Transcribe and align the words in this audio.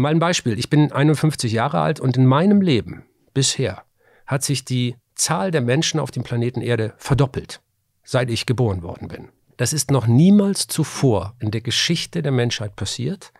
Mal 0.00 0.12
ein 0.12 0.18
Beispiel. 0.18 0.58
Ich 0.58 0.70
bin 0.70 0.90
51 0.90 1.52
Jahre 1.52 1.80
alt 1.80 2.00
und 2.00 2.16
in 2.16 2.24
meinem 2.24 2.62
Leben 2.62 3.04
bisher 3.34 3.82
hat 4.26 4.42
sich 4.42 4.64
die 4.64 4.96
Zahl 5.14 5.50
der 5.50 5.60
Menschen 5.60 6.00
auf 6.00 6.10
dem 6.10 6.22
Planeten 6.22 6.62
Erde 6.62 6.94
verdoppelt, 6.96 7.60
seit 8.02 8.30
ich 8.30 8.46
geboren 8.46 8.82
worden 8.82 9.08
bin. 9.08 9.28
Das 9.58 9.74
ist 9.74 9.90
noch 9.90 10.06
niemals 10.06 10.68
zuvor 10.68 11.36
in 11.38 11.50
der 11.50 11.60
Geschichte 11.60 12.22
der 12.22 12.32
Menschheit 12.32 12.76
passiert. 12.76 13.34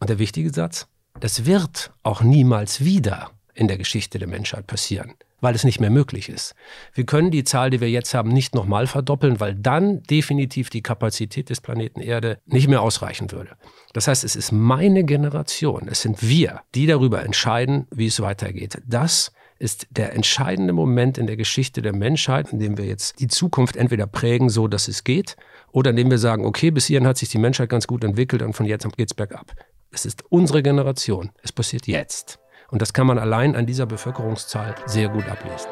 Und 0.00 0.08
der 0.08 0.18
wichtige 0.18 0.50
Satz, 0.50 0.88
das 1.20 1.44
wird 1.44 1.92
auch 2.02 2.22
niemals 2.22 2.82
wieder 2.82 3.32
in 3.52 3.68
der 3.68 3.76
Geschichte 3.76 4.18
der 4.18 4.28
Menschheit 4.28 4.66
passieren, 4.66 5.12
weil 5.40 5.54
es 5.54 5.64
nicht 5.64 5.80
mehr 5.80 5.90
möglich 5.90 6.28
ist. 6.28 6.54
Wir 6.94 7.04
können 7.04 7.30
die 7.30 7.44
Zahl, 7.44 7.70
die 7.70 7.80
wir 7.80 7.90
jetzt 7.90 8.14
haben, 8.14 8.30
nicht 8.30 8.54
nochmal 8.54 8.86
verdoppeln, 8.86 9.40
weil 9.40 9.54
dann 9.54 10.02
definitiv 10.04 10.70
die 10.70 10.82
Kapazität 10.82 11.50
des 11.50 11.60
Planeten 11.60 12.00
Erde 12.00 12.38
nicht 12.46 12.68
mehr 12.68 12.82
ausreichen 12.82 13.32
würde. 13.32 13.56
Das 13.92 14.08
heißt, 14.08 14.24
es 14.24 14.36
ist 14.36 14.52
meine 14.52 15.04
Generation, 15.04 15.88
es 15.88 16.02
sind 16.02 16.28
wir, 16.28 16.60
die 16.74 16.86
darüber 16.86 17.24
entscheiden, 17.24 17.86
wie 17.90 18.06
es 18.06 18.20
weitergeht. 18.20 18.78
Das 18.86 19.32
ist 19.58 19.86
der 19.90 20.12
entscheidende 20.12 20.72
Moment 20.72 21.16
in 21.18 21.26
der 21.26 21.36
Geschichte 21.36 21.80
der 21.80 21.94
Menschheit, 21.94 22.52
in 22.52 22.58
dem 22.58 22.76
wir 22.76 22.84
jetzt 22.84 23.20
die 23.20 23.28
Zukunft 23.28 23.76
entweder 23.76 24.06
prägen, 24.06 24.50
so 24.50 24.68
dass 24.68 24.88
es 24.88 25.04
geht, 25.04 25.36
oder 25.72 25.90
indem 25.90 26.10
wir 26.10 26.18
sagen, 26.18 26.44
okay, 26.44 26.70
bis 26.70 26.86
hierhin 26.86 27.06
hat 27.06 27.16
sich 27.16 27.30
die 27.30 27.38
Menschheit 27.38 27.68
ganz 27.68 27.86
gut 27.86 28.04
entwickelt 28.04 28.42
und 28.42 28.52
von 28.52 28.66
jetzt 28.66 28.86
geht 28.96 29.10
es 29.10 29.14
bergab. 29.14 29.52
Es 29.90 30.04
ist 30.04 30.24
unsere 30.28 30.62
Generation. 30.62 31.30
Es 31.42 31.52
passiert 31.52 31.86
jetzt. 31.86 32.38
Und 32.70 32.82
das 32.82 32.92
kann 32.92 33.06
man 33.06 33.18
allein 33.18 33.54
an 33.54 33.66
dieser 33.66 33.86
Bevölkerungszahl 33.86 34.74
sehr 34.86 35.08
gut 35.08 35.28
ablesen. 35.28 35.68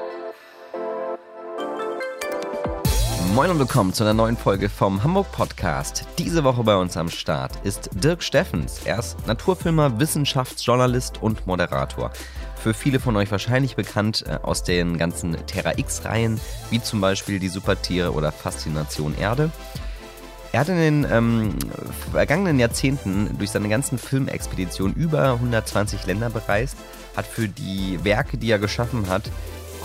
Moin 3.35 3.51
und 3.51 3.59
willkommen 3.59 3.93
zu 3.93 4.05
einer 4.05 4.15
neuen 4.15 4.37
Folge 4.37 4.69
vom 4.69 5.03
Hamburg 5.03 5.33
Podcast. 5.33 6.07
Diese 6.19 6.45
Woche 6.45 6.63
bei 6.63 6.77
uns 6.77 6.97
am 6.97 7.09
Start 7.09 7.51
ist 7.65 7.91
Dirk 7.93 8.23
Steffens. 8.23 8.83
Er 8.85 9.01
ist 9.01 9.27
Naturfilmer, 9.27 9.99
Wissenschaftsjournalist 9.99 11.21
und 11.21 11.45
Moderator. 11.45 12.13
Für 12.55 12.75
viele 12.75 13.01
von 13.01 13.17
euch 13.17 13.33
wahrscheinlich 13.33 13.75
bekannt 13.75 14.25
äh, 14.29 14.39
aus 14.41 14.63
den 14.63 14.97
ganzen 14.97 15.35
Terra 15.47 15.77
X-Reihen, 15.77 16.41
wie 16.71 16.81
zum 16.81 17.01
Beispiel 17.01 17.41
Die 17.41 17.49
Supertiere 17.49 18.13
oder 18.13 18.31
Faszination 18.31 19.19
Erde. 19.19 19.51
Er 20.55 20.61
hat 20.61 20.69
in 20.69 20.77
den 20.77 21.07
ähm, 21.11 21.55
vergangenen 22.13 22.61
Jahrzehnten 22.61 23.37
durch 23.39 23.51
seine 23.51 23.69
ganzen 23.69 23.99
Filmexpeditionen 23.99 24.95
über 24.95 25.33
120 25.33 26.07
Länder 26.07 26.31
bereist, 26.31 26.77
hat 27.17 27.27
für 27.27 27.49
die 27.49 27.99
Werke, 28.05 28.37
die 28.37 28.53
er 28.53 28.61
geschaffen 28.61 29.09
hat, 29.09 29.25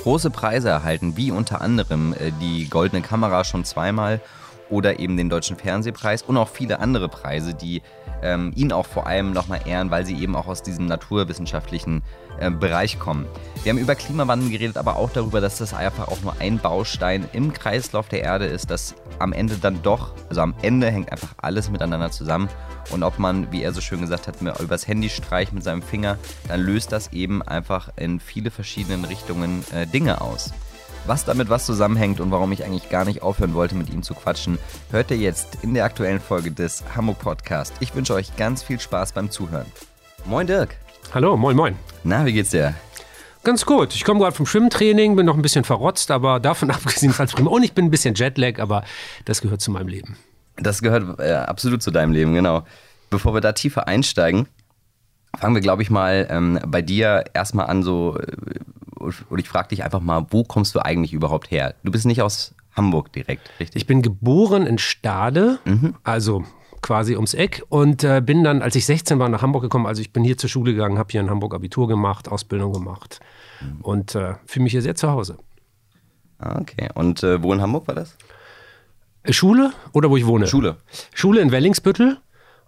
große 0.03 0.29
Preise 0.29 0.69
erhalten, 0.69 1.17
wie 1.17 1.31
unter 1.31 1.61
anderem 1.61 2.13
äh, 2.13 2.31
die 2.39 2.69
Goldene 2.69 3.01
Kamera 3.01 3.45
schon 3.45 3.65
zweimal 3.65 4.21
oder 4.69 4.99
eben 4.99 5.17
den 5.17 5.27
Deutschen 5.27 5.57
Fernsehpreis 5.57 6.21
und 6.21 6.37
auch 6.37 6.49
viele 6.49 6.79
andere 6.81 7.09
Preise, 7.09 7.55
die 7.55 7.81
ähm, 8.21 8.51
ihn 8.55 8.71
auch 8.71 8.85
vor 8.85 9.07
allem 9.07 9.33
nochmal 9.33 9.61
ehren, 9.65 9.89
weil 9.89 10.05
sie 10.05 10.21
eben 10.21 10.35
auch 10.35 10.45
aus 10.45 10.61
diesem 10.61 10.85
naturwissenschaftlichen 10.85 12.03
äh, 12.39 12.49
Bereich 12.49 12.99
kommen. 12.99 13.25
Wir 13.63 13.71
haben 13.71 13.77
über 13.77 13.95
Klimawandel 13.95 14.49
geredet, 14.49 14.77
aber 14.77 14.95
auch 14.95 15.09
darüber, 15.11 15.41
dass 15.41 15.57
das 15.57 15.73
einfach 15.73 16.07
auch 16.07 16.21
nur 16.21 16.35
ein 16.39 16.59
Baustein 16.59 17.27
im 17.33 17.51
Kreislauf 17.51 18.07
der 18.07 18.21
Erde 18.21 18.45
ist, 18.45 18.71
dass 18.71 18.95
am 19.19 19.33
Ende 19.33 19.57
dann 19.57 19.81
doch, 19.81 20.13
also 20.29 20.41
am 20.41 20.55
Ende 20.61 20.89
hängt 20.89 21.11
einfach 21.11 21.35
alles 21.37 21.69
miteinander 21.69 22.09
zusammen. 22.09 22.47
Und 22.91 23.03
ob 23.03 23.19
man, 23.19 23.51
wie 23.51 23.61
er 23.61 23.73
so 23.73 23.81
schön 23.81 24.01
gesagt 24.01 24.27
hat, 24.27 24.41
übers 24.59 24.87
Handy 24.87 25.09
streicht 25.09 25.51
mit 25.51 25.63
seinem 25.63 25.81
Finger, 25.81 26.17
dann 26.47 26.61
löst 26.61 26.91
das 26.91 27.11
eben 27.11 27.41
einfach 27.41 27.89
in 27.97 28.19
viele 28.19 28.49
verschiedenen 28.49 29.03
Richtungen 29.03 29.65
äh, 29.73 29.85
Dinge 29.85 30.21
aus. 30.21 30.53
Was 31.05 31.25
damit 31.25 31.49
was 31.49 31.65
zusammenhängt 31.65 32.19
und 32.19 32.31
warum 32.31 32.51
ich 32.51 32.63
eigentlich 32.63 32.89
gar 32.89 33.05
nicht 33.05 33.21
aufhören 33.21 33.53
wollte, 33.53 33.75
mit 33.75 33.89
ihm 33.89 34.03
zu 34.03 34.13
quatschen, 34.13 34.57
hört 34.91 35.11
ihr 35.11 35.17
jetzt 35.17 35.59
in 35.63 35.73
der 35.73 35.85
aktuellen 35.85 36.19
Folge 36.19 36.51
des 36.51 36.83
Hamburg 36.95 37.19
Podcast. 37.19 37.73
Ich 37.79 37.95
wünsche 37.95 38.13
euch 38.13 38.35
ganz 38.35 38.63
viel 38.63 38.79
Spaß 38.79 39.13
beim 39.13 39.31
Zuhören. 39.31 39.65
Moin 40.25 40.47
Dirk. 40.47 40.77
Hallo, 41.11 41.35
moin, 41.35 41.55
moin. 41.55 41.75
Na, 42.03 42.23
wie 42.23 42.33
geht's 42.33 42.51
dir? 42.51 42.75
Ganz 43.43 43.65
gut. 43.65 43.95
Ich 43.95 44.03
komme 44.03 44.19
gerade 44.19 44.35
vom 44.35 44.45
Schwimmtraining, 44.45 45.15
bin 45.15 45.25
noch 45.25 45.35
ein 45.35 45.41
bisschen 45.41 45.63
verrotzt, 45.63 46.11
aber 46.11 46.39
davon 46.39 46.69
abgesehen 46.71 47.11
ist 47.11 47.19
alles 47.19 47.33
prima. 47.33 47.49
Und 47.49 47.63
ich 47.63 47.73
bin 47.73 47.85
ein 47.85 47.89
bisschen 47.89 48.13
Jetlag, 48.13 48.59
aber 48.59 48.83
das 49.25 49.41
gehört 49.41 49.59
zu 49.59 49.71
meinem 49.71 49.87
Leben. 49.87 50.17
Das 50.57 50.83
gehört 50.83 51.19
äh, 51.19 51.33
absolut 51.33 51.81
zu 51.81 51.89
deinem 51.89 52.11
Leben, 52.11 52.35
genau. 52.35 52.63
Bevor 53.09 53.33
wir 53.33 53.41
da 53.41 53.53
tiefer 53.53 53.87
einsteigen, 53.87 54.47
fangen 55.35 55.55
wir, 55.55 55.61
glaube 55.61 55.81
ich, 55.81 55.89
mal 55.89 56.27
ähm, 56.29 56.59
bei 56.67 56.83
dir 56.83 57.25
erstmal 57.33 57.65
an, 57.65 57.81
so, 57.81 58.15
äh, 58.15 59.11
und 59.29 59.39
ich 59.39 59.49
frage 59.49 59.69
dich 59.69 59.83
einfach 59.83 60.01
mal, 60.01 60.27
wo 60.29 60.43
kommst 60.43 60.75
du 60.75 60.79
eigentlich 60.79 61.13
überhaupt 61.13 61.49
her? 61.49 61.73
Du 61.83 61.91
bist 61.91 62.05
nicht 62.05 62.21
aus 62.21 62.53
Hamburg 62.75 63.11
direkt, 63.13 63.49
richtig? 63.59 63.81
Ich 63.81 63.87
bin 63.87 64.03
geboren 64.03 64.67
in 64.67 64.77
Stade, 64.77 65.57
mhm. 65.65 65.95
also 66.03 66.43
quasi 66.81 67.15
ums 67.15 67.33
Eck 67.33 67.63
und 67.69 68.03
äh, 68.03 68.21
bin 68.21 68.43
dann, 68.43 68.61
als 68.61 68.75
ich 68.75 68.85
16 68.85 69.19
war, 69.19 69.29
nach 69.29 69.41
Hamburg 69.41 69.63
gekommen. 69.63 69.85
Also 69.85 70.01
ich 70.01 70.11
bin 70.11 70.23
hier 70.23 70.37
zur 70.37 70.49
Schule 70.49 70.73
gegangen, 70.73 70.97
habe 70.97 71.11
hier 71.11 71.21
in 71.21 71.29
Hamburg 71.29 71.53
Abitur 71.53 71.87
gemacht, 71.87 72.29
Ausbildung 72.29 72.73
gemacht 72.73 73.19
mhm. 73.61 73.81
und 73.81 74.15
äh, 74.15 74.35
fühle 74.45 74.63
mich 74.63 74.71
hier 74.71 74.81
sehr 74.81 74.95
zu 74.95 75.09
Hause. 75.09 75.37
Ah, 76.39 76.59
okay. 76.59 76.89
Und 76.95 77.23
äh, 77.23 77.41
wo 77.43 77.53
in 77.53 77.61
Hamburg 77.61 77.87
war 77.87 77.95
das? 77.95 78.17
Äh, 79.23 79.33
Schule 79.33 79.71
oder 79.93 80.09
wo 80.09 80.17
ich 80.17 80.25
wohne? 80.25 80.47
Schule. 80.47 80.77
Schule 81.13 81.41
in 81.41 81.51
Wellingsbüttel 81.51 82.17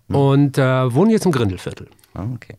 mhm. 0.08 0.16
und 0.16 0.58
äh, 0.58 0.94
wohne 0.94 1.12
jetzt 1.12 1.26
im 1.26 1.32
Grindelviertel. 1.32 1.88
Ah, 2.14 2.26
okay. 2.36 2.58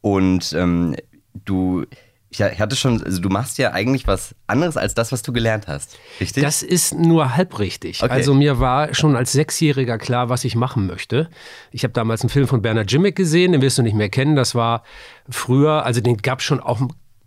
Und 0.00 0.52
ähm, 0.54 0.96
du 1.44 1.84
ich 2.30 2.40
hatte 2.42 2.76
schon, 2.76 3.02
also 3.02 3.20
du 3.20 3.28
machst 3.28 3.58
ja 3.58 3.72
eigentlich 3.72 4.06
was 4.06 4.36
anderes 4.46 4.76
als 4.76 4.94
das, 4.94 5.10
was 5.10 5.22
du 5.22 5.32
gelernt 5.32 5.66
hast. 5.66 5.98
Richtig? 6.20 6.44
Das 6.44 6.62
ist 6.62 6.94
nur 6.94 7.34
halb 7.36 7.58
richtig. 7.58 8.02
Okay. 8.02 8.12
Also 8.12 8.34
mir 8.34 8.60
war 8.60 8.94
schon 8.94 9.16
als 9.16 9.32
Sechsjähriger 9.32 9.98
klar, 9.98 10.28
was 10.28 10.44
ich 10.44 10.54
machen 10.54 10.86
möchte. 10.86 11.28
Ich 11.72 11.82
habe 11.82 11.92
damals 11.92 12.22
einen 12.22 12.30
Film 12.30 12.46
von 12.46 12.62
Bernard 12.62 12.90
Jimmick 12.90 13.16
gesehen, 13.16 13.50
den 13.50 13.62
wirst 13.62 13.78
du 13.78 13.82
nicht 13.82 13.96
mehr 13.96 14.10
kennen. 14.10 14.36
Das 14.36 14.54
war 14.54 14.84
früher, 15.28 15.84
also 15.84 16.00
den 16.00 16.18
gab 16.18 16.38
es 16.38 16.44
schon 16.44 16.60
auch 16.60 16.80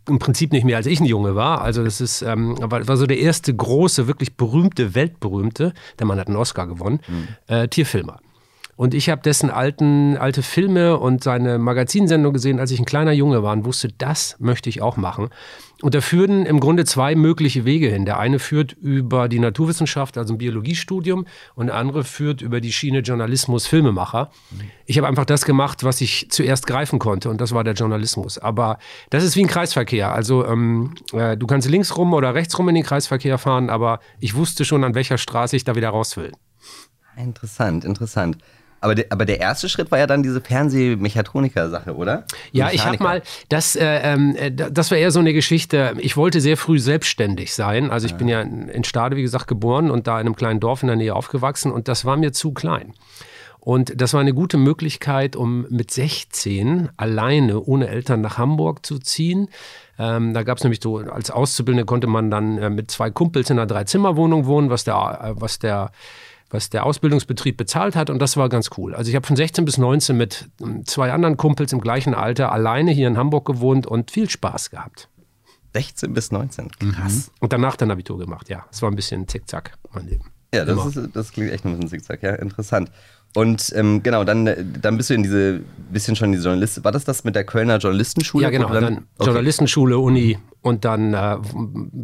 im 0.07 0.19
Prinzip 0.19 0.53
nicht 0.53 0.63
mehr, 0.63 0.77
als 0.77 0.85
ich 0.85 1.01
ein 1.01 1.05
Junge 1.05 1.35
war. 1.35 1.61
Also 1.61 1.83
das 1.83 1.99
ist, 1.99 2.21
ähm, 2.21 2.55
war, 2.59 2.87
war 2.87 2.95
so 2.95 3.05
der 3.05 3.19
erste 3.19 3.53
große, 3.53 4.07
wirklich 4.07 4.37
berühmte, 4.37 4.95
weltberühmte, 4.95 5.73
der 5.99 6.07
Mann 6.07 6.19
hat 6.19 6.27
einen 6.27 6.37
Oscar 6.37 6.65
gewonnen, 6.67 6.99
mhm. 7.07 7.27
äh, 7.47 7.67
Tierfilmer. 7.67 8.19
Und 8.75 8.93
ich 8.93 9.09
habe 9.09 9.21
dessen 9.21 9.49
alten, 9.49 10.17
alte 10.17 10.41
Filme 10.41 10.97
und 10.97 11.23
seine 11.23 11.59
Magazinsendung 11.59 12.33
gesehen, 12.33 12.59
als 12.59 12.71
ich 12.71 12.79
ein 12.79 12.85
kleiner 12.85 13.11
Junge 13.11 13.43
war 13.43 13.53
und 13.53 13.65
wusste, 13.65 13.89
das 13.97 14.35
möchte 14.39 14.69
ich 14.69 14.81
auch 14.81 14.97
machen. 14.97 15.29
Und 15.83 15.95
da 15.95 16.01
führen 16.01 16.45
im 16.45 16.59
Grunde 16.61 16.85
zwei 16.85 17.13
mögliche 17.13 17.65
Wege 17.65 17.89
hin. 17.89 18.05
Der 18.05 18.17
eine 18.17 18.39
führt 18.39 18.71
über 18.71 19.27
die 19.27 19.39
Naturwissenschaft, 19.39 20.17
also 20.17 20.33
ein 20.33 20.37
Biologiestudium, 20.37 21.25
und 21.55 21.67
der 21.67 21.75
andere 21.75 22.03
führt 22.03 22.41
über 22.41 22.61
die 22.61 22.71
Schiene 22.71 22.99
Journalismus, 22.99 23.67
Filmemacher. 23.67 24.31
Ich 24.85 24.97
habe 24.97 25.07
einfach 25.07 25.25
das 25.25 25.43
gemacht, 25.43 25.83
was 25.83 25.99
ich 25.99 26.27
zuerst 26.29 26.67
greifen 26.67 26.99
konnte, 26.99 27.29
und 27.29 27.41
das 27.41 27.51
war 27.51 27.65
der 27.65 27.73
Journalismus. 27.73 28.37
Aber 28.37 28.79
das 29.09 29.25
ist 29.25 29.35
wie 29.35 29.41
ein 29.41 29.47
Kreisverkehr. 29.47 30.13
Also 30.13 30.45
ähm, 30.47 30.95
äh, 31.11 31.35
du 31.35 31.47
kannst 31.47 31.69
links 31.69 31.97
rum 31.97 32.13
oder 32.13 32.33
rechts 32.33 32.57
rum 32.57 32.69
in 32.69 32.75
den 32.75 32.85
Kreisverkehr 32.85 33.37
fahren, 33.37 33.69
aber 33.69 33.99
ich 34.21 34.35
wusste 34.35 34.63
schon, 34.63 34.85
an 34.85 34.95
welcher 34.95 35.17
Straße 35.17 35.55
ich 35.57 35.65
da 35.65 35.75
wieder 35.75 35.89
raus 35.89 36.15
will. 36.15 36.31
Interessant, 37.17 37.83
interessant. 37.83 38.37
Aber, 38.83 38.95
de, 38.95 39.05
aber 39.09 39.23
der 39.23 39.39
erste 39.39 39.69
Schritt 39.69 39.91
war 39.91 39.99
ja 39.99 40.07
dann 40.07 40.23
diese 40.23 40.41
Fernsehmechatroniker-Sache, 40.41 41.95
oder? 41.95 42.25
Ja, 42.51 42.69
ich 42.69 42.85
habe 42.85 43.01
mal, 43.01 43.21
das, 43.47 43.77
äh, 43.77 43.85
ähm, 44.03 44.35
äh, 44.35 44.51
das 44.51 44.91
war 44.91 44.97
eher 44.97 45.09
so 45.09 45.19
eine 45.19 45.31
Geschichte. 45.31 45.93
Ich 45.99 46.17
wollte 46.17 46.41
sehr 46.41 46.57
früh 46.57 46.79
selbstständig 46.79 47.53
sein. 47.53 47.91
Also 47.91 48.07
ich 48.07 48.11
ja. 48.11 48.17
bin 48.17 48.27
ja 48.27 48.41
in 48.41 48.83
Stade, 48.83 49.15
wie 49.15 49.21
gesagt, 49.21 49.47
geboren 49.47 49.89
und 49.89 50.07
da 50.07 50.19
in 50.19 50.27
einem 50.27 50.35
kleinen 50.35 50.59
Dorf 50.59 50.83
in 50.83 50.87
der 50.87 50.97
Nähe 50.97 51.15
aufgewachsen 51.15 51.71
und 51.71 51.87
das 51.87 52.03
war 52.03 52.17
mir 52.17 52.33
zu 52.33 52.51
klein. 52.51 52.93
Und 53.61 54.01
das 54.01 54.13
war 54.13 54.19
eine 54.19 54.33
gute 54.33 54.57
Möglichkeit, 54.57 55.37
um 55.37 55.65
mit 55.69 55.89
16 55.89 56.89
alleine 56.97 57.61
ohne 57.61 57.87
Eltern 57.87 58.19
nach 58.19 58.37
Hamburg 58.37 58.85
zu 58.85 58.99
ziehen. 58.99 59.47
Ähm, 59.97 60.33
da 60.33 60.43
gab 60.43 60.57
es 60.57 60.65
nämlich 60.65 60.81
so, 60.83 60.97
als 60.97 61.31
Auszubildende 61.31 61.85
konnte 61.85 62.07
man 62.07 62.29
dann 62.29 62.57
äh, 62.57 62.69
mit 62.69 62.91
zwei 62.91 63.09
Kumpels 63.11 63.49
in 63.49 63.57
einer 63.57 63.65
Dreizimmerwohnung 63.65 64.45
wohnen, 64.45 64.69
was 64.69 64.83
der, 64.83 64.95
äh, 65.23 65.39
was 65.39 65.59
der 65.59 65.91
was 66.53 66.69
der 66.69 66.85
Ausbildungsbetrieb 66.85 67.57
bezahlt 67.57 67.95
hat 67.95 68.09
und 68.09 68.19
das 68.19 68.37
war 68.37 68.47
ganz 68.47 68.69
cool. 68.77 68.93
Also 68.95 69.09
ich 69.09 69.15
habe 69.15 69.25
von 69.25 69.35
16 69.35 69.65
bis 69.65 69.77
19 69.77 70.15
mit 70.15 70.49
ähm, 70.61 70.85
zwei 70.85 71.11
anderen 71.11 71.35
Kumpels 71.35 71.73
im 71.73 71.81
gleichen 71.81 72.13
Alter 72.13 72.51
alleine 72.51 72.91
hier 72.91 73.07
in 73.07 73.17
Hamburg 73.17 73.45
gewohnt 73.45 73.87
und 73.87 74.11
viel 74.11 74.29
Spaß 74.29 74.69
gehabt. 74.69 75.09
16 75.73 76.13
bis 76.13 76.31
19, 76.31 76.69
krass. 76.71 77.27
Mhm. 77.27 77.33
Und 77.39 77.53
danach 77.53 77.75
dann 77.75 77.89
Abitur 77.89 78.19
gemacht, 78.19 78.49
ja. 78.49 78.65
Es 78.71 78.81
war 78.83 78.91
ein 78.91 78.95
bisschen 78.95 79.27
zickzack, 79.27 79.77
mein 79.91 80.05
Leben. 80.07 80.32
Ja, 80.53 80.65
das, 80.65 80.85
ist, 80.85 81.09
das 81.13 81.31
klingt 81.31 81.51
echt 81.51 81.65
ein 81.65 81.71
bisschen 81.71 81.89
zickzack, 81.89 82.21
ja, 82.21 82.35
interessant. 82.35 82.91
Und 83.35 83.73
ähm, 83.75 84.03
genau, 84.03 84.23
dann, 84.23 84.47
dann 84.79 84.97
bist 84.97 85.09
du 85.09 85.15
in 85.15 85.23
diese, 85.23 85.61
bisschen 85.91 86.15
schon 86.15 86.27
in 86.27 86.31
diese 86.33 86.43
Journalist. 86.43 86.83
War 86.83 86.91
das 86.91 87.03
das 87.03 87.23
mit 87.23 87.35
der 87.35 87.43
Kölner 87.43 87.77
Journalistenschule? 87.77 88.43
Ja, 88.43 88.51
genau. 88.51 88.69
Dann, 88.71 88.83
dann 88.83 88.97
okay. 89.17 89.25
Journalistenschule, 89.25 89.97
Uni. 89.97 90.37
Und 90.61 90.85
dann 90.85 91.15
äh, 91.15 91.37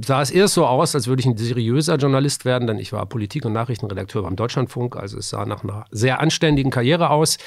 sah 0.03 0.23
es 0.23 0.31
erst 0.31 0.55
so 0.55 0.65
aus, 0.65 0.95
als 0.95 1.07
würde 1.07 1.19
ich 1.19 1.27
ein 1.27 1.37
seriöser 1.37 1.97
Journalist 1.97 2.45
werden, 2.45 2.67
denn 2.67 2.79
ich 2.79 2.91
war 2.91 3.05
Politik- 3.05 3.45
und 3.45 3.53
Nachrichtenredakteur 3.53 4.23
beim 4.23 4.35
Deutschlandfunk. 4.35 4.95
Also 4.95 5.19
es 5.19 5.29
sah 5.29 5.45
nach 5.45 5.63
einer 5.63 5.85
sehr 5.91 6.19
anständigen 6.19 6.71
Karriere 6.71 7.11
aus. 7.11 7.37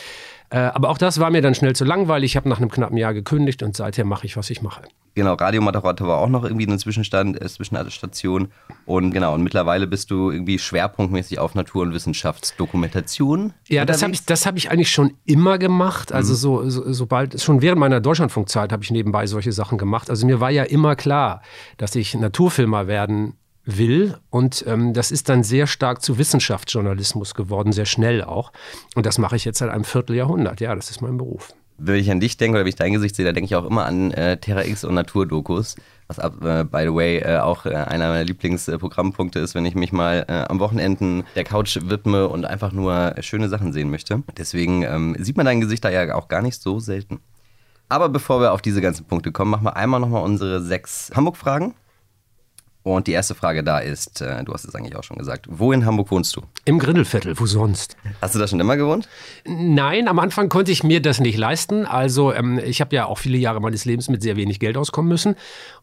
Äh, 0.53 0.59
aber 0.75 0.91
auch 0.91 0.99
das 0.99 1.19
war 1.19 1.31
mir 1.31 1.41
dann 1.41 1.55
schnell 1.55 1.75
zu 1.75 1.87
langweilig. 1.87 2.33
Ich 2.33 2.37
habe 2.37 2.47
nach 2.47 2.59
einem 2.59 2.71
knappen 2.71 2.99
Jahr 2.99 3.15
gekündigt 3.15 3.63
und 3.63 3.75
seither 3.75 4.05
mache 4.05 4.27
ich, 4.27 4.37
was 4.37 4.51
ich 4.51 4.61
mache. 4.61 4.83
Genau, 5.15 5.33
Radiomoderator 5.33 6.07
war 6.07 6.19
auch 6.19 6.29
noch 6.29 6.45
irgendwie 6.45 6.67
eine 6.67 6.77
Zwischenstand, 6.77 7.41
äh, 7.41 7.49
Zwischenstation. 7.49 8.49
Und 8.85 9.13
genau, 9.13 9.35
und 9.35 9.43
mittlerweile 9.43 9.87
bist 9.87 10.11
du 10.11 10.31
irgendwie 10.31 10.59
schwerpunktmäßig 10.59 11.39
auf 11.39 11.55
Natur- 11.55 11.83
und 11.83 11.95
Wissenschaftsdokumentation. 11.95 13.55
Ja, 13.69 13.87
das 13.87 14.03
habe 14.03 14.13
ich, 14.13 14.21
hab 14.21 14.57
ich 14.59 14.71
eigentlich 14.71 14.91
schon 14.91 15.15
immer 15.25 15.57
gemacht. 15.57 16.13
Also 16.13 16.35
mhm. 16.35 16.37
so, 16.37 16.69
so, 16.69 16.93
sobald, 16.93 17.41
schon 17.41 17.63
während 17.63 17.81
meiner 17.81 18.01
Deutschlandfunkzeit 18.01 18.73
habe 18.73 18.85
ich 18.85 18.91
nebenbei 18.91 19.27
solche 19.27 19.53
Sachen 19.53 19.79
gemacht. 19.79 20.11
Also 20.11 20.27
mir 20.27 20.41
war 20.41 20.51
ja 20.51 20.65
immer 20.65 20.97
klar, 20.97 21.41
dass 21.79 21.95
ich 21.95 22.15
Naturfilmer 22.15 22.87
werden 22.87 23.39
will. 23.65 24.17
Und 24.31 24.65
ähm, 24.67 24.93
das 24.93 25.11
ist 25.11 25.29
dann 25.29 25.43
sehr 25.43 25.67
stark 25.67 26.03
zu 26.03 26.19
Wissenschaftsjournalismus 26.19 27.35
geworden, 27.35 27.73
sehr 27.73 27.87
schnell 27.87 28.25
auch. 28.25 28.53
Und 28.95 29.07
das 29.07 29.19
mache 29.19 29.37
ich 29.37 29.45
jetzt 29.45 29.59
seit 29.59 29.71
einem 29.71 29.85
Vierteljahrhundert. 29.85 30.61
Ja, 30.61 30.75
das 30.75 30.91
ist 30.91 31.01
mein 31.01 31.17
Beruf. 31.17 31.55
Wenn 31.79 31.97
ich 31.97 32.11
an 32.11 32.21
dich 32.21 32.37
denke 32.37 32.57
oder 32.57 32.65
wenn 32.65 32.69
ich 32.69 32.77
dein 32.77 32.93
Gesicht 32.93 33.17
sehe, 33.17 33.25
da 33.25 33.33
denke 33.33 33.47
ich 33.47 33.57
auch 33.57 33.65
immer 33.65 33.87
an 33.87 34.13
äh, 34.13 34.37
Terra 34.37 34.65
X 34.65 34.85
und 34.85 34.95
Naturdokus. 34.95 35.77
Was, 36.07 36.19
äh, 36.19 36.65
by 36.65 36.83
the 36.83 36.95
way, 36.95 37.19
äh, 37.19 37.39
auch 37.39 37.67
äh, 37.67 37.75
einer 37.75 38.09
meiner 38.09 38.25
Lieblingsprogrammpunkte 38.25 39.41
ist, 39.41 39.55
wenn 39.55 39.65
ich 39.65 39.75
mich 39.75 39.93
mal 39.93 40.25
äh, 40.29 40.45
am 40.49 40.61
Wochenenden 40.61 41.25
der 41.35 41.45
Couch 41.45 41.79
widme 41.83 42.29
und 42.29 42.45
einfach 42.45 42.73
nur 42.73 43.15
schöne 43.21 43.49
Sachen 43.49 43.73
sehen 43.73 43.91
möchte. 43.91 44.23
Deswegen 44.37 44.83
ähm, 44.83 45.17
sieht 45.19 45.37
man 45.37 45.47
dein 45.47 45.61
Gesicht 45.61 45.85
da 45.85 45.91
ja 45.91 46.15
auch 46.15 46.29
gar 46.29 46.43
nicht 46.43 46.61
so 46.61 46.79
selten. 46.79 47.21
Aber 47.89 48.09
bevor 48.09 48.41
wir 48.41 48.53
auf 48.53 48.63
diese 48.63 48.81
ganzen 48.81 49.07
Punkte 49.07 49.33
kommen, 49.33 49.51
machen 49.51 49.65
wir 49.65 49.77
einmal 49.77 50.01
nochmal 50.01 50.23
unsere 50.23 50.63
sechs 50.63 51.11
Hamburg-Fragen. 51.15 51.75
Und 52.85 53.07
die 53.07 53.13
erste 53.13 53.35
Frage 53.35 53.63
da 53.63 53.79
ist, 53.79 54.21
äh, 54.21 54.43
du 54.43 54.53
hast 54.53 54.65
es 54.65 54.75
eigentlich 54.75 54.97
auch 54.97 55.05
schon 55.05 55.17
gesagt, 55.17 55.47
wo 55.49 55.73
in 55.73 55.87
Hamburg 55.87 56.11
wohnst 56.11 56.35
du? 56.35 56.43
Im 56.65 56.79
Grindelviertel, 56.79 57.39
wo 57.39 57.47
sonst? 57.47 57.97
Hast 58.21 58.35
du 58.35 58.41
da 58.41 58.49
schon 58.49 58.59
immer 58.59 58.77
gewohnt? 58.77 59.09
Nein, 59.45 60.09
am 60.09 60.19
Anfang 60.19 60.49
konnte 60.49 60.73
ich 60.73 60.83
mir 60.83 61.01
das 61.01 61.21
nicht 61.21 61.39
leisten. 61.39 61.87
Also 61.87 62.33
ähm, 62.33 62.59
ich 62.59 62.81
habe 62.81 62.95
ja 62.97 63.07
auch 63.07 63.19
viele 63.19 63.39
Jahre 63.39 63.61
meines 63.61 63.85
Lebens 63.85 64.09
mit 64.09 64.23
sehr 64.23 64.37
wenig 64.37 64.59
Geld 64.59 64.77
auskommen 64.77 65.09
müssen. 65.09 65.37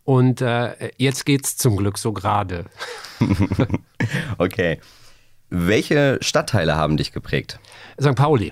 Und 0.04 0.42
äh, 0.42 0.92
jetzt 0.98 1.28
es 1.28 1.56
zum 1.58 1.78
Glück 1.78 1.98
so 1.98 2.12
gerade. 2.12 2.66
okay. 4.38 4.80
Welche 5.50 6.20
Stadtteile 6.22 6.76
haben 6.76 6.98
dich 6.98 7.12
geprägt? 7.12 7.60
St. 8.00 8.16
Pauli. 8.16 8.52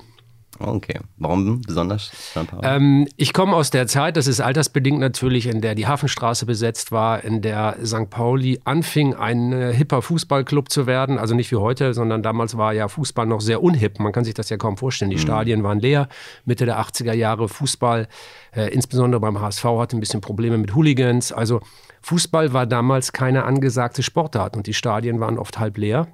Okay. 0.59 0.99
Warum 1.17 1.61
besonders 1.61 2.07
St. 2.07 2.47
Pauli? 2.47 2.67
Ähm, 2.67 3.07
ich 3.15 3.33
komme 3.33 3.55
aus 3.55 3.69
der 3.69 3.87
Zeit, 3.87 4.17
das 4.17 4.27
ist 4.27 4.39
altersbedingt 4.39 4.99
natürlich, 4.99 5.47
in 5.47 5.61
der 5.61 5.75
die 5.75 5.87
Hafenstraße 5.87 6.45
besetzt 6.45 6.91
war, 6.91 7.23
in 7.23 7.41
der 7.41 7.77
St. 7.83 8.09
Pauli 8.09 8.59
anfing, 8.65 9.13
ein 9.13 9.51
äh, 9.51 9.73
hipper 9.73 10.01
Fußballclub 10.01 10.69
zu 10.69 10.87
werden. 10.87 11.17
Also 11.17 11.35
nicht 11.35 11.51
wie 11.51 11.57
heute, 11.57 11.93
sondern 11.93 12.23
damals 12.23 12.57
war 12.57 12.73
ja 12.73 12.87
Fußball 12.87 13.25
noch 13.25 13.41
sehr 13.41 13.61
unhip. 13.61 13.99
Man 13.99 14.11
kann 14.11 14.23
sich 14.23 14.33
das 14.33 14.49
ja 14.49 14.57
kaum 14.57 14.77
vorstellen. 14.77 15.11
Die 15.11 15.17
mhm. 15.17 15.21
Stadien 15.21 15.63
waren 15.63 15.79
leer. 15.79 16.07
Mitte 16.45 16.65
der 16.65 16.79
80er 16.79 17.13
Jahre 17.13 17.49
Fußball, 17.49 18.07
äh, 18.55 18.73
insbesondere 18.73 19.21
beim 19.21 19.39
HSV, 19.39 19.63
hatte 19.63 19.97
ein 19.97 19.99
bisschen 19.99 20.21
Probleme 20.21 20.57
mit 20.57 20.75
Hooligans. 20.75 21.31
Also 21.31 21.61
Fußball 22.01 22.53
war 22.53 22.65
damals 22.65 23.11
keine 23.11 23.43
angesagte 23.43 24.03
Sportart 24.03 24.55
und 24.55 24.67
die 24.67 24.73
Stadien 24.73 25.19
waren 25.19 25.37
oft 25.37 25.59
halb 25.59 25.77
leer. 25.77 26.07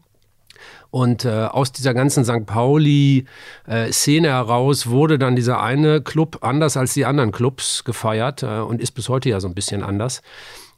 Und 0.92 1.26
äh, 1.26 1.30
aus 1.30 1.72
dieser 1.72 1.94
ganzen 1.94 2.24
St. 2.24 2.46
Pauli-Szene 2.46 4.28
äh, 4.28 4.32
heraus 4.32 4.88
wurde 4.88 5.18
dann 5.18 5.36
dieser 5.36 5.62
eine 5.62 6.02
Club 6.02 6.40
anders 6.42 6.78
als 6.78 6.94
die 6.94 7.06
anderen 7.06 7.32
Clubs 7.32 7.84
gefeiert 7.84 8.44
äh, 8.44 8.60
und 8.60 8.80
ist 8.80 8.92
bis 8.92 9.10
heute 9.10 9.30
ja 9.30 9.40
so 9.40 9.48
ein 9.48 9.56
bisschen 9.56 9.84
anders. 9.84 10.22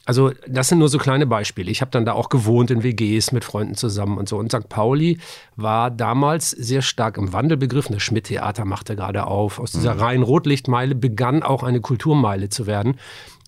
Also 0.06 0.30
das 0.46 0.68
sind 0.68 0.78
nur 0.78 0.88
so 0.88 0.98
kleine 0.98 1.26
Beispiele. 1.26 1.68
Ich 1.70 1.80
habe 1.80 1.90
dann 1.90 2.04
da 2.04 2.12
auch 2.12 2.28
gewohnt 2.28 2.70
in 2.70 2.84
WGs 2.84 3.32
mit 3.32 3.44
Freunden 3.44 3.74
zusammen 3.74 4.18
und 4.18 4.28
so. 4.28 4.38
Und 4.38 4.52
St. 4.52 4.68
Pauli 4.68 5.18
war 5.56 5.90
damals 5.90 6.52
sehr 6.52 6.80
stark 6.80 7.18
im 7.18 7.32
Wandel 7.32 7.56
begriffen. 7.58 7.92
Das 7.92 8.04
Schmidt-Theater 8.04 8.64
machte 8.64 8.94
gerade 8.94 9.26
auf. 9.26 9.58
Aus 9.58 9.72
dieser 9.72 9.94
mhm. 9.94 10.00
reinen 10.00 10.22
Rotlichtmeile 10.22 10.94
begann 10.94 11.42
auch 11.42 11.64
eine 11.64 11.80
Kulturmeile 11.80 12.48
zu 12.48 12.66
werden. 12.66 12.98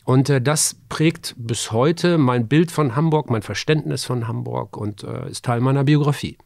Und 0.09 0.31
äh, 0.31 0.41
das 0.41 0.75
prägt 0.89 1.35
bis 1.37 1.71
heute 1.71 2.17
mein 2.17 2.49
Bild 2.49 2.73
von 2.73 2.97
Hamburg, 2.97 3.29
mein 3.29 3.43
Verständnis 3.43 4.07
von 4.07 4.27
Hamburg 4.27 4.75
und 4.79 5.05
äh, 5.05 5.29
ist 5.29 5.45
Teil 5.45 5.61
meiner 5.61 5.85
Biografie. 5.85 6.39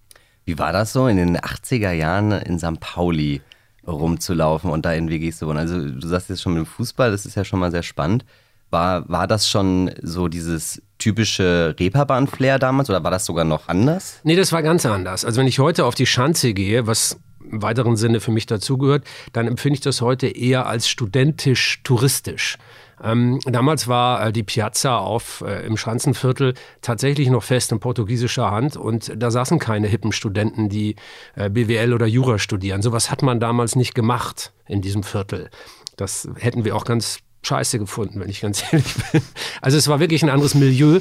Wie 0.45 0.59
war 0.59 0.73
das 0.73 0.93
so 0.93 1.07
in 1.07 1.17
den 1.17 1.39
80er 1.39 1.93
Jahren 1.93 2.33
in 2.33 2.59
St. 2.59 2.81
Pauli 2.81 3.41
rumzulaufen 3.87 4.69
und 4.69 4.85
da 4.85 4.93
in 4.95 5.09
WGs 5.09 5.39
zu 5.39 5.47
wohnen? 5.47 5.59
Also 5.59 5.79
du 5.79 6.09
sagst 6.09 6.29
jetzt 6.29 6.43
schon 6.43 6.55
mit 6.55 6.65
dem 6.65 6.67
Fußball, 6.67 7.13
das 7.13 7.25
ist 7.25 7.37
ja 7.37 7.45
schon 7.45 7.61
mal 7.61 7.71
sehr 7.71 7.85
spannend. 7.85 8.25
War, 8.71 9.09
war 9.09 9.29
das 9.29 9.49
schon 9.49 9.93
so 10.03 10.27
dieses 10.27 10.83
typische 10.99 11.77
Reeperbahn-Flair 11.79 12.59
damals 12.59 12.91
oder 12.91 13.05
war 13.05 13.13
das 13.13 13.25
sogar 13.27 13.45
noch 13.45 13.69
anders? 13.69 14.19
Nee, 14.25 14.35
das 14.35 14.51
war 14.51 14.65
ganz 14.65 14.85
anders. 14.87 15.25
Also 15.25 15.39
wenn 15.39 15.47
ich 15.47 15.61
heute 15.61 15.85
auf 15.85 15.95
die 15.95 16.07
Schanze 16.07 16.53
gehe, 16.53 16.89
was 16.89 17.21
im 17.49 17.63
weiteren 17.63 17.97
Sinne 17.97 18.19
für 18.19 18.33
mich 18.33 18.47
dazugehört, 18.47 19.05
dann 19.33 19.47
empfinde 19.47 19.75
ich 19.75 19.83
das 19.83 20.01
heute 20.01 20.27
eher 20.27 20.67
als 20.67 20.89
studentisch-touristisch. 20.89 22.59
Ähm, 23.03 23.41
damals 23.45 23.89
war 23.89 24.27
äh, 24.27 24.33
die 24.33 24.43
Piazza 24.43 24.99
auf, 24.99 25.43
äh, 25.47 25.67
im 25.67 25.77
Schanzenviertel 25.77 26.55
tatsächlich 26.81 27.29
noch 27.29 27.43
fest 27.43 27.73
in 27.73 27.81
portugiesischer 27.81 28.51
Hand 28.51 28.77
und 28.77 29.13
da 29.17 29.31
saßen 29.31 29.59
keine 29.59 29.89
hippen 29.89 30.13
Studenten, 30.13 30.69
die 30.69 30.97
äh, 31.35 31.51
BWL 31.51 31.93
oder 31.93 32.07
Jura 32.07 32.39
studieren. 32.39 32.83
Sowas 32.83 33.11
hat 33.11 33.23
man 33.23 33.41
damals 33.41 33.77
nicht 33.77 33.95
gemacht 33.95 34.53
in 34.67 34.83
diesem 34.83 35.03
Viertel. 35.03 35.51
Das 35.97 36.29
hätten 36.39 36.65
wir 36.65 36.77
auch 36.77 36.85
ganz 36.85 37.19
scheiße 37.43 37.79
gefunden, 37.79 38.21
wenn 38.21 38.29
ich 38.29 38.41
ganz 38.41 38.63
ehrlich 38.73 38.95
bin. 39.11 39.23
Also 39.61 39.77
es 39.77 39.89
war 39.89 40.01
wirklich 40.01 40.23
ein 40.23 40.31
anderes 40.31 40.55
Milieu. 40.55 41.01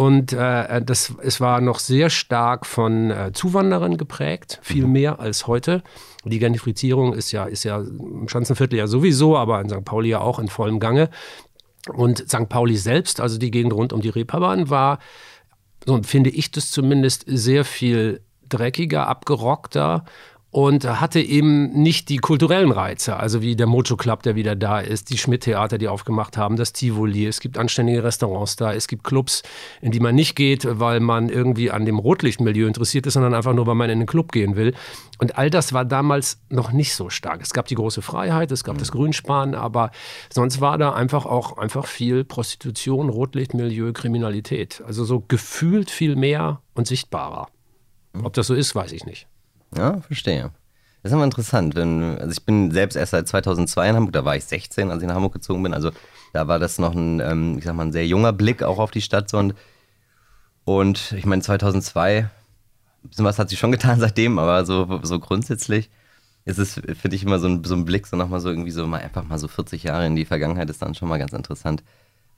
Und 0.00 0.32
äh, 0.32 0.80
das, 0.80 1.12
es 1.20 1.42
war 1.42 1.60
noch 1.60 1.78
sehr 1.78 2.08
stark 2.08 2.64
von 2.64 3.10
äh, 3.10 3.32
Zuwanderern 3.34 3.98
geprägt, 3.98 4.58
viel 4.62 4.86
mhm. 4.86 4.92
mehr 4.92 5.20
als 5.20 5.46
heute. 5.46 5.82
Die 6.24 6.38
Gentrifizierung 6.38 7.12
ist 7.12 7.32
ja, 7.32 7.44
ist 7.44 7.64
ja 7.64 7.80
im 7.80 8.26
Schanzenviertel 8.26 8.78
ja 8.78 8.86
sowieso, 8.86 9.36
aber 9.36 9.60
in 9.60 9.68
St. 9.68 9.84
Pauli 9.84 10.08
ja 10.08 10.20
auch 10.20 10.38
in 10.38 10.48
vollem 10.48 10.80
Gange. 10.80 11.10
Und 11.92 12.30
St. 12.30 12.48
Pauli 12.48 12.78
selbst, 12.78 13.20
also 13.20 13.36
die 13.36 13.50
Gegend 13.50 13.74
rund 13.74 13.92
um 13.92 14.00
die 14.00 14.08
Reeperbahn, 14.08 14.70
war, 14.70 15.00
so 15.84 15.94
empfinde 15.94 16.30
ich 16.30 16.50
das 16.50 16.70
zumindest, 16.70 17.24
sehr 17.26 17.66
viel 17.66 18.22
dreckiger, 18.48 19.06
abgerockter 19.06 20.06
und 20.50 20.84
hatte 20.84 21.20
eben 21.20 21.70
nicht 21.80 22.08
die 22.08 22.16
kulturellen 22.16 22.72
Reize, 22.72 23.16
also 23.16 23.40
wie 23.40 23.54
der 23.54 23.68
Mojo 23.68 23.96
Club, 23.96 24.24
der 24.24 24.34
wieder 24.34 24.56
da 24.56 24.80
ist, 24.80 25.10
die 25.10 25.18
Schmidt-Theater, 25.18 25.78
die 25.78 25.86
aufgemacht 25.86 26.36
haben, 26.36 26.56
das 26.56 26.72
Tivoli, 26.72 27.26
es 27.26 27.38
gibt 27.38 27.56
anständige 27.56 28.02
Restaurants 28.02 28.56
da, 28.56 28.72
es 28.72 28.88
gibt 28.88 29.04
Clubs, 29.04 29.42
in 29.80 29.92
die 29.92 30.00
man 30.00 30.16
nicht 30.16 30.34
geht, 30.34 30.66
weil 30.68 30.98
man 30.98 31.28
irgendwie 31.28 31.70
an 31.70 31.84
dem 31.84 32.00
Rotlichtmilieu 32.00 32.66
interessiert 32.66 33.06
ist, 33.06 33.14
sondern 33.14 33.34
einfach 33.34 33.54
nur, 33.54 33.66
weil 33.68 33.76
man 33.76 33.90
in 33.90 34.00
den 34.00 34.08
Club 34.08 34.32
gehen 34.32 34.56
will. 34.56 34.74
Und 35.18 35.38
all 35.38 35.50
das 35.50 35.72
war 35.72 35.84
damals 35.84 36.40
noch 36.48 36.72
nicht 36.72 36.94
so 36.94 37.10
stark. 37.10 37.42
Es 37.42 37.52
gab 37.52 37.66
die 37.66 37.76
große 37.76 38.02
Freiheit, 38.02 38.50
es 38.50 38.64
gab 38.64 38.76
das 38.78 38.90
Grünspan, 38.90 39.54
aber 39.54 39.92
sonst 40.32 40.60
war 40.60 40.78
da 40.78 40.94
einfach 40.94 41.26
auch 41.26 41.58
einfach 41.58 41.86
viel 41.86 42.24
Prostitution, 42.24 43.08
Rotlichtmilieu, 43.08 43.92
Kriminalität. 43.92 44.82
Also 44.84 45.04
so 45.04 45.22
gefühlt 45.28 45.90
viel 45.90 46.16
mehr 46.16 46.60
und 46.74 46.88
sichtbarer. 46.88 47.48
Ob 48.20 48.32
das 48.32 48.48
so 48.48 48.54
ist, 48.54 48.74
weiß 48.74 48.90
ich 48.92 49.04
nicht. 49.04 49.28
Ja, 49.76 50.00
verstehe. 50.00 50.50
Das 51.02 51.12
ist 51.12 51.14
immer 51.14 51.24
interessant. 51.24 51.74
Wenn, 51.74 52.18
also 52.18 52.32
ich 52.32 52.44
bin 52.44 52.70
selbst 52.72 52.96
erst 52.96 53.12
seit 53.12 53.26
2002 53.26 53.88
in 53.88 53.96
Hamburg, 53.96 54.12
da 54.12 54.24
war 54.24 54.36
ich 54.36 54.44
16, 54.44 54.90
als 54.90 55.02
ich 55.02 55.08
nach 55.08 55.14
Hamburg 55.14 55.32
gezogen 55.32 55.62
bin. 55.62 55.72
Also 55.72 55.90
da 56.32 56.46
war 56.46 56.58
das 56.58 56.78
noch 56.78 56.94
ein, 56.94 57.20
ähm, 57.20 57.58
ich 57.58 57.64
sag 57.64 57.74
mal, 57.74 57.86
ein 57.86 57.92
sehr 57.92 58.06
junger 58.06 58.32
Blick 58.32 58.62
auch 58.62 58.78
auf 58.78 58.90
die 58.90 59.00
Stadt. 59.00 59.32
Und, 59.32 59.54
und 60.64 61.12
ich 61.12 61.24
meine, 61.24 61.42
2002, 61.42 62.18
ein 62.18 62.30
bisschen 63.08 63.24
was 63.24 63.38
hat 63.38 63.48
sich 63.48 63.58
schon 63.58 63.72
getan 63.72 64.00
seitdem, 64.00 64.38
aber 64.38 64.66
so, 64.66 65.00
so 65.02 65.18
grundsätzlich 65.18 65.90
ist 66.44 66.58
es, 66.58 66.74
finde 66.74 67.16
ich, 67.16 67.22
immer 67.22 67.38
so 67.38 67.48
ein, 67.48 67.64
so 67.64 67.74
ein 67.74 67.84
Blick, 67.84 68.06
so 68.06 68.16
nochmal 68.16 68.40
so 68.40 68.50
irgendwie 68.50 68.70
so 68.70 68.86
mal 68.86 69.00
einfach 69.00 69.24
mal 69.24 69.38
so 69.38 69.48
40 69.48 69.84
Jahre 69.84 70.06
in 70.06 70.16
die 70.16 70.24
Vergangenheit 70.24 70.68
ist 70.70 70.82
dann 70.82 70.94
schon 70.94 71.08
mal 71.08 71.18
ganz 71.18 71.32
interessant. 71.32 71.82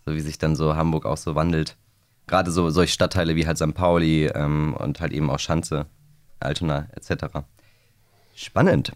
So 0.05 0.15
wie 0.15 0.21
sich 0.21 0.39
dann 0.39 0.57
so 0.57 0.77
Hamburg 0.77 1.07
auch 1.07 1.17
so 1.17 1.35
wandelt. 1.35 1.77
Gerade 2.27 2.51
so 2.51 2.71
solche 2.71 2.93
Stadtteile 2.93 3.37
wie 3.37 3.47
halt 3.47 3.59
St. 3.59 3.75
Pauli 3.75 4.27
ähm, 4.27 4.75
und 4.79 5.01
halt 5.01 5.13
eben 5.13 5.31
auch 5.31 5.39
Schanze 5.39 5.87
Altona 6.45 6.89
etc. 6.95 7.39
Spannend. 8.35 8.93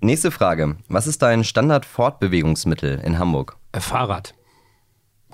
Nächste 0.00 0.30
Frage. 0.30 0.76
Was 0.88 1.06
ist 1.06 1.22
dein 1.22 1.44
Standard-Fortbewegungsmittel 1.44 3.00
in 3.04 3.18
Hamburg? 3.18 3.56
Äh, 3.70 3.80
Fahrrad. 3.80 4.34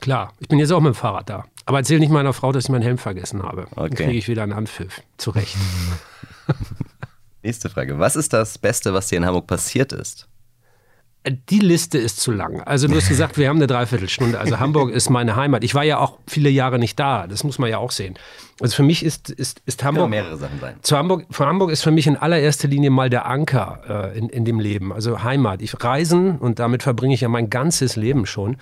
Klar, 0.00 0.32
ich 0.38 0.48
bin 0.48 0.58
jetzt 0.58 0.70
auch 0.72 0.80
mit 0.80 0.94
dem 0.94 0.94
Fahrrad 0.94 1.30
da. 1.30 1.44
Aber 1.64 1.78
erzähl 1.78 1.98
nicht 1.98 2.10
meiner 2.10 2.32
Frau, 2.32 2.52
dass 2.52 2.64
ich 2.64 2.70
meinen 2.70 2.82
Helm 2.82 2.98
vergessen 2.98 3.42
habe. 3.42 3.66
Okay. 3.72 3.88
Dann 3.88 3.94
kriege 3.94 4.18
ich 4.18 4.28
wieder 4.28 4.42
einen 4.42 4.52
Anpfiff. 4.52 5.02
Zu 5.16 5.30
Recht. 5.30 5.56
Nächste 7.42 7.70
Frage. 7.70 7.98
Was 7.98 8.16
ist 8.16 8.32
das 8.32 8.58
Beste, 8.58 8.94
was 8.94 9.08
dir 9.08 9.16
in 9.16 9.26
Hamburg 9.26 9.46
passiert 9.46 9.92
ist? 9.92 10.27
Die 11.26 11.58
Liste 11.58 11.98
ist 11.98 12.20
zu 12.20 12.30
lang. 12.30 12.60
Also 12.62 12.88
du 12.88 12.96
hast 12.96 13.08
gesagt, 13.08 13.36
wir 13.36 13.48
haben 13.48 13.56
eine 13.56 13.66
Dreiviertelstunde. 13.66 14.38
Also 14.38 14.60
Hamburg 14.60 14.90
ist 14.90 15.10
meine 15.10 15.36
Heimat. 15.36 15.64
Ich 15.64 15.74
war 15.74 15.84
ja 15.84 15.98
auch 15.98 16.18
viele 16.26 16.48
Jahre 16.48 16.78
nicht 16.78 16.98
da. 16.98 17.26
Das 17.26 17.44
muss 17.44 17.58
man 17.58 17.68
ja 17.68 17.78
auch 17.78 17.90
sehen. 17.90 18.18
Also 18.60 18.76
für 18.76 18.82
mich 18.82 19.04
ist, 19.04 19.30
ist, 19.30 19.60
ist 19.66 19.84
Hamburg. 19.84 20.04
Kann 20.04 20.10
mehrere 20.10 20.36
Sachen 20.36 20.58
sein. 20.60 20.76
Zu 20.82 20.96
Hamburg, 20.96 21.26
für 21.30 21.46
Hamburg 21.46 21.70
ist 21.70 21.82
für 21.82 21.90
mich 21.90 22.06
in 22.06 22.16
allererster 22.16 22.68
Linie 22.68 22.90
mal 22.90 23.10
der 23.10 23.26
Anker 23.26 24.12
äh, 24.14 24.18
in, 24.18 24.28
in 24.28 24.44
dem 24.44 24.60
Leben. 24.60 24.92
Also 24.92 25.22
Heimat. 25.22 25.60
Ich 25.62 25.82
reisen 25.82 26.38
und 26.38 26.58
damit 26.58 26.82
verbringe 26.82 27.14
ich 27.14 27.20
ja 27.20 27.28
mein 27.28 27.50
ganzes 27.50 27.96
Leben 27.96 28.24
schon. 28.24 28.56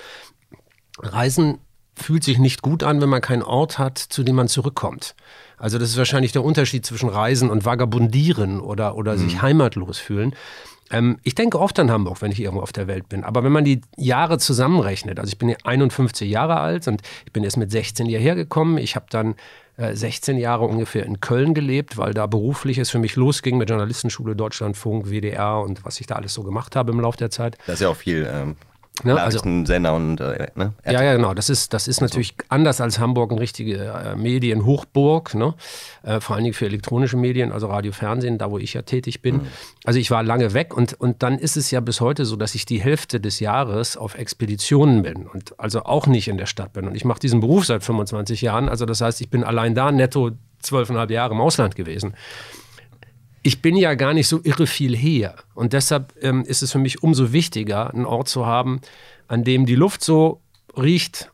Reisen 0.99 1.59
fühlt 1.95 2.25
sich 2.25 2.39
nicht 2.39 2.63
gut 2.63 2.83
an, 2.83 3.01
wenn 3.01 3.09
man 3.09 3.23
keinen 3.23 3.43
Ort 3.43 3.79
hat, 3.79 3.99
zu 3.99 4.23
dem 4.23 4.37
man 4.37 4.49
zurückkommt. 4.49 5.15
Also 5.57 5.79
das 5.79 5.91
ist 5.91 5.97
wahrscheinlich 5.97 6.33
der 6.33 6.45
Unterschied 6.45 6.85
zwischen 6.85 7.09
Reisen 7.09 7.49
und 7.49 7.65
Vagabundieren 7.65 8.61
oder, 8.61 8.97
oder 8.97 9.15
mhm. 9.15 9.19
sich 9.19 9.43
heimatlos 9.43 9.99
fühlen. 9.99 10.35
Ähm, 10.91 11.19
ich 11.23 11.35
denke 11.35 11.59
oft 11.59 11.79
an 11.79 11.91
Hamburg, 11.91 12.23
wenn 12.23 12.33
ich 12.33 12.41
irgendwo 12.41 12.63
auf 12.63 12.73
der 12.73 12.87
Welt 12.87 13.09
bin. 13.09 13.25
Aber 13.25 13.43
wenn 13.45 13.53
man 13.53 13.65
die 13.65 13.81
Jahre 13.97 14.39
zusammenrechnet, 14.39 15.19
also 15.19 15.31
ich 15.31 15.39
bin 15.39 15.55
51 15.65 16.31
Jahre 16.31 16.61
alt 16.61 16.87
und 16.89 17.03
ich 17.25 17.33
bin 17.33 17.45
erst 17.45 17.57
mit 17.57 17.71
16 17.71 18.07
hierher 18.07 18.35
gekommen. 18.35 18.79
Ich 18.79 18.97
habe 18.97 19.07
dann 19.11 19.35
16 19.79 20.37
äh, 20.37 20.41
Jahre 20.41 20.65
ungefähr 20.65 21.05
in 21.05 21.21
Köln 21.21 21.53
gelebt, 21.53 21.99
weil 21.99 22.15
da 22.15 22.27
beruflich 22.27 22.79
es 22.79 22.91
für 22.91 22.99
mich 22.99 23.17
losging 23.17 23.59
mit 23.59 23.69
Journalistenschule, 23.69 24.35
Deutschlandfunk, 24.35 25.11
WDR 25.11 25.61
und 25.61 25.85
was 25.85 26.01
ich 26.01 26.07
da 26.07 26.15
alles 26.15 26.33
so 26.33 26.43
gemacht 26.43 26.77
habe 26.77 26.93
im 26.93 27.01
Laufe 27.01 27.19
der 27.19 27.31
Zeit. 27.31 27.59
Das 27.67 27.75
ist 27.75 27.81
ja 27.83 27.91
auch 27.91 27.97
viel 27.97 28.29
ähm, 28.31 28.57
Ne? 29.05 29.21
Also, 29.21 29.41
Sender 29.41 29.95
und 29.95 30.21
äh, 30.21 30.49
ne? 30.55 30.73
Ja, 30.85 31.03
ja, 31.03 31.15
genau. 31.15 31.35
Das 31.35 31.51
ist, 31.51 31.75
das 31.75 31.87
ist 31.87 32.01
natürlich 32.01 32.29
so. 32.29 32.47
anders 32.49 32.81
als 32.81 32.99
Hamburg 32.99 33.31
eine 33.31 33.41
richtige 33.41 33.77
äh, 33.77 34.17
Medienhochburg, 34.17 35.35
ne? 35.35 35.55
Äh, 36.03 36.21
vor 36.21 36.35
allen 36.35 36.45
Dingen 36.45 36.55
für 36.55 36.65
elektronische 36.65 37.19
Medien, 37.19 37.53
also 37.53 37.67
Radio, 37.67 37.93
Fernsehen, 37.93 38.39
da 38.39 38.51
wo 38.51 38.59
ich 38.59 38.73
ja 38.73 38.83
tätig 38.83 39.21
bin. 39.21 39.37
Mhm. 39.37 39.47
Also 39.85 39.99
ich 39.99 40.11
war 40.11 40.23
lange 40.23 40.55
weg 40.55 40.75
und, 40.75 40.95
und 40.95 41.23
dann 41.23 41.39
ist 41.39 41.59
es 41.59 41.71
ja 41.71 41.81
bis 41.81 42.01
heute 42.01 42.25
so, 42.25 42.37
dass 42.37 42.55
ich 42.55 42.65
die 42.65 42.81
Hälfte 42.81 43.21
des 43.21 43.39
Jahres 43.39 43.99
auf 43.99 44.17
Expeditionen 44.17 45.03
bin 45.03 45.27
und 45.27 45.59
also 45.61 45.83
auch 45.85 46.07
nicht 46.07 46.29
in 46.29 46.39
der 46.39 46.47
Stadt 46.47 46.73
bin. 46.73 46.87
Und 46.87 46.95
ich 46.95 47.05
mache 47.05 47.21
diesen 47.21 47.41
Beruf 47.41 47.67
seit 47.67 47.85
25 47.85 48.41
Jahren. 48.41 48.69
Also 48.69 48.87
das 48.87 49.03
heißt, 49.03 49.21
ich 49.21 49.29
bin 49.29 49.45
allein 49.45 49.75
da 49.75 49.93
netto 49.93 50.31
zwölfeinhalb 50.61 51.11
Jahre 51.11 51.35
im 51.35 51.41
Ausland 51.41 51.77
gewesen 51.77 52.15
ich 53.47 53.63
bin 53.63 53.77
ja 53.77 53.95
gar 53.95 54.13
nicht 54.13 54.27
so 54.27 54.41
irre 54.43 54.67
viel 54.67 54.97
her. 54.97 55.37
Und 55.55 55.73
deshalb 55.73 56.15
ähm, 56.21 56.43
ist 56.43 56.63
es 56.63 56.73
für 56.73 56.81
mich 56.81 57.05
umso 57.05 57.33
wichtiger, 57.33 57.95
einen 57.95 58.05
Ort 58.05 58.27
zu 58.27 58.45
haben, 58.45 58.81
an 59.29 59.45
dem 59.45 59.67
die 59.67 59.77
Luft 59.77 60.03
so 60.03 60.41
riecht, 60.77 61.31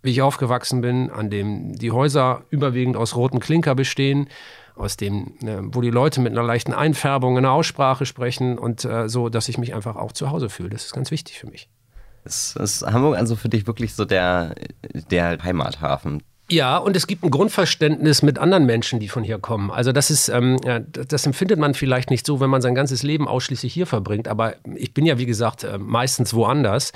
wie 0.00 0.10
ich 0.10 0.22
aufgewachsen 0.22 0.80
bin, 0.80 1.10
an 1.10 1.28
dem 1.28 1.74
die 1.74 1.90
Häuser 1.90 2.44
überwiegend 2.50 2.96
aus 2.96 3.16
rotem 3.16 3.40
Klinker 3.40 3.74
bestehen, 3.74 4.28
aus 4.76 4.96
dem, 4.96 5.34
äh, 5.42 5.58
wo 5.60 5.80
die 5.80 5.90
Leute 5.90 6.20
mit 6.20 6.30
einer 6.30 6.44
leichten 6.44 6.72
Einfärbung 6.72 7.36
in 7.36 7.42
der 7.42 7.52
Aussprache 7.52 8.06
sprechen 8.06 8.56
und 8.56 8.84
äh, 8.84 9.08
so, 9.08 9.28
dass 9.28 9.48
ich 9.48 9.58
mich 9.58 9.74
einfach 9.74 9.96
auch 9.96 10.12
zu 10.12 10.30
Hause 10.30 10.50
fühle. 10.50 10.70
Das 10.70 10.84
ist 10.84 10.92
ganz 10.92 11.10
wichtig 11.10 11.40
für 11.40 11.48
mich. 11.48 11.68
Ist, 12.24 12.54
ist 12.58 12.82
Hamburg 12.86 13.16
also 13.16 13.34
für 13.34 13.48
dich 13.48 13.66
wirklich 13.66 13.94
so 13.94 14.04
der, 14.04 14.54
der 15.10 15.42
Heimathafen? 15.42 16.22
Ja, 16.50 16.78
und 16.78 16.96
es 16.96 17.06
gibt 17.06 17.22
ein 17.22 17.30
Grundverständnis 17.30 18.22
mit 18.22 18.38
anderen 18.38 18.66
Menschen, 18.66 18.98
die 18.98 19.08
von 19.08 19.22
hier 19.22 19.38
kommen. 19.38 19.70
Also 19.70 19.92
das 19.92 20.10
ist, 20.10 20.28
ähm, 20.28 20.58
das 20.92 21.24
empfindet 21.24 21.60
man 21.60 21.74
vielleicht 21.74 22.10
nicht 22.10 22.26
so, 22.26 22.40
wenn 22.40 22.50
man 22.50 22.60
sein 22.60 22.74
ganzes 22.74 23.04
Leben 23.04 23.28
ausschließlich 23.28 23.72
hier 23.72 23.86
verbringt. 23.86 24.26
Aber 24.26 24.54
ich 24.74 24.92
bin 24.92 25.06
ja, 25.06 25.16
wie 25.18 25.26
gesagt, 25.26 25.62
äh, 25.62 25.78
meistens 25.78 26.34
woanders. 26.34 26.92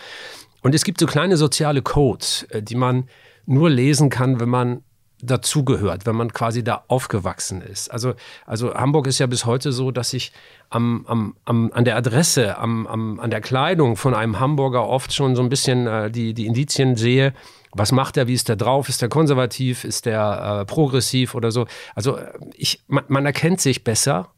Und 0.62 0.74
es 0.74 0.82
gibt 0.82 0.98
so 0.98 1.06
kleine 1.06 1.36
soziale 1.36 1.82
Codes, 1.82 2.46
äh, 2.50 2.62
die 2.62 2.74
man 2.74 3.08
nur 3.46 3.70
lesen 3.70 4.10
kann, 4.10 4.40
wenn 4.40 4.48
man 4.48 4.82
dazugehört, 5.22 6.04
wenn 6.04 6.16
man 6.16 6.32
quasi 6.32 6.64
da 6.64 6.84
aufgewachsen 6.88 7.62
ist. 7.62 7.90
Also, 7.90 8.14
also 8.46 8.74
Hamburg 8.74 9.06
ist 9.06 9.20
ja 9.20 9.26
bis 9.26 9.46
heute 9.46 9.72
so, 9.72 9.90
dass 9.90 10.12
ich 10.12 10.32
am, 10.70 11.04
am, 11.06 11.36
am, 11.44 11.70
an 11.72 11.84
der 11.84 11.96
Adresse, 11.96 12.58
am, 12.58 12.86
am, 12.86 13.20
an 13.20 13.30
der 13.30 13.40
Kleidung 13.40 13.96
von 13.96 14.14
einem 14.14 14.40
Hamburger 14.40 14.88
oft 14.88 15.12
schon 15.12 15.36
so 15.36 15.42
ein 15.42 15.48
bisschen 15.48 15.86
äh, 15.86 16.10
die, 16.10 16.34
die 16.34 16.46
Indizien 16.46 16.96
sehe, 16.96 17.32
was 17.74 17.92
macht 17.92 18.16
er, 18.16 18.26
wie 18.26 18.34
ist 18.34 18.48
er 18.48 18.56
drauf, 18.56 18.88
ist 18.88 19.02
er 19.02 19.08
konservativ, 19.08 19.84
ist 19.84 20.06
er 20.06 20.60
äh, 20.60 20.64
progressiv 20.64 21.34
oder 21.34 21.50
so. 21.50 21.66
Also 21.94 22.16
äh, 22.16 22.32
ich, 22.54 22.82
man, 22.86 23.04
man, 23.08 23.26
erkennt 23.26 23.60
sich 23.60 23.84
besser 23.84 24.30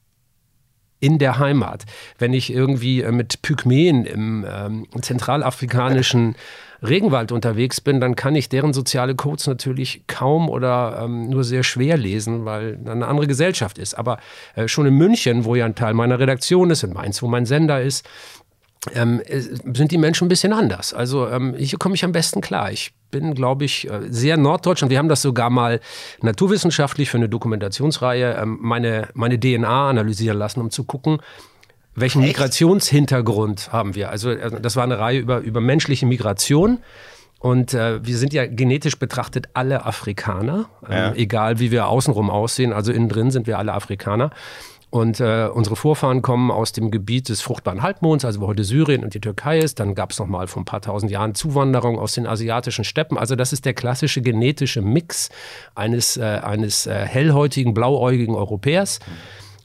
in 0.98 1.18
der 1.18 1.38
Heimat. 1.38 1.84
Wenn 2.18 2.32
ich 2.32 2.52
irgendwie 2.52 3.02
äh, 3.02 3.12
mit 3.12 3.42
Pygmäen 3.42 4.04
im 4.04 4.46
ähm, 4.48 4.86
zentralafrikanischen 5.00 6.36
Regenwald 6.82 7.32
unterwegs 7.32 7.80
bin, 7.80 8.00
dann 8.00 8.16
kann 8.16 8.34
ich 8.34 8.48
deren 8.48 8.72
soziale 8.72 9.14
Codes 9.14 9.46
natürlich 9.46 10.06
kaum 10.06 10.48
oder 10.48 11.00
ähm, 11.02 11.28
nur 11.30 11.42
sehr 11.42 11.62
schwer 11.62 11.96
lesen, 11.96 12.44
weil 12.44 12.78
eine 12.84 13.06
andere 13.06 13.26
Gesellschaft 13.26 13.78
ist. 13.78 13.94
Aber 13.94 14.18
äh, 14.54 14.68
schon 14.68 14.86
in 14.86 14.94
München, 14.94 15.44
wo 15.44 15.54
ja 15.54 15.64
ein 15.64 15.74
Teil 15.74 15.94
meiner 15.94 16.18
Redaktion 16.18 16.70
ist, 16.70 16.82
in 16.82 16.92
Mainz, 16.92 17.22
wo 17.22 17.28
mein 17.28 17.46
Sender 17.46 17.80
ist, 17.80 18.06
ähm, 18.94 19.20
äh, 19.26 19.40
sind 19.40 19.90
die 19.90 19.98
Menschen 19.98 20.26
ein 20.26 20.28
bisschen 20.28 20.52
anders. 20.52 20.94
Also 20.94 21.28
ähm, 21.28 21.54
hier 21.56 21.78
komme 21.78 21.94
ich 21.94 22.04
am 22.04 22.12
besten 22.12 22.40
klar. 22.40 22.70
Ich 22.70 22.92
bin, 23.10 23.34
glaube 23.34 23.64
ich, 23.64 23.90
äh, 23.90 24.00
sehr 24.08 24.36
norddeutsch 24.36 24.82
und 24.82 24.90
wir 24.90 24.98
haben 24.98 25.08
das 25.08 25.22
sogar 25.22 25.50
mal 25.50 25.80
naturwissenschaftlich 26.22 27.10
für 27.10 27.16
eine 27.18 27.28
Dokumentationsreihe 27.28 28.36
ähm, 28.40 28.58
meine, 28.60 29.08
meine 29.14 29.38
DNA 29.38 29.90
analysieren 29.90 30.38
lassen, 30.38 30.60
um 30.60 30.70
zu 30.70 30.84
gucken, 30.84 31.18
welchen 31.94 32.22
Echt? 32.22 32.28
Migrationshintergrund 32.28 33.72
haben 33.72 33.94
wir. 33.94 34.10
Also 34.10 34.30
äh, 34.30 34.60
das 34.60 34.76
war 34.76 34.84
eine 34.84 34.98
Reihe 34.98 35.18
über, 35.18 35.38
über 35.38 35.60
menschliche 35.60 36.06
Migration. 36.06 36.78
Und 37.38 37.74
äh, 37.74 38.04
wir 38.04 38.16
sind 38.16 38.32
ja 38.32 38.46
genetisch 38.46 38.98
betrachtet 38.98 39.48
alle 39.52 39.84
Afrikaner, 39.84 40.70
äh, 40.88 41.12
egal 41.16 41.58
wie 41.58 41.70
wir 41.70 41.86
außenrum 41.86 42.30
aussehen. 42.30 42.72
Also 42.72 42.92
innen 42.92 43.08
drin 43.08 43.30
sind 43.30 43.46
wir 43.46 43.58
alle 43.58 43.74
Afrikaner. 43.74 44.30
Und 44.96 45.20
äh, 45.20 45.50
unsere 45.52 45.76
Vorfahren 45.76 46.22
kommen 46.22 46.50
aus 46.50 46.72
dem 46.72 46.90
Gebiet 46.90 47.28
des 47.28 47.42
fruchtbaren 47.42 47.82
Halbmonds, 47.82 48.24
also 48.24 48.40
wo 48.40 48.46
heute 48.46 48.64
Syrien 48.64 49.04
und 49.04 49.12
die 49.12 49.20
Türkei 49.20 49.58
ist. 49.58 49.78
Dann 49.78 49.94
gab 49.94 50.10
es 50.10 50.18
noch 50.18 50.26
mal 50.26 50.46
vor 50.46 50.62
ein 50.62 50.64
paar 50.64 50.80
tausend 50.80 51.12
Jahren 51.12 51.34
Zuwanderung 51.34 51.98
aus 51.98 52.14
den 52.14 52.26
asiatischen 52.26 52.82
Steppen. 52.82 53.18
Also 53.18 53.36
das 53.36 53.52
ist 53.52 53.66
der 53.66 53.74
klassische 53.74 54.22
genetische 54.22 54.80
Mix 54.80 55.28
eines, 55.74 56.16
äh, 56.16 56.40
eines 56.42 56.86
äh, 56.86 56.94
hellhäutigen, 56.94 57.74
blauäugigen 57.74 58.34
Europäers. 58.34 59.00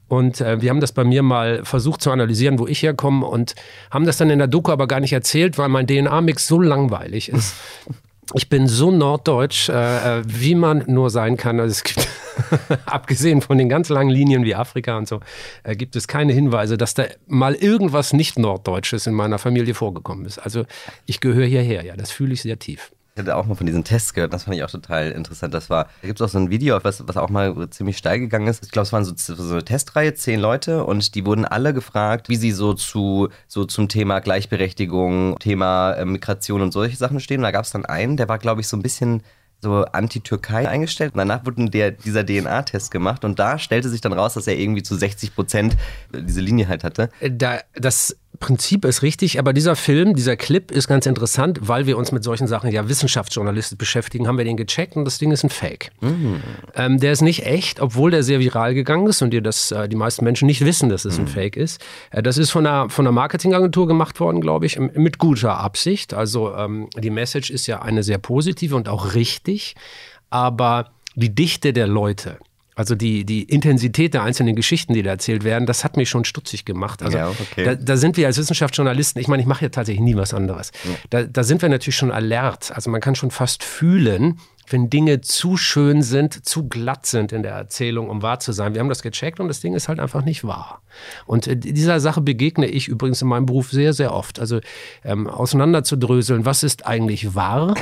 Und 0.10 0.42
äh, 0.42 0.62
wir 0.62 0.70
haben 0.70 0.82
das 0.82 0.92
bei 0.92 1.06
mir 1.06 1.24
mal 1.24 1.64
versucht 1.64 2.02
zu 2.02 2.12
analysieren, 2.12 2.60
wo 2.60 2.68
ich 2.68 2.84
herkomme 2.84 3.26
und 3.26 3.56
haben 3.90 4.06
das 4.06 4.18
dann 4.18 4.30
in 4.32 4.40
der 4.40 4.50
Doku 4.50 4.70
aber 4.70 4.86
gar 4.86 5.00
nicht 5.00 5.14
erzählt, 5.14 5.58
weil 5.58 5.70
mein 5.70 5.88
DNA-Mix 5.88 6.46
so 6.46 6.60
langweilig 6.60 7.30
ist. 7.30 7.56
Ich 8.34 8.50
bin 8.50 8.68
so 8.68 8.92
norddeutsch, 8.92 9.70
äh, 9.70 10.20
äh 10.20 10.24
wie 10.26 10.56
man 10.56 10.84
nur 10.88 11.10
sein 11.10 11.38
kann. 11.38 11.60
Also 11.60 11.72
es 11.72 11.84
gibt 11.84 12.08
abgesehen 12.86 13.42
von 13.42 13.58
den 13.58 13.70
ganz 13.70 13.90
langen 13.90 14.10
Linien 14.10 14.46
wie 14.46 14.56
Afrika 14.56 14.98
und 14.98 15.08
so, 15.08 15.20
äh, 15.64 15.76
gibt 15.76 15.96
es 15.96 16.08
keine 16.08 16.34
Hinweise, 16.34 16.78
dass 16.78 16.94
da 16.94 17.06
mal 17.28 17.56
irgendwas 17.56 18.14
nicht 18.14 18.40
Norddeutsches 18.40 19.08
in 19.08 19.14
meiner 19.14 19.38
Familie 19.38 19.74
vorgekommen 19.74 20.26
ist. 20.26 20.38
Also 20.38 20.66
ich 21.06 21.20
gehöre 21.20 21.46
hierher, 21.46 21.84
ja, 21.84 21.96
das 21.96 22.12
fühle 22.12 22.34
ich 22.34 22.42
sehr 22.42 22.60
tief. 22.60 22.92
Ich 23.14 23.20
hatte 23.20 23.36
auch 23.36 23.46
mal 23.46 23.56
von 23.56 23.66
diesen 23.66 23.84
Tests 23.84 24.14
gehört, 24.14 24.32
das 24.32 24.44
fand 24.44 24.56
ich 24.56 24.64
auch 24.64 24.72
total 24.72 25.12
interessant. 25.12 25.54
Das 25.54 25.70
war, 25.70 25.90
da 26.02 26.08
gibt 26.08 26.22
es 26.22 26.26
auch 26.26 26.32
so 26.32 26.38
ein 26.38 26.50
Video, 26.50 26.80
was, 26.82 27.06
was 27.06 27.18
auch 27.18 27.30
mal 27.30 27.70
ziemlich 27.70 27.98
steil 27.98 28.20
gegangen 28.20 28.48
ist. 28.48 28.64
Ich 28.64 28.72
glaube, 28.72 28.86
es 28.86 28.94
waren 28.94 29.04
so, 29.04 29.14
so 29.16 29.54
eine 29.54 29.66
Testreihe, 29.66 30.14
zehn 30.14 30.40
Leute 30.40 30.86
und 30.86 31.14
die 31.14 31.26
wurden 31.26 31.44
alle 31.44 31.74
gefragt, 31.74 32.30
wie 32.30 32.38
sie 32.38 32.52
so 32.52 32.74
zu 32.74 33.28
so 33.50 33.66
zum 33.66 33.90
Thema 33.90 34.20
Gleichberechtigung, 34.20 35.38
Thema 35.40 35.92
äh, 35.94 36.06
Migration 36.06 36.62
und 36.62 36.72
solche 36.72 36.96
Sachen 36.96 37.20
stehen. 37.20 37.40
Und 37.40 37.44
da 37.44 37.52
gab 37.52 37.66
es 37.66 37.72
dann 37.72 37.86
einen, 37.86 38.16
der 38.16 38.30
war, 38.30 38.38
glaube 38.38 38.62
ich, 38.62 38.70
so 38.70 38.78
ein 38.78 38.82
bisschen 38.82 39.24
so 39.62 39.84
Anti-Türkei 39.84 40.68
eingestellt. 40.68 41.14
Und 41.14 41.20
danach 41.20 41.46
wurde 41.46 41.70
der, 41.70 41.92
dieser 41.92 42.26
DNA-Test 42.26 42.92
gemacht 42.92 43.24
und 43.26 43.40
da 43.40 43.60
stellte 43.60 43.90
sich 43.90 44.02
dann 44.02 44.14
raus, 44.14 44.34
dass 44.34 44.48
er 44.48 44.58
irgendwie 44.58 44.84
zu 44.84 44.96
60 44.96 45.36
Prozent 45.36 45.78
diese 46.14 46.42
Linie 46.42 46.68
halt 46.68 46.84
hatte. 46.84 47.10
Da, 47.22 47.60
das 47.74 48.18
Prinzip 48.40 48.86
ist 48.86 49.02
richtig, 49.02 49.40
aber 49.40 49.54
dieser 49.54 49.76
Film, 49.76 50.16
dieser 50.16 50.36
Clip 50.36 50.72
ist 50.72 50.88
ganz 50.88 51.06
interessant, 51.06 51.60
weil 51.62 51.86
wir 51.86 51.98
uns 51.98 52.12
mit 52.12 52.24
solchen 52.24 52.48
Sachen 52.48 52.72
ja 52.72 52.88
wissenschaftsjournalistisch 52.88 53.78
beschäftigen, 53.78 54.28
haben 54.28 54.38
wir 54.38 54.46
den 54.46 54.58
gecheckt 54.58 54.96
und 54.96 55.06
das 55.06 55.18
Ding 55.18 55.32
ist 55.32 55.44
ein 55.44 55.50
Fake. 55.50 55.92
Mhm. 56.02 56.42
Ähm, 56.76 57.00
der 57.00 57.12
ist 57.12 57.22
nicht 57.22 57.46
echt, 57.46 57.80
obwohl 57.80 58.10
der 58.10 58.24
sehr 58.24 58.40
viral 58.40 58.74
gegangen 58.74 59.08
ist 59.08 59.22
und 59.22 59.32
dir 59.32 59.42
das 59.42 59.72
äh, 59.72 59.88
die 59.88 59.96
meisten 59.96 60.24
Menschen 60.24 60.46
nicht 60.46 60.66
wissen, 60.66 60.90
dass 60.90 61.06
es 61.06 61.18
mhm. 61.18 61.26
ein 61.26 61.28
Fake 61.28 61.58
ist. 61.58 61.82
Äh, 62.10 62.24
das 62.24 62.38
ist 62.38 62.52
von 62.52 62.66
einer, 62.66 62.90
von 62.90 63.06
einer 63.06 63.14
Marketingagentur 63.14 63.88
gemacht 63.88 64.20
worden, 64.20 64.42
glaube 64.42 64.66
ich, 64.66 64.80
mit 64.80 65.18
guter 65.18 65.60
Absicht. 65.60 66.14
Also 66.14 66.56
ähm, 66.56 66.90
die 66.98 67.10
Message 67.10 67.50
ist 67.50 67.68
ja 67.68 67.82
eine 67.82 68.02
sehr 68.02 68.18
positive 68.18 68.76
und 68.76 68.88
auch 68.88 69.14
richtig, 69.14 69.76
aber 70.30 70.92
die 71.16 71.36
Dichte 71.36 71.74
der 71.74 71.88
Leute, 71.88 72.38
also 72.76 72.96
die, 72.96 73.26
die 73.26 73.44
Intensität 73.44 74.14
der 74.14 74.24
einzelnen 74.24 74.56
Geschichten, 74.56 74.94
die 74.94 75.04
da 75.04 75.12
erzählt 75.12 75.44
werden, 75.44 75.66
das 75.66 75.84
hat 75.84 75.98
mich 75.98 76.10
schon 76.10 76.24
stutzig 76.24 76.64
gemacht. 76.64 77.04
Also 77.04 77.18
ja, 77.18 77.30
okay. 77.30 77.66
da, 77.66 77.76
da, 77.76 77.98
sind 77.98 78.16
wir 78.16 78.28
als 78.28 78.38
Wissenschaftsjournalisten, 78.38 79.22
ich 79.22 79.28
meine, 79.28 79.42
ich 79.42 79.48
mache 79.48 79.66
ja 79.66 79.70
tatsächlich 79.70 80.04
nie 80.04 80.16
was 80.16 80.34
anderes. 80.34 80.72
Ja. 80.84 80.92
Da, 81.10 81.24
da 81.24 81.44
sind 81.44 81.62
wir 81.62 81.70
natürlich 81.70 81.98
schon 81.98 82.12
alert. 82.12 82.72
Also 82.74 82.90
man 82.90 83.02
kann 83.02 83.16
schon 83.16 83.30
fast 83.30 83.64
fühlen, 83.64 84.40
wenn 84.70 84.90
Dinge 84.90 85.22
zu 85.22 85.58
schön 85.58 86.02
sind, 86.02 86.46
zu 86.46 86.68
glatt 86.68 87.06
sind 87.06 87.32
in 87.32 87.44
der 87.44 87.54
Erzählung, 87.54 88.10
um 88.10 88.22
wahr 88.22 88.40
zu 88.40 88.54
sein. 88.54 88.74
Wir 88.74 88.80
haben 88.80 88.90
das 88.90 89.02
gecheckt 89.02 89.40
und 89.40 89.48
das 89.48 89.60
Ding 89.60 89.74
ist 89.76 89.90
halt 89.90 90.00
einfach 90.00 90.24
nicht 90.24 90.46
wahr. 90.46 90.82
Und 91.26 91.48
äh, 91.48 91.58
dieser 91.58 92.00
Sache 92.00 92.22
begegne 92.22 92.68
ich 92.68 92.88
übrigens 92.88 93.22
in 93.22 93.28
meinem 93.28 93.46
Beruf 93.46 93.72
sehr, 93.72 93.94
sehr 93.94 94.14
oft. 94.14 94.40
Also 94.40 94.62
ähm, 95.04 95.28
auseinanderzudröseln, 95.28 96.46
was 96.46 96.64
ist 96.64 96.86
eigentlich 96.86 97.36
wahr 97.36 97.76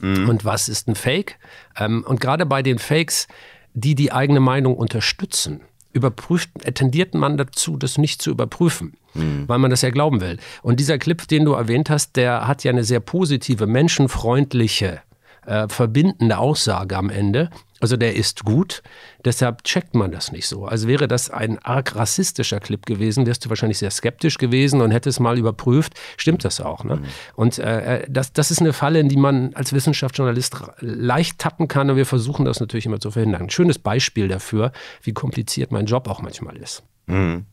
mhm. 0.00 0.28
und 0.28 0.44
was 0.44 0.68
ist 0.68 0.88
ein 0.88 0.94
Fake. 0.94 1.38
Ähm, 1.78 2.04
und 2.06 2.20
gerade 2.20 2.44
bei 2.44 2.62
den 2.62 2.78
Fakes 2.78 3.28
die 3.74 3.94
die 3.94 4.12
eigene 4.12 4.40
Meinung 4.40 4.76
unterstützen, 4.76 5.60
überprüft, 5.92 6.50
tendiert 6.74 7.14
man 7.14 7.36
dazu, 7.36 7.76
das 7.76 7.98
nicht 7.98 8.22
zu 8.22 8.30
überprüfen, 8.30 8.94
mhm. 9.14 9.44
weil 9.46 9.58
man 9.58 9.70
das 9.70 9.82
ja 9.82 9.90
glauben 9.90 10.20
will. 10.20 10.38
Und 10.62 10.80
dieser 10.80 10.98
Clip, 10.98 11.26
den 11.28 11.44
du 11.44 11.52
erwähnt 11.52 11.90
hast, 11.90 12.16
der 12.16 12.46
hat 12.46 12.64
ja 12.64 12.70
eine 12.70 12.84
sehr 12.84 13.00
positive, 13.00 13.66
menschenfreundliche 13.66 15.00
äh, 15.46 15.68
verbindende 15.68 16.38
Aussage 16.38 16.96
am 16.96 17.10
Ende. 17.10 17.50
Also 17.82 17.96
der 17.96 18.14
ist 18.14 18.44
gut, 18.44 18.80
deshalb 19.24 19.64
checkt 19.64 19.96
man 19.96 20.12
das 20.12 20.30
nicht 20.30 20.46
so. 20.46 20.66
Also 20.66 20.86
wäre 20.86 21.08
das 21.08 21.30
ein 21.30 21.58
arg 21.58 21.96
rassistischer 21.96 22.60
Clip 22.60 22.86
gewesen, 22.86 23.26
wärst 23.26 23.44
du 23.44 23.48
wahrscheinlich 23.48 23.78
sehr 23.78 23.90
skeptisch 23.90 24.38
gewesen 24.38 24.80
und 24.80 24.92
hättest 24.92 25.18
mal 25.18 25.36
überprüft, 25.36 25.94
stimmt 26.16 26.44
das 26.44 26.60
auch. 26.60 26.84
Ne? 26.84 26.98
Mhm. 26.98 27.04
Und 27.34 27.58
äh, 27.58 28.02
äh, 28.02 28.06
das, 28.08 28.32
das 28.32 28.52
ist 28.52 28.60
eine 28.60 28.72
Falle, 28.72 29.00
in 29.00 29.08
die 29.08 29.16
man 29.16 29.52
als 29.54 29.72
Wissenschaftsjournalist 29.72 30.58
leicht 30.78 31.40
tappen 31.40 31.66
kann 31.66 31.90
und 31.90 31.96
wir 31.96 32.06
versuchen 32.06 32.44
das 32.44 32.60
natürlich 32.60 32.86
immer 32.86 33.00
zu 33.00 33.10
verhindern. 33.10 33.42
Ein 33.42 33.50
schönes 33.50 33.80
Beispiel 33.80 34.28
dafür, 34.28 34.70
wie 35.02 35.12
kompliziert 35.12 35.72
mein 35.72 35.86
Job 35.86 36.06
auch 36.08 36.22
manchmal 36.22 36.56
ist. 36.58 36.84
Mhm. 37.06 37.46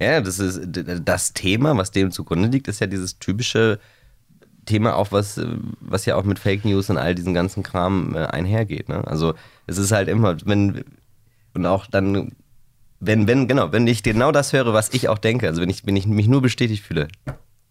Ja, 0.00 0.20
das 0.20 0.40
ist 0.40 0.62
das 1.04 1.32
Thema, 1.32 1.76
was 1.76 1.92
dem 1.92 2.10
zugrunde 2.10 2.48
liegt, 2.48 2.66
ist 2.66 2.80
ja 2.80 2.88
dieses 2.88 3.20
typische 3.20 3.78
Thema 4.70 4.96
auch, 4.96 5.12
was, 5.12 5.40
was 5.80 6.06
ja 6.06 6.16
auch 6.16 6.24
mit 6.24 6.38
Fake 6.38 6.64
News 6.64 6.90
und 6.90 6.98
all 6.98 7.14
diesen 7.14 7.34
ganzen 7.34 7.62
Kram 7.62 8.14
äh, 8.14 8.26
einhergeht. 8.26 8.88
Ne? 8.88 9.06
Also 9.06 9.34
es 9.66 9.78
ist 9.78 9.92
halt 9.92 10.08
immer, 10.08 10.36
wenn, 10.44 10.84
und 11.54 11.66
auch 11.66 11.86
dann, 11.86 12.32
wenn, 13.00 13.26
wenn, 13.26 13.48
genau, 13.48 13.72
wenn 13.72 13.86
ich 13.86 14.02
genau 14.02 14.32
das 14.32 14.52
höre, 14.52 14.72
was 14.72 14.92
ich 14.92 15.08
auch 15.08 15.18
denke, 15.18 15.48
also 15.48 15.60
wenn 15.60 15.70
ich, 15.70 15.86
wenn 15.86 15.96
ich 15.96 16.06
mich 16.06 16.28
nur 16.28 16.42
bestätigt 16.42 16.84
fühle, 16.84 17.08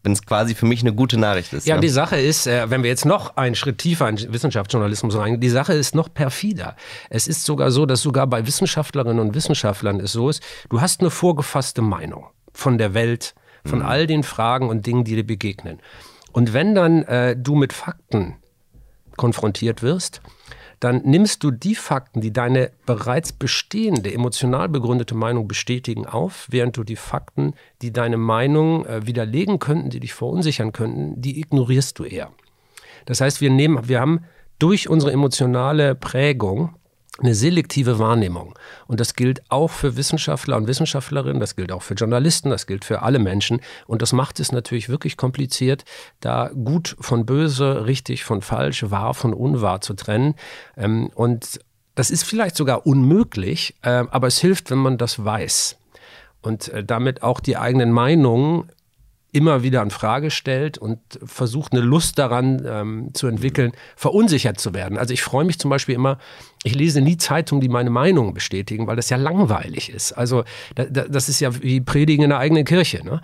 wenn 0.04 0.14
es 0.14 0.26
quasi 0.26 0.56
für 0.56 0.66
mich 0.66 0.82
eine 0.82 0.94
gute 0.94 1.18
Nachricht 1.18 1.52
ist. 1.54 1.68
Ja, 1.68 1.76
ne? 1.76 1.82
die 1.82 1.90
Sache 1.90 2.20
ist, 2.20 2.48
äh, 2.48 2.70
wenn 2.70 2.84
wir 2.84 2.90
jetzt 2.90 3.06
noch 3.06 3.36
einen 3.36 3.56
Schritt 3.56 3.80
tiefer 3.80 4.08
in 4.08 4.18
Wissenschaftsjournalismus 4.32 5.16
reingehen, 5.16 5.42
die 5.42 5.50
Sache 5.50 5.74
ist 5.74 5.94
noch 5.94 6.14
perfider. 6.14 6.76
Es 7.10 7.28
ist 7.28 7.44
sogar 7.44 7.72
so, 7.72 7.86
dass 7.86 8.02
sogar 8.02 8.28
bei 8.28 8.46
Wissenschaftlerinnen 8.46 9.20
und 9.20 9.36
Wissenschaftlern 9.36 10.00
es 10.00 10.14
so 10.14 10.30
ist, 10.30 10.42
du 10.70 10.80
hast 10.80 11.02
eine 11.02 11.10
vorgefasste 11.10 11.82
Meinung 11.82 12.28
von 12.54 12.78
der 12.78 12.94
Welt, 12.94 13.36
von 13.66 13.80
mhm. 13.80 13.86
all 13.86 14.08
den 14.08 14.24
Fragen 14.24 14.70
und 14.70 14.86
Dingen, 14.86 15.04
die 15.04 15.16
dir 15.16 15.26
begegnen. 15.26 15.80
Und 16.32 16.54
wenn 16.54 16.76
dann 16.76 17.04
äh, 17.04 17.36
du 17.36 17.56
mit 17.56 17.74
Fakten 17.74 18.36
konfrontiert 19.18 19.82
wirst, 19.82 20.22
dann 20.80 21.02
nimmst 21.04 21.44
du 21.44 21.52
die 21.52 21.76
Fakten, 21.76 22.22
die 22.22 22.32
deine 22.32 22.72
bereits 22.86 23.34
bestehende, 23.34 24.14
emotional 24.14 24.70
begründete 24.70 25.14
Meinung 25.14 25.48
bestätigen, 25.48 26.06
auf, 26.06 26.48
während 26.50 26.78
du 26.78 26.84
die 26.84 26.96
Fakten, 26.96 27.54
die 27.82 27.92
deine 27.92 28.18
Meinung 28.18 28.86
äh, 28.86 29.06
widerlegen 29.06 29.60
könnten, 29.60 29.90
die 29.90 30.00
dich 30.00 30.14
verunsichern 30.14 30.72
könnten, 30.72 31.22
die 31.22 31.40
ignorierst 31.40 32.00
du 32.00 32.06
eher. 32.06 32.32
Das 33.06 33.20
heißt, 33.20 33.42
wir 33.42 33.50
nehmen, 33.50 33.90
wir 33.90 34.00
haben 34.00 34.22
durch 34.58 34.90
unsere 34.90 35.12
emotionale 35.12 35.96
Prägung 35.96 36.76
eine 37.22 37.36
selektive 37.36 38.00
Wahrnehmung. 38.00 38.58
Und 38.88 39.00
das 39.00 39.14
gilt 39.14 39.42
auch 39.50 39.70
für 39.70 39.98
Wissenschaftler 39.98 40.58
und 40.58 40.68
Wissenschaftlerinnen, 40.68 41.40
das 41.40 41.56
gilt 41.56 41.72
auch 41.72 41.82
für 41.82 41.94
Journalisten, 41.94 42.50
das 42.50 42.68
gilt 42.68 42.86
für 42.86 43.02
alle 43.02 43.20
Menschen. 43.20 43.62
Und 43.88 44.02
das 44.02 44.14
macht 44.14 44.40
es 44.40 44.52
natürlich 44.52 44.90
wirklich 44.90 45.18
kompliziert, 45.18 45.86
da 46.20 46.50
gut 46.50 46.96
von 47.00 47.26
böse, 47.26 47.86
richtig 47.86 48.24
von 48.24 48.42
falsch, 48.42 48.90
wahr 48.90 49.14
von 49.14 49.34
unwahr 49.34 49.82
zu 49.82 49.94
trennen. 49.94 50.36
Ähm, 50.78 51.10
und 51.16 51.60
das 51.96 52.12
ist 52.12 52.24
vielleicht 52.24 52.56
sogar 52.56 52.86
unmöglich, 52.86 53.76
äh, 53.82 54.04
aber 54.10 54.28
es 54.28 54.40
hilft, 54.40 54.72
wenn 54.72 54.78
man 54.78 54.98
das 54.98 55.24
weiß. 55.24 55.78
Und 56.42 56.70
äh, 56.70 56.84
damit 56.84 57.24
auch 57.24 57.40
die 57.40 57.58
eigenen 57.58 57.92
Meinungen 57.92 58.72
immer 59.32 59.62
wieder 59.62 59.82
in 59.84 59.92
Frage 59.92 60.32
stellt 60.32 60.78
und 60.78 61.00
versucht, 61.24 61.74
eine 61.74 61.82
Lust 61.82 62.18
daran 62.18 62.64
ähm, 62.66 63.14
zu 63.14 63.28
entwickeln, 63.28 63.74
verunsichert 63.96 64.60
zu 64.60 64.74
werden. 64.74 64.98
Also 64.98 65.14
ich 65.14 65.22
freue 65.22 65.46
mich 65.46 65.60
zum 65.60 65.70
Beispiel 65.70 65.96
immer, 65.96 66.18
ich 66.64 66.76
lese 66.76 67.00
nie 67.00 67.16
Zeitungen, 67.18 67.62
die 67.62 67.70
meine 67.70 67.90
Meinung 67.90 68.34
bestätigen, 68.34 68.88
weil 68.88 68.96
das 68.96 69.10
ja 69.10 69.18
langweilig 69.18 69.90
ist. 69.90 70.14
Also 70.14 70.44
da, 70.76 70.86
da, 70.86 71.04
das 71.04 71.30
ist 71.30 71.40
ja 71.40 71.62
wie 71.62 71.80
Predigen 71.80 72.24
in 72.24 72.30
der 72.32 72.40
eigenen 72.40 72.66
Kirche. 72.66 73.06
Ne? 73.06 73.22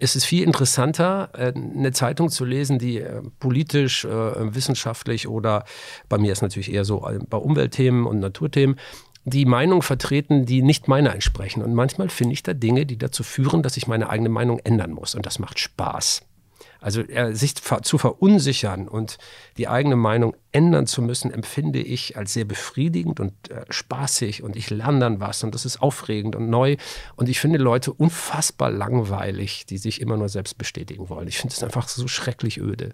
Es 0.00 0.16
ist 0.16 0.24
viel 0.24 0.42
interessanter, 0.42 1.30
äh, 1.34 1.52
eine 1.54 1.92
Zeitung 1.92 2.28
zu 2.28 2.44
lesen, 2.44 2.78
die 2.78 2.98
äh, 2.98 3.22
politisch, 3.38 4.04
äh, 4.04 4.08
wissenschaftlich 4.54 5.28
oder 5.28 5.64
bei 6.08 6.18
mir 6.18 6.32
ist 6.32 6.42
natürlich 6.42 6.72
eher 6.72 6.84
so 6.84 7.08
bei 7.28 7.38
Umweltthemen 7.38 8.04
und 8.06 8.18
Naturthemen 8.18 8.76
die 9.28 9.44
Meinung 9.44 9.82
vertreten, 9.82 10.46
die 10.46 10.62
nicht 10.62 10.86
meiner 10.86 11.12
entsprechen. 11.12 11.62
Und 11.62 11.74
manchmal 11.74 12.08
finde 12.08 12.32
ich 12.32 12.44
da 12.44 12.54
Dinge, 12.54 12.86
die 12.86 12.96
dazu 12.96 13.24
führen, 13.24 13.62
dass 13.62 13.76
ich 13.76 13.88
meine 13.88 14.08
eigene 14.08 14.28
Meinung 14.28 14.60
ändern 14.60 14.92
muss. 14.92 15.16
Und 15.16 15.26
das 15.26 15.40
macht 15.40 15.58
Spaß. 15.58 16.22
Also 16.80 17.00
äh, 17.00 17.34
sich 17.34 17.56
zu 17.56 17.98
verunsichern 17.98 18.86
und 18.86 19.18
die 19.56 19.66
eigene 19.66 19.96
Meinung 19.96 20.36
ändern 20.52 20.86
zu 20.86 21.02
müssen, 21.02 21.32
empfinde 21.32 21.80
ich 21.80 22.16
als 22.16 22.34
sehr 22.34 22.44
befriedigend 22.44 23.18
und 23.18 23.32
äh, 23.50 23.64
spaßig 23.68 24.44
und 24.44 24.54
ich 24.54 24.70
lerne 24.70 25.00
dann 25.00 25.20
was 25.20 25.42
und 25.42 25.54
das 25.56 25.64
ist 25.64 25.82
aufregend 25.82 26.36
und 26.36 26.48
neu. 26.48 26.76
Und 27.16 27.28
ich 27.28 27.40
finde 27.40 27.58
Leute 27.58 27.92
unfassbar 27.92 28.70
langweilig, 28.70 29.66
die 29.66 29.78
sich 29.78 30.00
immer 30.00 30.16
nur 30.16 30.28
selbst 30.28 30.56
bestätigen 30.56 31.08
wollen. 31.08 31.26
Ich 31.26 31.38
finde 31.38 31.54
es 31.54 31.64
einfach 31.64 31.88
so 31.88 32.06
schrecklich 32.06 32.60
öde. 32.60 32.92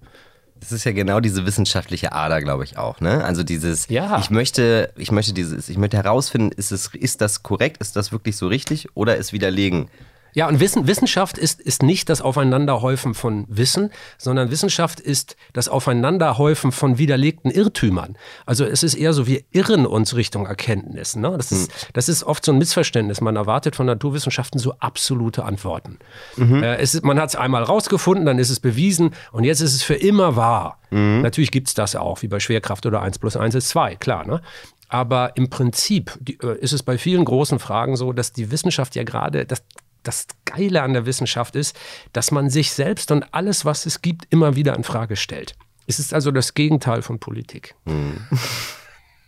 Das 0.62 0.70
ist 0.70 0.84
ja 0.84 0.92
genau 0.92 1.18
diese 1.18 1.44
wissenschaftliche 1.44 2.12
Ader, 2.12 2.40
glaube 2.40 2.62
ich 2.62 2.78
auch, 2.78 3.00
ne? 3.00 3.24
Also 3.24 3.42
dieses, 3.42 3.88
ja. 3.88 4.20
ich 4.20 4.30
möchte, 4.30 4.92
ich 4.96 5.10
möchte 5.10 5.32
dieses, 5.32 5.68
ich 5.68 5.76
möchte 5.76 5.96
herausfinden, 5.96 6.52
ist 6.56 6.70
es, 6.70 6.94
ist 6.94 7.20
das 7.20 7.42
korrekt, 7.42 7.78
ist 7.78 7.96
das 7.96 8.12
wirklich 8.12 8.36
so 8.36 8.46
richtig 8.46 8.88
oder 8.94 9.18
es 9.18 9.32
widerlegen? 9.32 9.88
Ja, 10.34 10.48
und 10.48 10.60
Wissen, 10.60 10.86
Wissenschaft 10.86 11.38
ist, 11.38 11.60
ist 11.60 11.82
nicht 11.82 12.08
das 12.08 12.22
Aufeinanderhäufen 12.22 13.14
von 13.14 13.44
Wissen, 13.48 13.90
sondern 14.18 14.50
Wissenschaft 14.50 15.00
ist 15.00 15.36
das 15.52 15.68
Aufeinanderhäufen 15.68 16.72
von 16.72 16.98
widerlegten 16.98 17.50
Irrtümern. 17.50 18.16
Also 18.46 18.64
es 18.64 18.82
ist 18.82 18.94
eher 18.94 19.12
so, 19.12 19.26
wir 19.26 19.42
irren 19.52 19.86
uns 19.86 20.16
Richtung 20.16 20.46
Erkenntnis. 20.46 21.16
Ne? 21.16 21.34
Das, 21.36 21.52
ist, 21.52 21.70
hm. 21.70 21.88
das 21.92 22.08
ist 22.08 22.24
oft 22.24 22.44
so 22.44 22.52
ein 22.52 22.58
Missverständnis. 22.58 23.20
Man 23.20 23.36
erwartet 23.36 23.76
von 23.76 23.86
Naturwissenschaften 23.86 24.58
so 24.58 24.74
absolute 24.78 25.44
Antworten. 25.44 25.98
Mhm. 26.36 26.62
Äh, 26.62 26.76
es 26.76 26.94
ist, 26.94 27.04
man 27.04 27.20
hat 27.20 27.30
es 27.30 27.36
einmal 27.36 27.62
rausgefunden, 27.62 28.24
dann 28.24 28.38
ist 28.38 28.50
es 28.50 28.60
bewiesen 28.60 29.14
und 29.32 29.44
jetzt 29.44 29.60
ist 29.60 29.74
es 29.74 29.82
für 29.82 29.94
immer 29.94 30.36
wahr. 30.36 30.78
Mhm. 30.90 31.20
Natürlich 31.22 31.50
gibt 31.50 31.68
es 31.68 31.74
das 31.74 31.96
auch, 31.96 32.22
wie 32.22 32.28
bei 32.28 32.40
Schwerkraft 32.40 32.86
oder 32.86 33.02
1 33.02 33.18
plus 33.18 33.36
1 33.36 33.54
ist 33.54 33.68
2, 33.70 33.96
klar. 33.96 34.26
Ne? 34.26 34.40
Aber 34.88 35.36
im 35.36 35.48
Prinzip 35.48 36.18
äh, 36.42 36.58
ist 36.58 36.72
es 36.72 36.82
bei 36.82 36.98
vielen 36.98 37.24
großen 37.24 37.58
Fragen 37.58 37.96
so, 37.96 38.12
dass 38.12 38.32
die 38.32 38.50
Wissenschaft 38.50 38.94
ja 38.94 39.04
gerade, 39.04 39.46
das 39.46 39.62
das 40.02 40.26
Geile 40.44 40.82
an 40.82 40.92
der 40.92 41.06
Wissenschaft 41.06 41.56
ist, 41.56 41.76
dass 42.12 42.30
man 42.30 42.50
sich 42.50 42.72
selbst 42.72 43.10
und 43.10 43.24
alles, 43.32 43.64
was 43.64 43.86
es 43.86 44.02
gibt, 44.02 44.26
immer 44.30 44.56
wieder 44.56 44.76
in 44.76 44.84
Frage 44.84 45.16
stellt. 45.16 45.54
Es 45.86 45.98
ist 45.98 46.14
also 46.14 46.30
das 46.30 46.54
Gegenteil 46.54 47.02
von 47.02 47.18
Politik. 47.18 47.74
Hm. 47.86 48.26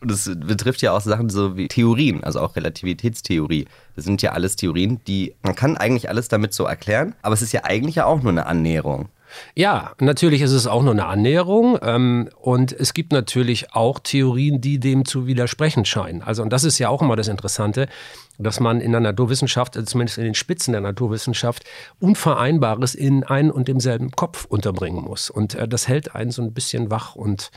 Das 0.07 0.31
betrifft 0.35 0.83
ja 0.83 0.93
auch 0.93 1.01
Sachen 1.01 1.31
so 1.31 1.57
wie 1.57 1.69
Theorien, 1.69 2.23
also 2.25 2.41
auch 2.41 2.57
Relativitätstheorie. 2.57 3.67
Das 3.97 4.05
sind 4.05 4.21
ja 4.21 4.33
alles 4.33 4.57
Theorien, 4.57 5.01
die 5.07 5.35
man 5.43 5.55
kann 5.55 5.77
eigentlich 5.79 6.11
alles 6.11 6.29
damit 6.29 6.53
so 6.53 6.65
erklären, 6.65 7.15
aber 7.23 7.33
es 7.33 7.43
ist 7.43 7.53
ja 7.53 7.65
eigentlich 7.65 7.97
ja 7.97 8.05
auch 8.05 8.21
nur 8.21 8.33
eine 8.33 8.47
Annäherung. 8.47 9.09
Ja, 9.55 9.93
natürlich 9.99 10.43
ist 10.43 10.53
es 10.53 10.67
auch 10.67 10.83
nur 10.83 10.93
eine 10.93 11.07
Annäherung 11.07 11.79
ähm, 11.83 12.29
und 12.41 12.73
es 12.73 12.95
gibt 12.95 13.13
natürlich 13.13 13.75
auch 13.75 13.99
Theorien, 13.99 14.61
die 14.61 14.79
dem 14.79 15.05
zu 15.05 15.27
widersprechen 15.27 15.85
scheinen. 15.85 16.23
Also 16.23 16.43
und 16.43 16.51
das 16.51 16.65
ist 16.65 16.79
ja 16.79 16.89
auch 16.89 17.03
immer 17.03 17.17
das 17.17 17.29
Interessante, 17.29 17.89
dass 18.39 18.61
man 18.61 18.81
in 18.81 18.93
der 18.93 19.01
Naturwissenschaft, 19.01 19.77
also 19.77 19.87
zumindest 19.87 20.19
in 20.19 20.25
den 20.25 20.35
Spitzen 20.35 20.73
der 20.73 20.81
Naturwissenschaft, 20.81 21.65
Unvereinbares 22.01 22.95
in 22.95 23.25
ein 23.25 23.51
und 23.51 23.69
demselben 23.69 24.11
Kopf 24.13 24.45
unterbringen 24.45 25.03
muss. 25.03 25.31
Und 25.31 25.55
äh, 25.55 25.69
das 25.69 25.89
hält 25.89 26.15
einen 26.15 26.31
so 26.31 26.43
ein 26.43 26.53
bisschen 26.53 26.91
wach 26.91 27.15
und 27.15 27.51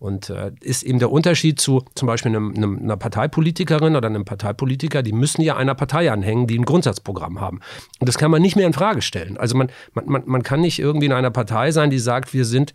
und 0.00 0.30
äh, 0.30 0.52
ist 0.60 0.84
eben 0.84 0.98
der 0.98 1.10
Unterschied 1.10 1.60
zu 1.60 1.82
zum 1.94 2.06
Beispiel 2.06 2.30
einem, 2.30 2.54
einem, 2.54 2.78
einer 2.78 2.96
Parteipolitikerin 2.96 3.96
oder 3.96 4.06
einem 4.06 4.24
Parteipolitiker, 4.24 5.02
die 5.02 5.12
müssen 5.12 5.42
ja 5.42 5.56
einer 5.56 5.74
Partei 5.74 6.10
anhängen, 6.12 6.46
die 6.46 6.58
ein 6.58 6.64
Grundsatzprogramm 6.64 7.40
haben. 7.40 7.60
Und 7.98 8.08
das 8.08 8.16
kann 8.16 8.30
man 8.30 8.40
nicht 8.40 8.54
mehr 8.54 8.66
in 8.66 8.72
Frage 8.72 9.02
stellen. 9.02 9.36
Also 9.36 9.56
man, 9.56 9.70
man, 9.94 10.22
man 10.24 10.42
kann 10.42 10.60
nicht 10.60 10.78
irgendwie 10.78 11.06
in 11.06 11.12
einer 11.12 11.30
Partei 11.30 11.72
sein, 11.72 11.90
die 11.90 11.98
sagt, 11.98 12.32
wir 12.32 12.44
sind 12.44 12.74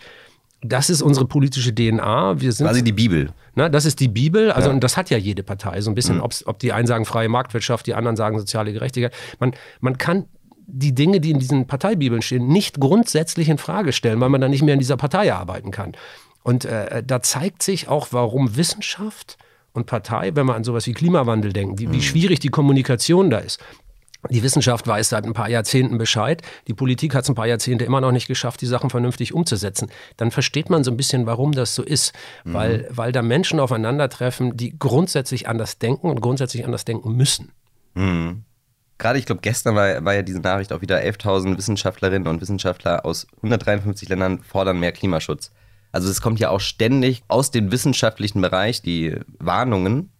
das 0.63 0.89
ist 0.89 1.01
unsere 1.01 1.25
politische 1.25 1.73
DNA. 1.73 2.39
Wir 2.39 2.51
sind, 2.51 2.65
Quasi 2.65 2.83
die 2.83 2.91
Bibel. 2.91 3.31
Na, 3.55 3.69
das 3.69 3.85
ist 3.85 3.99
die 3.99 4.07
Bibel. 4.07 4.51
Also, 4.51 4.69
ja. 4.69 4.73
und 4.73 4.83
das 4.83 4.97
hat 4.97 5.09
ja 5.09 5.17
jede 5.17 5.43
Partei. 5.43 5.81
So 5.81 5.91
ein 5.91 5.95
bisschen, 5.95 6.17
mhm. 6.17 6.23
ob 6.45 6.59
die 6.59 6.71
einen 6.73 6.87
sagen 6.87 7.05
freie 7.05 7.29
Marktwirtschaft, 7.29 7.85
die 7.85 7.93
anderen 7.93 8.15
sagen 8.15 8.39
soziale 8.39 8.73
Gerechtigkeit. 8.73 9.13
Man, 9.39 9.53
man 9.81 9.97
kann 9.97 10.25
die 10.65 10.95
Dinge, 10.95 11.19
die 11.19 11.31
in 11.31 11.39
diesen 11.39 11.67
Parteibibeln 11.67 12.21
stehen, 12.21 12.47
nicht 12.47 12.79
grundsätzlich 12.79 13.49
in 13.49 13.57
Frage 13.57 13.91
stellen, 13.91 14.19
weil 14.21 14.29
man 14.29 14.41
dann 14.41 14.51
nicht 14.51 14.63
mehr 14.63 14.73
in 14.73 14.79
dieser 14.79 14.97
Partei 14.97 15.33
arbeiten 15.33 15.71
kann. 15.71 15.93
Und 16.43 16.65
äh, 16.65 17.03
da 17.05 17.21
zeigt 17.21 17.63
sich 17.63 17.87
auch, 17.87 18.07
warum 18.11 18.55
Wissenschaft 18.55 19.37
und 19.73 19.85
Partei, 19.85 20.31
wenn 20.35 20.45
wir 20.45 20.55
an 20.55 20.63
sowas 20.63 20.85
wie 20.87 20.93
Klimawandel 20.93 21.51
denken, 21.51 21.75
die, 21.75 21.91
wie 21.91 21.97
mhm. 21.97 22.01
schwierig 22.01 22.39
die 22.39 22.49
Kommunikation 22.49 23.29
da 23.29 23.39
ist. 23.39 23.59
Die 24.29 24.43
Wissenschaft 24.43 24.87
weiß 24.87 25.09
seit 25.09 25.25
ein 25.25 25.33
paar 25.33 25.49
Jahrzehnten 25.49 25.97
Bescheid. 25.97 26.41
Die 26.67 26.73
Politik 26.73 27.13
hat 27.13 27.23
es 27.23 27.29
ein 27.29 27.35
paar 27.35 27.47
Jahrzehnte 27.47 27.85
immer 27.85 28.01
noch 28.01 28.11
nicht 28.11 28.27
geschafft, 28.27 28.61
die 28.61 28.65
Sachen 28.65 28.89
vernünftig 28.89 29.33
umzusetzen. 29.33 29.89
Dann 30.17 30.31
versteht 30.31 30.69
man 30.69 30.83
so 30.83 30.91
ein 30.91 30.97
bisschen, 30.97 31.25
warum 31.25 31.51
das 31.51 31.75
so 31.75 31.83
ist. 31.83 32.13
Mhm. 32.45 32.53
Weil, 32.53 32.87
weil 32.89 33.11
da 33.11 33.21
Menschen 33.21 33.59
aufeinandertreffen, 33.59 34.55
die 34.55 34.77
grundsätzlich 34.77 35.47
anders 35.47 35.77
denken 35.77 36.09
und 36.09 36.21
grundsätzlich 36.21 36.63
anders 36.65 36.85
denken 36.85 37.15
müssen. 37.15 37.51
Mhm. 37.95 38.43
Gerade, 38.97 39.19
ich 39.19 39.25
glaube, 39.25 39.41
gestern 39.41 39.75
war, 39.75 40.05
war 40.05 40.13
ja 40.13 40.21
diese 40.21 40.39
Nachricht 40.39 40.71
auch 40.71 40.81
wieder 40.81 40.99
11.000 40.99 41.57
Wissenschaftlerinnen 41.57 42.27
und 42.27 42.39
Wissenschaftler 42.39 43.05
aus 43.05 43.27
153 43.37 44.07
Ländern 44.07 44.41
fordern 44.43 44.79
mehr 44.79 44.93
Klimaschutz. 44.93 45.51
Also 45.91 46.09
es 46.09 46.21
kommt 46.21 46.39
ja 46.39 46.49
auch 46.49 46.61
ständig 46.61 47.23
aus 47.27 47.51
dem 47.51 47.71
wissenschaftlichen 47.71 48.41
Bereich 48.41 48.81
die 48.81 49.19
Warnungen 49.39 50.12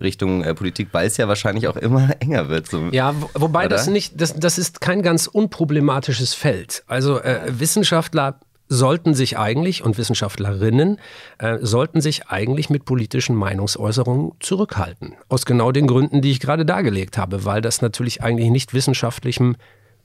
Richtung 0.00 0.42
äh, 0.42 0.54
Politik, 0.54 0.88
weil 0.92 1.06
es 1.06 1.16
ja 1.16 1.28
wahrscheinlich 1.28 1.68
auch 1.68 1.76
immer 1.76 2.10
enger 2.20 2.48
wird. 2.48 2.68
So, 2.68 2.88
ja, 2.92 3.14
wobei 3.34 3.66
oder? 3.66 3.70
das 3.70 3.88
nicht, 3.88 4.20
das, 4.20 4.34
das 4.34 4.58
ist 4.58 4.80
kein 4.80 5.02
ganz 5.02 5.26
unproblematisches 5.26 6.34
Feld. 6.34 6.84
Also 6.86 7.20
äh, 7.20 7.40
Wissenschaftler 7.48 8.40
sollten 8.68 9.14
sich 9.14 9.38
eigentlich 9.38 9.82
und 9.82 9.96
Wissenschaftlerinnen 9.96 10.98
äh, 11.38 11.58
sollten 11.62 12.00
sich 12.00 12.26
eigentlich 12.28 12.68
mit 12.68 12.84
politischen 12.84 13.34
Meinungsäußerungen 13.34 14.32
zurückhalten. 14.40 15.14
Aus 15.28 15.46
genau 15.46 15.72
den 15.72 15.86
Gründen, 15.86 16.20
die 16.20 16.30
ich 16.30 16.40
gerade 16.40 16.66
dargelegt 16.66 17.16
habe, 17.16 17.44
weil 17.44 17.62
das 17.62 17.80
natürlich 17.80 18.22
eigentlich 18.22 18.50
nicht 18.50 18.74
wissenschaftlichem 18.74 19.56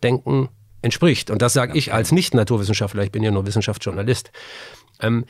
Denken 0.02 0.50
entspricht. 0.82 1.30
Und 1.30 1.42
das 1.42 1.54
sage 1.54 1.78
ich 1.78 1.94
als 1.94 2.12
Nicht-Naturwissenschaftler, 2.12 3.04
ich 3.04 3.12
bin 3.12 3.24
ja 3.24 3.32
nur 3.32 3.46
Wissenschaftsjournalist. 3.46 4.32
Ähm, 5.02 5.26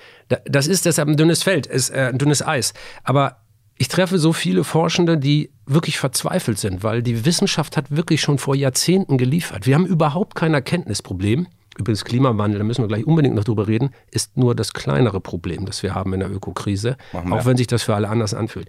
das 0.45 0.67
ist 0.67 0.85
deshalb 0.85 1.07
ein 1.07 1.17
dünnes 1.17 1.43
Feld, 1.43 1.65
ist, 1.65 1.89
äh, 1.89 2.09
ein 2.11 2.17
dünnes 2.17 2.45
Eis. 2.45 2.73
Aber 3.03 3.42
ich 3.77 3.87
treffe 3.87 4.19
so 4.19 4.33
viele 4.33 4.63
Forschende, 4.63 5.17
die 5.17 5.51
wirklich 5.65 5.97
verzweifelt 5.97 6.59
sind, 6.59 6.83
weil 6.83 7.01
die 7.01 7.25
Wissenschaft 7.25 7.77
hat 7.77 7.91
wirklich 7.91 8.21
schon 8.21 8.37
vor 8.37 8.55
Jahrzehnten 8.55 9.17
geliefert. 9.17 9.65
Wir 9.65 9.75
haben 9.75 9.85
überhaupt 9.85 10.35
kein 10.35 10.53
Erkenntnisproblem. 10.53 11.47
Übrigens 11.77 12.05
Klimawandel, 12.05 12.59
da 12.59 12.65
müssen 12.65 12.83
wir 12.83 12.87
gleich 12.87 13.07
unbedingt 13.07 13.33
noch 13.33 13.45
drüber 13.45 13.67
reden, 13.67 13.89
ist 14.11 14.37
nur 14.37 14.53
das 14.53 14.73
kleinere 14.73 15.19
Problem, 15.19 15.65
das 15.65 15.81
wir 15.81 15.95
haben 15.95 16.13
in 16.13 16.19
der 16.19 16.31
Ökokrise, 16.31 16.97
auch 17.13 17.45
wenn 17.45 17.57
sich 17.57 17.65
das 17.65 17.81
für 17.81 17.95
alle 17.95 18.09
anders 18.09 18.35
anfühlt. 18.35 18.67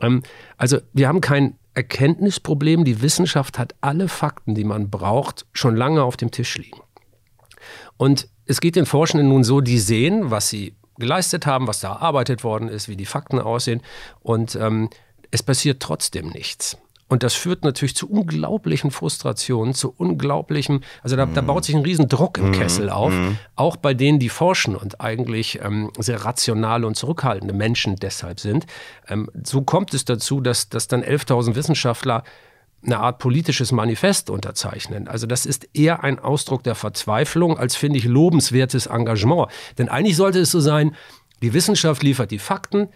Ähm, 0.00 0.22
also 0.56 0.78
wir 0.92 1.08
haben 1.08 1.20
kein 1.20 1.58
Erkenntnisproblem. 1.74 2.84
Die 2.84 3.02
Wissenschaft 3.02 3.58
hat 3.58 3.74
alle 3.80 4.08
Fakten, 4.08 4.54
die 4.54 4.64
man 4.64 4.90
braucht, 4.90 5.46
schon 5.52 5.74
lange 5.76 6.02
auf 6.02 6.16
dem 6.16 6.30
Tisch 6.30 6.56
liegen. 6.56 6.80
Und 7.96 8.28
es 8.46 8.60
geht 8.60 8.76
den 8.76 8.86
Forschenden 8.86 9.28
nun 9.28 9.42
so, 9.42 9.60
die 9.60 9.78
sehen, 9.78 10.30
was 10.30 10.48
sie 10.48 10.76
geleistet 10.98 11.46
haben, 11.46 11.66
was 11.66 11.80
da 11.80 11.92
erarbeitet 11.92 12.44
worden 12.44 12.68
ist, 12.68 12.88
wie 12.88 12.96
die 12.96 13.06
Fakten 13.06 13.38
aussehen. 13.38 13.82
Und 14.22 14.56
ähm, 14.56 14.90
es 15.30 15.42
passiert 15.42 15.80
trotzdem 15.80 16.28
nichts. 16.28 16.78
Und 17.08 17.22
das 17.22 17.34
führt 17.34 17.62
natürlich 17.62 17.94
zu 17.94 18.10
unglaublichen 18.10 18.90
Frustrationen, 18.90 19.74
zu 19.74 19.94
unglaublichem, 19.96 20.80
also 21.04 21.14
da, 21.14 21.26
da 21.26 21.40
baut 21.40 21.64
sich 21.64 21.76
ein 21.76 21.82
riesen 21.82 22.08
Druck 22.08 22.38
im 22.38 22.48
mhm. 22.48 22.52
Kessel 22.52 22.90
auf, 22.90 23.12
mhm. 23.12 23.38
auch 23.54 23.76
bei 23.76 23.94
denen, 23.94 24.18
die 24.18 24.28
forschen 24.28 24.74
und 24.74 25.00
eigentlich 25.00 25.60
ähm, 25.62 25.92
sehr 25.98 26.24
rationale 26.24 26.84
und 26.84 26.96
zurückhaltende 26.96 27.54
Menschen 27.54 27.94
deshalb 27.94 28.40
sind. 28.40 28.66
Ähm, 29.06 29.30
so 29.44 29.62
kommt 29.62 29.94
es 29.94 30.04
dazu, 30.04 30.40
dass, 30.40 30.68
dass 30.68 30.88
dann 30.88 31.04
11.000 31.04 31.54
Wissenschaftler 31.54 32.24
eine 32.86 32.98
Art 32.98 33.18
politisches 33.18 33.72
Manifest 33.72 34.30
unterzeichnen. 34.30 35.08
Also 35.08 35.26
das 35.26 35.46
ist 35.46 35.68
eher 35.74 36.04
ein 36.04 36.18
Ausdruck 36.18 36.62
der 36.62 36.74
Verzweiflung 36.74 37.58
als, 37.58 37.76
finde 37.76 37.98
ich, 37.98 38.04
lobenswertes 38.04 38.86
Engagement. 38.86 39.48
Denn 39.78 39.88
eigentlich 39.88 40.16
sollte 40.16 40.40
es 40.40 40.50
so 40.50 40.60
sein, 40.60 40.94
die 41.42 41.52
Wissenschaft 41.52 42.02
liefert 42.02 42.30
die 42.30 42.38
Fakten, 42.38 42.88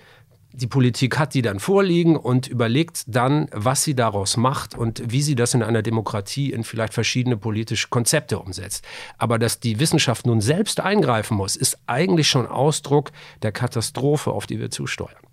die 0.52 0.66
Politik 0.66 1.18
hat 1.18 1.34
die 1.34 1.42
dann 1.42 1.60
vorliegen 1.60 2.16
und 2.16 2.48
überlegt 2.48 3.04
dann, 3.06 3.48
was 3.52 3.84
sie 3.84 3.94
daraus 3.94 4.36
macht 4.36 4.76
und 4.76 5.02
wie 5.06 5.22
sie 5.22 5.36
das 5.36 5.54
in 5.54 5.62
einer 5.62 5.82
Demokratie 5.82 6.52
in 6.52 6.64
vielleicht 6.64 6.92
verschiedene 6.92 7.36
politische 7.36 7.88
Konzepte 7.88 8.38
umsetzt. 8.40 8.84
Aber 9.16 9.38
dass 9.38 9.60
die 9.60 9.78
Wissenschaft 9.78 10.26
nun 10.26 10.40
selbst 10.40 10.80
eingreifen 10.80 11.36
muss, 11.36 11.54
ist 11.54 11.78
eigentlich 11.86 12.28
schon 12.28 12.46
Ausdruck 12.46 13.12
der 13.42 13.52
Katastrophe, 13.52 14.32
auf 14.32 14.46
die 14.46 14.58
wir 14.58 14.70
zusteuern 14.70 15.29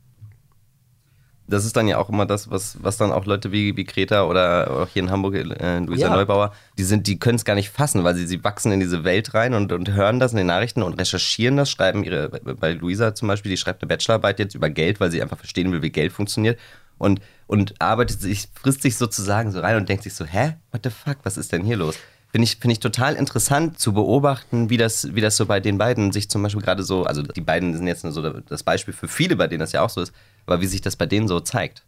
das 1.47 1.65
ist 1.65 1.75
dann 1.75 1.87
ja 1.87 1.97
auch 1.97 2.09
immer 2.09 2.25
das, 2.25 2.51
was, 2.51 2.77
was 2.81 2.97
dann 2.97 3.11
auch 3.11 3.25
Leute 3.25 3.51
wie, 3.51 3.77
wie 3.77 3.85
Greta 3.85 4.23
oder 4.23 4.69
auch 4.69 4.87
hier 4.87 5.03
in 5.03 5.11
Hamburg, 5.11 5.35
äh, 5.35 5.79
Luisa 5.79 6.07
ja. 6.07 6.15
Neubauer, 6.15 6.51
die 6.77 6.83
sind, 6.83 7.07
die 7.07 7.19
können 7.19 7.37
es 7.37 7.45
gar 7.45 7.55
nicht 7.55 7.69
fassen, 7.69 8.03
weil 8.03 8.15
sie, 8.15 8.27
sie 8.27 8.43
wachsen 8.43 8.71
in 8.71 8.79
diese 8.79 9.03
Welt 9.03 9.33
rein 9.33 9.53
und, 9.53 9.71
und 9.71 9.91
hören 9.91 10.19
das 10.19 10.31
in 10.31 10.37
den 10.37 10.47
Nachrichten 10.47 10.83
und 10.83 10.93
recherchieren 10.93 11.57
das, 11.57 11.69
schreiben 11.69 12.03
ihre, 12.03 12.29
bei 12.29 12.73
Luisa 12.73 13.15
zum 13.15 13.29
Beispiel, 13.29 13.49
die 13.49 13.57
schreibt 13.57 13.81
eine 13.81 13.87
Bachelorarbeit 13.87 14.39
jetzt 14.39 14.55
über 14.55 14.69
Geld, 14.69 14.99
weil 14.99 15.09
sie 15.09 15.21
einfach 15.21 15.37
verstehen 15.37 15.71
will, 15.71 15.81
wie 15.81 15.89
Geld 15.89 16.11
funktioniert 16.11 16.59
und, 16.97 17.21
und 17.47 17.75
arbeitet 17.79 18.19
sich, 18.19 18.49
frisst 18.53 18.81
sich 18.81 18.97
sozusagen 18.97 19.51
so 19.51 19.61
rein 19.61 19.77
und 19.77 19.87
denkt 19.87 20.03
sich 20.03 20.13
so, 20.13 20.25
hä, 20.25 20.55
what 20.71 20.81
the 20.83 20.89
fuck, 20.89 21.17
was 21.23 21.37
ist 21.37 21.51
denn 21.53 21.63
hier 21.63 21.77
los? 21.77 21.95
Finde 22.29 22.43
ich, 22.43 22.57
find 22.57 22.73
ich 22.73 22.79
total 22.79 23.15
interessant 23.15 23.79
zu 23.79 23.93
beobachten, 23.93 24.69
wie 24.69 24.75
das, 24.75 25.15
wie 25.15 25.21
das 25.21 25.37
so 25.37 25.45
bei 25.45 25.61
den 25.61 25.77
beiden 25.77 26.11
sich 26.11 26.29
zum 26.29 26.43
Beispiel 26.43 26.61
gerade 26.61 26.83
so, 26.83 27.05
also 27.05 27.23
die 27.23 27.41
beiden 27.41 27.75
sind 27.75 27.87
jetzt 27.87 28.01
so 28.01 28.21
das 28.21 28.63
Beispiel 28.63 28.93
für 28.93 29.07
viele, 29.07 29.37
bei 29.37 29.47
denen 29.47 29.61
das 29.61 29.71
ja 29.71 29.81
auch 29.81 29.89
so 29.89 30.01
ist, 30.01 30.11
aber 30.47 30.61
wie 30.61 30.65
sich 30.65 30.81
das 30.81 30.95
bei 30.95 31.05
denen 31.05 31.27
so 31.27 31.39
zeigt. 31.39 31.83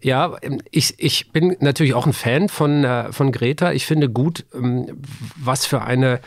Ja, 0.00 0.36
ich, 0.70 0.94
ich 0.98 1.32
bin 1.32 1.56
natürlich 1.60 1.94
auch 1.94 2.06
ein 2.06 2.12
Fan 2.12 2.48
von, 2.48 2.84
äh, 2.84 3.12
von 3.12 3.32
Greta. 3.32 3.72
Ich 3.72 3.84
finde 3.84 4.08
gut, 4.08 4.46
ähm, 4.54 5.02
was 5.36 5.66
für 5.66 5.82
eine 5.82 6.20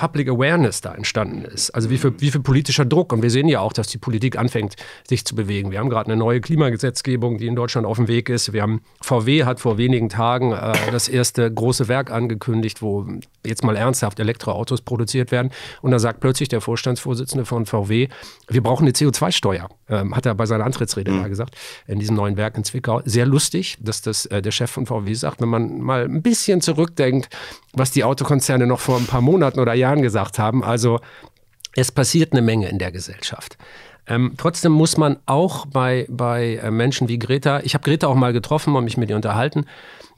Public 0.00 0.30
Awareness 0.30 0.80
da 0.80 0.94
entstanden 0.94 1.44
ist. 1.44 1.72
Also 1.72 1.90
wie 1.90 1.98
viel, 1.98 2.14
wie 2.20 2.30
viel 2.30 2.40
politischer 2.40 2.86
Druck. 2.86 3.12
Und 3.12 3.22
wir 3.22 3.28
sehen 3.28 3.48
ja 3.48 3.60
auch, 3.60 3.74
dass 3.74 3.88
die 3.88 3.98
Politik 3.98 4.38
anfängt, 4.38 4.76
sich 5.06 5.26
zu 5.26 5.34
bewegen. 5.34 5.70
Wir 5.72 5.78
haben 5.78 5.90
gerade 5.90 6.10
eine 6.10 6.16
neue 6.16 6.40
Klimagesetzgebung, 6.40 7.36
die 7.36 7.46
in 7.46 7.54
Deutschland 7.54 7.86
auf 7.86 7.98
dem 7.98 8.08
Weg 8.08 8.30
ist. 8.30 8.54
Wir 8.54 8.62
haben 8.62 8.80
VW 9.02 9.44
hat 9.44 9.60
vor 9.60 9.76
wenigen 9.76 10.08
Tagen 10.08 10.52
äh, 10.52 10.72
das 10.90 11.06
erste 11.06 11.52
große 11.52 11.88
Werk 11.88 12.10
angekündigt, 12.10 12.80
wo 12.80 13.06
jetzt 13.44 13.62
mal 13.62 13.76
ernsthaft 13.76 14.18
Elektroautos 14.20 14.80
produziert 14.80 15.32
werden. 15.32 15.50
Und 15.82 15.90
da 15.90 15.98
sagt 15.98 16.20
plötzlich 16.20 16.48
der 16.48 16.62
Vorstandsvorsitzende 16.62 17.44
von 17.44 17.66
VW, 17.66 18.08
wir 18.48 18.62
brauchen 18.62 18.84
eine 18.84 18.92
CO2-Steuer. 18.92 19.68
Ähm, 19.90 20.16
hat 20.16 20.24
er 20.24 20.34
bei 20.34 20.46
seiner 20.46 20.64
Antrittsrede 20.64 21.10
mhm. 21.10 21.22
da 21.22 21.28
gesagt, 21.28 21.56
in 21.86 21.98
diesem 21.98 22.16
neuen 22.16 22.38
Werk 22.38 22.56
in 22.56 22.64
Zwickau. 22.64 23.02
Sehr 23.04 23.26
lustig, 23.26 23.76
dass 23.80 24.00
das 24.00 24.24
äh, 24.26 24.40
der 24.40 24.50
Chef 24.50 24.70
von 24.70 24.86
VW 24.86 25.12
sagt, 25.12 25.42
wenn 25.42 25.50
man 25.50 25.78
mal 25.82 26.04
ein 26.04 26.22
bisschen 26.22 26.62
zurückdenkt, 26.62 27.28
was 27.72 27.90
die 27.90 28.04
Autokonzerne 28.04 28.66
noch 28.66 28.80
vor 28.80 28.96
ein 28.96 29.06
paar 29.06 29.20
Monaten 29.20 29.60
oder 29.60 29.74
Jahren 29.74 30.02
gesagt 30.02 30.38
haben. 30.38 30.64
Also 30.64 31.00
es 31.76 31.92
passiert 31.92 32.32
eine 32.32 32.42
Menge 32.42 32.68
in 32.68 32.78
der 32.78 32.92
Gesellschaft. 32.92 33.56
Ähm, 34.06 34.34
trotzdem 34.36 34.72
muss 34.72 34.96
man 34.96 35.18
auch 35.26 35.66
bei, 35.66 36.06
bei 36.08 36.56
äh, 36.56 36.70
Menschen 36.70 37.08
wie 37.08 37.18
Greta, 37.18 37.60
ich 37.60 37.74
habe 37.74 37.84
Greta 37.84 38.08
auch 38.08 38.14
mal 38.14 38.32
getroffen 38.32 38.74
und 38.74 38.84
mich 38.84 38.96
mit 38.96 39.10
ihr 39.10 39.16
unterhalten, 39.16 39.66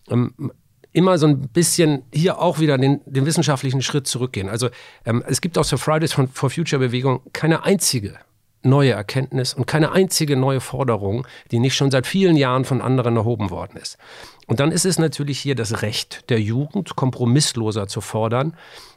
ähm, 0.08 0.52
immer 0.92 1.18
so 1.18 1.26
ein 1.26 1.48
bisschen 1.48 2.02
hier 2.12 2.38
auch 2.38 2.58
wieder 2.58 2.78
den, 2.78 3.00
den 3.06 3.26
wissenschaftlichen 3.26 3.82
Schritt 3.82 4.06
zurückgehen. 4.06 4.48
Also 4.48 4.68
ähm, 5.04 5.22
es 5.26 5.40
gibt 5.40 5.58
aus 5.58 5.68
der 5.68 5.78
Fridays 5.78 6.12
for 6.12 6.50
Future 6.50 6.80
Bewegung 6.80 7.20
keine 7.32 7.64
einzige 7.64 8.18
neue 8.62 8.92
Erkenntnis 8.92 9.54
und 9.54 9.66
keine 9.66 9.92
einzige 9.92 10.36
neue 10.36 10.60
Forderung, 10.60 11.26
die 11.50 11.58
nicht 11.58 11.74
schon 11.74 11.90
seit 11.90 12.06
vielen 12.06 12.36
Jahren 12.36 12.64
von 12.64 12.80
anderen 12.80 13.16
erhoben 13.16 13.50
worden 13.50 13.76
ist. 13.76 13.98
Und 14.46 14.60
dann 14.60 14.72
ist 14.72 14.84
es 14.84 14.98
natürlich 14.98 15.38
hier 15.38 15.54
das 15.54 15.82
Recht 15.82 16.28
der 16.30 16.40
Jugend, 16.40 16.96
kompromissloser 16.96 17.86
zu 17.86 18.00
fordern, 18.00 18.56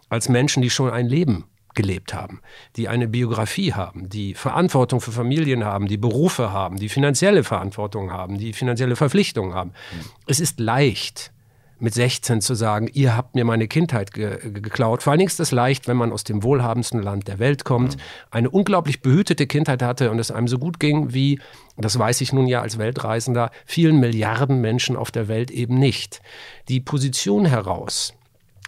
als 0.10 0.30
Menschen, 0.30 0.62
die 0.62 0.70
schon 0.70 0.90
ein 0.90 1.08
Leben 1.08 1.46
gelebt 1.76 2.14
haben, 2.14 2.42
die 2.78 2.88
eine 2.88 3.08
Biografie 3.08 3.74
haben, 3.74 4.10
die 4.10 4.34
Verantwortung 4.34 5.02
für 5.02 5.12
Familien 5.12 5.66
haben, 5.66 5.88
die 5.88 5.98
Berufe 5.98 6.52
haben, 6.52 6.78
die 6.78 6.90
finanzielle 6.90 7.44
Verantwortung 7.44 8.12
haben, 8.12 8.38
die 8.38 8.54
finanzielle 8.54 8.96
Verpflichtungen 8.96 9.54
haben. 9.54 9.72
Mhm. 9.72 10.06
Es 10.26 10.40
ist 10.40 10.60
leicht, 10.60 11.32
mit 11.80 11.94
16 11.94 12.42
zu 12.42 12.56
sagen, 12.56 12.90
ihr 12.94 13.18
habt 13.18 13.36
mir 13.36 13.46
meine 13.46 13.68
Kindheit 13.68 14.14
ge 14.14 14.38
geklaut. 14.52 15.04
Vor 15.04 15.12
allen 15.12 15.20
Dingen 15.20 15.30
ist 15.30 15.40
es 15.40 15.52
leicht, 15.52 15.88
wenn 15.88 15.98
man 15.98 16.12
aus 16.12 16.24
dem 16.24 16.44
wohlhabendsten 16.44 17.02
Land 17.02 17.28
der 17.28 17.40
Welt 17.40 17.66
kommt, 17.66 17.98
mhm. 17.98 18.02
eine 18.32 18.50
unglaublich 18.50 19.02
behütete 19.02 19.48
Kindheit 19.48 19.82
hatte 19.82 20.12
und 20.12 20.20
es 20.20 20.32
einem 20.32 20.48
so 20.48 20.58
gut 20.58 20.80
ging 20.80 21.14
wie, 21.14 21.40
das 21.78 22.00
weiß 22.00 22.22
ich 22.22 22.32
nun 22.32 22.48
ja 22.48 22.62
als 22.62 22.78
Weltreisender, 22.78 23.52
vielen 23.66 24.00
Milliarden 24.00 24.62
Menschen 24.62 24.96
auf 24.96 25.12
der 25.12 25.28
Welt 25.28 25.52
eben 25.52 25.78
nicht. 25.78 26.22
Die 26.70 26.80
Position 26.80 27.46
heraus, 27.46 28.14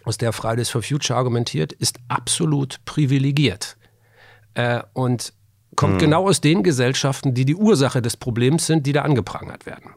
aus 0.03 0.17
der 0.17 0.33
Fridays 0.33 0.69
for 0.69 0.81
Future 0.81 1.17
argumentiert, 1.17 1.73
ist 1.73 1.99
absolut 2.07 2.83
privilegiert. 2.85 3.77
Äh, 4.53 4.81
und 4.93 5.33
kommt 5.75 5.95
mhm. 5.95 5.99
genau 5.99 6.27
aus 6.27 6.41
den 6.41 6.63
Gesellschaften, 6.63 7.33
die 7.33 7.45
die 7.45 7.55
Ursache 7.55 8.01
des 8.01 8.17
Problems 8.17 8.65
sind, 8.65 8.85
die 8.85 8.93
da 8.93 9.03
angeprangert 9.03 9.65
werden. 9.65 9.91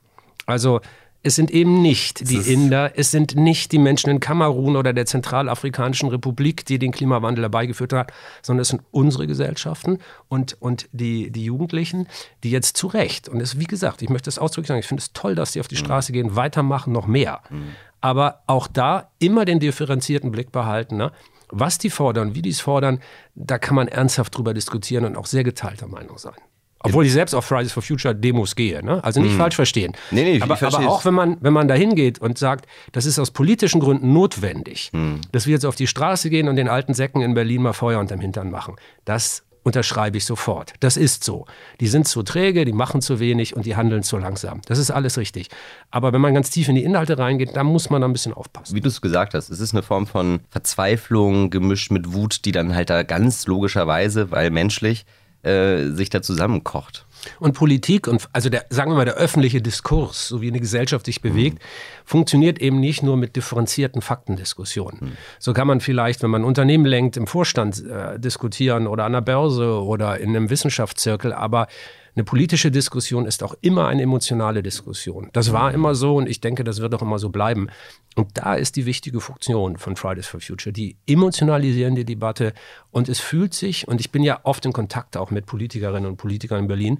Also 0.47 0.81
es 1.23 1.35
sind 1.35 1.51
eben 1.51 1.83
nicht 1.83 2.31
die 2.31 2.39
Inder, 2.53 2.93
es 2.97 3.11
sind 3.11 3.37
nicht 3.37 3.73
die 3.73 3.79
Menschen 3.79 4.09
in 4.09 4.21
Kamerun 4.21 4.77
oder 4.77 4.93
der 4.93 5.05
Zentralafrikanischen 5.05 6.09
Republik, 6.09 6.65
die 6.65 6.79
den 6.79 6.93
Klimawandel 6.93 7.45
herbeigeführt 7.45 7.93
haben, 7.93 8.09
sondern 8.41 8.63
es 8.63 8.69
sind 8.69 8.83
unsere 8.91 9.27
Gesellschaften 9.27 9.99
und, 10.29 10.57
und 10.61 10.89
die, 10.93 11.31
die 11.31 11.45
Jugendlichen, 11.45 12.09
die 12.43 12.51
jetzt 12.51 12.77
zu 12.77 12.87
Recht, 12.87 13.29
und 13.29 13.41
es, 13.41 13.59
wie 13.59 13.65
gesagt, 13.65 14.01
ich 14.01 14.09
möchte 14.09 14.31
es 14.31 14.39
ausdrücklich 14.39 14.69
sagen, 14.69 14.81
ich 14.81 14.87
finde 14.87 15.03
es 15.03 15.13
toll, 15.13 15.35
dass 15.35 15.53
die 15.53 15.61
auf 15.61 15.69
die 15.69 15.75
mhm. 15.75 15.81
Straße 15.81 16.13
gehen, 16.13 16.37
weitermachen, 16.37 16.93
noch 16.93 17.07
mehr. 17.07 17.43
Mhm. 17.51 17.75
Aber 18.01 18.43
auch 18.47 18.67
da 18.67 19.11
immer 19.19 19.45
den 19.45 19.61
differenzierten 19.61 20.31
Blick 20.31 20.53
behalten. 20.53 20.97
Ne? 20.97 21.13
Was 21.51 21.77
die 21.77 21.91
fordern, 21.91 22.35
wie 22.35 22.41
die 22.41 22.49
es 22.49 22.61
fordern, 22.61 23.01
da 23.35 23.59
kann 23.59 23.75
man 23.75 23.89
ernsthaft 23.89 24.37
drüber 24.37 24.55
diskutieren 24.55 25.05
und 25.05 25.17
auch 25.17 25.27
sehr 25.27 25.45
geteilter 25.45 25.87
Meinung 25.87 26.17
sein. 26.17 26.35
Obwohl 26.83 27.05
ich 27.05 27.13
selbst 27.13 27.35
auf 27.35 27.45
Fridays 27.45 27.73
for 27.73 27.83
Future 27.83 28.15
Demos 28.15 28.57
gehe, 28.57 28.83
ne? 28.83 29.05
Also 29.05 29.21
nicht 29.21 29.35
mm. 29.35 29.39
falsch 29.39 29.57
verstehen. 29.57 29.93
Nee, 30.11 30.25
nee, 30.25 30.41
aber, 30.41 30.61
aber 30.63 30.89
auch 30.89 31.05
wenn 31.05 31.15
man, 31.15 31.37
wenn 31.41 31.53
man 31.53 31.69
da 31.69 31.75
hingeht 31.75 32.21
und 32.21 32.39
sagt, 32.39 32.67
das 32.93 33.05
ist 33.05 33.19
aus 33.19 33.31
politischen 33.31 33.81
Gründen 33.81 34.13
notwendig, 34.13 34.91
mm. 34.93 35.17
dass 35.33 35.47
wir 35.47 35.53
jetzt 35.53 35.67
auf 35.67 35.77
die 35.77 35.87
Straße 35.87 36.31
gehen 36.31 36.49
und 36.49 36.57
den 36.57 36.69
alten 36.69 36.95
Säcken 36.95 37.21
in 37.21 37.35
Berlin 37.35 37.63
mal 37.63 37.75
Feuer 37.75 38.01
unterm 38.01 38.21
Hintern 38.21 38.51
machen. 38.51 38.77
Das 39.05 39.45
unterschreibe 39.63 40.17
ich 40.17 40.25
sofort. 40.25 40.73
Das 40.81 40.97
ist 40.97 41.25
so. 41.25 41.45
Die 41.81 41.87
sind 41.87 42.09
zu 42.09 42.23
träge, 42.23 42.65
die 42.65 42.73
machen 42.73 43.03
zu 43.03 43.21
wenig 43.21 43.55
und 43.55 43.67
die 43.67 43.77
handeln 43.77 44.03
zu 44.03 44.17
langsam. 44.17 44.63
Das 44.67 44.79
ist 44.79 44.91
alles 44.91 45.19
richtig. 45.19 45.49
Aber 45.91 46.13
wenn 46.13 46.21
man 46.21 46.35
ganz 46.35 46.51
tief 46.51 46.69
in 46.69 46.77
die 46.77 46.85
Inhalte 46.85 47.19
reingeht, 47.19 47.57
dann 47.57 47.67
muss 47.67 47.91
man 47.91 48.01
da 48.01 48.09
ein 48.09 48.13
bisschen 48.13 48.33
aufpassen. 48.33 48.75
Wie 48.75 48.81
du 48.81 48.89
es 48.89 49.01
gesagt 49.01 49.35
hast, 49.35 49.51
es 49.51 49.61
ist 49.61 49.73
eine 49.75 49.83
Form 49.83 50.07
von 50.07 50.41
Verzweiflung 50.49 51.51
gemischt 51.51 51.91
mit 51.91 52.13
Wut, 52.13 52.45
die 52.45 52.53
dann 52.53 52.75
halt 52.75 52.91
da 52.91 53.03
ganz 53.03 53.47
logischerweise, 53.47 54.31
weil 54.31 54.51
menschlich, 54.51 55.05
äh, 55.43 55.89
sich 55.89 56.11
da 56.11 56.23
zusammenkocht. 56.23 57.07
Und 57.39 57.53
Politik 57.53 58.09
und 58.09 58.29
also 58.33 58.49
der, 58.49 58.67
sagen 58.71 58.91
wir 58.91 58.97
mal, 58.97 59.05
der 59.05 59.15
öffentliche 59.15 59.61
Diskurs, 59.61 60.29
so 60.29 60.41
wie 60.41 60.49
eine 60.49 60.61
Gesellschaft 60.61 61.05
sich 61.07 61.21
bewegt, 61.21 61.59
mhm. 61.59 61.65
funktioniert 62.05 62.61
eben 62.61 62.81
nicht 62.81 63.03
nur 63.03 63.17
mit 63.17 63.37
differenzierten 63.37 64.01
Faktendiskussionen. 64.01 64.99
Mhm. 65.01 65.13
So 65.39 65.53
kann 65.53 65.67
man 65.67 65.81
vielleicht, 65.81 66.23
wenn 66.23 66.31
man 66.31 66.45
Unternehmen 66.45 66.87
lenkt, 66.87 67.17
im 67.17 67.27
Vorstand 67.27 67.85
äh, 67.85 68.19
diskutieren 68.19 68.87
oder 68.87 69.05
an 69.05 69.13
der 69.13 69.21
Börse 69.21 69.83
oder 69.83 70.19
in 70.19 70.31
einem 70.31 70.51
Wissenschaftszirkel, 70.51 71.33
aber 71.33 71.67
eine 72.15 72.25
politische 72.25 72.71
Diskussion 72.71 73.27
ist 73.27 73.43
auch 73.43 73.55
immer 73.61 73.87
eine 73.87 74.03
emotionale 74.03 74.63
Diskussion. 74.63 75.31
Das 75.33 75.53
war 75.53 75.69
mhm. 75.69 75.75
immer 75.75 75.95
so 75.95 76.17
und 76.17 76.29
ich 76.29 76.41
denke, 76.41 76.65
das 76.65 76.81
wird 76.81 76.95
auch 76.95 77.03
immer 77.03 77.19
so 77.19 77.31
bleiben. 77.31 77.69
Und 78.17 78.29
da 78.35 78.55
ist 78.55 78.77
die 78.77 78.87
wichtige 78.87 79.21
Funktion 79.21 79.77
von 79.77 79.97
Fridays 79.97 80.27
for 80.27 80.41
Future, 80.41 80.73
die 80.73 80.97
emotionalisieren 81.07 81.95
die 81.95 82.05
Debatte 82.05 82.53
und 82.91 83.09
es 83.09 83.21
fühlt 83.21 83.55
sich, 83.55 83.87
und 83.87 84.01
ich 84.01 84.11
bin 84.11 84.23
ja 84.23 84.41
oft 84.43 84.65
in 84.67 84.73
Kontakt 84.73 85.17
auch 85.17 85.31
mit 85.31 85.47
Politikerinnen 85.47 86.11
und 86.11 86.17
Politikern 86.17 86.61
in 86.61 86.69
Berlin, 86.69 86.99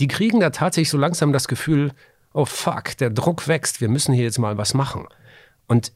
die 0.00 0.08
kriegen 0.08 0.40
da 0.40 0.50
tatsächlich 0.50 0.90
so 0.90 0.98
langsam 0.98 1.32
das 1.32 1.48
Gefühl, 1.48 1.92
oh 2.32 2.44
fuck, 2.44 2.96
der 2.98 3.10
Druck 3.10 3.48
wächst, 3.48 3.80
wir 3.80 3.88
müssen 3.88 4.14
hier 4.14 4.24
jetzt 4.24 4.38
mal 4.38 4.58
was 4.58 4.74
machen. 4.74 5.06
Und 5.66 5.92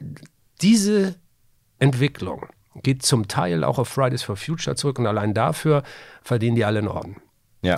diese 0.60 1.16
Entwicklung 1.78 2.46
geht 2.82 3.02
zum 3.02 3.28
Teil 3.28 3.64
auch 3.64 3.78
auf 3.78 3.88
Fridays 3.88 4.22
for 4.22 4.36
Future 4.36 4.76
zurück 4.76 4.98
und 4.98 5.06
allein 5.06 5.34
dafür 5.34 5.82
verdienen 6.22 6.56
die 6.56 6.64
alle 6.64 6.78
einen 6.78 6.88
Orden. 6.88 7.16
Ja. 7.62 7.76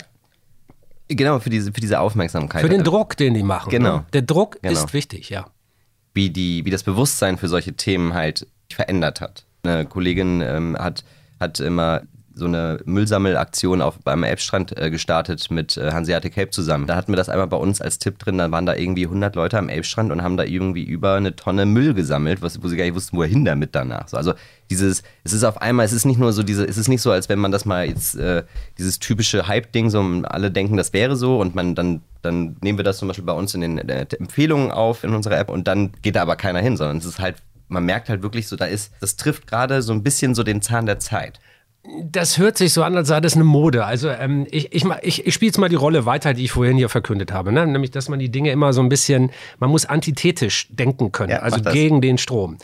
Genau, 1.17 1.39
für 1.39 1.51
diese, 1.51 1.73
für 1.73 1.81
diese 1.81 2.01
Aufmerksamkeit. 2.01 2.63
Für 2.63 2.69
den 2.69 2.85
Druck, 2.85 3.17
den 3.17 3.35
die 3.35 3.43
machen. 3.43 3.71
Genau. 3.71 3.97
Ne? 3.99 4.05
Der 4.13 4.23
Druck 4.23 4.59
Genau. 4.63 4.73
ist 4.73 4.93
wichtig, 4.93 5.31
ja. 5.31 5.47
wie, 6.13 6.31
die, 6.31 6.65
wie 6.65 6.71
das 6.71 6.83
Bewusstsein 6.83 7.39
für 7.39 7.49
solche 7.49 7.75
Themen 7.75 8.15
halt 8.15 8.47
verändert 8.73 9.21
hat. 9.21 9.45
Eine 9.63 9.87
Kollegin 9.87 10.41
ähm, 10.41 10.77
hat, 10.79 11.05
hat 11.41 11.61
immer 11.61 12.03
so 12.35 12.47
eine 12.47 12.81
Müllsammelaktion 12.85 13.81
auf, 13.81 13.99
beim 14.01 14.25
Elbstrand 14.25 14.77
äh, 14.77 14.91
gestartet 14.91 15.51
mit 15.51 15.77
äh, 15.77 15.93
Hanseatic 15.93 16.35
Help 16.37 16.53
zusammen. 16.53 16.87
Da 16.87 16.97
hatten 16.97 17.13
wir 17.13 17.17
das 17.17 17.29
einmal 17.29 17.47
bei 17.47 17.57
uns 17.57 17.81
als 17.81 17.99
Tipp 17.99 18.19
drin, 18.19 18.39
da 18.39 18.51
waren 18.51 18.67
da 18.67 18.75
irgendwie 18.75 19.05
100 19.05 19.37
Leute 19.37 19.59
am 19.59 19.69
Elbstrand 19.69 20.11
und 20.11 20.23
haben 20.23 20.37
da 20.37 20.45
irgendwie 20.45 20.83
über 20.83 21.15
eine 21.15 21.37
Tonne 21.37 21.65
Müll 21.65 21.95
gesammelt, 21.95 22.43
was, 22.43 22.63
wo 22.63 22.69
sie 22.69 22.77
gar 22.77 22.85
nicht 22.85 22.95
wussten, 22.95 23.17
wohin 23.17 23.45
damit 23.45 23.75
danach. 23.75 24.09
So, 24.09 24.17
also 24.17 24.35
dieses, 24.71 25.03
es 25.23 25.33
ist 25.33 25.45
auf 25.45 25.61
einmal, 25.61 25.87
es 25.87 25.93
ist 25.93 26.05
nicht 26.07 26.19
nur 26.19 26.33
so 26.33 26.43
diese, 26.43 26.65
es 26.67 26.77
ist 26.77 26.89
nicht 26.89 27.03
so, 27.03 27.13
als 27.13 27.29
wenn 27.29 27.39
man 27.39 27.53
das 27.53 27.65
mal 27.65 27.87
jetzt, 27.87 28.17
äh, 28.17 28.43
dieses 28.79 28.99
typische 28.99 29.47
Hype-Ding, 29.47 29.91
so 29.91 30.01
alle 30.25 30.51
denken, 30.51 30.77
das 30.77 30.93
wäre 30.93 31.17
so 31.17 31.41
und 31.41 31.55
man 31.55 31.75
dann, 31.75 32.01
dann 32.23 32.57
nehmen 32.63 32.79
wir 32.79 32.85
das 32.85 32.99
zum 32.99 33.09
Beispiel 33.09 33.25
bei 33.25 33.33
uns 33.33 33.55
in 33.55 33.61
den 33.61 33.79
äh, 33.79 34.07
Empfehlungen 34.19 34.73
auf 34.73 35.05
in 35.05 35.15
unserer 35.15 35.39
App 35.39 35.51
und 35.51 35.69
dann 35.69 35.93
geht 36.03 36.17
da 36.17 36.23
aber 36.23 36.37
keiner 36.37 36.61
hin, 36.61 36.77
sondern 36.77 36.97
es 36.97 37.05
ist 37.05 37.21
halt, 37.21 37.37
man 37.69 37.85
merkt 37.85 38.09
halt 38.09 38.23
wirklich 38.23 38.49
so, 38.49 38.57
da 38.57 38.67
ist, 38.67 38.93
das 39.01 39.17
trifft 39.17 39.47
gerade 39.47 39.83
so 39.83 39.93
ein 39.93 40.03
bisschen 40.03 40.35
so 40.35 40.43
den 40.43 40.63
Zahn 40.63 40.87
der 40.87 40.99
Zeit. 40.99 41.41
Das 42.03 42.39
hört 42.39 42.57
sich 42.57 42.73
so 42.73 42.83
an, 42.83 42.97
als 42.97 43.09
sei 43.09 43.21
das 43.21 43.35
eine 43.35 43.45
Mode. 43.45 43.85
Also 43.85 44.09
ähm, 44.09 44.47
ich, 44.51 44.73
ich, 44.73 44.85
ich, 45.03 45.27
ich 45.27 45.35
spiele 45.35 45.49
jetzt 45.49 45.59
mal 45.59 45.69
die 45.69 45.77
Rolle 45.77 46.07
weiter, 46.07 46.33
die 46.33 46.45
ich 46.45 46.53
vorhin 46.53 46.79
hier 46.79 46.89
verkündet 46.89 47.31
habe. 47.31 47.53
Ne? 47.53 47.67
Nämlich, 47.67 47.91
dass 47.91 48.09
man 48.09 48.19
die 48.19 48.31
Dinge 48.31 48.51
immer 48.53 48.73
so 48.73 48.81
ein 48.81 48.89
bisschen, 48.89 49.31
man 49.59 49.71
muss 49.71 49.85
antithetisch 49.85 50.69
denken 50.71 51.13
können, 51.13 51.33
Ja, 51.33 51.39
also 51.41 51.61
gegen 51.61 52.01
den 52.01 52.17
Strom. 52.17 52.57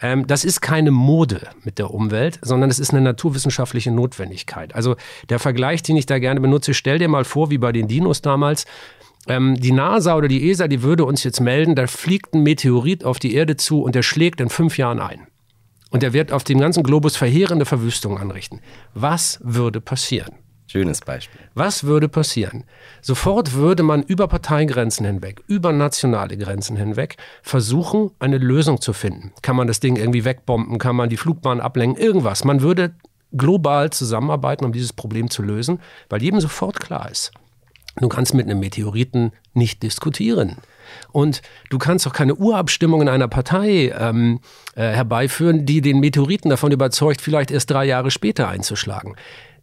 Ähm, 0.00 0.26
das 0.26 0.44
ist 0.44 0.60
keine 0.60 0.92
Mode 0.92 1.48
mit 1.64 1.78
der 1.78 1.90
Umwelt, 1.90 2.38
sondern 2.42 2.70
es 2.70 2.78
ist 2.78 2.90
eine 2.90 3.00
naturwissenschaftliche 3.00 3.90
Notwendigkeit. 3.90 4.74
Also 4.74 4.96
der 5.28 5.40
Vergleich, 5.40 5.82
den 5.82 5.96
ich 5.96 6.06
da 6.06 6.18
gerne 6.18 6.40
benutze, 6.40 6.72
stell 6.72 6.98
dir 6.98 7.08
mal 7.08 7.24
vor, 7.24 7.50
wie 7.50 7.58
bei 7.58 7.72
den 7.72 7.88
Dinos 7.88 8.22
damals, 8.22 8.66
ähm, 9.28 9.56
die 9.56 9.72
NASA 9.72 10.14
oder 10.16 10.28
die 10.28 10.48
ESA, 10.50 10.68
die 10.68 10.82
würde 10.82 11.04
uns 11.04 11.24
jetzt 11.24 11.40
melden, 11.40 11.74
da 11.74 11.86
fliegt 11.86 12.34
ein 12.34 12.42
Meteorit 12.42 13.04
auf 13.04 13.18
die 13.18 13.34
Erde 13.34 13.56
zu 13.56 13.82
und 13.82 13.94
der 13.94 14.02
schlägt 14.02 14.40
in 14.40 14.48
fünf 14.48 14.78
Jahren 14.78 15.00
ein. 15.00 15.26
Und 15.90 16.02
er 16.02 16.12
wird 16.12 16.32
auf 16.32 16.44
dem 16.44 16.60
ganzen 16.60 16.82
Globus 16.82 17.16
verheerende 17.16 17.66
Verwüstung 17.66 18.18
anrichten. 18.18 18.60
Was 18.94 19.40
würde 19.42 19.80
passieren? 19.80 20.34
Schönes 20.66 21.00
Beispiel. 21.00 21.40
Was 21.54 21.82
würde 21.82 22.08
passieren? 22.08 22.62
Sofort 23.02 23.54
würde 23.54 23.82
man 23.82 24.04
über 24.04 24.28
Parteigrenzen 24.28 25.04
hinweg, 25.04 25.42
über 25.48 25.72
nationale 25.72 26.36
Grenzen 26.36 26.76
hinweg 26.76 27.16
versuchen, 27.42 28.12
eine 28.20 28.38
Lösung 28.38 28.80
zu 28.80 28.92
finden. 28.92 29.32
Kann 29.42 29.56
man 29.56 29.66
das 29.66 29.80
Ding 29.80 29.96
irgendwie 29.96 30.24
wegbomben? 30.24 30.78
Kann 30.78 30.94
man 30.94 31.08
die 31.08 31.16
Flugbahn 31.16 31.60
ablenken? 31.60 32.00
Irgendwas. 32.00 32.44
Man 32.44 32.62
würde 32.62 32.94
global 33.32 33.90
zusammenarbeiten, 33.90 34.64
um 34.64 34.72
dieses 34.72 34.92
Problem 34.92 35.28
zu 35.28 35.42
lösen, 35.42 35.80
weil 36.08 36.22
jedem 36.22 36.40
sofort 36.40 36.78
klar 36.78 37.10
ist, 37.10 37.32
Du 37.96 38.08
kannst 38.08 38.34
mit 38.34 38.46
einem 38.46 38.60
Meteoriten 38.60 39.32
nicht 39.52 39.82
diskutieren. 39.82 40.56
Und 41.12 41.42
du 41.70 41.78
kannst 41.78 42.06
auch 42.06 42.12
keine 42.12 42.34
Urabstimmung 42.34 43.02
in 43.02 43.08
einer 43.08 43.28
Partei 43.28 43.94
ähm, 43.98 44.40
äh, 44.74 44.82
herbeiführen, 44.82 45.66
die 45.66 45.80
den 45.80 46.00
Meteoriten 46.00 46.50
davon 46.50 46.72
überzeugt, 46.72 47.20
vielleicht 47.20 47.50
erst 47.50 47.70
drei 47.70 47.84
Jahre 47.84 48.10
später 48.10 48.48
einzuschlagen. 48.48 49.16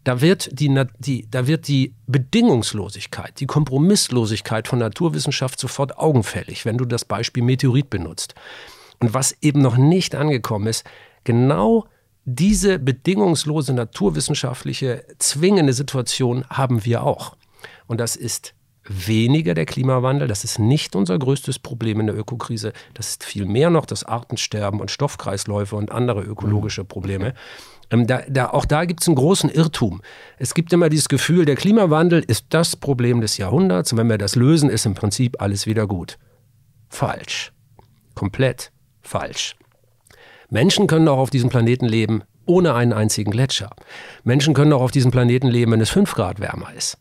Da 0.04 0.20
wird 0.20 0.48
die, 0.58 0.74
die, 0.98 1.30
da 1.30 1.46
wird 1.46 1.68
die 1.68 1.94
Bedingungslosigkeit, 2.06 3.40
die 3.40 3.46
Kompromisslosigkeit 3.46 4.68
von 4.68 4.78
Naturwissenschaft 4.78 5.60
sofort 5.60 5.98
augenfällig, 5.98 6.64
wenn 6.64 6.78
du 6.78 6.84
das 6.84 7.04
Beispiel 7.04 7.42
Meteorit 7.42 7.90
benutzt. 7.90 8.34
Und 9.00 9.14
was 9.14 9.36
eben 9.42 9.60
noch 9.60 9.76
nicht 9.76 10.14
angekommen 10.14 10.66
ist, 10.66 10.84
genau 11.24 11.86
diese 12.24 12.78
bedingungslose 12.78 13.72
naturwissenschaftliche 13.72 15.04
zwingende 15.18 15.72
Situation 15.72 16.44
haben 16.48 16.84
wir 16.84 17.02
auch. 17.02 17.36
Und 17.86 18.00
das 18.00 18.16
ist 18.16 18.54
weniger 18.88 19.54
der 19.54 19.66
Klimawandel, 19.66 20.28
das 20.28 20.44
ist 20.44 20.58
nicht 20.58 20.96
unser 20.96 21.18
größtes 21.18 21.58
Problem 21.58 22.00
in 22.00 22.06
der 22.06 22.16
Ökokrise, 22.16 22.72
das 22.94 23.10
ist 23.10 23.24
vielmehr 23.24 23.70
noch 23.70 23.86
das 23.86 24.04
Artensterben 24.04 24.80
und 24.80 24.90
Stoffkreisläufe 24.90 25.76
und 25.76 25.92
andere 25.92 26.22
ökologische 26.22 26.84
Probleme. 26.84 27.34
Ähm, 27.90 28.06
da, 28.06 28.22
da, 28.28 28.50
auch 28.50 28.64
da 28.64 28.84
gibt 28.84 29.00
es 29.02 29.08
einen 29.08 29.16
großen 29.16 29.50
Irrtum. 29.50 30.02
Es 30.38 30.54
gibt 30.54 30.72
immer 30.72 30.88
dieses 30.88 31.08
Gefühl, 31.08 31.44
der 31.44 31.56
Klimawandel 31.56 32.22
ist 32.26 32.46
das 32.50 32.76
Problem 32.76 33.20
des 33.20 33.38
Jahrhunderts 33.38 33.92
und 33.92 33.98
wenn 33.98 34.08
wir 34.08 34.18
das 34.18 34.36
lösen, 34.36 34.70
ist 34.70 34.86
im 34.86 34.94
Prinzip 34.94 35.40
alles 35.40 35.66
wieder 35.66 35.86
gut. 35.86 36.18
Falsch. 36.88 37.52
Komplett 38.14 38.72
falsch. 39.00 39.56
Menschen 40.50 40.86
können 40.86 41.08
auch 41.08 41.18
auf 41.18 41.30
diesem 41.30 41.50
Planeten 41.50 41.86
leben 41.86 42.22
ohne 42.48 42.74
einen 42.74 42.92
einzigen 42.92 43.30
Gletscher. 43.30 43.70
Menschen 44.24 44.54
können 44.54 44.72
auch 44.72 44.80
auf 44.80 44.90
diesem 44.90 45.10
Planeten 45.10 45.48
leben, 45.48 45.72
wenn 45.72 45.80
es 45.80 45.90
5 45.90 46.14
Grad 46.14 46.40
wärmer 46.40 46.72
ist. 46.74 46.98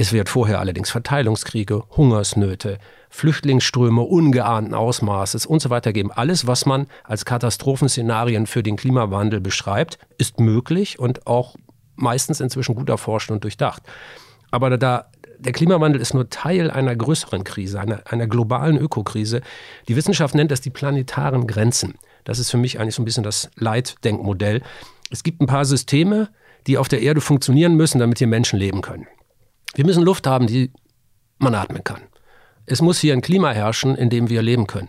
Es 0.00 0.12
wird 0.12 0.28
vorher 0.28 0.60
allerdings 0.60 0.90
Verteilungskriege, 0.90 1.82
Hungersnöte, 1.96 2.78
Flüchtlingsströme 3.10 4.02
ungeahnten 4.02 4.72
Ausmaßes 4.72 5.44
und 5.44 5.60
so 5.60 5.70
weiter 5.70 5.92
geben. 5.92 6.12
Alles, 6.12 6.46
was 6.46 6.66
man 6.66 6.86
als 7.02 7.24
Katastrophenszenarien 7.24 8.46
für 8.46 8.62
den 8.62 8.76
Klimawandel 8.76 9.40
beschreibt, 9.40 9.98
ist 10.16 10.38
möglich 10.38 11.00
und 11.00 11.26
auch 11.26 11.56
meistens 11.96 12.38
inzwischen 12.38 12.76
gut 12.76 12.88
erforscht 12.88 13.32
und 13.32 13.42
durchdacht. 13.42 13.82
Aber 14.52 14.78
da, 14.78 15.10
der 15.40 15.52
Klimawandel 15.52 16.00
ist 16.00 16.14
nur 16.14 16.30
Teil 16.30 16.70
einer 16.70 16.94
größeren 16.94 17.42
Krise, 17.42 17.80
einer, 17.80 18.02
einer 18.04 18.28
globalen 18.28 18.78
Ökokrise. 18.78 19.40
Die 19.88 19.96
Wissenschaft 19.96 20.36
nennt 20.36 20.52
das 20.52 20.60
die 20.60 20.70
planetaren 20.70 21.48
Grenzen. 21.48 21.96
Das 22.22 22.38
ist 22.38 22.52
für 22.52 22.56
mich 22.56 22.78
eigentlich 22.78 22.94
so 22.94 23.02
ein 23.02 23.04
bisschen 23.04 23.24
das 23.24 23.50
Leitdenkmodell. 23.56 24.62
Es 25.10 25.24
gibt 25.24 25.40
ein 25.40 25.48
paar 25.48 25.64
Systeme, 25.64 26.28
die 26.68 26.78
auf 26.78 26.86
der 26.86 27.02
Erde 27.02 27.20
funktionieren 27.20 27.74
müssen, 27.74 27.98
damit 27.98 28.18
hier 28.18 28.28
Menschen 28.28 28.60
leben 28.60 28.80
können. 28.80 29.08
Wir 29.74 29.84
müssen 29.86 30.02
Luft 30.02 30.26
haben, 30.26 30.46
die 30.46 30.70
man 31.38 31.54
atmen 31.54 31.84
kann. 31.84 32.00
Es 32.66 32.82
muss 32.82 32.98
hier 32.98 33.14
ein 33.14 33.22
Klima 33.22 33.50
herrschen, 33.50 33.94
in 33.94 34.10
dem 34.10 34.28
wir 34.28 34.42
leben 34.42 34.66
können. 34.66 34.88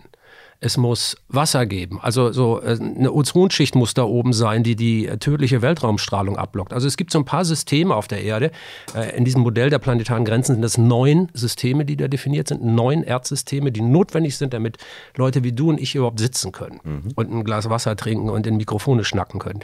Es 0.62 0.76
muss 0.76 1.16
Wasser 1.28 1.64
geben. 1.64 1.98
Also 2.02 2.32
so 2.32 2.60
äh, 2.60 2.76
eine 2.78 3.12
Ozonschicht 3.12 3.74
muss 3.74 3.94
da 3.94 4.02
oben 4.02 4.34
sein, 4.34 4.62
die 4.62 4.76
die 4.76 5.06
äh, 5.06 5.16
tödliche 5.16 5.62
Weltraumstrahlung 5.62 6.36
abblockt. 6.36 6.74
Also 6.74 6.86
es 6.86 6.98
gibt 6.98 7.12
so 7.12 7.18
ein 7.18 7.24
paar 7.24 7.46
Systeme 7.46 7.94
auf 7.94 8.08
der 8.08 8.22
Erde. 8.22 8.50
Äh, 8.94 9.16
In 9.16 9.24
diesem 9.24 9.40
Modell 9.40 9.70
der 9.70 9.78
planetaren 9.78 10.26
Grenzen 10.26 10.56
sind 10.56 10.64
es 10.64 10.76
neun 10.76 11.28
Systeme, 11.32 11.86
die 11.86 11.96
da 11.96 12.08
definiert 12.08 12.48
sind. 12.48 12.62
Neun 12.62 13.02
Erdsysteme, 13.02 13.72
die 13.72 13.80
notwendig 13.80 14.36
sind, 14.36 14.52
damit 14.52 14.76
Leute 15.16 15.44
wie 15.44 15.52
du 15.52 15.70
und 15.70 15.80
ich 15.80 15.94
überhaupt 15.94 16.18
sitzen 16.20 16.52
können 16.52 17.10
und 17.14 17.32
ein 17.32 17.42
Glas 17.44 17.70
Wasser 17.70 17.96
trinken 17.96 18.28
und 18.28 18.46
in 18.46 18.58
Mikrofone 18.58 19.04
schnacken 19.04 19.40
können. 19.40 19.60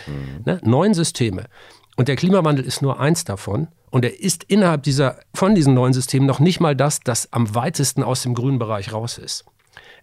Ne? 0.47 0.61
Neun 0.65 0.95
Systeme. 0.95 1.45
Und 1.97 2.09
der 2.09 2.17
Klimawandel 2.17 2.65
ist 2.65 2.81
nur 2.81 3.01
eins 3.01 3.25
davon. 3.25 3.69
Und 3.97 4.05
er 4.05 4.21
ist 4.21 4.45
innerhalb 4.45 4.83
dieser, 4.83 5.21
von 5.33 5.55
diesen 5.55 5.73
neuen 5.73 5.95
Systemen 5.95 6.27
noch 6.27 6.39
nicht 6.39 6.61
mal 6.61 6.77
das, 6.77 7.01
das 7.01 7.33
am 7.33 7.55
weitesten 7.55 8.03
aus 8.03 8.23
dem 8.25 8.35
grünen 8.35 8.59
Bereich 8.59 8.93
raus 8.93 9.17
ist. 9.17 9.47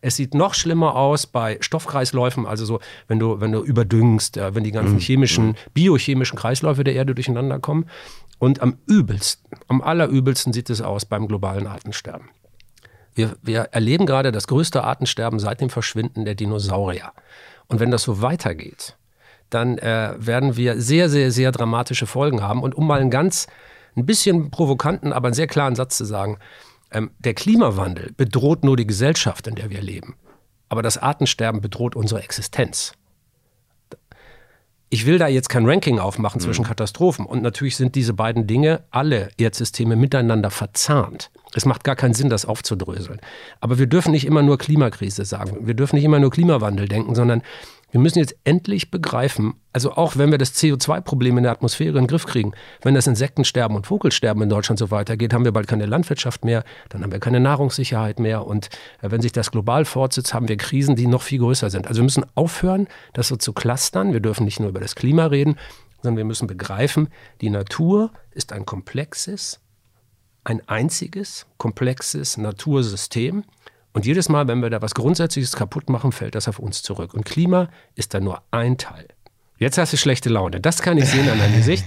Es 0.01 0.15
sieht 0.15 0.33
noch 0.33 0.55
schlimmer 0.55 0.95
aus 0.95 1.27
bei 1.27 1.59
Stoffkreisläufen, 1.61 2.47
also 2.47 2.65
so, 2.65 2.79
wenn 3.07 3.19
du, 3.19 3.39
wenn 3.39 3.51
du 3.51 3.61
überdüngst, 3.61 4.37
äh, 4.37 4.55
wenn 4.55 4.63
die 4.63 4.71
ganzen 4.71 4.97
chemischen, 4.97 5.55
biochemischen 5.75 6.39
Kreisläufe 6.39 6.83
der 6.83 6.95
Erde 6.95 7.13
durcheinander 7.13 7.59
kommen. 7.59 7.85
Und 8.39 8.63
am 8.63 8.79
übelsten, 8.87 9.59
am 9.67 9.79
allerübelsten 9.83 10.53
sieht 10.53 10.71
es 10.71 10.81
aus 10.81 11.05
beim 11.05 11.27
globalen 11.27 11.67
Artensterben. 11.67 12.29
Wir, 13.13 13.35
wir 13.43 13.59
erleben 13.73 14.07
gerade 14.07 14.31
das 14.31 14.47
größte 14.47 14.83
Artensterben 14.83 15.37
seit 15.37 15.61
dem 15.61 15.69
Verschwinden 15.69 16.25
der 16.25 16.33
Dinosaurier. 16.33 17.11
Und 17.67 17.79
wenn 17.79 17.91
das 17.91 18.01
so 18.01 18.23
weitergeht, 18.23 18.97
dann 19.51 19.77
äh, 19.77 20.15
werden 20.17 20.57
wir 20.57 20.81
sehr, 20.81 21.09
sehr, 21.09 21.29
sehr 21.31 21.51
dramatische 21.51 22.07
Folgen 22.07 22.41
haben. 22.41 22.63
Und 22.63 22.73
um 22.73 22.87
mal 22.87 22.99
einen 22.99 23.11
ganz, 23.11 23.45
ein 23.95 24.05
bisschen 24.05 24.51
provokanten, 24.51 25.13
aber 25.13 25.27
einen 25.27 25.35
sehr 25.35 25.47
klaren 25.47 25.75
Satz 25.75 25.97
zu 25.97 26.05
sagen, 26.05 26.37
ähm, 26.91 27.11
der 27.19 27.33
Klimawandel 27.33 28.13
bedroht 28.15 28.63
nur 28.63 28.77
die 28.77 28.87
Gesellschaft, 28.87 29.47
in 29.47 29.55
der 29.55 29.69
wir 29.69 29.81
leben. 29.81 30.15
Aber 30.69 30.81
das 30.81 30.97
Artensterben 30.97 31.61
bedroht 31.61 31.95
unsere 31.95 32.23
Existenz. 32.23 32.93
Ich 34.89 35.07
will 35.07 35.17
da 35.17 35.27
jetzt 35.27 35.49
kein 35.49 35.67
Ranking 35.67 35.97
aufmachen 35.97 36.39
zwischen 36.39 36.65
Katastrophen. 36.65 37.25
Und 37.25 37.41
natürlich 37.41 37.77
sind 37.77 37.95
diese 37.95 38.13
beiden 38.13 38.45
Dinge, 38.45 38.83
alle 38.91 39.31
Erdsysteme, 39.37 39.95
miteinander 39.95 40.51
verzahnt. 40.51 41.31
Es 41.55 41.65
macht 41.65 41.83
gar 41.83 41.95
keinen 41.95 42.13
Sinn, 42.13 42.29
das 42.29 42.45
aufzudröseln. 42.45 43.19
Aber 43.59 43.79
wir 43.79 43.87
dürfen 43.87 44.11
nicht 44.11 44.25
immer 44.25 44.43
nur 44.43 44.59
Klimakrise 44.59 45.25
sagen. 45.25 45.65
Wir 45.65 45.73
dürfen 45.73 45.95
nicht 45.95 46.05
immer 46.05 46.19
nur 46.19 46.29
Klimawandel 46.29 46.87
denken, 46.87 47.15
sondern 47.15 47.41
wir 47.93 47.99
müssen 47.99 48.17
jetzt 48.17 48.35
endlich 48.43 48.89
begreifen, 48.89 49.53
also 49.71 49.91
auch 49.91 50.17
wenn 50.17 50.31
wir 50.31 50.39
das 50.39 50.55
CO2-Problem 50.55 51.37
in 51.37 51.43
der 51.43 51.51
Atmosphäre 51.51 51.91
in 51.91 52.05
den 52.05 52.07
Griff 52.07 52.25
kriegen, 52.25 52.53
wenn 52.81 52.95
das 52.95 53.05
Insektensterben 53.05 53.77
und 53.77 53.85
Vogelsterben 53.85 54.41
in 54.41 54.49
Deutschland 54.49 54.79
so 54.79 54.89
weitergeht, 54.89 55.31
haben 55.31 55.45
wir 55.45 55.51
bald 55.51 55.67
keine 55.67 55.85
Landwirtschaft 55.85 56.43
mehr, 56.43 56.63
dann 56.89 57.03
haben 57.03 57.11
wir 57.11 57.19
keine 57.19 57.39
Nahrungssicherheit 57.39 58.19
mehr 58.19 58.47
und 58.47 58.69
äh, 59.03 59.11
wenn 59.11 59.21
sich 59.21 59.31
das 59.31 59.51
global 59.51 59.85
fortsetzt, 59.85 60.33
haben 60.33 60.47
wir 60.47 60.57
Krisen, 60.57 60.95
die 60.95 61.05
noch 61.05 61.21
viel 61.21 61.37
größer 61.37 61.69
sind. 61.69 61.85
Also 61.85 61.99
wir 61.99 62.05
müssen 62.05 62.25
aufhören, 62.33 62.87
das 63.13 63.27
so 63.27 63.35
zu 63.35 63.53
clustern. 63.53 64.11
Wir 64.11 64.21
dürfen 64.21 64.45
nicht 64.45 64.59
nur 64.59 64.69
über 64.69 64.79
das 64.79 64.95
Klima 64.95 65.27
reden, 65.27 65.59
sondern 66.01 66.17
wir 66.17 66.25
müssen 66.25 66.47
begreifen, 66.47 67.09
die 67.41 67.51
Natur 67.51 68.11
ist 68.31 68.53
ein 68.53 68.65
komplexes, 68.65 69.59
ein 70.43 70.67
einziges, 70.67 71.45
komplexes 71.59 72.37
Natursystem. 72.37 73.43
Und 73.93 74.05
jedes 74.05 74.27
Mal, 74.27 74.47
wenn 74.47 74.61
wir 74.61 74.69
da 74.69 74.81
was 74.81 74.95
Grundsätzliches 74.95 75.55
kaputt 75.55 75.89
machen, 75.89 76.11
fällt 76.11 76.35
das 76.35 76.47
auf 76.47 76.59
uns 76.59 76.81
zurück. 76.81 77.13
Und 77.13 77.25
Klima 77.25 77.69
ist 77.95 78.13
da 78.13 78.19
nur 78.19 78.41
ein 78.51 78.77
Teil. 78.77 79.07
Jetzt 79.59 79.77
hast 79.77 79.93
du 79.93 79.97
schlechte 79.97 80.29
Laune. 80.29 80.59
Das 80.59 80.81
kann 80.81 80.97
ich 80.97 81.05
sehen 81.05 81.29
an 81.29 81.37
deinem 81.37 81.55
Gesicht. 81.55 81.85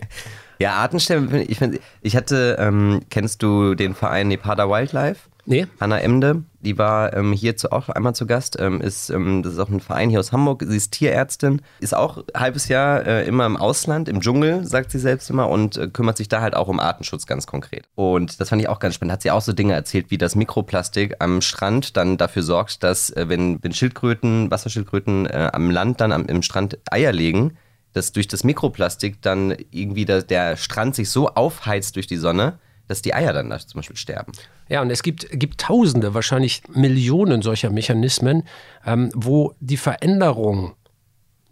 ja, 0.58 0.74
Artensterben, 0.74 1.34
ich, 1.34 1.58
ich 2.02 2.16
hatte, 2.16 2.56
ähm, 2.60 3.00
kennst 3.10 3.42
du 3.42 3.74
den 3.74 3.94
Verein 3.94 4.28
Nepada 4.28 4.68
Wildlife? 4.68 5.28
Nee. 5.48 5.66
Hanna 5.80 5.98
Emde, 6.00 6.44
die 6.60 6.76
war 6.76 7.14
ähm, 7.16 7.32
hier 7.32 7.54
auch 7.70 7.88
einmal 7.88 8.14
zu 8.14 8.26
Gast. 8.26 8.58
Ähm, 8.60 8.82
ist, 8.82 9.08
ähm, 9.08 9.42
das 9.42 9.54
ist 9.54 9.58
auch 9.58 9.70
ein 9.70 9.80
Verein 9.80 10.10
hier 10.10 10.20
aus 10.20 10.30
Hamburg. 10.30 10.62
Sie 10.68 10.76
ist 10.76 10.92
Tierärztin, 10.92 11.62
ist 11.80 11.94
auch 11.94 12.18
ein 12.18 12.40
halbes 12.40 12.68
Jahr 12.68 13.06
äh, 13.06 13.26
immer 13.26 13.46
im 13.46 13.56
Ausland, 13.56 14.10
im 14.10 14.20
Dschungel, 14.20 14.66
sagt 14.66 14.90
sie 14.90 14.98
selbst 14.98 15.30
immer, 15.30 15.48
und 15.48 15.78
äh, 15.78 15.88
kümmert 15.88 16.18
sich 16.18 16.28
da 16.28 16.42
halt 16.42 16.54
auch 16.54 16.68
um 16.68 16.78
Artenschutz 16.78 17.24
ganz 17.26 17.46
konkret. 17.46 17.86
Und 17.94 18.42
das 18.42 18.50
fand 18.50 18.60
ich 18.60 18.68
auch 18.68 18.78
ganz 18.78 18.96
spannend. 18.96 19.12
Hat 19.12 19.22
sie 19.22 19.30
auch 19.30 19.40
so 19.40 19.54
Dinge 19.54 19.72
erzählt, 19.72 20.10
wie 20.10 20.18
das 20.18 20.34
Mikroplastik 20.34 21.16
am 21.18 21.40
Strand 21.40 21.96
dann 21.96 22.18
dafür 22.18 22.42
sorgt, 22.42 22.82
dass, 22.82 23.08
äh, 23.08 23.30
wenn, 23.30 23.62
wenn 23.62 23.72
Schildkröten, 23.72 24.50
Wasserschildkröten 24.50 25.24
äh, 25.24 25.48
am 25.50 25.70
Land 25.70 26.02
dann 26.02 26.12
am, 26.12 26.26
im 26.26 26.42
Strand 26.42 26.76
Eier 26.90 27.12
legen, 27.12 27.56
dass 27.94 28.12
durch 28.12 28.28
das 28.28 28.44
Mikroplastik 28.44 29.22
dann 29.22 29.56
irgendwie 29.70 30.04
der, 30.04 30.22
der 30.22 30.58
Strand 30.58 30.94
sich 30.94 31.08
so 31.08 31.28
aufheizt 31.28 31.96
durch 31.96 32.06
die 32.06 32.18
Sonne, 32.18 32.58
dass 32.88 33.02
die 33.02 33.14
Eier 33.14 33.32
dann 33.32 33.50
zum 33.60 33.78
Beispiel 33.78 33.96
sterben. 33.96 34.32
Ja, 34.68 34.82
und 34.82 34.90
es 34.90 35.02
gibt, 35.02 35.28
gibt 35.30 35.60
Tausende, 35.60 36.14
wahrscheinlich 36.14 36.62
Millionen 36.68 37.42
solcher 37.42 37.70
Mechanismen, 37.70 38.44
ähm, 38.84 39.10
wo 39.14 39.54
die 39.60 39.76
Veränderung, 39.76 40.74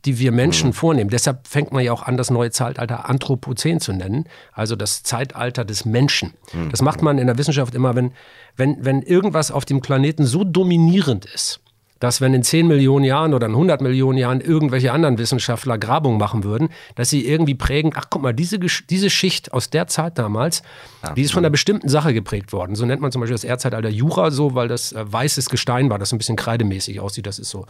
die 0.04 0.18
wir 0.18 0.32
Menschen 0.32 0.68
mhm. 0.68 0.74
vornehmen, 0.74 1.10
deshalb 1.10 1.46
fängt 1.46 1.72
man 1.72 1.84
ja 1.84 1.92
auch 1.92 2.02
an, 2.02 2.16
das 2.16 2.30
neue 2.30 2.50
Zeitalter 2.50 3.08
Anthropozän 3.08 3.80
zu 3.80 3.92
nennen, 3.92 4.24
also 4.52 4.76
das 4.76 5.02
Zeitalter 5.02 5.64
des 5.64 5.84
Menschen. 5.84 6.34
Mhm. 6.52 6.70
Das 6.70 6.80
macht 6.82 7.02
man 7.02 7.18
in 7.18 7.26
der 7.26 7.38
Wissenschaft 7.38 7.74
immer, 7.74 7.94
wenn, 7.94 8.12
wenn, 8.56 8.84
wenn 8.84 9.02
irgendwas 9.02 9.50
auf 9.50 9.64
dem 9.64 9.80
Planeten 9.80 10.24
so 10.24 10.44
dominierend 10.44 11.26
ist, 11.26 11.60
dass 12.00 12.20
wenn 12.20 12.34
in 12.34 12.42
10 12.42 12.66
Millionen 12.66 13.04
Jahren 13.04 13.34
oder 13.34 13.46
in 13.46 13.52
100 13.52 13.80
Millionen 13.80 14.18
Jahren 14.18 14.40
irgendwelche 14.40 14.92
anderen 14.92 15.18
Wissenschaftler 15.18 15.78
Grabung 15.78 16.18
machen 16.18 16.44
würden, 16.44 16.68
dass 16.94 17.10
sie 17.10 17.26
irgendwie 17.26 17.54
prägen, 17.54 17.92
ach 17.94 18.06
guck 18.10 18.22
mal, 18.22 18.32
diese, 18.32 18.58
diese 18.58 19.10
Schicht 19.10 19.52
aus 19.52 19.70
der 19.70 19.86
Zeit 19.86 20.18
damals, 20.18 20.62
ja, 21.02 21.14
die 21.14 21.22
ist 21.22 21.32
von 21.32 21.44
einer 21.44 21.50
bestimmten 21.50 21.88
Sache 21.88 22.12
geprägt 22.12 22.52
worden. 22.52 22.74
So 22.74 22.84
nennt 22.86 23.00
man 23.00 23.12
zum 23.12 23.20
Beispiel 23.20 23.34
das 23.34 23.44
Erdzeitalter 23.44 23.88
Jura 23.88 24.30
so, 24.30 24.54
weil 24.54 24.68
das 24.68 24.92
äh, 24.92 25.04
weißes 25.06 25.48
Gestein 25.48 25.90
war, 25.90 25.98
das 25.98 26.12
ein 26.12 26.18
bisschen 26.18 26.36
kreidemäßig 26.36 27.00
aussieht, 27.00 27.26
das 27.26 27.38
ist 27.38 27.50
so, 27.50 27.66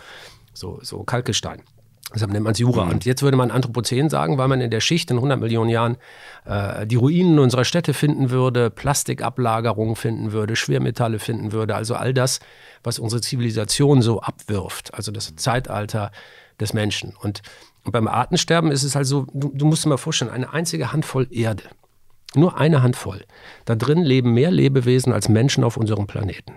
so, 0.52 0.78
so 0.82 1.02
Kalkgestein. 1.04 1.62
Deshalb 2.14 2.32
nennt 2.32 2.44
man 2.44 2.52
es 2.52 2.58
Jura. 2.60 2.84
Mhm. 2.84 2.92
Und 2.92 3.04
jetzt 3.04 3.22
würde 3.22 3.36
man 3.36 3.50
Anthropozän 3.50 4.08
sagen, 4.08 4.38
weil 4.38 4.46
man 4.46 4.60
in 4.60 4.70
der 4.70 4.80
Schicht 4.80 5.10
in 5.10 5.16
100 5.16 5.40
Millionen 5.40 5.70
Jahren 5.70 5.96
äh, 6.44 6.86
die 6.86 6.94
Ruinen 6.94 7.38
unserer 7.38 7.64
Städte 7.64 7.94
finden 7.94 8.30
würde, 8.30 8.70
Plastikablagerungen 8.70 9.96
finden 9.96 10.32
würde, 10.32 10.54
Schwermetalle 10.54 11.18
finden 11.18 11.50
würde. 11.50 11.74
Also 11.74 11.96
all 11.96 12.14
das, 12.14 12.38
was 12.84 13.00
unsere 13.00 13.20
Zivilisation 13.20 14.02
so 14.02 14.20
abwirft. 14.20 14.94
Also 14.94 15.10
das 15.10 15.34
Zeitalter 15.34 16.12
des 16.60 16.72
Menschen. 16.72 17.14
Und, 17.20 17.42
und 17.84 17.90
beim 17.90 18.06
Artensterben 18.06 18.70
ist 18.70 18.84
es 18.84 18.94
halt 18.94 19.06
so, 19.06 19.26
du, 19.32 19.50
du 19.52 19.66
musst 19.66 19.84
dir 19.84 19.88
mal 19.88 19.96
vorstellen, 19.96 20.30
eine 20.30 20.52
einzige 20.52 20.92
Handvoll 20.92 21.26
Erde. 21.30 21.64
Nur 22.36 22.56
eine 22.58 22.82
Handvoll. 22.82 23.24
Da 23.64 23.74
drin 23.74 24.02
leben 24.02 24.32
mehr 24.32 24.50
Lebewesen 24.50 25.12
als 25.12 25.28
Menschen 25.28 25.64
auf 25.64 25.76
unserem 25.76 26.06
Planeten. 26.06 26.52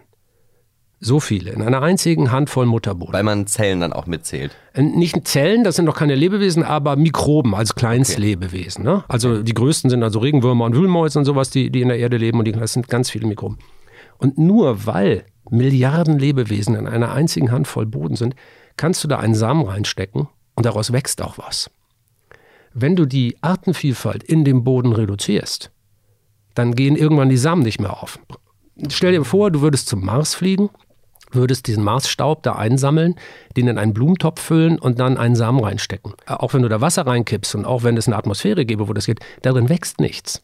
So 1.01 1.21
viele, 1.21 1.51
in 1.51 1.62
einer 1.62 1.81
einzigen 1.81 2.29
Handvoll 2.29 2.65
Mutterboden. 2.65 3.13
Weil 3.13 3.23
man 3.23 3.47
Zellen 3.47 3.79
dann 3.79 3.93
auch 3.93 4.05
mitzählt. 4.05 4.51
Äh, 4.73 4.81
nicht 4.81 5.25
Zellen, 5.27 5.63
das 5.63 5.77
sind 5.77 5.85
noch 5.85 5.95
keine 5.95 6.15
Lebewesen, 6.15 6.62
aber 6.62 6.97
Mikroben 6.97 7.55
als 7.55 7.75
Kleinstlebewesen. 7.75 8.83
Ne? 8.83 9.05
Also 9.07 9.41
die 9.41 9.53
größten 9.53 9.89
sind 9.89 10.03
also 10.03 10.19
Regenwürmer 10.19 10.65
und 10.65 10.75
Wühlmäuse 10.75 11.19
und 11.19 11.25
sowas, 11.25 11.51
die, 11.51 11.69
die 11.69 11.81
in 11.81 11.88
der 11.88 11.99
Erde 11.99 12.17
leben 12.17 12.39
und 12.39 12.45
die, 12.45 12.51
das 12.51 12.73
sind 12.73 12.89
ganz 12.89 13.09
viele 13.09 13.27
Mikroben. 13.27 13.59
Und 14.17 14.38
nur 14.38 14.85
weil 14.85 15.23
Milliarden 15.49 16.19
Lebewesen 16.19 16.75
in 16.75 16.85
einer 16.85 17.13
einzigen 17.13 17.49
Handvoll 17.49 17.85
Boden 17.85 18.17
sind, 18.17 18.35
kannst 18.75 19.01
du 19.03 19.07
da 19.07 19.19
einen 19.19 19.35
Samen 19.35 19.65
reinstecken 19.65 20.27
und 20.55 20.65
daraus 20.65 20.91
wächst 20.91 21.21
auch 21.21 21.38
was. 21.38 21.71
Wenn 22.73 22.97
du 22.97 23.05
die 23.05 23.38
Artenvielfalt 23.41 24.23
in 24.23 24.43
dem 24.43 24.65
Boden 24.65 24.91
reduzierst, 24.91 25.71
dann 26.55 26.75
gehen 26.75 26.97
irgendwann 26.97 27.29
die 27.29 27.38
Samen 27.38 27.63
nicht 27.63 27.79
mehr 27.79 28.03
auf. 28.03 28.19
Stell 28.89 29.13
dir 29.13 29.23
vor, 29.23 29.49
du 29.49 29.62
würdest 29.62 29.88
zum 29.88 30.03
Mars 30.03 30.35
fliegen 30.35 30.69
würdest 31.32 31.68
diesen 31.68 31.84
Marsstaub 31.84 32.44
da 32.44 32.54
einsammeln, 32.54 33.15
den 33.56 33.68
in 33.68 33.78
einen 33.78 33.94
Blumentopf 33.94 34.42
füllen 34.42 34.80
und 34.80 35.00
dann 35.00 35.18
einen 35.18 35.36
Samen 35.36 35.63
reinstecken. 35.63 36.13
Auch 36.26 36.54
wenn 36.54 36.62
du 36.62 36.70
da 36.70 36.82
Wasser 36.82 37.06
reinkippst 37.06 37.56
und 37.56 37.65
auch 37.65 37.84
wenn 37.84 37.98
es 37.98 38.08
eine 38.08 38.18
Atmosphäre 38.18 38.65
gäbe, 38.65 38.88
wo 38.88 38.94
das 38.94 39.06
geht, 39.06 39.20
darin 39.42 39.70
wächst 39.70 40.00
nichts. 40.00 40.44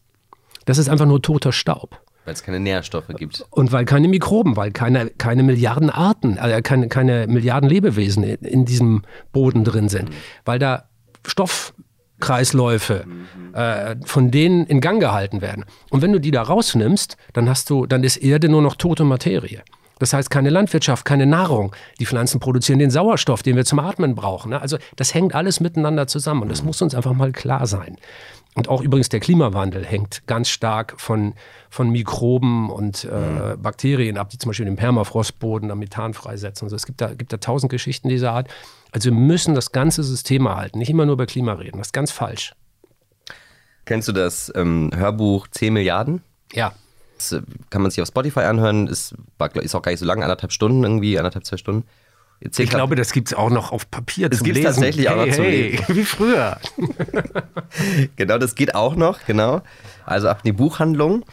Das 0.64 0.78
ist 0.78 0.88
einfach 0.88 1.06
nur 1.06 1.22
toter 1.22 1.52
Staub. 1.52 2.00
Weil 2.26 2.34
es 2.34 2.42
keine 2.42 2.58
Nährstoffe 2.58 3.08
gibt. 3.16 3.46
Und 3.50 3.70
weil 3.70 3.84
keine 3.84 4.08
Mikroben, 4.08 4.56
weil 4.56 4.72
keine, 4.72 5.10
keine 5.10 5.44
Milliarden 5.44 5.90
Arten, 5.90 6.36
äh, 6.36 6.60
keine, 6.60 6.88
keine 6.88 7.28
Milliarden 7.28 7.70
Lebewesen 7.70 8.24
in, 8.24 8.36
in 8.38 8.64
diesem 8.64 9.02
Boden 9.32 9.62
drin 9.62 9.88
sind. 9.88 10.08
Mhm. 10.08 10.14
Weil 10.44 10.58
da 10.58 10.88
Stoffkreisläufe 11.24 13.04
mhm. 13.06 13.54
äh, 13.54 13.94
von 14.04 14.32
denen 14.32 14.66
in 14.66 14.80
Gang 14.80 14.98
gehalten 14.98 15.40
werden. 15.40 15.64
Und 15.90 16.02
wenn 16.02 16.12
du 16.12 16.18
die 16.18 16.32
da 16.32 16.42
rausnimmst, 16.42 17.16
dann 17.32 17.48
hast 17.48 17.70
du, 17.70 17.86
dann 17.86 18.02
ist 18.02 18.16
Erde 18.16 18.48
nur 18.48 18.60
noch 18.60 18.74
tote 18.74 19.04
Materie. 19.04 19.62
Das 19.98 20.12
heißt, 20.12 20.30
keine 20.30 20.50
Landwirtschaft, 20.50 21.04
keine 21.04 21.26
Nahrung. 21.26 21.74
Die 22.00 22.06
Pflanzen 22.06 22.38
produzieren 22.40 22.78
den 22.78 22.90
Sauerstoff, 22.90 23.42
den 23.42 23.56
wir 23.56 23.64
zum 23.64 23.78
Atmen 23.78 24.14
brauchen. 24.14 24.50
Ne? 24.50 24.60
Also 24.60 24.78
das 24.96 25.14
hängt 25.14 25.34
alles 25.34 25.60
miteinander 25.60 26.06
zusammen 26.06 26.42
und 26.42 26.50
das 26.50 26.62
muss 26.62 26.82
uns 26.82 26.94
einfach 26.94 27.14
mal 27.14 27.32
klar 27.32 27.66
sein. 27.66 27.96
Und 28.54 28.68
auch 28.68 28.80
übrigens 28.80 29.10
der 29.10 29.20
Klimawandel 29.20 29.84
hängt 29.84 30.26
ganz 30.26 30.48
stark 30.48 30.94
von, 30.98 31.34
von 31.68 31.90
Mikroben 31.90 32.70
und 32.70 33.04
äh, 33.04 33.54
mhm. 33.54 33.62
Bakterien 33.62 34.16
ab, 34.16 34.30
die 34.30 34.38
zum 34.38 34.48
Beispiel 34.48 34.64
den 34.64 34.76
Permafrostboden 34.76 35.70
am 35.70 35.78
Methan 35.78 36.14
freisetzen. 36.14 36.64
Also 36.64 36.76
es 36.76 36.86
gibt 36.86 37.02
da, 37.02 37.12
gibt 37.12 37.34
da 37.34 37.36
tausend 37.36 37.70
Geschichten 37.70 38.08
dieser 38.08 38.32
Art. 38.32 38.48
Also 38.92 39.10
wir 39.10 39.16
müssen 39.16 39.54
das 39.54 39.72
ganze 39.72 40.02
System 40.02 40.46
erhalten, 40.46 40.78
nicht 40.78 40.88
immer 40.88 41.04
nur 41.04 41.14
über 41.14 41.26
Klima 41.26 41.52
reden. 41.52 41.78
Das 41.78 41.88
ist 41.88 41.92
ganz 41.92 42.10
falsch. 42.12 42.54
Kennst 43.84 44.08
du 44.08 44.12
das 44.12 44.50
ähm, 44.56 44.90
Hörbuch 44.94 45.48
10 45.48 45.74
Milliarden? 45.74 46.22
Ja. 46.52 46.72
Das 47.16 47.32
äh, 47.32 47.42
kann 47.70 47.82
man 47.82 47.90
sich 47.90 48.00
auf 48.00 48.08
Spotify 48.08 48.40
anhören, 48.40 48.86
ist, 48.86 49.14
ist 49.54 49.74
auch 49.74 49.82
gar 49.82 49.90
nicht 49.90 50.00
so 50.00 50.06
lang, 50.06 50.22
anderthalb 50.22 50.52
Stunden 50.52 50.82
irgendwie, 50.84 51.18
anderthalb, 51.18 51.44
zwei 51.44 51.56
Stunden. 51.56 51.84
Jetzt 52.40 52.58
ich 52.58 52.68
glaube, 52.68 52.96
das 52.96 53.12
gibt 53.12 53.28
es 53.28 53.34
auch 53.34 53.48
noch 53.48 53.72
auf 53.72 53.90
Papier 53.90 54.28
das 54.28 54.40
zum 54.40 54.48
Lesen. 54.48 54.62
Das 54.62 54.74
gibt 54.74 54.84
tatsächlich 54.84 55.08
auch 55.08 55.16
noch 55.16 55.24
hey, 55.24 55.32
zum 55.32 55.44
Lesen. 55.44 55.96
Wie 55.96 56.04
früher. 56.04 56.58
genau, 58.16 58.36
das 58.38 58.54
geht 58.54 58.74
auch 58.74 58.94
noch, 58.94 59.24
genau. 59.26 59.62
Also 60.04 60.28
ab 60.28 60.42
die 60.42 60.52
Buchhandlung. 60.52 61.24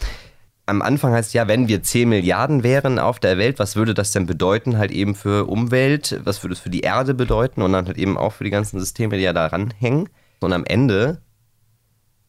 Am 0.66 0.82
Anfang 0.82 1.12
heißt 1.12 1.28
es 1.28 1.34
ja, 1.34 1.50
wenn 1.50 1.68
wir 1.68 1.84
10 1.84 2.08
Milliarden 2.08 2.64
wären 2.64 2.98
auf 2.98 3.20
der 3.20 3.38
Welt, 3.38 3.60
was 3.60 3.76
würde 3.76 3.94
das 3.94 4.12
denn 4.12 4.26
bedeuten 4.26 4.78
halt 4.78 4.92
eben 4.92 5.14
für 5.14 5.50
Umwelt? 5.50 6.22
Was 6.24 6.42
würde 6.42 6.54
es 6.54 6.62
für 6.62 6.70
die 6.70 6.82
Erde 6.82 7.14
bedeuten? 7.14 7.62
Und 7.62 7.74
dann 7.74 7.86
halt 7.86 7.98
eben 7.98 8.18
auch 8.18 8.32
für 8.32 8.46
die 8.46 8.50
ganzen 8.50 8.80
Systeme, 8.80 9.18
die 9.18 9.24
ja 9.24 9.34
daran 9.34 9.74
hängen. 9.78 10.08
Und 10.40 10.54
am 10.54 10.64
Ende 10.64 11.22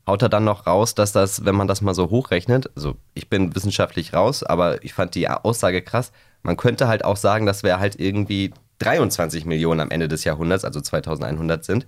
haut 0.06 0.22
er 0.22 0.28
dann 0.28 0.44
noch 0.44 0.66
raus, 0.66 0.94
dass 0.94 1.12
das, 1.12 1.44
wenn 1.44 1.54
man 1.54 1.68
das 1.68 1.80
mal 1.80 1.94
so 1.94 2.10
hochrechnet, 2.10 2.70
also 2.76 2.96
ich 3.14 3.28
bin 3.28 3.54
wissenschaftlich 3.54 4.12
raus, 4.12 4.42
aber 4.42 4.84
ich 4.84 4.92
fand 4.92 5.14
die 5.14 5.28
Aussage 5.28 5.82
krass, 5.82 6.12
man 6.42 6.56
könnte 6.56 6.88
halt 6.88 7.04
auch 7.04 7.16
sagen, 7.16 7.46
dass 7.46 7.62
wir 7.62 7.78
halt 7.78 7.98
irgendwie 7.98 8.52
23 8.80 9.46
Millionen 9.46 9.80
am 9.80 9.90
Ende 9.90 10.08
des 10.08 10.24
Jahrhunderts, 10.24 10.64
also 10.64 10.80
2100 10.80 11.64
sind. 11.64 11.86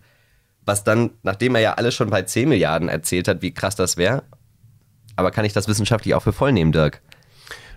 Was 0.65 0.83
dann, 0.83 1.11
nachdem 1.23 1.55
er 1.55 1.61
ja 1.61 1.75
alles 1.75 1.95
schon 1.95 2.11
bei 2.11 2.23
10 2.23 2.49
Milliarden 2.49 2.89
erzählt 2.89 3.29
hat, 3.29 3.43
wie 3.43 3.53
krass 3.53 3.77
das 3.77 3.97
wäre, 3.97 4.23
aber 5.15 5.31
kann 5.31 5.45
ich 5.45 5.53
das 5.53 5.69
wissenschaftlich 5.69 6.15
auch 6.15 6.23
für 6.23 6.33
voll 6.33 6.53
nehmen, 6.53 6.73
Dirk? 6.73 7.03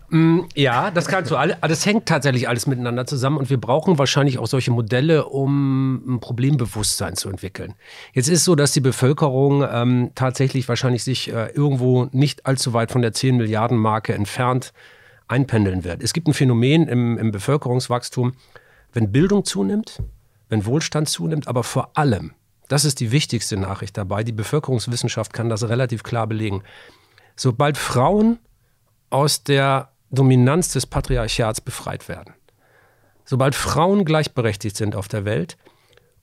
Mm, 0.10 0.42
ja, 0.56 0.90
das 0.90 1.08
kannst 1.08 1.30
du 1.30 1.36
alle. 1.36 1.58
Das 1.62 1.86
hängt 1.86 2.08
tatsächlich 2.08 2.50
alles 2.50 2.66
miteinander 2.66 3.06
zusammen 3.06 3.38
und 3.38 3.50
wir 3.50 3.60
brauchen 3.60 3.98
wahrscheinlich 4.00 4.40
auch 4.40 4.48
solche 4.48 4.72
Modelle, 4.72 5.26
um 5.26 6.16
ein 6.16 6.20
Problembewusstsein 6.20 7.16
zu 7.16 7.30
entwickeln. 7.30 7.76
Jetzt 8.14 8.28
ist 8.28 8.44
so, 8.44 8.56
dass 8.56 8.72
die 8.72 8.82
Bevölkerung 8.82 9.64
ähm, 9.72 10.12
tatsächlich 10.16 10.68
wahrscheinlich 10.68 11.04
sich 11.04 11.32
äh, 11.32 11.50
irgendwo 11.52 12.08
nicht 12.12 12.46
allzu 12.48 12.74
weit 12.74 12.92
von 12.92 13.02
der 13.02 13.14
10 13.14 13.38
Milliarden 13.38 13.78
Marke 13.78 14.14
entfernt 14.14 14.74
einpendeln 15.28 15.84
wird. 15.84 16.02
Es 16.02 16.14
gibt 16.14 16.28
ein 16.28 16.34
Phänomen 16.34 16.88
im, 16.88 17.18
im 17.18 17.32
Bevölkerungswachstum, 17.32 18.34
wenn 18.94 19.12
Bildung 19.12 19.46
zunimmt, 19.46 20.02
wenn 20.50 20.66
Wohlstand 20.66 21.08
zunimmt, 21.08 21.48
aber 21.48 21.64
vor 21.64 21.96
allem, 21.96 22.34
das 22.68 22.84
ist 22.84 23.00
die 23.00 23.12
wichtigste 23.12 23.58
Nachricht 23.58 23.96
dabei, 23.96 24.24
die 24.24 24.32
Bevölkerungswissenschaft 24.32 25.34
kann 25.34 25.50
das 25.50 25.70
relativ 25.70 26.02
klar 26.02 26.26
belegen. 26.26 26.64
Sobald 27.36 27.78
Frauen 27.78 28.40
aus 29.12 29.44
der 29.44 29.92
Dominanz 30.12 30.74
des 30.74 30.86
Patriarchats 30.86 31.62
befreit 31.62 32.08
werden. 32.08 32.34
Sobald 33.26 33.56
Frauen 33.56 34.06
gleichberechtigt 34.06 34.76
sind 34.76 34.96
auf 34.96 35.08
der 35.08 35.26
Welt 35.26 35.58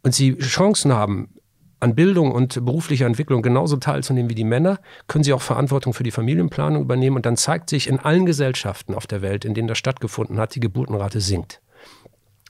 und 0.02 0.14
sie 0.14 0.36
Chancen 0.38 0.92
haben, 0.92 1.36
an 1.78 1.94
Bildung 1.94 2.32
und 2.32 2.64
beruflicher 2.64 3.06
Entwicklung 3.06 3.42
genauso 3.42 3.76
teilzunehmen 3.76 4.30
wie 4.30 4.34
die 4.34 4.44
Männer, 4.44 4.80
können 5.08 5.24
sie 5.24 5.32
auch 5.32 5.42
Verantwortung 5.42 5.92
für 5.92 6.02
die 6.02 6.10
Familienplanung 6.10 6.82
übernehmen. 6.82 7.16
Und 7.16 7.26
dann 7.26 7.36
zeigt 7.36 7.68
sich 7.68 7.86
in 7.88 7.98
allen 7.98 8.26
Gesellschaften 8.26 8.94
auf 8.94 9.06
der 9.06 9.22
Welt, 9.22 9.44
in 9.44 9.54
denen 9.54 9.68
das 9.68 9.78
stattgefunden 9.78 10.38
hat, 10.38 10.54
die 10.54 10.60
Geburtenrate 10.60 11.20
sinkt. 11.20 11.60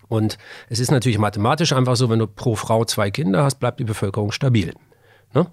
Und 0.09 0.39
es 0.69 0.79
ist 0.79 0.93
natürlich 0.93 1.19
mathematisch 1.19 1.73
einfach 1.73 1.97
so, 1.97 2.09
wenn 2.09 2.21
du 2.21 2.29
pro 2.29 2.55
Frau 2.55 2.85
zwei 2.85 3.11
Kinder 3.11 3.43
hast, 3.43 3.57
bleibt 3.57 3.81
die 3.81 3.85
Bevölkerung 3.85 4.31
stabil. 4.31 4.73
Ne? 5.35 5.47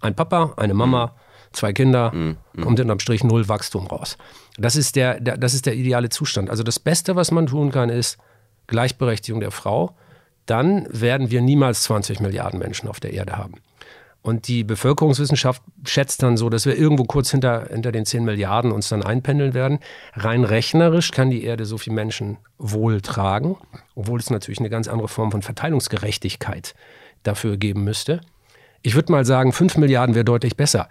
Ein 0.00 0.14
Papa, 0.14 0.54
eine 0.56 0.72
Mama, 0.72 1.14
zwei 1.52 1.74
Kinder, 1.74 2.12
mhm. 2.12 2.36
kommt 2.62 2.80
unterm 2.80 3.00
Strich 3.00 3.24
null 3.24 3.48
Wachstum 3.48 3.86
raus. 3.86 4.16
Das 4.58 4.76
ist 4.76 4.96
der, 4.96 5.20
der, 5.20 5.36
das 5.36 5.54
ist 5.54 5.66
der 5.66 5.74
ideale 5.74 6.08
Zustand. 6.08 6.50
Also 6.50 6.62
das 6.62 6.78
Beste, 6.78 7.16
was 7.16 7.30
man 7.30 7.46
tun 7.46 7.70
kann, 7.70 7.88
ist 7.88 8.18
Gleichberechtigung 8.66 9.40
der 9.40 9.50
Frau. 9.50 9.96
Dann 10.46 10.86
werden 10.90 11.30
wir 11.30 11.40
niemals 11.40 11.82
20 11.84 12.20
Milliarden 12.20 12.58
Menschen 12.58 12.88
auf 12.88 13.00
der 13.00 13.12
Erde 13.12 13.36
haben. 13.36 13.54
Und 14.20 14.48
die 14.48 14.64
Bevölkerungswissenschaft 14.64 15.62
schätzt 15.84 16.22
dann 16.22 16.36
so, 16.36 16.50
dass 16.50 16.66
wir 16.66 16.76
irgendwo 16.76 17.04
kurz 17.04 17.30
hinter, 17.30 17.68
hinter 17.70 17.92
den 17.92 18.04
10 18.04 18.24
Milliarden 18.24 18.72
uns 18.72 18.88
dann 18.88 19.02
einpendeln 19.02 19.54
werden. 19.54 19.78
Rein 20.14 20.44
rechnerisch 20.44 21.12
kann 21.12 21.30
die 21.30 21.44
Erde 21.44 21.64
so 21.64 21.78
viele 21.78 21.94
Menschen 21.94 22.36
wohl 22.58 23.00
tragen, 23.00 23.56
obwohl 23.94 24.18
es 24.18 24.28
natürlich 24.30 24.58
eine 24.58 24.70
ganz 24.70 24.88
andere 24.88 25.08
Form 25.08 25.30
von 25.30 25.42
Verteilungsgerechtigkeit 25.42 26.74
dafür 27.22 27.56
geben 27.56 27.84
müsste. 27.84 28.20
Ich 28.82 28.94
würde 28.94 29.12
mal 29.12 29.24
sagen, 29.24 29.52
5 29.52 29.76
Milliarden 29.76 30.14
wäre 30.14 30.24
deutlich 30.24 30.56
besser. 30.56 30.88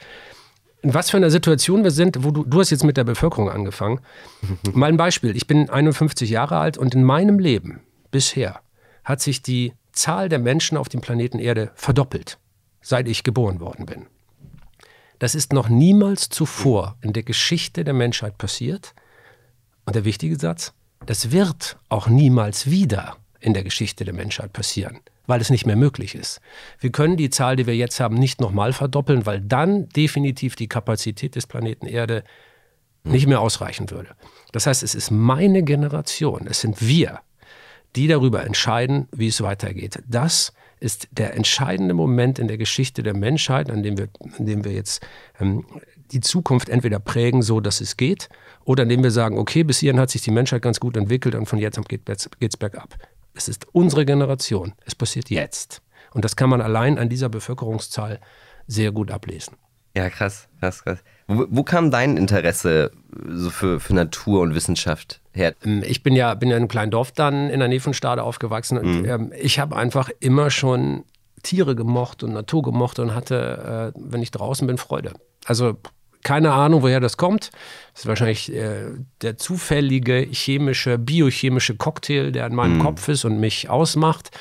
In 0.81 0.93
was 0.93 1.09
für 1.09 1.17
einer 1.17 1.31
Situation 1.31 1.83
wir 1.83 1.91
sind, 1.91 2.23
wo 2.23 2.31
du, 2.31 2.43
du 2.43 2.59
hast 2.59 2.69
jetzt 2.69 2.83
mit 2.83 2.97
der 2.97 3.03
Bevölkerung 3.03 3.49
angefangen. 3.49 3.99
mal 4.73 4.89
ein 4.89 4.97
Beispiel. 4.97 5.35
Ich 5.35 5.47
bin 5.47 5.69
51 5.69 6.29
Jahre 6.29 6.57
alt 6.57 6.77
und 6.77 6.95
in 6.95 7.03
meinem 7.03 7.39
Leben 7.39 7.81
bisher 8.11 8.61
hat 9.03 9.21
sich 9.21 9.41
die 9.41 9.73
Zahl 9.91 10.29
der 10.29 10.39
Menschen 10.39 10.77
auf 10.77 10.89
dem 10.89 11.01
Planeten 11.01 11.39
Erde 11.39 11.71
verdoppelt 11.75 12.37
seit 12.87 13.07
ich 13.07 13.23
geboren 13.23 13.59
worden 13.59 13.85
bin. 13.85 14.05
Das 15.19 15.35
ist 15.35 15.51
noch 15.51 15.67
niemals 15.67 16.29
zuvor 16.29 16.95
in 17.01 17.11
der 17.11 17.23
Geschichte 17.23 17.83
der 17.83 17.93
Menschheit 17.93 18.37
passiert. 18.37 18.93
Und 19.85 19.95
der 19.95 20.05
wichtige 20.05 20.37
Satz, 20.39 20.73
das 21.05 21.31
wird 21.31 21.77
auch 21.89 22.07
niemals 22.07 22.69
wieder 22.69 23.17
in 23.39 23.53
der 23.53 23.63
Geschichte 23.63 24.05
der 24.05 24.13
Menschheit 24.13 24.53
passieren, 24.53 24.99
weil 25.27 25.41
es 25.41 25.49
nicht 25.49 25.65
mehr 25.65 25.75
möglich 25.75 26.15
ist. 26.15 26.41
Wir 26.79 26.91
können 26.91 27.17
die 27.17 27.29
Zahl, 27.29 27.57
die 27.57 27.67
wir 27.67 27.75
jetzt 27.75 27.99
haben, 27.99 28.15
nicht 28.15 28.41
nochmal 28.41 28.73
verdoppeln, 28.73 29.25
weil 29.25 29.41
dann 29.41 29.89
definitiv 29.89 30.55
die 30.55 30.67
Kapazität 30.67 31.35
des 31.35 31.45
Planeten 31.45 31.85
Erde 31.85 32.23
nicht 33.03 33.27
mehr 33.27 33.41
ausreichen 33.41 33.91
würde. 33.91 34.15
Das 34.51 34.65
heißt, 34.65 34.83
es 34.83 34.95
ist 34.95 35.11
meine 35.11 35.63
Generation, 35.63 36.47
es 36.47 36.61
sind 36.61 36.81
wir, 36.81 37.19
die 37.95 38.07
darüber 38.07 38.45
entscheiden, 38.45 39.07
wie 39.11 39.27
es 39.27 39.41
weitergeht. 39.41 40.01
Das 40.07 40.53
ist 40.79 41.07
der 41.11 41.35
entscheidende 41.35 41.93
Moment 41.93 42.39
in 42.39 42.47
der 42.47 42.57
Geschichte 42.57 43.03
der 43.03 43.15
Menschheit, 43.15 43.69
an 43.69 43.83
dem 43.83 43.97
wir, 43.97 44.09
an 44.37 44.45
dem 44.45 44.63
wir 44.63 44.73
jetzt 44.73 45.05
ähm, 45.39 45.65
die 46.11 46.19
Zukunft 46.19 46.69
entweder 46.69 46.99
prägen, 46.99 47.41
so 47.41 47.59
dass 47.59 47.81
es 47.81 47.97
geht, 47.97 48.29
oder 48.63 48.83
indem 48.83 49.03
wir 49.03 49.11
sagen, 49.11 49.37
okay, 49.37 49.63
bis 49.63 49.79
hierhin 49.79 49.99
hat 49.99 50.09
sich 50.09 50.21
die 50.21 50.31
Menschheit 50.31 50.61
ganz 50.61 50.79
gut 50.79 50.95
entwickelt 50.95 51.35
und 51.35 51.47
von 51.47 51.59
jetzt 51.59 51.77
an 51.77 51.85
geht 51.85 52.07
es 52.07 52.57
bergab. 52.57 52.95
Es 53.37 53.47
ist 53.47 53.67
unsere 53.71 54.05
Generation. 54.05 54.73
Es 54.85 54.95
passiert 54.95 55.29
jetzt. 55.29 55.81
Und 56.13 56.25
das 56.25 56.35
kann 56.35 56.49
man 56.49 56.61
allein 56.61 56.97
an 56.97 57.09
dieser 57.09 57.29
Bevölkerungszahl 57.29 58.19
sehr 58.65 58.91
gut 58.91 59.11
ablesen. 59.11 59.55
Ja, 59.95 60.09
krass, 60.09 60.47
krass, 60.59 60.83
krass. 60.83 60.99
Wo, 61.27 61.45
wo 61.49 61.63
kam 61.63 61.91
dein 61.91 62.17
Interesse 62.17 62.91
so 63.27 63.49
für, 63.49 63.79
für 63.79 63.93
Natur 63.93 64.41
und 64.41 64.53
Wissenschaft 64.53 65.21
her? 65.33 65.55
Ähm, 65.63 65.83
ich 65.85 66.03
bin 66.03 66.15
ja, 66.15 66.33
bin 66.35 66.49
ja 66.49 66.55
in 66.55 66.63
einem 66.63 66.69
kleinen 66.69 66.91
Dorf 66.91 67.11
dann 67.11 67.49
in 67.49 67.59
der 67.59 67.67
Nähe 67.67 67.79
von 67.79 67.93
Stade 67.93 68.23
aufgewachsen 68.23 68.77
und 68.77 69.01
mhm. 69.01 69.05
ähm, 69.05 69.33
ich 69.39 69.59
habe 69.59 69.75
einfach 69.75 70.09
immer 70.19 70.49
schon 70.49 71.03
Tiere 71.43 71.75
gemocht 71.75 72.23
und 72.23 72.33
Natur 72.33 72.61
gemocht 72.61 72.99
und 72.99 73.15
hatte, 73.15 73.93
äh, 73.95 73.99
wenn 73.99 74.21
ich 74.21 74.31
draußen 74.31 74.67
bin, 74.67 74.77
Freude. 74.77 75.13
Also 75.45 75.77
keine 76.27 76.51
Ahnung, 76.51 76.81
woher 76.81 76.99
das 76.99 77.15
kommt. 77.15 77.51
Das 77.93 78.01
ist 78.01 78.05
wahrscheinlich 78.05 78.53
äh, 78.53 78.91
der 79.21 79.37
zufällige 79.37 80.27
chemische, 80.29 80.97
biochemische 80.97 81.77
Cocktail, 81.77 82.33
der 82.33 82.45
in 82.47 82.53
meinem 82.53 82.79
mhm. 82.79 82.81
Kopf 82.81 83.07
ist 83.07 83.23
und 83.23 83.39
mich 83.39 83.69
ausmacht. 83.69 84.31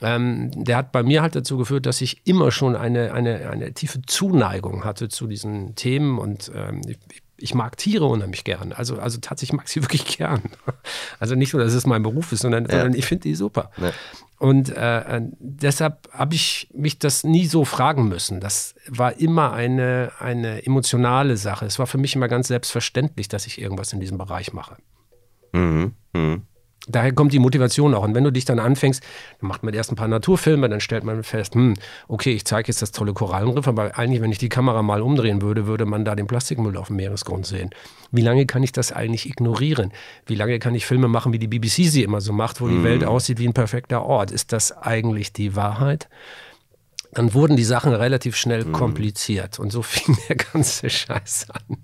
Ähm, 0.00 0.50
der 0.54 0.78
hat 0.78 0.92
bei 0.92 1.02
mir 1.02 1.20
halt 1.20 1.34
dazu 1.34 1.58
geführt, 1.58 1.84
dass 1.84 2.00
ich 2.00 2.26
immer 2.26 2.50
schon 2.50 2.74
eine, 2.74 3.12
eine, 3.12 3.50
eine 3.50 3.74
tiefe 3.74 4.00
Zuneigung 4.06 4.82
hatte 4.84 5.10
zu 5.10 5.26
diesen 5.26 5.74
Themen 5.74 6.18
und 6.18 6.50
ähm, 6.54 6.80
ich, 6.88 7.22
ich, 7.36 7.54
mag 7.54 7.76
Tiere 7.76 8.06
unheimlich 8.06 8.44
gern. 8.44 8.72
Also, 8.72 8.98
also 8.98 9.18
tatsächlich 9.20 9.58
mag 9.58 9.66
ich 9.66 9.72
sie 9.72 9.82
wirklich 9.84 10.16
gern. 10.16 10.40
Also 11.20 11.34
nicht 11.34 11.52
nur, 11.52 11.62
dass 11.62 11.74
es 11.74 11.84
mein 11.84 12.02
Beruf 12.02 12.32
ist, 12.32 12.40
sondern, 12.40 12.64
ja. 12.64 12.70
sondern 12.70 12.94
ich 12.94 13.04
finde 13.04 13.24
die 13.24 13.34
super. 13.34 13.70
Ja. 13.76 13.92
Und 14.38 14.68
äh, 14.70 15.22
deshalb 15.38 16.08
habe 16.12 16.34
ich 16.34 16.68
mich 16.74 16.98
das 16.98 17.24
nie 17.24 17.46
so 17.46 17.64
fragen 17.64 18.08
müssen. 18.08 18.40
Das 18.40 18.74
war 18.88 19.18
immer 19.18 19.52
eine, 19.52 20.12
eine 20.18 20.66
emotionale 20.66 21.36
Sache. 21.36 21.64
Es 21.64 21.78
war 21.78 21.86
für 21.86 21.98
mich 21.98 22.14
immer 22.14 22.28
ganz 22.28 22.48
selbstverständlich, 22.48 23.28
dass 23.28 23.46
ich 23.46 23.60
irgendwas 23.60 23.92
in 23.92 24.00
diesem 24.00 24.18
Bereich 24.18 24.52
mache. 24.52 24.76
Mhm. 25.52 25.94
Mhm 26.12 26.42
daher 26.86 27.12
kommt 27.12 27.32
die 27.32 27.38
Motivation 27.38 27.94
auch. 27.94 28.02
Und 28.02 28.14
wenn 28.14 28.24
du 28.24 28.30
dich 28.30 28.44
dann 28.44 28.58
anfängst, 28.58 29.02
dann 29.40 29.48
macht 29.48 29.62
man 29.62 29.74
erst 29.74 29.92
ein 29.92 29.96
paar 29.96 30.08
Naturfilme, 30.08 30.68
dann 30.68 30.80
stellt 30.80 31.04
man 31.04 31.22
fest, 31.22 31.54
hm, 31.54 31.74
okay, 32.08 32.32
ich 32.32 32.44
zeige 32.44 32.68
jetzt 32.68 32.82
das 32.82 32.92
tolle 32.92 33.12
Korallenriff, 33.12 33.68
aber 33.68 33.98
eigentlich, 33.98 34.22
wenn 34.22 34.32
ich 34.32 34.38
die 34.38 34.48
Kamera 34.48 34.82
mal 34.82 35.02
umdrehen 35.02 35.42
würde, 35.42 35.66
würde 35.66 35.84
man 35.84 36.04
da 36.04 36.14
den 36.14 36.26
Plastikmüll 36.26 36.76
auf 36.76 36.88
dem 36.88 36.96
Meeresgrund 36.96 37.46
sehen. 37.46 37.70
Wie 38.12 38.22
lange 38.22 38.46
kann 38.46 38.62
ich 38.62 38.72
das 38.72 38.92
eigentlich 38.92 39.28
ignorieren? 39.28 39.92
Wie 40.26 40.34
lange 40.34 40.58
kann 40.58 40.74
ich 40.74 40.86
Filme 40.86 41.08
machen, 41.08 41.32
wie 41.32 41.38
die 41.38 41.48
BBC 41.48 41.90
sie 41.90 42.02
immer 42.02 42.20
so 42.20 42.32
macht, 42.32 42.60
wo 42.60 42.68
die 42.68 42.74
mhm. 42.74 42.84
Welt 42.84 43.04
aussieht 43.04 43.38
wie 43.38 43.48
ein 43.48 43.54
perfekter 43.54 44.04
Ort? 44.04 44.30
Ist 44.30 44.52
das 44.52 44.72
eigentlich 44.76 45.32
die 45.32 45.56
Wahrheit? 45.56 46.08
Dann 47.12 47.32
wurden 47.34 47.56
die 47.56 47.64
Sachen 47.64 47.94
relativ 47.94 48.36
schnell 48.36 48.64
mhm. 48.64 48.72
kompliziert 48.72 49.58
und 49.58 49.70
so 49.70 49.82
fing 49.82 50.16
der 50.28 50.36
ganze 50.36 50.90
Scheiß 50.90 51.48
an. 51.50 51.76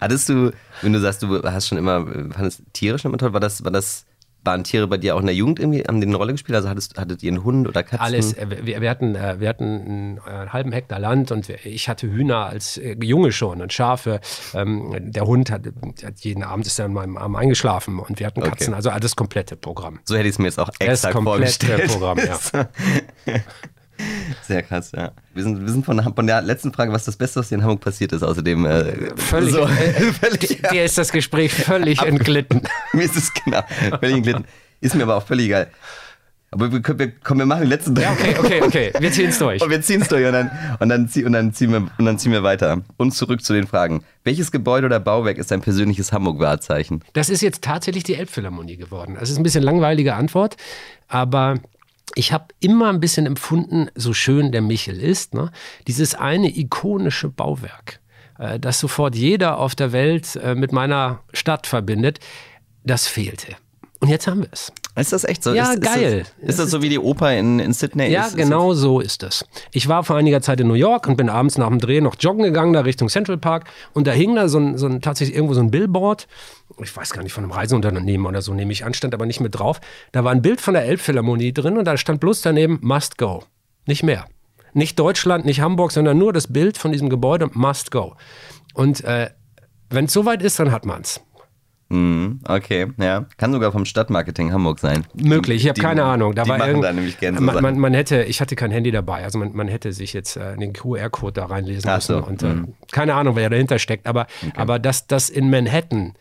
Hattest 0.00 0.28
du, 0.28 0.52
wenn 0.82 0.92
du 0.92 1.00
sagst, 1.00 1.22
du 1.22 1.42
hast 1.42 1.68
schon 1.68 1.78
immer, 1.78 2.06
fandest 2.32 2.62
Tiere 2.72 2.98
schon 2.98 3.10
immer 3.10 3.18
toll, 3.18 3.32
war 3.32 3.40
das, 3.40 3.64
war 3.64 3.70
das, 3.70 4.06
waren 4.42 4.64
Tiere 4.64 4.86
bei 4.86 4.96
dir 4.96 5.14
auch 5.14 5.20
in 5.20 5.26
der 5.26 5.34
Jugend 5.34 5.58
irgendwie, 5.58 5.82
haben 5.82 6.00
die 6.00 6.06
eine 6.06 6.16
Rolle 6.16 6.32
gespielt? 6.32 6.56
Also 6.56 6.68
hattest, 6.68 6.98
hattet 6.98 7.22
ihr 7.22 7.30
einen 7.30 7.44
Hund 7.44 7.68
oder 7.68 7.82
Katzen? 7.82 8.00
Alles. 8.00 8.32
Äh, 8.32 8.64
wir, 8.64 8.80
wir 8.80 8.88
hatten, 8.88 9.14
äh, 9.14 9.38
wir 9.38 9.48
hatten 9.48 9.64
einen, 9.64 10.18
äh, 10.18 10.48
halben 10.48 10.72
Hektar 10.72 10.98
Land 10.98 11.30
und 11.30 11.48
ich 11.50 11.88
hatte 11.88 12.10
Hühner 12.10 12.46
als 12.46 12.80
Junge 13.02 13.32
schon 13.32 13.60
und 13.60 13.72
Schafe. 13.72 14.20
Ähm, 14.54 15.12
der 15.12 15.26
Hund 15.26 15.50
hat, 15.50 15.62
jeden 16.16 16.42
Abend 16.42 16.66
ist 16.66 16.78
er 16.78 16.86
in 16.86 16.94
meinem 16.94 17.18
Arm 17.18 17.36
eingeschlafen 17.36 17.98
und 17.98 18.18
wir 18.18 18.26
hatten 18.26 18.40
Katzen. 18.40 18.68
Okay. 18.68 18.88
Also 18.88 18.90
das 18.98 19.16
komplette 19.16 19.56
Programm. 19.56 20.00
So 20.04 20.16
hätte 20.16 20.28
ich 20.28 20.34
es 20.34 20.38
mir 20.38 20.46
jetzt 20.46 20.58
auch 20.58 20.70
extra 20.78 21.08
das 21.08 21.16
komplette 21.16 21.66
vorgestellt. 21.66 21.90
Programm, 21.90 22.18
ja. 22.18 22.68
Sehr 24.42 24.62
krass, 24.62 24.92
ja. 24.94 25.12
Wir 25.34 25.42
sind, 25.42 25.60
wir 25.60 25.68
sind 25.72 25.84
von, 25.84 26.00
von, 26.14 26.26
der 26.26 26.42
letzten 26.42 26.72
Frage, 26.72 26.92
was 26.92 27.04
das 27.04 27.16
Beste, 27.16 27.40
was 27.40 27.48
dir 27.48 27.56
in 27.56 27.62
Hamburg 27.62 27.80
passiert 27.80 28.12
ist, 28.12 28.22
außerdem. 28.22 28.64
Äh, 28.66 29.16
völlig. 29.16 29.52
So, 29.52 29.60
äh, 29.62 29.66
völlig 30.12 30.62
dir 30.70 30.84
ist 30.84 30.98
das 30.98 31.12
Gespräch 31.12 31.52
völlig 31.52 32.02
entglitten. 32.02 32.62
mir 32.92 33.04
ist 33.04 33.16
es 33.16 33.32
genau, 33.32 33.62
völlig 33.98 34.16
entglitten. 34.16 34.44
Ist 34.80 34.94
mir 34.94 35.02
aber 35.02 35.16
auch 35.16 35.26
völlig 35.26 35.46
egal. 35.46 35.68
Aber 36.52 36.72
wir, 36.72 36.98
wir, 36.98 37.12
komm, 37.22 37.38
wir 37.38 37.46
machen 37.46 37.62
die 37.62 37.68
letzten 37.68 37.94
drei. 37.94 38.02
Ja, 38.02 38.12
okay, 38.12 38.34
okay, 38.36 38.62
okay. 38.62 38.92
Wir 38.98 39.12
ziehen 39.12 39.28
es 39.28 39.38
durch. 39.38 39.62
Und 39.62 39.70
wir 39.70 39.80
ziehen 39.82 40.02
es 40.02 40.08
durch 40.08 40.26
und 40.26 40.32
dann, 40.32 40.50
und, 40.80 40.88
dann 40.88 41.08
zieh, 41.08 41.24
und, 41.24 41.32
dann 41.32 41.52
ziehen 41.52 41.70
wir, 41.70 41.88
und 41.96 42.04
dann 42.04 42.18
ziehen 42.18 42.32
wir 42.32 42.42
weiter. 42.42 42.82
Und 42.96 43.12
zurück 43.12 43.44
zu 43.44 43.52
den 43.52 43.68
Fragen. 43.68 44.02
Welches 44.24 44.50
Gebäude 44.50 44.86
oder 44.86 44.98
Bauwerk 44.98 45.38
ist 45.38 45.52
dein 45.52 45.60
persönliches 45.60 46.12
Hamburg-Wahrzeichen? 46.12 47.04
Das 47.12 47.30
ist 47.30 47.40
jetzt 47.40 47.62
tatsächlich 47.62 48.02
die 48.02 48.16
Elbphilharmonie 48.16 48.76
geworden. 48.76 49.16
Das 49.20 49.30
ist 49.30 49.36
ein 49.36 49.44
bisschen 49.44 49.62
langweilige 49.62 50.14
Antwort, 50.14 50.56
aber 51.06 51.54
ich 52.14 52.32
habe 52.32 52.46
immer 52.60 52.88
ein 52.88 53.00
bisschen 53.00 53.26
empfunden, 53.26 53.88
so 53.94 54.12
schön 54.12 54.52
der 54.52 54.62
Michel 54.62 55.00
ist, 55.00 55.34
ne, 55.34 55.50
dieses 55.86 56.14
eine 56.14 56.56
ikonische 56.56 57.28
Bauwerk, 57.28 58.00
äh, 58.38 58.58
das 58.58 58.80
sofort 58.80 59.14
jeder 59.14 59.58
auf 59.58 59.74
der 59.74 59.92
Welt 59.92 60.36
äh, 60.36 60.54
mit 60.54 60.72
meiner 60.72 61.20
Stadt 61.32 61.66
verbindet, 61.66 62.20
das 62.84 63.06
fehlte. 63.06 63.56
Und 64.00 64.08
jetzt 64.08 64.26
haben 64.26 64.40
wir 64.40 64.48
es. 64.50 64.72
Ist 65.00 65.12
das 65.12 65.24
echt 65.24 65.42
so? 65.42 65.54
Ja, 65.54 65.72
ist, 65.72 65.82
geil. 65.82 66.18
Ist 66.18 66.32
das, 66.42 66.48
ist 66.48 66.58
das 66.58 66.70
so 66.70 66.82
wie 66.82 66.88
die 66.88 66.98
Oper 66.98 67.36
in, 67.36 67.58
in 67.58 67.72
Sydney? 67.72 68.08
Ja, 68.08 68.26
ist, 68.26 68.36
genau 68.36 68.74
so 68.74 69.00
ist 69.00 69.22
es. 69.22 69.44
Ich 69.72 69.88
war 69.88 70.04
vor 70.04 70.16
einiger 70.16 70.40
Zeit 70.42 70.60
in 70.60 70.68
New 70.68 70.74
York 70.74 71.06
und 71.08 71.16
bin 71.16 71.28
abends 71.28 71.58
nach 71.58 71.68
dem 71.68 71.78
Dreh 71.78 72.00
noch 72.00 72.16
joggen 72.18 72.44
gegangen, 72.44 72.72
da 72.72 72.80
Richtung 72.80 73.08
Central 73.08 73.38
Park. 73.38 73.64
Und 73.94 74.06
da 74.06 74.12
hing 74.12 74.34
da 74.34 74.48
so 74.48 74.58
ein, 74.58 74.78
so 74.78 74.86
ein 74.86 75.00
tatsächlich 75.00 75.34
irgendwo 75.36 75.54
so 75.54 75.60
ein 75.60 75.70
Billboard. 75.70 76.28
Ich 76.82 76.96
weiß 76.96 77.10
gar 77.10 77.22
nicht, 77.22 77.32
von 77.32 77.44
einem 77.44 77.52
Reiseunternehmen 77.52 78.26
oder 78.26 78.42
so 78.42 78.54
nehme 78.54 78.72
ich 78.72 78.84
an, 78.84 78.94
stand 78.94 79.14
aber 79.14 79.26
nicht 79.26 79.40
mit 79.40 79.58
drauf. 79.58 79.80
Da 80.12 80.24
war 80.24 80.32
ein 80.32 80.42
Bild 80.42 80.60
von 80.60 80.74
der 80.74 80.84
Elbphilharmonie 80.84 81.52
drin 81.52 81.78
und 81.78 81.84
da 81.84 81.96
stand 81.96 82.20
bloß 82.20 82.42
daneben 82.42 82.78
Must 82.82 83.18
Go. 83.18 83.44
Nicht 83.86 84.02
mehr. 84.02 84.26
Nicht 84.72 84.98
Deutschland, 84.98 85.44
nicht 85.44 85.60
Hamburg, 85.60 85.92
sondern 85.92 86.18
nur 86.18 86.32
das 86.32 86.52
Bild 86.52 86.78
von 86.78 86.92
diesem 86.92 87.08
Gebäude 87.08 87.50
Must 87.52 87.90
Go. 87.90 88.16
Und 88.74 89.02
äh, 89.04 89.30
wenn 89.88 90.04
es 90.04 90.12
soweit 90.12 90.42
ist, 90.42 90.60
dann 90.60 90.70
hat 90.70 90.86
man 90.86 91.02
es. 91.02 91.20
Mhm, 91.90 92.38
okay, 92.46 92.86
ja. 92.98 93.26
Kann 93.36 93.52
sogar 93.52 93.72
vom 93.72 93.84
Stadtmarketing 93.84 94.52
Hamburg 94.52 94.78
sein. 94.78 95.04
Möglich, 95.14 95.64
ich 95.64 95.68
habe 95.68 95.80
keine 95.80 96.04
Ahnung. 96.04 96.36
Da 96.36 96.44
die 96.44 96.50
war 96.50 96.58
machen 96.58 96.80
da 96.82 96.92
nämlich 96.92 97.18
gerne 97.18 97.38
so 97.38 97.44
man, 97.44 97.60
man, 97.60 97.78
man, 97.78 97.94
hätte, 97.94 98.22
ich 98.22 98.40
hatte 98.40 98.54
kein 98.54 98.70
Handy 98.70 98.92
dabei, 98.92 99.24
also 99.24 99.40
man, 99.40 99.56
man 99.56 99.66
hätte 99.66 99.92
sich 99.92 100.12
jetzt 100.12 100.36
äh, 100.36 100.56
den 100.56 100.72
QR-Code 100.72 101.32
da 101.32 101.46
reinlesen 101.46 101.90
Ach 101.90 101.96
müssen. 101.96 102.20
So. 102.20 102.24
Und, 102.24 102.42
äh, 102.44 102.46
mhm. 102.46 102.74
keine 102.92 103.14
Ahnung, 103.14 103.34
wer 103.34 103.50
dahinter 103.50 103.80
steckt. 103.80 104.06
Aber, 104.06 104.28
okay. 104.40 104.52
aber 104.54 104.78
dass 104.78 105.08
das 105.08 105.30
in 105.30 105.50
Manhattan 105.50 106.14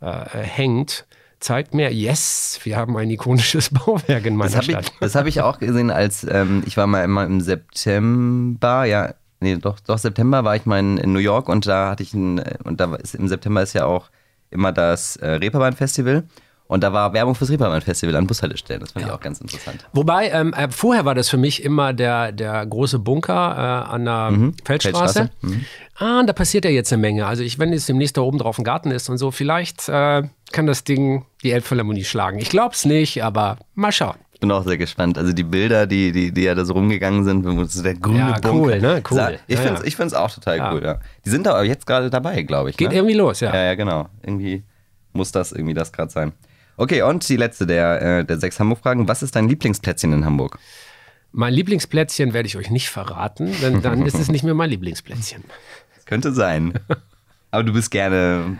äh, 0.00 0.24
hängt, 0.38 1.06
zeigt 1.40 1.74
mir, 1.74 1.92
yes, 1.92 2.60
wir 2.62 2.76
haben 2.76 2.96
ein 2.96 3.10
ikonisches 3.10 3.70
Bauwerk 3.74 4.26
in 4.26 4.36
meiner 4.36 4.52
das 4.52 4.64
Stadt. 4.64 4.86
Ich, 4.86 4.98
das 5.00 5.16
habe 5.16 5.28
ich 5.28 5.40
auch 5.40 5.58
gesehen, 5.58 5.90
als 5.90 6.24
ähm, 6.30 6.62
ich 6.66 6.76
war 6.76 6.86
mal 6.86 7.02
immer 7.02 7.24
im 7.24 7.40
September, 7.40 8.84
ja, 8.84 9.14
nee, 9.40 9.56
doch, 9.56 9.80
doch 9.80 9.98
September 9.98 10.44
war 10.44 10.54
ich 10.54 10.66
mal 10.66 10.78
in, 10.78 10.98
in 10.98 11.12
New 11.12 11.18
York 11.18 11.48
und 11.48 11.66
da 11.66 11.90
hatte 11.90 12.04
ich 12.04 12.14
ein, 12.14 12.40
und 12.62 12.80
da 12.80 12.94
ist, 12.94 13.16
im 13.16 13.26
September 13.26 13.62
ist 13.62 13.72
ja 13.72 13.86
auch 13.86 14.08
immer 14.50 14.72
das 14.72 15.16
äh, 15.16 15.28
Reeperbahn 15.28 15.74
Festival. 15.74 16.24
Und 16.68 16.82
da 16.82 16.92
war 16.92 17.12
Werbung 17.12 17.34
fürs 17.34 17.50
Reeperbahn-Festival 17.50 18.16
an 18.16 18.26
Bushaltestellen. 18.26 18.80
Das 18.80 18.92
fand 18.92 19.04
ja. 19.04 19.12
ich 19.12 19.14
auch 19.16 19.20
ganz 19.20 19.40
interessant. 19.40 19.86
Wobei, 19.92 20.30
ähm, 20.30 20.52
äh, 20.52 20.68
vorher 20.68 21.04
war 21.04 21.14
das 21.14 21.28
für 21.28 21.36
mich 21.36 21.62
immer 21.62 21.92
der, 21.92 22.32
der 22.32 22.66
große 22.66 22.98
Bunker 22.98 23.32
äh, 23.32 23.92
an 23.92 24.04
der 24.04 24.30
mhm. 24.32 24.54
Feldstraße. 24.64 25.14
Feldstraße. 25.14 25.30
Mhm. 25.42 25.64
Ah, 25.98 26.22
da 26.24 26.32
passiert 26.32 26.64
ja 26.64 26.70
jetzt 26.70 26.92
eine 26.92 27.00
Menge. 27.00 27.26
Also 27.26 27.42
ich, 27.42 27.58
wenn 27.58 27.72
jetzt 27.72 27.88
demnächst 27.88 28.16
da 28.16 28.22
oben 28.22 28.38
drauf 28.38 28.58
ein 28.58 28.64
Garten 28.64 28.90
ist 28.90 29.08
und 29.08 29.18
so, 29.18 29.30
vielleicht 29.30 29.88
äh, 29.88 30.24
kann 30.52 30.66
das 30.66 30.82
Ding 30.84 31.24
die 31.42 31.52
Elbphilharmonie 31.52 32.04
schlagen. 32.04 32.38
Ich 32.38 32.50
glaube 32.50 32.74
es 32.74 32.84
nicht, 32.84 33.22
aber 33.22 33.58
mal 33.74 33.92
schauen. 33.92 34.16
Ich 34.36 34.40
bin 34.40 34.52
auch 34.52 34.64
sehr 34.64 34.76
gespannt. 34.76 35.16
Also 35.16 35.32
die 35.32 35.44
Bilder, 35.44 35.86
die, 35.86 36.12
die, 36.12 36.30
die 36.30 36.42
ja 36.42 36.54
da 36.54 36.66
so 36.66 36.74
rumgegangen 36.74 37.24
sind, 37.24 37.42
der 37.42 37.94
grüne 37.94 38.18
ja, 38.18 38.32
Bunker. 38.32 38.52
cool, 38.52 38.80
ne? 38.82 39.02
Cool. 39.10 39.38
Ich 39.46 39.58
ja, 39.58 39.62
finde 39.62 40.04
es 40.04 40.12
ja. 40.12 40.18
auch 40.18 40.30
total 40.30 40.74
cool, 40.74 40.84
ja. 40.84 41.00
Die 41.24 41.30
sind 41.30 41.46
da 41.46 41.62
jetzt 41.62 41.86
gerade 41.86 42.10
dabei, 42.10 42.42
glaube 42.42 42.68
ich. 42.68 42.76
Geht 42.76 42.90
ne? 42.90 42.96
irgendwie 42.96 43.14
los, 43.14 43.40
ja. 43.40 43.54
Ja, 43.54 43.64
ja, 43.64 43.74
genau. 43.76 44.10
Irgendwie 44.22 44.62
muss 45.14 45.32
das 45.32 45.52
irgendwie 45.52 45.72
das 45.72 45.90
gerade 45.90 46.12
sein. 46.12 46.32
Okay, 46.76 47.00
und 47.00 47.26
die 47.26 47.36
letzte 47.36 47.66
der, 47.66 48.02
äh, 48.02 48.24
der 48.26 48.38
sechs 48.38 48.60
Hamburg-Fragen. 48.60 49.08
Was 49.08 49.22
ist 49.22 49.34
dein 49.36 49.48
Lieblingsplätzchen 49.48 50.12
in 50.12 50.26
Hamburg? 50.26 50.58
Mein 51.32 51.54
Lieblingsplätzchen 51.54 52.34
werde 52.34 52.46
ich 52.46 52.58
euch 52.58 52.68
nicht 52.68 52.90
verraten, 52.90 53.54
denn 53.62 53.80
dann 53.80 54.04
ist 54.04 54.18
es 54.18 54.30
nicht 54.30 54.44
mehr 54.44 54.52
mein 54.52 54.68
Lieblingsplätzchen. 54.68 55.44
Das 55.94 56.04
könnte 56.04 56.34
sein. 56.34 56.74
Aber 57.50 57.64
du 57.64 57.72
bist 57.72 57.90
gerne. 57.90 58.58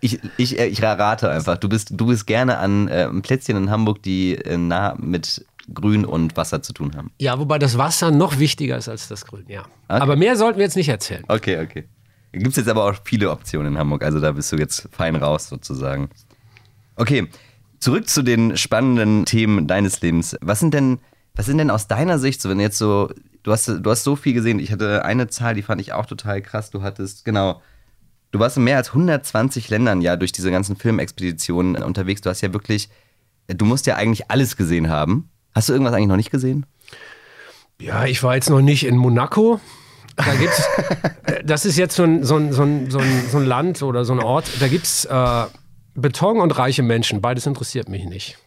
Ich, 0.00 0.18
ich, 0.38 0.58
äh, 0.58 0.66
ich 0.66 0.82
rate 0.82 1.30
einfach, 1.30 1.58
du 1.58 1.68
bist, 1.68 1.90
du 1.92 2.06
bist 2.06 2.26
gerne 2.26 2.58
an 2.58 2.88
äh, 2.88 3.08
Plätzchen 3.20 3.56
in 3.56 3.70
Hamburg, 3.70 4.02
die 4.02 4.34
äh, 4.34 4.56
nah 4.56 4.94
mit 4.98 5.44
Grün 5.72 6.04
und 6.04 6.36
Wasser 6.36 6.62
zu 6.62 6.72
tun 6.72 6.96
haben. 6.96 7.12
Ja, 7.18 7.38
wobei 7.38 7.58
das 7.58 7.78
Wasser 7.78 8.10
noch 8.10 8.38
wichtiger 8.38 8.76
ist 8.76 8.88
als 8.88 9.08
das 9.08 9.26
Grün, 9.26 9.44
ja. 9.48 9.60
Okay. 9.60 10.00
Aber 10.00 10.16
mehr 10.16 10.36
sollten 10.36 10.58
wir 10.58 10.64
jetzt 10.64 10.76
nicht 10.76 10.88
erzählen. 10.88 11.24
Okay, 11.28 11.62
okay. 11.62 11.84
Gibt 12.32 12.48
es 12.48 12.56
jetzt 12.56 12.68
aber 12.68 12.84
auch 12.84 12.94
viele 13.04 13.30
Optionen 13.30 13.74
in 13.74 13.78
Hamburg, 13.78 14.04
also 14.04 14.20
da 14.20 14.32
bist 14.32 14.52
du 14.52 14.56
jetzt 14.56 14.88
fein 14.92 15.16
raus 15.16 15.48
sozusagen. 15.48 16.10
Okay, 16.96 17.28
zurück 17.80 18.08
zu 18.08 18.22
den 18.22 18.56
spannenden 18.56 19.24
Themen 19.24 19.66
deines 19.66 20.00
Lebens. 20.00 20.36
Was 20.40 20.60
sind 20.60 20.74
denn, 20.74 21.00
was 21.34 21.46
sind 21.46 21.58
denn 21.58 21.70
aus 21.70 21.88
deiner 21.88 22.18
Sicht, 22.18 22.40
so 22.40 22.48
wenn 22.48 22.60
jetzt 22.60 22.78
so, 22.78 23.10
du 23.42 23.52
hast, 23.52 23.68
du 23.68 23.90
hast 23.90 24.04
so 24.04 24.16
viel 24.16 24.32
gesehen, 24.32 24.60
ich 24.60 24.70
hatte 24.70 25.04
eine 25.04 25.28
Zahl, 25.28 25.54
die 25.54 25.62
fand 25.62 25.80
ich 25.80 25.92
auch 25.92 26.06
total 26.06 26.40
krass, 26.40 26.70
du 26.70 26.82
hattest, 26.82 27.24
genau, 27.24 27.60
du 28.30 28.38
warst 28.38 28.56
in 28.56 28.64
mehr 28.64 28.76
als 28.76 28.88
120 28.88 29.68
Ländern 29.70 30.00
ja 30.00 30.16
durch 30.16 30.32
diese 30.32 30.50
ganzen 30.50 30.76
Filmexpeditionen 30.76 31.82
unterwegs, 31.82 32.20
du 32.20 32.30
hast 32.30 32.40
ja 32.40 32.52
wirklich, 32.52 32.88
du 33.48 33.64
musst 33.64 33.86
ja 33.86 33.96
eigentlich 33.96 34.30
alles 34.30 34.56
gesehen 34.56 34.88
haben. 34.88 35.30
Hast 35.54 35.68
du 35.68 35.72
irgendwas 35.72 35.94
eigentlich 35.94 36.08
noch 36.08 36.16
nicht 36.16 36.30
gesehen? 36.30 36.66
Ja, 37.80 38.04
ich 38.04 38.22
war 38.22 38.34
jetzt 38.34 38.50
noch 38.50 38.60
nicht 38.60 38.84
in 38.84 38.96
Monaco. 38.96 39.60
Da 40.16 40.34
gibt's, 40.34 40.62
das 41.44 41.64
ist 41.64 41.76
jetzt 41.76 41.96
so 41.96 42.04
ein, 42.04 42.24
so, 42.24 42.36
ein, 42.36 42.52
so, 42.52 42.62
ein, 42.62 42.90
so 42.90 42.98
ein 43.38 43.46
Land 43.46 43.82
oder 43.82 44.04
so 44.04 44.12
ein 44.12 44.20
Ort, 44.20 44.50
da 44.60 44.68
gibt 44.68 44.84
es 44.84 45.06
äh, 45.06 45.44
Beton 45.94 46.40
und 46.40 46.56
reiche 46.56 46.82
Menschen, 46.82 47.20
beides 47.20 47.46
interessiert 47.46 47.88
mich 47.88 48.04
nicht. 48.04 48.38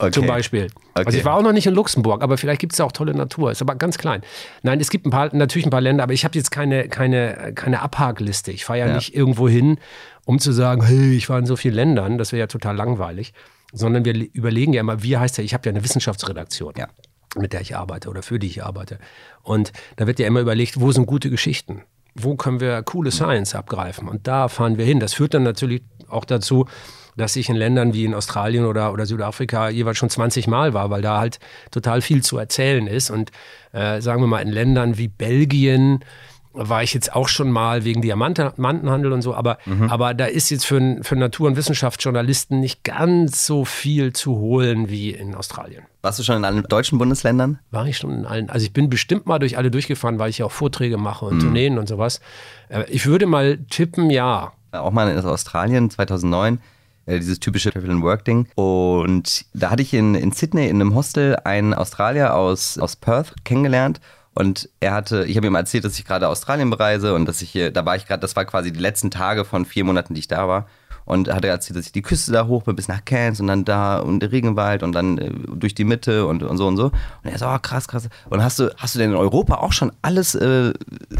Okay. 0.00 0.12
Zum 0.12 0.26
Beispiel. 0.26 0.68
Okay. 0.94 1.04
Also 1.06 1.18
ich 1.18 1.24
war 1.26 1.36
auch 1.36 1.42
noch 1.42 1.52
nicht 1.52 1.66
in 1.66 1.74
Luxemburg, 1.74 2.22
aber 2.22 2.38
vielleicht 2.38 2.60
gibt 2.60 2.72
es 2.72 2.78
ja 2.78 2.86
auch 2.86 2.92
tolle 2.92 3.14
Natur. 3.14 3.50
Ist 3.50 3.60
aber 3.60 3.74
ganz 3.74 3.98
klein. 3.98 4.22
Nein, 4.62 4.80
es 4.80 4.88
gibt 4.88 5.04
ein 5.06 5.10
paar, 5.10 5.34
natürlich 5.34 5.66
ein 5.66 5.70
paar 5.70 5.82
Länder, 5.82 6.02
aber 6.04 6.14
ich 6.14 6.24
habe 6.24 6.38
jetzt 6.38 6.50
keine, 6.50 6.88
keine, 6.88 7.52
keine 7.54 7.82
Abhakliste. 7.82 8.50
Ich 8.50 8.64
fahre 8.64 8.78
ja, 8.78 8.86
ja, 8.86 8.94
nicht 8.94 9.14
irgendwo 9.14 9.46
hin, 9.46 9.78
um 10.24 10.38
zu 10.38 10.52
sagen, 10.52 10.82
hey, 10.82 11.12
ich 11.14 11.28
war 11.28 11.38
in 11.38 11.44
so 11.44 11.54
vielen 11.54 11.74
Ländern. 11.74 12.16
Das 12.16 12.32
wäre 12.32 12.40
ja 12.40 12.46
total 12.46 12.76
langweilig. 12.76 13.34
Sondern 13.72 14.04
wir 14.06 14.14
überlegen 14.32 14.72
ja 14.72 14.80
immer, 14.80 15.02
wie 15.02 15.18
heißt 15.18 15.36
ja, 15.38 15.44
ich 15.44 15.52
habe 15.52 15.68
ja 15.68 15.70
eine 15.72 15.84
Wissenschaftsredaktion. 15.84 16.74
Ja. 16.78 16.88
mit 17.36 17.52
der 17.52 17.60
ich 17.60 17.76
arbeite 17.76 18.08
oder 18.08 18.22
für 18.22 18.38
die 18.38 18.46
ich 18.46 18.64
arbeite. 18.64 18.98
Und 19.42 19.72
da 19.96 20.06
wird 20.06 20.18
ja 20.18 20.26
immer 20.26 20.40
überlegt, 20.40 20.80
wo 20.80 20.90
sind 20.92 21.06
gute 21.06 21.30
Geschichten? 21.30 21.82
Wo 22.14 22.34
können 22.34 22.58
wir 22.58 22.82
coole 22.82 23.10
Science 23.12 23.54
abgreifen? 23.54 24.08
Und 24.08 24.26
da 24.26 24.48
fahren 24.48 24.78
wir 24.78 24.84
hin. 24.84 24.98
Das 24.98 25.14
führt 25.14 25.34
dann 25.34 25.44
natürlich 25.44 25.82
auch 26.08 26.24
dazu, 26.24 26.66
dass 27.16 27.36
ich 27.36 27.48
in 27.48 27.56
Ländern 27.56 27.94
wie 27.94 28.04
in 28.04 28.14
Australien 28.14 28.64
oder, 28.64 28.92
oder 28.92 29.06
Südafrika 29.06 29.68
jeweils 29.68 29.98
schon 29.98 30.10
20 30.10 30.46
Mal 30.46 30.74
war, 30.74 30.90
weil 30.90 31.02
da 31.02 31.18
halt 31.18 31.38
total 31.70 32.00
viel 32.02 32.22
zu 32.22 32.38
erzählen 32.38 32.86
ist. 32.86 33.10
Und 33.10 33.30
äh, 33.72 34.00
sagen 34.00 34.22
wir 34.22 34.26
mal, 34.26 34.40
in 34.40 34.48
Ländern 34.48 34.98
wie 34.98 35.08
Belgien 35.08 36.04
war 36.52 36.82
ich 36.82 36.94
jetzt 36.94 37.14
auch 37.14 37.28
schon 37.28 37.50
mal 37.50 37.84
wegen 37.84 38.02
Diamantenhandel 38.02 39.12
und 39.12 39.22
so, 39.22 39.34
aber, 39.34 39.58
mhm. 39.66 39.88
aber 39.88 40.14
da 40.14 40.24
ist 40.24 40.50
jetzt 40.50 40.66
für, 40.66 40.98
für 41.02 41.14
Natur- 41.14 41.46
und 41.46 41.56
Wissenschaftsjournalisten 41.56 42.58
nicht 42.58 42.82
ganz 42.82 43.46
so 43.46 43.64
viel 43.64 44.12
zu 44.12 44.36
holen 44.36 44.88
wie 44.88 45.10
in 45.10 45.34
Australien. 45.34 45.84
Warst 46.02 46.18
du 46.18 46.24
schon 46.24 46.36
in 46.36 46.44
allen 46.44 46.62
deutschen 46.64 46.98
Bundesländern? 46.98 47.60
War 47.70 47.86
ich 47.86 47.98
schon 47.98 48.10
in 48.10 48.26
allen. 48.26 48.50
Also 48.50 48.66
ich 48.66 48.72
bin 48.72 48.90
bestimmt 48.90 49.26
mal 49.26 49.38
durch 49.38 49.58
alle 49.58 49.70
durchgefahren, 49.70 50.18
weil 50.18 50.30
ich 50.30 50.38
ja 50.38 50.46
auch 50.46 50.52
Vorträge 50.52 50.96
mache 50.96 51.24
und 51.26 51.36
mhm. 51.36 51.40
Tourneen 51.40 51.78
und 51.78 51.88
sowas. 51.88 52.20
Äh, 52.68 52.84
ich 52.90 53.06
würde 53.06 53.26
mal 53.26 53.58
tippen, 53.70 54.10
ja. 54.10 54.52
Auch 54.72 54.90
mal 54.90 55.08
in 55.08 55.18
Australien 55.24 55.88
2009 55.88 56.54
äh, 56.54 56.58
dieses 57.18 57.40
typische 57.40 57.70
Travel 57.70 57.90
and 57.90 58.02
Work 58.02 58.24
Ding. 58.24 58.48
Und 58.54 59.44
da 59.54 59.70
hatte 59.70 59.82
ich 59.82 59.94
in, 59.94 60.14
in 60.14 60.32
Sydney 60.32 60.68
in 60.68 60.80
einem 60.80 60.94
Hostel 60.94 61.36
einen 61.44 61.74
Australier 61.74 62.34
aus, 62.34 62.78
aus 62.78 62.96
Perth 62.96 63.34
kennengelernt. 63.44 64.00
Und 64.34 64.68
er 64.78 64.92
hatte, 64.92 65.24
ich 65.24 65.36
habe 65.36 65.48
ihm 65.48 65.54
erzählt, 65.54 65.84
dass 65.84 65.98
ich 65.98 66.04
gerade 66.04 66.28
Australien 66.28 66.70
bereise 66.70 67.14
und 67.14 67.26
dass 67.26 67.42
ich 67.42 67.50
hier, 67.50 67.72
da 67.72 67.84
war 67.84 67.96
ich 67.96 68.06
gerade, 68.06 68.20
das 68.20 68.36
war 68.36 68.44
quasi 68.44 68.72
die 68.72 68.80
letzten 68.80 69.10
Tage 69.10 69.44
von 69.44 69.64
vier 69.64 69.84
Monaten, 69.84 70.14
die 70.14 70.20
ich 70.20 70.28
da 70.28 70.46
war. 70.46 70.66
Und 71.04 71.26
er 71.26 71.34
hatte 71.34 71.48
erzählt, 71.48 71.76
dass 71.76 71.86
ich 71.86 71.92
die 71.92 72.02
Küste 72.02 72.30
da 72.30 72.46
hoch 72.46 72.62
bin 72.62 72.76
bis 72.76 72.86
nach 72.86 73.04
Cairns 73.04 73.40
und 73.40 73.48
dann 73.48 73.64
da 73.64 73.98
und 73.98 74.20
der 74.20 74.30
Regenwald 74.30 74.84
und 74.84 74.92
dann 74.92 75.18
äh, 75.18 75.32
durch 75.56 75.74
die 75.74 75.84
Mitte 75.84 76.26
und, 76.26 76.44
und 76.44 76.56
so 76.56 76.68
und 76.68 76.76
so. 76.76 76.84
Und 76.84 77.30
er 77.30 77.36
so, 77.36 77.46
oh, 77.46 77.58
krass, 77.60 77.88
krass. 77.88 78.08
Und 78.28 78.44
hast 78.44 78.60
du, 78.60 78.72
hast 78.76 78.94
du 78.94 79.00
denn 79.00 79.10
in 79.10 79.16
Europa 79.16 79.56
auch 79.56 79.72
schon 79.72 79.90
alles 80.02 80.36
äh, 80.36 80.72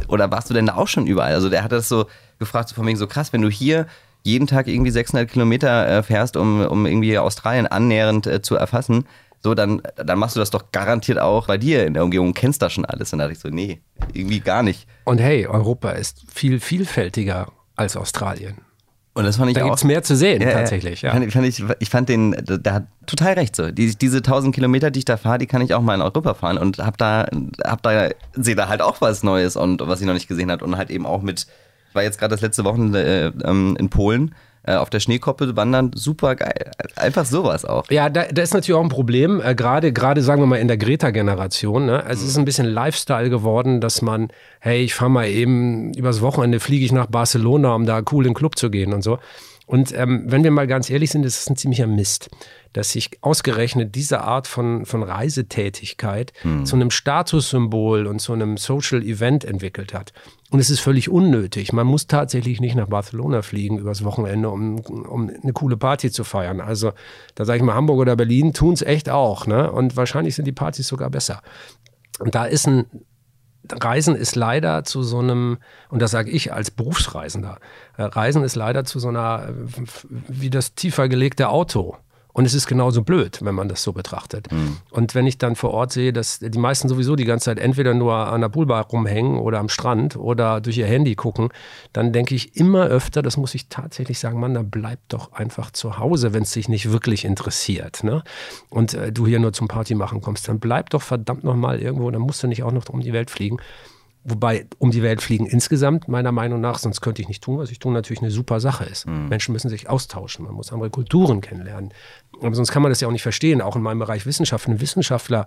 oder 0.07 0.31
warst 0.31 0.49
du 0.49 0.55
denn 0.55 0.67
da 0.67 0.77
auch 0.77 0.87
schon 0.87 1.09
überall? 1.09 1.35
Also 1.35 1.49
der 1.49 1.65
hat 1.65 1.73
das 1.73 1.89
so 1.89 2.07
gefragt, 2.39 2.69
so 2.69 2.77
von 2.77 2.87
wegen 2.87 2.99
so 2.99 3.09
krass, 3.09 3.33
wenn 3.33 3.43
du 3.43 3.51
hier 3.51 3.87
jeden 4.23 4.47
Tag 4.47 4.69
irgendwie 4.69 4.91
600 4.91 5.31
Kilometer 5.31 5.89
äh, 5.89 6.03
fährst, 6.03 6.37
um, 6.37 6.65
um 6.67 6.87
irgendwie 6.87 7.19
Australien 7.19 7.67
annähernd 7.67 8.27
äh, 8.27 8.43
zu 8.43 8.57
erfassen, 8.57 9.05
so, 9.43 9.55
dann, 9.55 9.81
dann 9.97 10.19
machst 10.19 10.37
du 10.37 10.41
das 10.41 10.51
doch 10.51 10.71
garantiert 10.71 11.19
auch 11.19 11.47
bei 11.47 11.57
dir 11.57 11.87
in 11.87 11.95
der 11.95 12.05
Umgebung, 12.05 12.35
kennst 12.35 12.61
da 12.61 12.69
schon 12.69 12.85
alles. 12.85 13.13
Und 13.13 13.21
da 13.21 13.25
dachte 13.25 13.33
ich 13.33 13.39
so, 13.39 13.49
nee, 13.49 13.81
irgendwie 14.13 14.41
gar 14.41 14.63
nicht. 14.63 14.87
Und 15.05 15.19
hey, 15.19 15.47
Europa 15.47 15.91
ist 15.93 16.25
viel 16.33 16.61
vielfältiger 16.61 17.51
als 17.75 17.97
Australien. 17.97 18.59
Und 19.15 19.25
das 19.25 19.37
fand 19.37 19.51
ich 19.51 19.57
da 19.57 19.65
gibt 19.65 19.77
es 19.77 19.85
mehr 19.85 20.03
zu 20.03 20.15
sehen, 20.15 20.41
ja, 20.41 20.53
tatsächlich. 20.53 21.03
Ja. 21.03 21.13
Fand, 21.13 21.33
fand 21.33 21.47
ich, 21.47 21.65
ich 21.81 21.91
fand 21.91 22.09
den, 22.09 22.37
der 22.39 22.73
hat 22.73 22.87
total 23.07 23.33
recht 23.33 23.57
so. 23.57 23.71
Die, 23.71 23.97
diese 23.97 24.19
1000 24.19 24.55
Kilometer, 24.55 24.91
die 24.91 25.01
ich 25.01 25.05
da 25.05 25.17
fahre, 25.17 25.39
die 25.39 25.47
kann 25.47 25.63
ich 25.63 25.75
auch 25.75 25.81
mal 25.81 25.95
in 25.95 26.03
Europa 26.03 26.35
fahren 26.35 26.59
und 26.59 26.79
hab 26.79 26.97
da, 26.97 27.27
hab 27.65 27.83
da, 27.83 28.11
sehe 28.35 28.55
da 28.55 28.69
halt 28.69 28.83
auch 28.83 29.01
was 29.01 29.23
Neues 29.23 29.57
und 29.57 29.81
was 29.85 30.01
ich 30.01 30.07
noch 30.07 30.15
nicht 30.15 30.29
gesehen 30.29 30.51
habe 30.51 30.65
und 30.65 30.77
halt 30.77 30.91
eben 30.91 31.07
auch 31.07 31.23
mit, 31.23 31.47
war 31.93 32.03
jetzt 32.03 32.19
gerade 32.19 32.35
das 32.35 32.41
letzte 32.41 32.65
Wochenende 32.65 33.03
äh, 33.05 33.49
ähm, 33.49 33.77
in 33.79 33.91
Polen 33.91 34.35
äh, 34.63 34.75
auf 34.75 34.91
der 34.91 35.01
Schneekoppe 35.01 35.57
wandern, 35.57 35.93
super 35.95 36.37
geil. 36.37 36.71
Einfach 36.97 37.25
sowas 37.25 37.65
auch. 37.65 37.91
Ja, 37.91 38.11
da, 38.11 38.25
da 38.25 38.43
ist 38.43 38.53
natürlich 38.53 38.79
auch 38.79 38.83
ein 38.83 38.91
Problem, 38.91 39.41
äh, 39.41 39.55
gerade, 39.55 39.93
gerade 39.93 40.23
sagen 40.23 40.43
wir 40.43 40.47
mal 40.47 40.57
in 40.57 40.69
der 40.69 40.77
Greta-Generation. 40.77 41.87
Ne? 41.87 42.05
Also 42.05 42.25
es 42.25 42.31
ist 42.31 42.39
ein 42.39 42.45
bisschen 42.45 42.67
Lifestyle 42.67 43.31
geworden, 43.31 43.81
dass 43.81 44.03
man, 44.03 44.29
hey, 44.61 44.83
ich 44.83 44.95
fahre 44.95 45.11
mal 45.11 45.29
eben 45.29 45.95
übers 45.95 46.21
Wochenende, 46.21 46.61
fliege 46.61 46.85
ich 46.85 46.93
nach 46.93 47.07
Barcelona, 47.07 47.75
um 47.75 47.87
da 47.87 48.03
cool 48.13 48.27
in 48.27 48.33
den 48.33 48.37
Club 48.37 48.59
zu 48.59 48.71
gehen 48.71 48.93
und 48.93 49.03
so. 49.03 49.19
Und 49.67 49.97
ähm, 49.97 50.25
wenn 50.27 50.43
wir 50.43 50.51
mal 50.51 50.67
ganz 50.67 50.91
ehrlich 50.91 51.13
sind, 51.13 51.25
ist 51.25 51.41
es 51.41 51.49
ein 51.49 51.55
ziemlicher 51.55 51.87
Mist, 51.87 52.29
dass 52.73 52.91
sich 52.91 53.11
ausgerechnet 53.21 53.95
diese 53.95 54.21
Art 54.21 54.49
von, 54.49 54.85
von 54.85 55.05
Reisetätigkeit 55.05 56.33
hm. 56.43 56.67
zu 56.67 56.75
einem 56.75 56.91
Statussymbol 56.91 58.09
und 58.09 58.19
zu 58.19 58.33
einem 58.33 58.57
Social 58.57 59.01
Event 59.01 59.45
entwickelt 59.45 59.95
hat. 59.95 60.13
Und 60.51 60.59
es 60.59 60.69
ist 60.69 60.81
völlig 60.81 61.09
unnötig. 61.09 61.73
Man 61.73 61.87
muss 61.87 62.09
tatsächlich 62.09 62.61
nicht 62.61 62.75
nach 62.75 62.89
Barcelona 62.89 63.43
fliegen 63.43 63.79
übers 63.79 64.05
Wochenende, 64.05 64.51
um, 64.51 64.81
um 64.81 65.31
eine 65.31 65.53
coole 65.53 65.77
Party 65.77 66.11
zu 66.11 66.25
feiern. 66.25 66.61
Also 66.61 66.93
da 67.37 67.45
sage 67.45 67.59
ich 67.59 67.65
mal, 67.65 67.75
Hamburg 67.75 67.99
oder 67.99 68.17
Berlin 68.17 68.53
tun 68.53 68.75
es 68.75 68.83
echt 68.83 69.09
auch. 69.09 69.47
Ne? 69.47 69.71
Und 69.71 69.97
wahrscheinlich 69.97 70.35
sind 70.35 70.47
die 70.47 70.53
Partys 70.53 70.89
sogar 70.89 71.09
besser. 71.09 71.41
Und 72.19 72.35
da 72.35 72.45
ist 72.45 72.67
ein 72.67 72.87
Reisen 73.73 74.17
ist 74.17 74.37
leider 74.37 74.85
zu 74.85 75.03
so 75.03 75.19
einem, 75.19 75.59
und 75.91 76.01
das 76.03 76.11
sage 76.11 76.31
ich 76.31 76.53
als 76.53 76.71
Berufsreisender, 76.71 77.59
äh, 77.97 78.03
Reisen 78.03 78.43
ist 78.43 78.57
leider 78.57 78.85
zu 78.85 78.99
so 78.99 79.09
einer, 79.09 79.49
äh, 79.49 79.85
wie 80.09 80.51
das 80.51 80.75
tiefer 80.75 81.09
gelegte 81.09 81.49
Auto. 81.49 81.97
Und 82.33 82.45
es 82.45 82.55
ist 82.55 82.67
genauso 82.67 83.03
blöd, 83.03 83.41
wenn 83.43 83.55
man 83.55 83.69
das 83.69 83.83
so 83.83 83.93
betrachtet. 83.93 84.51
Mhm. 84.53 84.79
Und 84.91 85.15
wenn 85.15 85.27
ich 85.27 85.39
dann 85.39 85.57
vor 85.57 85.73
Ort 85.73 85.93
sehe, 85.93 86.13
dass 86.13 86.39
die 86.39 86.59
meisten 86.59 86.89
sowieso 86.89 87.17
die 87.17 87.25
ganze 87.25 87.47
Zeit 87.47 87.59
entweder 87.59 87.95
nur 87.95 88.15
an 88.15 88.41
der 88.41 88.49
Poolbar 88.49 88.87
rumhängen 88.87 89.39
oder 89.39 89.59
am 89.59 89.69
Strand 89.69 90.17
oder 90.17 90.61
durch 90.61 90.79
ihr 90.79 90.87
Handy 90.87 91.15
gucken, 91.15 91.49
dann 91.93 92.13
denke 92.13 92.35
ich 92.35 92.57
immer 92.57 92.87
öfter, 92.87 93.23
das 93.23 93.37
muss 93.37 93.55
ich 93.55 93.69
tatsächlich 93.69 94.19
sagen, 94.19 94.41
Mann, 94.41 94.55
dann 94.55 94.71
bleib 94.71 95.01
doch 95.09 95.33
einfach 95.33 95.71
zu 95.71 95.99
Hause, 95.99 96.33
wenn 96.33 96.43
es 96.43 96.53
dich 96.53 96.69
nicht 96.69 96.93
wirklich 96.93 97.25
interessiert. 97.25 98.05
Ne? 98.05 98.23
Und 98.69 98.95
äh, 98.95 99.13
du 99.13 99.27
hier 99.27 99.41
nur 99.41 99.53
zum 99.53 99.69
Party 99.69 99.95
machen 99.95 100.21
kommst, 100.21 100.49
dann 100.49 100.61
bleib 100.61 100.91
doch 100.91 101.03
verdammt 101.03 101.45
nochmal 101.45 101.81
irgendwo, 101.81 102.11
dann 102.11 102.23
musst 102.23 102.43
du 102.43 102.47
nicht 102.47 102.63
auch 102.63 102.73
noch 102.73 102.89
um 102.89 103.01
die 103.01 103.13
Welt 103.13 103.31
fliegen. 103.31 103.59
Wobei 104.23 104.67
um 104.79 104.91
die 104.91 105.03
Welt 105.03 105.23
fliegen 105.23 105.47
insgesamt, 105.47 106.07
meiner 106.07 106.31
Meinung 106.31 106.61
nach, 106.61 106.79
sonst 106.79 107.01
könnte 107.01 107.23
ich 107.23 107.29
nicht 107.29 107.43
tun, 107.43 107.59
was 107.59 107.71
ich 107.71 107.79
tue, 107.79 107.93
natürlich 107.93 108.21
eine 108.21 108.31
super 108.31 108.61
Sache 108.61 108.85
ist. 108.85 109.07
Mhm. 109.07 109.29
Menschen 109.29 109.53
müssen 109.53 109.71
sich 109.71 109.89
austauschen, 109.89 110.45
man 110.45 110.55
muss 110.55 110.73
andere 110.73 110.91
Kulturen 110.91 111.41
kennenlernen. 111.41 111.95
Aber 112.43 112.55
sonst 112.55 112.71
kann 112.71 112.83
man 112.83 112.91
das 112.91 113.01
ja 113.01 113.09
auch 113.09 113.13
nicht 113.13 113.23
verstehen, 113.23 113.63
auch 113.63 113.77
in 113.77 113.83
meinem 113.83 113.99
Bereich 113.99 114.27
Wissenschaft. 114.27 114.69
Wenn 114.69 114.81
Wissenschaftler 114.81 115.47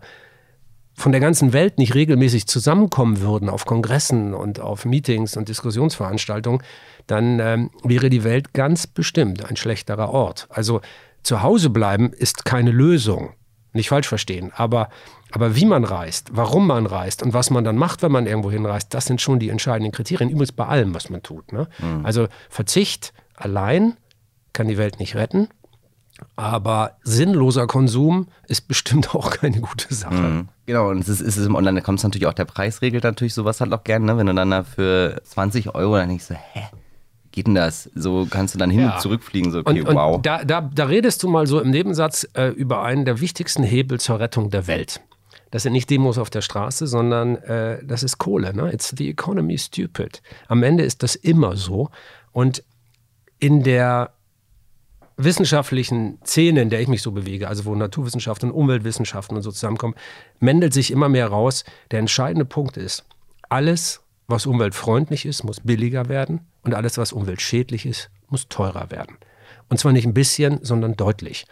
von 0.95 1.11
der 1.11 1.21
ganzen 1.21 1.53
Welt 1.53 1.77
nicht 1.77 1.93
regelmäßig 1.93 2.47
zusammenkommen 2.47 3.21
würden 3.21 3.49
auf 3.49 3.65
Kongressen 3.65 4.33
und 4.33 4.59
auf 4.59 4.85
Meetings 4.85 5.37
und 5.37 5.49
Diskussionsveranstaltungen, 5.49 6.61
dann 7.07 7.39
ähm, 7.39 7.69
wäre 7.83 8.09
die 8.09 8.23
Welt 8.23 8.53
ganz 8.53 8.87
bestimmt 8.87 9.45
ein 9.45 9.55
schlechterer 9.55 10.09
Ort. 10.09 10.47
Also 10.49 10.81
zu 11.23 11.41
Hause 11.41 11.69
bleiben 11.69 12.11
ist 12.11 12.45
keine 12.45 12.71
Lösung. 12.71 13.33
Nicht 13.73 13.89
falsch 13.89 14.07
verstehen. 14.07 14.51
Aber, 14.55 14.89
aber 15.33 15.55
wie 15.55 15.65
man 15.65 15.83
reist, 15.83 16.29
warum 16.33 16.67
man 16.67 16.85
reist 16.85 17.23
und 17.23 17.33
was 17.33 17.49
man 17.49 17.63
dann 17.63 17.75
macht, 17.75 18.03
wenn 18.03 18.11
man 18.11 18.27
irgendwo 18.27 18.51
hinreist, 18.51 18.93
das 18.93 19.05
sind 19.05 19.19
schon 19.19 19.39
die 19.39 19.49
entscheidenden 19.49 19.91
Kriterien. 19.91 20.29
Übrigens 20.29 20.51
bei 20.51 20.67
allem, 20.67 20.93
was 20.93 21.09
man 21.09 21.23
tut. 21.23 21.51
Ne? 21.51 21.67
Mhm. 21.79 22.05
Also 22.05 22.27
Verzicht 22.49 23.13
allein 23.35 23.97
kann 24.53 24.67
die 24.67 24.77
Welt 24.77 24.99
nicht 24.99 25.15
retten. 25.15 25.47
Aber 26.35 26.97
sinnloser 27.01 27.65
Konsum 27.65 28.27
ist 28.47 28.67
bestimmt 28.67 29.15
auch 29.15 29.31
keine 29.31 29.59
gute 29.59 29.91
Sache. 29.91 30.13
Mhm. 30.13 30.49
Genau, 30.67 30.91
und 30.91 30.99
es 30.99 31.09
ist, 31.09 31.21
ist 31.21 31.37
es 31.37 31.47
im 31.47 31.55
Online, 31.55 31.79
da 31.79 31.83
kommt 31.83 31.97
es 31.97 32.03
natürlich 32.03 32.27
auch 32.27 32.33
der 32.33 32.45
Preisregel 32.45 33.01
natürlich 33.01 33.33
sowas 33.33 33.59
halt 33.59 33.73
auch 33.73 33.83
gerne, 33.83 34.05
ne? 34.05 34.17
wenn 34.19 34.27
du 34.27 34.35
dann 34.35 34.51
da 34.51 34.61
für 34.61 35.19
20 35.23 35.73
Euro 35.73 35.95
dann 35.95 36.09
denkst 36.09 36.27
du, 36.27 36.35
hä? 36.35 36.65
Geht 37.31 37.47
denn 37.47 37.55
das? 37.55 37.89
So 37.95 38.27
kannst 38.29 38.53
du 38.53 38.59
dann 38.59 38.69
hin 38.69 38.81
ja. 38.81 38.93
und 38.93 39.01
zurückfliegen, 39.01 39.51
so 39.51 39.61
okay, 39.61 39.81
und, 39.81 39.95
wow. 39.95 40.17
Und 40.17 40.25
da, 40.27 40.45
da, 40.45 40.61
da 40.61 40.85
redest 40.85 41.23
du 41.23 41.27
mal 41.27 41.47
so 41.47 41.59
im 41.59 41.71
Nebensatz 41.71 42.27
äh, 42.35 42.49
über 42.49 42.83
einen 42.83 43.05
der 43.05 43.19
wichtigsten 43.19 43.63
Hebel 43.63 43.99
zur 43.99 44.19
Rettung 44.19 44.51
der 44.51 44.67
Welt. 44.67 45.01
Das 45.53 45.61
sind 45.61 45.73
nicht 45.73 45.87
Demos 45.91 46.17
auf 46.17 46.31
der 46.31 46.41
Straße, 46.41 46.87
sondern 46.87 47.35
äh, 47.35 47.77
das 47.85 48.01
ist 48.01 48.17
Kohle. 48.17 48.55
Ne? 48.55 48.73
It's 48.73 48.91
the 48.97 49.07
economy 49.07 49.55
stupid. 49.59 50.23
Am 50.47 50.63
Ende 50.63 50.83
ist 50.83 51.03
das 51.03 51.13
immer 51.13 51.55
so. 51.55 51.91
Und 52.31 52.63
in 53.37 53.61
der 53.61 54.15
wissenschaftlichen 55.15 56.17
Szene, 56.25 56.63
in 56.63 56.71
der 56.71 56.81
ich 56.81 56.87
mich 56.87 57.03
so 57.03 57.11
bewege, 57.11 57.49
also 57.49 57.65
wo 57.65 57.75
Naturwissenschaften 57.75 58.49
und 58.49 58.57
Umweltwissenschaften 58.57 59.37
und 59.37 59.43
so 59.43 59.51
zusammenkommen, 59.51 59.93
mendelt 60.39 60.73
sich 60.73 60.89
immer 60.89 61.07
mehr 61.07 61.27
raus. 61.27 61.65
Der 61.91 61.99
entscheidende 61.99 62.45
Punkt 62.45 62.75
ist, 62.75 63.05
alles, 63.47 64.01
was 64.25 64.47
umweltfreundlich 64.47 65.23
ist, 65.23 65.43
muss 65.43 65.59
billiger 65.59 66.09
werden 66.09 66.47
und 66.63 66.73
alles, 66.73 66.97
was 66.97 67.13
umweltschädlich 67.13 67.85
ist, 67.85 68.09
muss 68.27 68.47
teurer 68.49 68.89
werden. 68.89 69.17
Und 69.69 69.77
zwar 69.77 69.91
nicht 69.91 70.07
ein 70.07 70.15
bisschen, 70.15 70.65
sondern 70.65 70.95
deutlich. 70.95 71.45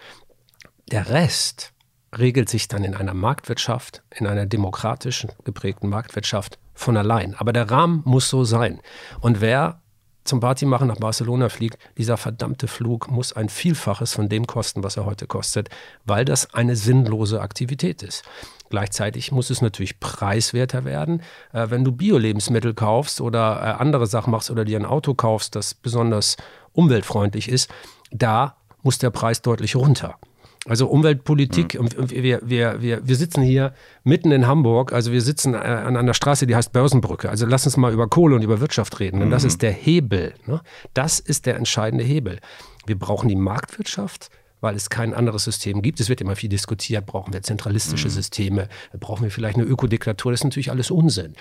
Der 0.92 1.10
Rest 1.10 1.72
regelt 2.18 2.50
sich 2.50 2.68
dann 2.68 2.84
in 2.84 2.96
einer 2.96 3.14
Marktwirtschaft, 3.14 4.04
in 4.12 4.28
einer 4.28 4.46
demokratisch 4.46 5.28
geprägten 5.44 5.90
Marktwirtschaft 5.90 6.60
von 6.74 6.98
allein. 6.98 7.36
Aber 7.36 7.54
der 7.54 7.70
Rahmen 7.70 8.02
muss 8.06 8.30
so 8.30 8.44
sein. 8.44 8.82
Und 9.22 9.42
wer 9.42 9.82
zum 10.24 10.40
Party 10.40 10.66
machen 10.66 10.88
nach 10.88 10.98
Barcelona 10.98 11.50
fliegt, 11.50 11.78
dieser 11.98 12.18
verdammte 12.18 12.68
Flug 12.68 13.10
muss 13.10 13.34
ein 13.34 13.50
Vielfaches 13.50 14.14
von 14.14 14.30
dem 14.30 14.46
kosten, 14.46 14.84
was 14.84 14.98
er 14.98 15.06
heute 15.06 15.26
kostet, 15.26 15.70
weil 16.06 16.26
das 16.26 16.54
eine 16.54 16.76
sinnlose 16.76 17.42
Aktivität 17.42 18.04
ist. 18.04 18.24
Gleichzeitig 18.70 19.32
muss 19.32 19.50
es 19.50 19.62
natürlich 19.62 20.00
preiswerter 20.00 20.86
werden. 20.86 21.24
Äh, 21.54 21.70
wenn 21.70 21.84
du 21.84 21.92
Bio-Lebensmittel 21.92 22.74
kaufst 22.74 23.20
oder 23.20 23.62
äh, 23.62 23.82
andere 23.82 24.08
Sachen 24.08 24.32
machst 24.32 24.52
oder 24.52 24.64
dir 24.64 24.80
ein 24.80 24.86
Auto 24.86 25.14
kaufst, 25.14 25.56
das 25.56 25.74
besonders 25.74 26.38
umweltfreundlich 26.72 27.50
ist, 27.50 27.70
da 28.12 28.56
muss 28.84 28.98
der 28.98 29.10
Preis 29.10 29.42
deutlich 29.42 29.76
runter. 29.76 30.18
Also 30.66 30.88
Umweltpolitik, 30.88 31.80
mhm. 31.80 32.10
wir, 32.12 32.42
wir, 32.44 32.82
wir, 32.82 33.08
wir 33.08 33.16
sitzen 33.16 33.42
hier 33.42 33.74
mitten 34.04 34.32
in 34.32 34.46
Hamburg, 34.46 34.94
also 34.94 35.12
wir 35.12 35.22
sitzen 35.22 35.56
äh, 35.56 35.58
an 35.58 35.98
einer 35.98 36.14
Straße, 36.14 36.46
die 36.46 36.56
heißt 36.56 36.72
Börsenbrücke. 36.72 37.30
Also 37.30 37.48
lass 37.48 37.66
uns 37.66 37.78
mal 37.78 37.92
über 37.92 38.08
Kohle 38.08 38.36
und 38.36 38.44
über 38.44 38.60
Wirtschaft 38.60 39.00
reden, 39.00 39.20
denn 39.20 39.30
mhm. 39.30 39.32
das 39.32 39.44
ist 39.44 39.64
der 39.64 39.72
Hebel. 39.72 40.36
Ne? 40.46 40.62
Das 40.94 41.20
ist 41.20 41.48
der 41.48 41.56
entscheidende 41.56 42.04
Hebel. 42.04 42.40
Wir 42.86 42.98
brauchen 42.98 43.28
die 43.28 43.36
Marktwirtschaft, 43.36 44.30
weil 44.60 44.76
es 44.76 44.92
kein 44.92 45.16
anderes 45.16 45.46
System 45.46 45.82
gibt. 45.82 46.00
Es 46.00 46.10
wird 46.10 46.22
immer 46.22 46.36
viel 46.36 46.50
diskutiert, 46.50 47.08
brauchen 47.08 47.34
wir 47.34 47.42
zentralistische 47.42 48.10
mhm. 48.10 48.12
Systeme, 48.12 48.70
brauchen 49.00 49.24
wir 49.24 49.32
vielleicht 49.32 49.58
eine 49.58 49.66
Ökodiktatur, 49.66 50.32
das 50.32 50.42
ist 50.42 50.46
natürlich 50.46 50.70
alles 50.70 50.92
Unsinn. 50.92 51.34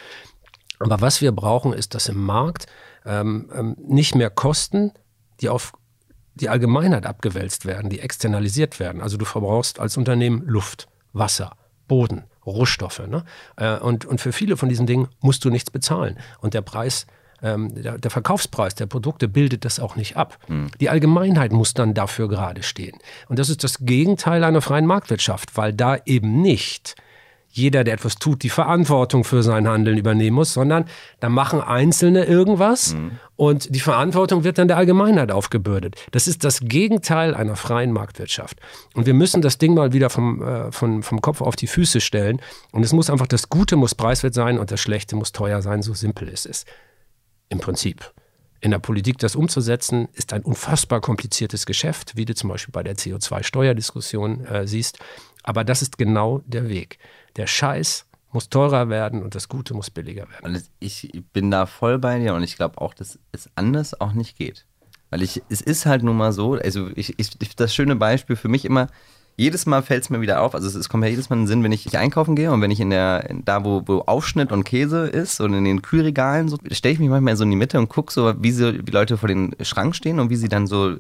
Aber 0.79 1.03
was 1.03 1.21
wir 1.21 1.33
brauchen, 1.33 1.75
ist, 1.75 1.95
dass 1.95 2.09
im 2.09 2.25
Markt 2.25 2.67
ähm, 3.05 3.51
ähm, 3.55 3.77
nicht 3.79 4.15
mehr 4.15 4.31
Kosten, 4.31 4.93
die 5.43 5.51
auf 5.51 5.75
die 6.41 6.49
Allgemeinheit 6.49 7.07
abgewälzt 7.07 7.67
werden, 7.67 7.91
die 7.91 8.01
externalisiert 8.01 8.81
werden. 8.81 9.01
Also 9.01 9.17
du 9.17 9.25
verbrauchst 9.25 9.79
als 9.79 9.97
Unternehmen 9.97 10.43
Luft, 10.47 10.89
Wasser, 11.13 11.53
Boden, 11.89 12.25
Rohstoffe. 12.47 13.07
Ne? 13.07 13.25
Äh, 13.57 13.79
und, 13.79 14.05
und 14.05 14.21
für 14.21 14.33
viele 14.33 14.57
von 14.57 14.69
diesen 14.69 14.87
Dingen 14.87 15.09
musst 15.21 15.45
du 15.45 15.51
nichts 15.51 15.71
bezahlen. 15.71 16.19
Und 16.41 16.55
der 16.55 16.63
Preis, 16.63 17.07
ähm, 17.43 17.75
der, 17.83 17.99
der, 17.99 18.11
Verkaufspreis 18.11 18.75
der 18.75 18.87
Produkte 18.87 19.29
bildet 19.29 19.65
das 19.65 19.81
auch 19.81 19.97
nicht 19.97 20.17
ab. 20.17 20.39
Mhm. 20.49 20.69
Die 20.81 20.89
Allgemeinheit 20.89 21.53
muss 21.53 21.75
dann 21.75 21.95
dafür 21.95 22.29
gerade 22.29 22.63
stehen. 22.63 22.99
Und 23.29 23.39
das 23.39 23.49
ist 23.49 23.65
das 23.65 23.79
Gegenteil 23.81 24.45
einer 24.45 24.63
freien 24.63 24.87
Marktwirtschaft, 24.87 25.57
weil 25.57 25.73
da 25.73 25.99
eben 26.05 26.41
nicht 26.41 26.97
jeder, 27.53 27.83
der 27.83 27.95
etwas 27.95 28.17
tut, 28.17 28.43
die 28.43 28.49
Verantwortung 28.49 29.25
für 29.25 29.43
sein 29.43 29.67
Handeln 29.67 29.99
übernehmen 29.99 30.37
muss, 30.37 30.53
sondern 30.53 30.85
da 31.19 31.29
machen 31.29 31.61
Einzelne 31.61 32.25
irgendwas 32.25 32.95
mhm. 32.95 33.19
und 33.35 33.75
die 33.75 33.81
Verantwortung 33.81 34.45
wird 34.45 34.59
dann 34.59 34.69
der 34.69 34.77
Allgemeinheit 34.77 35.33
aufgebürdet. 35.33 35.97
Das 36.13 36.29
ist 36.29 36.45
das 36.45 36.61
Gegenteil 36.61 37.35
einer 37.35 37.57
freien 37.57 37.93
Marktwirtschaft. 37.93 38.61
Und 38.95 39.07
wir 39.07 39.15
müssen 39.15 39.43
das 39.43 39.59
Ding 39.59 39.75
mal 39.75 39.93
wieder 39.93 40.11
vom, 40.11 40.43
äh, 40.43 40.71
vom, 40.71 41.03
vom 41.03 41.21
Kopf 41.21 41.41
auf 41.41 41.57
die 41.57 41.67
Füße 41.67 42.01
stellen. 42.01 42.41
Und 42.71 42.85
es 42.85 42.93
muss 42.93 43.11
einfach, 43.11 43.27
das 43.27 43.49
Gute 43.49 43.75
muss 43.75 43.97
preiswert 43.97 44.35
sein 44.35 44.59
und 44.59 44.71
das 44.71 44.81
Schlechte 44.81 45.17
muss 45.17 45.33
teuer 45.33 45.61
sein, 45.61 45.83
so 45.83 45.93
simpel 45.93 46.29
ist 46.29 46.47
es. 46.47 46.65
Im 47.49 47.59
Prinzip. 47.59 48.13
In 48.61 48.71
der 48.71 48.79
Politik 48.79 49.19
das 49.19 49.35
umzusetzen, 49.35 50.09
ist 50.13 50.33
ein 50.33 50.43
unfassbar 50.43 51.01
kompliziertes 51.01 51.67
Geschäft, 51.67 52.17
wie 52.17 52.27
du 52.27 52.35
zum 52.35 52.51
Beispiel 52.51 52.73
bei 52.73 52.83
der 52.83 52.95
CO2-Steuerdiskussion 52.95 54.45
äh, 54.45 54.67
siehst. 54.69 54.99
Aber 55.43 55.65
das 55.65 55.83
ist 55.83 55.99
genau 55.99 56.43
der 56.45 56.69
Weg 56.69 56.99
der 57.37 57.47
Scheiß 57.47 58.07
muss 58.33 58.49
teurer 58.49 58.89
werden 58.89 59.23
und 59.23 59.35
das 59.35 59.49
Gute 59.49 59.75
muss 59.75 59.91
billiger 59.91 60.29
werden. 60.31 60.55
Und 60.55 60.71
ich 60.79 61.11
bin 61.33 61.51
da 61.51 61.67
voll 61.67 61.99
bei 61.99 62.19
dir 62.19 62.35
und 62.35 62.43
ich 62.43 62.57
glaube 62.57 62.81
auch, 62.81 62.95
dass 62.95 63.19
es 63.33 63.51
anders 63.57 64.01
auch 64.01 64.13
nicht 64.13 64.37
geht. 64.37 64.67
Weil 65.11 65.23
ich, 65.23 65.43
es 65.49 65.61
ist 65.61 65.87
halt 65.87 66.05
nun 66.05 66.17
mal 66.17 66.33
so, 66.33 66.55
also 66.55 66.89
ich, 66.95 67.19
ich 67.19 67.57
das 67.57 67.75
schöne 67.75 67.97
Beispiel 67.97 68.37
für 68.37 68.49
mich 68.49 68.65
immer, 68.65 68.87
jedes 69.37 69.65
Mal 69.65 69.83
fällt 69.83 70.05
es 70.05 70.11
mir 70.11 70.21
wieder 70.21 70.43
auf, 70.43 70.55
also 70.55 70.69
es, 70.69 70.75
es, 70.75 70.89
kommt 70.89 71.03
ja 71.03 71.11
jedes 71.11 71.31
Mal 71.31 71.37
in 71.37 71.43
den 71.43 71.49
Sinn, 71.49 71.65
wenn 71.65 71.73
ich 71.73 71.97
einkaufen 71.97 72.37
gehe 72.37 72.53
und 72.53 72.61
wenn 72.61 72.71
ich 72.71 72.79
in 72.79 72.91
der, 72.91 73.27
da 73.45 73.65
wo, 73.65 73.83
wo 73.87 74.01
Aufschnitt 74.01 74.53
und 74.53 74.65
Käse 74.65 75.07
ist 75.07 75.41
und 75.41 75.55
in 75.55 75.65
den 75.65 75.83
Kühlregalen, 75.83 76.49
so, 76.49 76.59
stelle 76.71 76.93
ich 76.93 77.01
mich 77.01 77.09
manchmal 77.09 77.37
so 77.37 77.45
in 77.45 77.51
die 77.51 77.57
Mitte 77.57 77.79
und 77.79 77.89
gucke 77.89 78.13
so, 78.13 78.35
wie 78.39 78.53
sie, 78.53 78.83
die 78.83 78.93
Leute 78.93 79.17
vor 79.17 79.29
den 79.29 79.57
Schrank 79.63 79.97
stehen 79.97 80.21
und 80.21 80.31
wie 80.31 80.37
sie 80.37 80.49
dann 80.49 80.67
so 80.67 80.97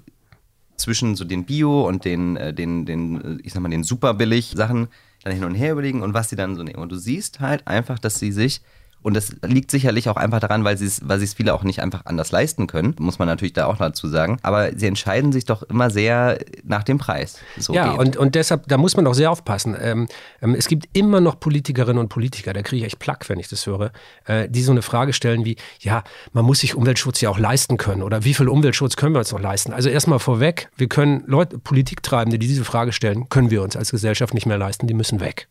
zwischen 0.77 1.15
so 1.15 1.25
den 1.25 1.45
Bio 1.45 1.87
und 1.87 2.05
den, 2.05 2.37
äh, 2.37 2.55
den, 2.55 2.87
den, 2.87 3.41
ich 3.45 3.53
sag 3.53 3.61
mal, 3.63 3.69
den 3.69 3.85
super 3.85 4.15
billig 4.15 4.55
Sachen 4.57 4.89
dann 5.23 5.35
hin 5.35 5.45
und 5.45 5.55
her 5.55 5.73
überlegen 5.73 6.03
und 6.03 6.15
was 6.15 6.29
sie 6.31 6.37
dann 6.37 6.57
so 6.57 6.63
nehmen. 6.63 6.79
Und 6.79 6.91
du 6.93 6.97
siehst 6.97 7.41
halt 7.41 7.67
einfach, 7.67 7.99
dass 7.99 8.19
sie 8.19 8.33
sich 8.33 8.61
und 9.03 9.15
das 9.15 9.35
liegt 9.43 9.71
sicherlich 9.71 10.09
auch 10.09 10.17
einfach 10.17 10.41
daran, 10.41 10.65
weil 10.65 10.77
sie 10.77 10.87
es, 10.87 11.01
weil 11.05 11.23
es 11.23 11.35
viele 11.35 11.55
auch 11.55 11.63
nicht 11.63 11.81
einfach 11.81 12.03
anders 12.05 12.33
leisten 12.33 12.67
können, 12.67 12.95
muss 12.99 13.19
man 13.19 13.29
natürlich 13.29 13.55
da 13.55 13.67
auch 13.67 13.77
dazu 13.77 14.09
sagen. 14.09 14.39
Aber 14.43 14.77
sie 14.77 14.87
entscheiden 14.87 15.33
sich 15.33 15.47
doch 15.47 15.63
immer 15.63 15.91
sehr 15.91 16.39
nach 16.65 16.83
dem 16.83 16.99
Preis. 16.99 17.39
So 17.57 17.73
ja, 17.73 17.93
und, 17.93 18.17
und 18.17 18.35
deshalb, 18.35 18.69
da 18.69 18.77
muss 18.77 18.97
man 18.97 19.07
auch 19.07 19.15
sehr 19.15 19.31
aufpassen. 19.31 19.77
Ähm, 19.81 20.07
ähm, 20.43 20.55
es 20.55 20.69
gibt 20.69 20.89
immer 20.93 21.21
noch 21.21 21.41
Politikerinnen 21.41 21.99
und 21.99 22.09
Politiker, 22.09 22.53
da 22.53 22.63
kriege 22.63 22.81
ich 22.81 22.93
echt 22.93 22.99
Plack, 22.99 23.29
wenn 23.29 23.39
ich 23.39 23.49
das 23.49 23.67
höre, 23.67 23.93
äh, 24.27 24.49
die 24.49 24.63
so 24.63 24.73
eine 24.73 24.83
Frage 24.83 25.13
stellen 25.13 25.45
wie, 25.45 25.57
ja, 25.81 26.05
man 26.33 26.45
muss 26.45 26.61
sich 26.61 26.75
Umweltschutz 26.75 27.21
ja 27.21 27.31
auch 27.31 27.39
leisten 27.39 27.79
können 27.79 28.03
oder 28.03 28.25
wie 28.25 28.35
viel 28.35 28.49
Umweltschutz 28.49 28.97
können 28.97 29.15
wir 29.15 29.21
uns 29.21 29.33
noch 29.33 29.41
leisten? 29.41 29.73
Also 29.73 29.89
erstmal 29.89 30.19
vorweg, 30.19 30.69
wir 30.77 30.89
können 30.89 31.25
Leute, 31.27 31.59
Politiktreibende, 31.59 32.39
die 32.39 32.47
diese 32.47 32.65
Frage 32.65 32.93
stellen, 32.93 33.29
können 33.29 33.51
wir 33.51 33.63
uns 33.63 33.77
als 33.77 33.91
Gesellschaft 33.91 34.35
nicht 34.35 34.47
mehr 34.47 34.59
leisten, 34.59 34.87
die 34.87 34.95
müssen 34.95 35.21
weg. 35.21 35.49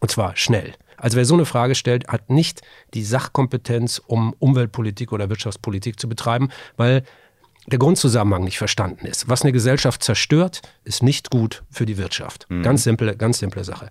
Und 0.00 0.10
zwar 0.10 0.36
schnell. 0.36 0.74
Also 1.04 1.18
wer 1.18 1.26
so 1.26 1.34
eine 1.34 1.44
Frage 1.44 1.74
stellt, 1.74 2.08
hat 2.08 2.30
nicht 2.30 2.62
die 2.94 3.04
Sachkompetenz, 3.04 4.00
um 4.06 4.34
Umweltpolitik 4.38 5.12
oder 5.12 5.28
Wirtschaftspolitik 5.28 6.00
zu 6.00 6.08
betreiben, 6.08 6.48
weil 6.78 7.02
der 7.66 7.78
Grundzusammenhang 7.78 8.44
nicht 8.44 8.56
verstanden 8.56 9.04
ist. 9.04 9.28
Was 9.28 9.42
eine 9.42 9.52
Gesellschaft 9.52 10.02
zerstört, 10.02 10.62
ist 10.82 11.02
nicht 11.02 11.30
gut 11.30 11.62
für 11.68 11.84
die 11.84 11.98
Wirtschaft. 11.98 12.46
Mhm. 12.48 12.62
Ganz 12.62 12.84
simple, 12.84 13.18
ganz 13.18 13.38
simple 13.38 13.64
Sache. 13.64 13.90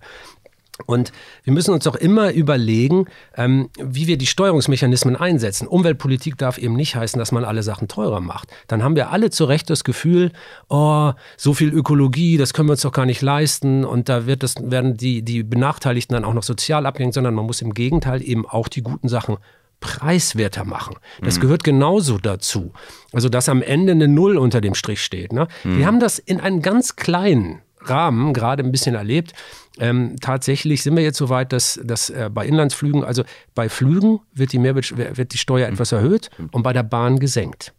Und 0.86 1.12
wir 1.44 1.52
müssen 1.52 1.72
uns 1.72 1.86
auch 1.86 1.94
immer 1.94 2.32
überlegen, 2.32 3.06
ähm, 3.36 3.70
wie 3.78 4.08
wir 4.08 4.18
die 4.18 4.26
Steuerungsmechanismen 4.26 5.14
einsetzen. 5.14 5.68
Umweltpolitik 5.68 6.36
darf 6.36 6.58
eben 6.58 6.74
nicht 6.74 6.96
heißen, 6.96 7.16
dass 7.18 7.30
man 7.30 7.44
alle 7.44 7.62
Sachen 7.62 7.86
teurer 7.86 8.20
macht. 8.20 8.48
Dann 8.66 8.82
haben 8.82 8.96
wir 8.96 9.10
alle 9.10 9.30
zu 9.30 9.44
Recht 9.44 9.70
das 9.70 9.84
Gefühl, 9.84 10.32
oh, 10.68 11.12
so 11.36 11.54
viel 11.54 11.72
Ökologie, 11.72 12.38
das 12.38 12.52
können 12.54 12.68
wir 12.68 12.72
uns 12.72 12.82
doch 12.82 12.92
gar 12.92 13.06
nicht 13.06 13.22
leisten. 13.22 13.84
Und 13.84 14.08
da 14.08 14.26
wird 14.26 14.42
das, 14.42 14.56
werden 14.58 14.96
die, 14.96 15.22
die 15.22 15.44
Benachteiligten 15.44 16.14
dann 16.14 16.24
auch 16.24 16.34
noch 16.34 16.42
sozial 16.42 16.86
abgehängt, 16.86 17.14
sondern 17.14 17.34
man 17.34 17.46
muss 17.46 17.62
im 17.62 17.72
Gegenteil 17.72 18.20
eben 18.22 18.44
auch 18.44 18.66
die 18.66 18.82
guten 18.82 19.08
Sachen 19.08 19.36
preiswerter 19.78 20.64
machen. 20.64 20.96
Das 21.22 21.36
mhm. 21.36 21.42
gehört 21.42 21.62
genauso 21.62 22.18
dazu. 22.18 22.72
Also, 23.12 23.28
dass 23.28 23.48
am 23.48 23.62
Ende 23.62 23.92
eine 23.92 24.08
Null 24.08 24.38
unter 24.38 24.60
dem 24.60 24.74
Strich 24.74 25.04
steht. 25.04 25.32
Ne? 25.32 25.46
Mhm. 25.62 25.78
Wir 25.78 25.86
haben 25.86 26.00
das 26.00 26.18
in 26.18 26.40
einem 26.40 26.62
ganz 26.62 26.96
kleinen 26.96 27.60
Rahmen 27.88 28.32
gerade 28.32 28.62
ein 28.62 28.72
bisschen 28.72 28.94
erlebt. 28.94 29.32
Ähm, 29.78 30.16
tatsächlich 30.20 30.82
sind 30.82 30.96
wir 30.96 31.02
jetzt 31.02 31.18
so 31.18 31.28
weit, 31.28 31.52
dass, 31.52 31.80
dass 31.82 32.10
äh, 32.10 32.30
bei 32.32 32.46
Inlandsflügen, 32.46 33.04
also 33.04 33.24
bei 33.54 33.68
Flügen 33.68 34.20
wird 34.32 34.52
die, 34.52 34.58
Mehrwert, 34.58 34.96
wird 34.96 35.32
die 35.32 35.38
Steuer 35.38 35.68
etwas 35.68 35.92
erhöht 35.92 36.30
und 36.52 36.62
bei 36.62 36.72
der 36.72 36.84
Bahn 36.84 37.18
gesenkt. 37.18 37.72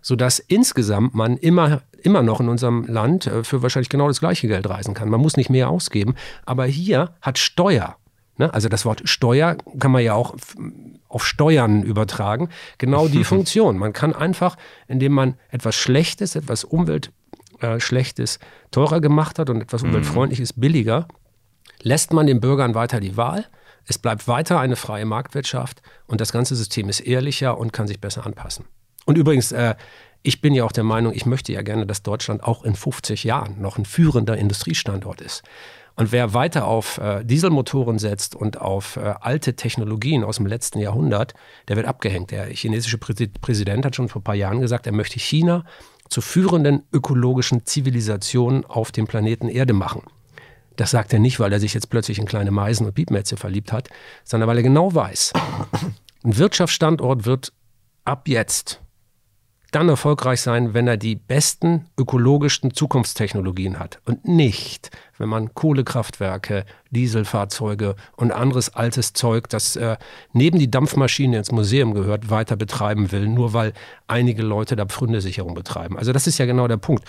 Sodass 0.00 0.38
insgesamt 0.38 1.14
man 1.14 1.36
immer, 1.36 1.82
immer 2.02 2.22
noch 2.22 2.40
in 2.40 2.48
unserem 2.48 2.86
Land 2.86 3.26
äh, 3.26 3.44
für 3.44 3.62
wahrscheinlich 3.62 3.90
genau 3.90 4.08
das 4.08 4.20
gleiche 4.20 4.48
Geld 4.48 4.68
reisen 4.68 4.94
kann. 4.94 5.10
Man 5.10 5.20
muss 5.20 5.36
nicht 5.36 5.50
mehr 5.50 5.68
ausgeben. 5.68 6.14
Aber 6.46 6.64
hier 6.64 7.10
hat 7.20 7.38
Steuer, 7.38 7.96
ne? 8.38 8.52
also 8.54 8.68
das 8.68 8.86
Wort 8.86 9.02
Steuer 9.04 9.56
kann 9.78 9.90
man 9.90 10.02
ja 10.02 10.14
auch 10.14 10.36
auf 11.08 11.26
Steuern 11.26 11.82
übertragen, 11.82 12.48
genau 12.78 13.08
die 13.08 13.24
Funktion. 13.24 13.76
Man 13.76 13.92
kann 13.92 14.14
einfach, 14.14 14.56
indem 14.88 15.12
man 15.12 15.34
etwas 15.50 15.74
Schlechtes, 15.74 16.34
etwas 16.34 16.64
Umwelt 16.64 17.10
äh, 17.60 17.80
Schlechtes 17.80 18.38
teurer 18.70 19.00
gemacht 19.00 19.38
hat 19.38 19.50
und 19.50 19.60
etwas 19.60 19.82
mhm. 19.82 19.90
Umweltfreundliches 19.90 20.52
billiger, 20.52 21.08
lässt 21.82 22.12
man 22.12 22.26
den 22.26 22.40
Bürgern 22.40 22.74
weiter 22.74 23.00
die 23.00 23.16
Wahl. 23.16 23.46
Es 23.84 23.98
bleibt 23.98 24.26
weiter 24.26 24.58
eine 24.58 24.76
freie 24.76 25.04
Marktwirtschaft 25.04 25.82
und 26.06 26.20
das 26.20 26.32
ganze 26.32 26.56
System 26.56 26.88
ist 26.88 27.00
ehrlicher 27.00 27.58
und 27.58 27.72
kann 27.72 27.86
sich 27.86 28.00
besser 28.00 28.26
anpassen. 28.26 28.64
Und 29.04 29.16
übrigens, 29.16 29.52
äh, 29.52 29.76
ich 30.22 30.40
bin 30.40 30.54
ja 30.54 30.64
auch 30.64 30.72
der 30.72 30.82
Meinung, 30.82 31.12
ich 31.14 31.24
möchte 31.24 31.52
ja 31.52 31.62
gerne, 31.62 31.86
dass 31.86 32.02
Deutschland 32.02 32.42
auch 32.42 32.64
in 32.64 32.74
50 32.74 33.22
Jahren 33.22 33.60
noch 33.60 33.78
ein 33.78 33.84
führender 33.84 34.36
Industriestandort 34.36 35.20
ist. 35.20 35.44
Und 35.94 36.12
wer 36.12 36.34
weiter 36.34 36.66
auf 36.66 36.98
äh, 36.98 37.24
Dieselmotoren 37.24 37.98
setzt 37.98 38.34
und 38.34 38.60
auf 38.60 38.96
äh, 38.96 39.14
alte 39.20 39.56
Technologien 39.56 40.24
aus 40.24 40.36
dem 40.36 40.46
letzten 40.46 40.78
Jahrhundert, 40.78 41.32
der 41.68 41.76
wird 41.76 41.86
abgehängt. 41.86 42.32
Der 42.32 42.46
chinesische 42.46 42.98
Präsident 42.98 43.86
hat 43.86 43.96
schon 43.96 44.08
vor 44.08 44.20
ein 44.20 44.24
paar 44.24 44.34
Jahren 44.34 44.60
gesagt, 44.60 44.86
er 44.86 44.92
möchte 44.92 45.18
China 45.18 45.64
zur 46.08 46.22
führenden 46.22 46.82
ökologischen 46.92 47.66
Zivilisation 47.66 48.64
auf 48.64 48.92
dem 48.92 49.06
Planeten 49.06 49.48
Erde 49.48 49.72
machen. 49.72 50.02
Das 50.76 50.90
sagt 50.90 51.12
er 51.12 51.18
nicht, 51.18 51.40
weil 51.40 51.52
er 51.52 51.60
sich 51.60 51.74
jetzt 51.74 51.90
plötzlich 51.90 52.18
in 52.18 52.26
kleine 52.26 52.50
Meisen 52.50 52.86
und 52.86 52.94
Piepmetze 52.94 53.36
verliebt 53.36 53.72
hat, 53.72 53.88
sondern 54.24 54.48
weil 54.48 54.58
er 54.58 54.62
genau 54.62 54.94
weiß, 54.94 55.32
ein 56.22 56.36
Wirtschaftsstandort 56.36 57.24
wird 57.24 57.52
ab 58.04 58.28
jetzt 58.28 58.80
dann 59.72 59.88
erfolgreich 59.88 60.40
sein, 60.40 60.74
wenn 60.74 60.86
er 60.86 60.96
die 60.96 61.16
besten 61.16 61.86
ökologischsten 61.98 62.72
Zukunftstechnologien 62.72 63.78
hat 63.78 64.00
und 64.04 64.26
nicht, 64.26 64.90
wenn 65.18 65.28
man 65.28 65.54
Kohlekraftwerke, 65.54 66.64
Dieselfahrzeuge 66.90 67.96
und 68.16 68.32
anderes 68.32 68.74
altes 68.74 69.12
Zeug, 69.12 69.48
das 69.48 69.76
äh, 69.76 69.96
neben 70.32 70.58
die 70.58 70.70
Dampfmaschine 70.70 71.38
ins 71.38 71.52
Museum 71.52 71.94
gehört, 71.94 72.30
weiter 72.30 72.56
betreiben 72.56 73.12
will, 73.12 73.28
nur 73.28 73.52
weil 73.52 73.72
einige 74.06 74.42
Leute 74.42 74.76
da 74.76 74.86
Pfründesicherung 74.86 75.54
betreiben. 75.54 75.98
Also 75.98 76.12
das 76.12 76.26
ist 76.26 76.38
ja 76.38 76.46
genau 76.46 76.68
der 76.68 76.76
Punkt. 76.76 77.04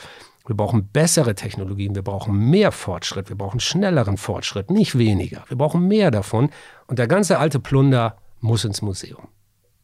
Wir 0.47 0.55
brauchen 0.55 0.87
bessere 0.87 1.35
Technologien, 1.35 1.93
wir 1.93 2.03
brauchen 2.03 2.49
mehr 2.49 2.71
Fortschritt, 2.71 3.27
wir 3.27 3.35
brauchen 3.35 3.59
schnelleren 3.59 4.15
Fortschritt, 4.15 4.71
nicht 4.71 4.97
weniger. 4.97 5.43
Wir 5.49 5.57
brauchen 5.57 5.87
mehr 5.87 6.09
davon 6.09 6.49
und 6.87 6.99
der 6.99 7.07
ganze 7.07 7.37
alte 7.37 7.59
Plunder 7.59 8.17
muss 8.39 8.63
ins 8.63 8.81
Museum. 8.81 9.27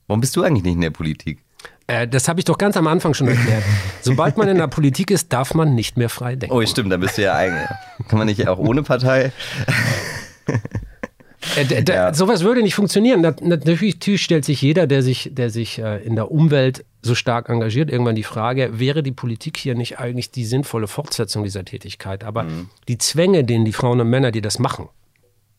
Warum 0.08 0.22
bist 0.22 0.36
du 0.36 0.44
eigentlich 0.44 0.64
nicht 0.64 0.76
in 0.76 0.82
der 0.82 0.90
Politik? 0.90 1.43
Äh, 1.88 2.08
das 2.08 2.28
habe 2.28 2.40
ich 2.40 2.46
doch 2.46 2.58
ganz 2.58 2.78
am 2.78 2.88
Anfang 2.88 3.14
schon 3.14 3.28
erklärt. 3.28 3.64
Sobald 4.02 4.38
man 4.38 4.48
in 4.48 4.58
der 4.58 4.68
Politik 4.68 5.12
ist, 5.12 5.34
darf 5.34 5.54
man 5.54 5.76
nicht 5.76 5.98
mehr 5.98 6.10
frei 6.10 6.36
denken. 6.36 6.56
Oh, 6.56 6.66
stimmt, 6.66 6.92
da 6.92 6.98
bist 6.98 7.18
du 7.18 7.24
ja 7.24 7.36
eigentlich. 7.36 7.68
Kann 8.08 8.20
man 8.20 8.28
nicht 8.28 8.48
auch 8.48 8.58
ohne 8.58 8.84
Partei? 8.84 9.32
Äh, 11.58 11.84
ja. 11.88 12.14
Sowas 12.14 12.44
würde 12.44 12.62
nicht 12.62 12.76
funktionieren. 12.76 13.22
Natürlich, 13.22 13.98
stellt 14.22 14.46
sich 14.46 14.62
jeder, 14.62 14.88
der 14.88 15.04
sich, 15.04 15.30
der 15.34 15.50
sich 15.50 15.80
äh, 15.80 16.04
in 16.04 16.16
der 16.16 16.32
Umwelt 16.32 16.86
so 17.02 17.16
stark 17.16 17.50
engagiert, 17.50 17.92
irgendwann 17.92 18.16
die 18.16 18.24
Frage, 18.24 18.80
wäre 18.80 19.04
die 19.04 19.12
Politik 19.12 19.58
hier 19.58 19.76
nicht 19.76 20.00
eigentlich 20.00 20.32
die 20.32 20.46
sinnvolle 20.46 20.88
Fortsetzung 20.88 21.44
dieser 21.44 21.66
Tätigkeit? 21.66 22.24
Aber 22.24 22.44
mhm. 22.44 22.70
die 22.88 22.98
Zwänge, 22.98 23.44
denen 23.44 23.66
die 23.66 23.74
Frauen 23.74 24.00
und 24.00 24.10
Männer, 24.10 24.32
die 24.32 24.42
das 24.42 24.58
machen, 24.60 24.88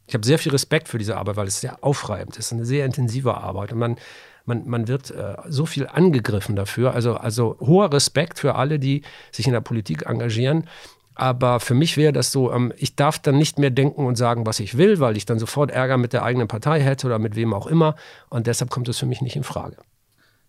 ich 0.06 0.14
habe 0.14 0.24
sehr 0.26 0.38
viel 0.38 0.52
Respekt 0.52 0.88
für 0.88 0.98
diese 0.98 1.16
Arbeit, 1.16 1.36
weil 1.36 1.46
es 1.46 1.60
sehr 1.60 1.82
aufreibend 1.82 2.36
ist, 2.36 2.52
eine 2.52 2.64
sehr 2.64 2.84
intensive 2.84 3.34
Arbeit. 3.36 3.72
Und 3.72 3.78
man, 3.78 3.96
man, 4.44 4.68
man 4.68 4.88
wird 4.88 5.10
äh, 5.10 5.36
so 5.48 5.66
viel 5.66 5.86
angegriffen 5.86 6.56
dafür. 6.56 6.94
Also, 6.94 7.14
also 7.14 7.56
hoher 7.60 7.92
Respekt 7.92 8.38
für 8.38 8.54
alle, 8.54 8.78
die 8.78 9.02
sich 9.32 9.46
in 9.46 9.52
der 9.52 9.60
Politik 9.60 10.06
engagieren. 10.06 10.68
Aber 11.14 11.60
für 11.60 11.74
mich 11.74 11.96
wäre 11.96 12.12
das 12.12 12.32
so, 12.32 12.52
ähm, 12.52 12.72
ich 12.76 12.96
darf 12.96 13.18
dann 13.18 13.38
nicht 13.38 13.58
mehr 13.58 13.70
denken 13.70 14.04
und 14.04 14.16
sagen, 14.16 14.46
was 14.46 14.60
ich 14.60 14.76
will, 14.76 14.98
weil 15.00 15.16
ich 15.16 15.26
dann 15.26 15.38
sofort 15.38 15.70
Ärger 15.70 15.96
mit 15.96 16.12
der 16.12 16.24
eigenen 16.24 16.48
Partei 16.48 16.80
hätte 16.80 17.06
oder 17.06 17.18
mit 17.18 17.36
wem 17.36 17.54
auch 17.54 17.66
immer. 17.66 17.94
Und 18.30 18.46
deshalb 18.46 18.70
kommt 18.70 18.88
es 18.88 18.98
für 18.98 19.06
mich 19.06 19.22
nicht 19.22 19.36
in 19.36 19.44
Frage. 19.44 19.76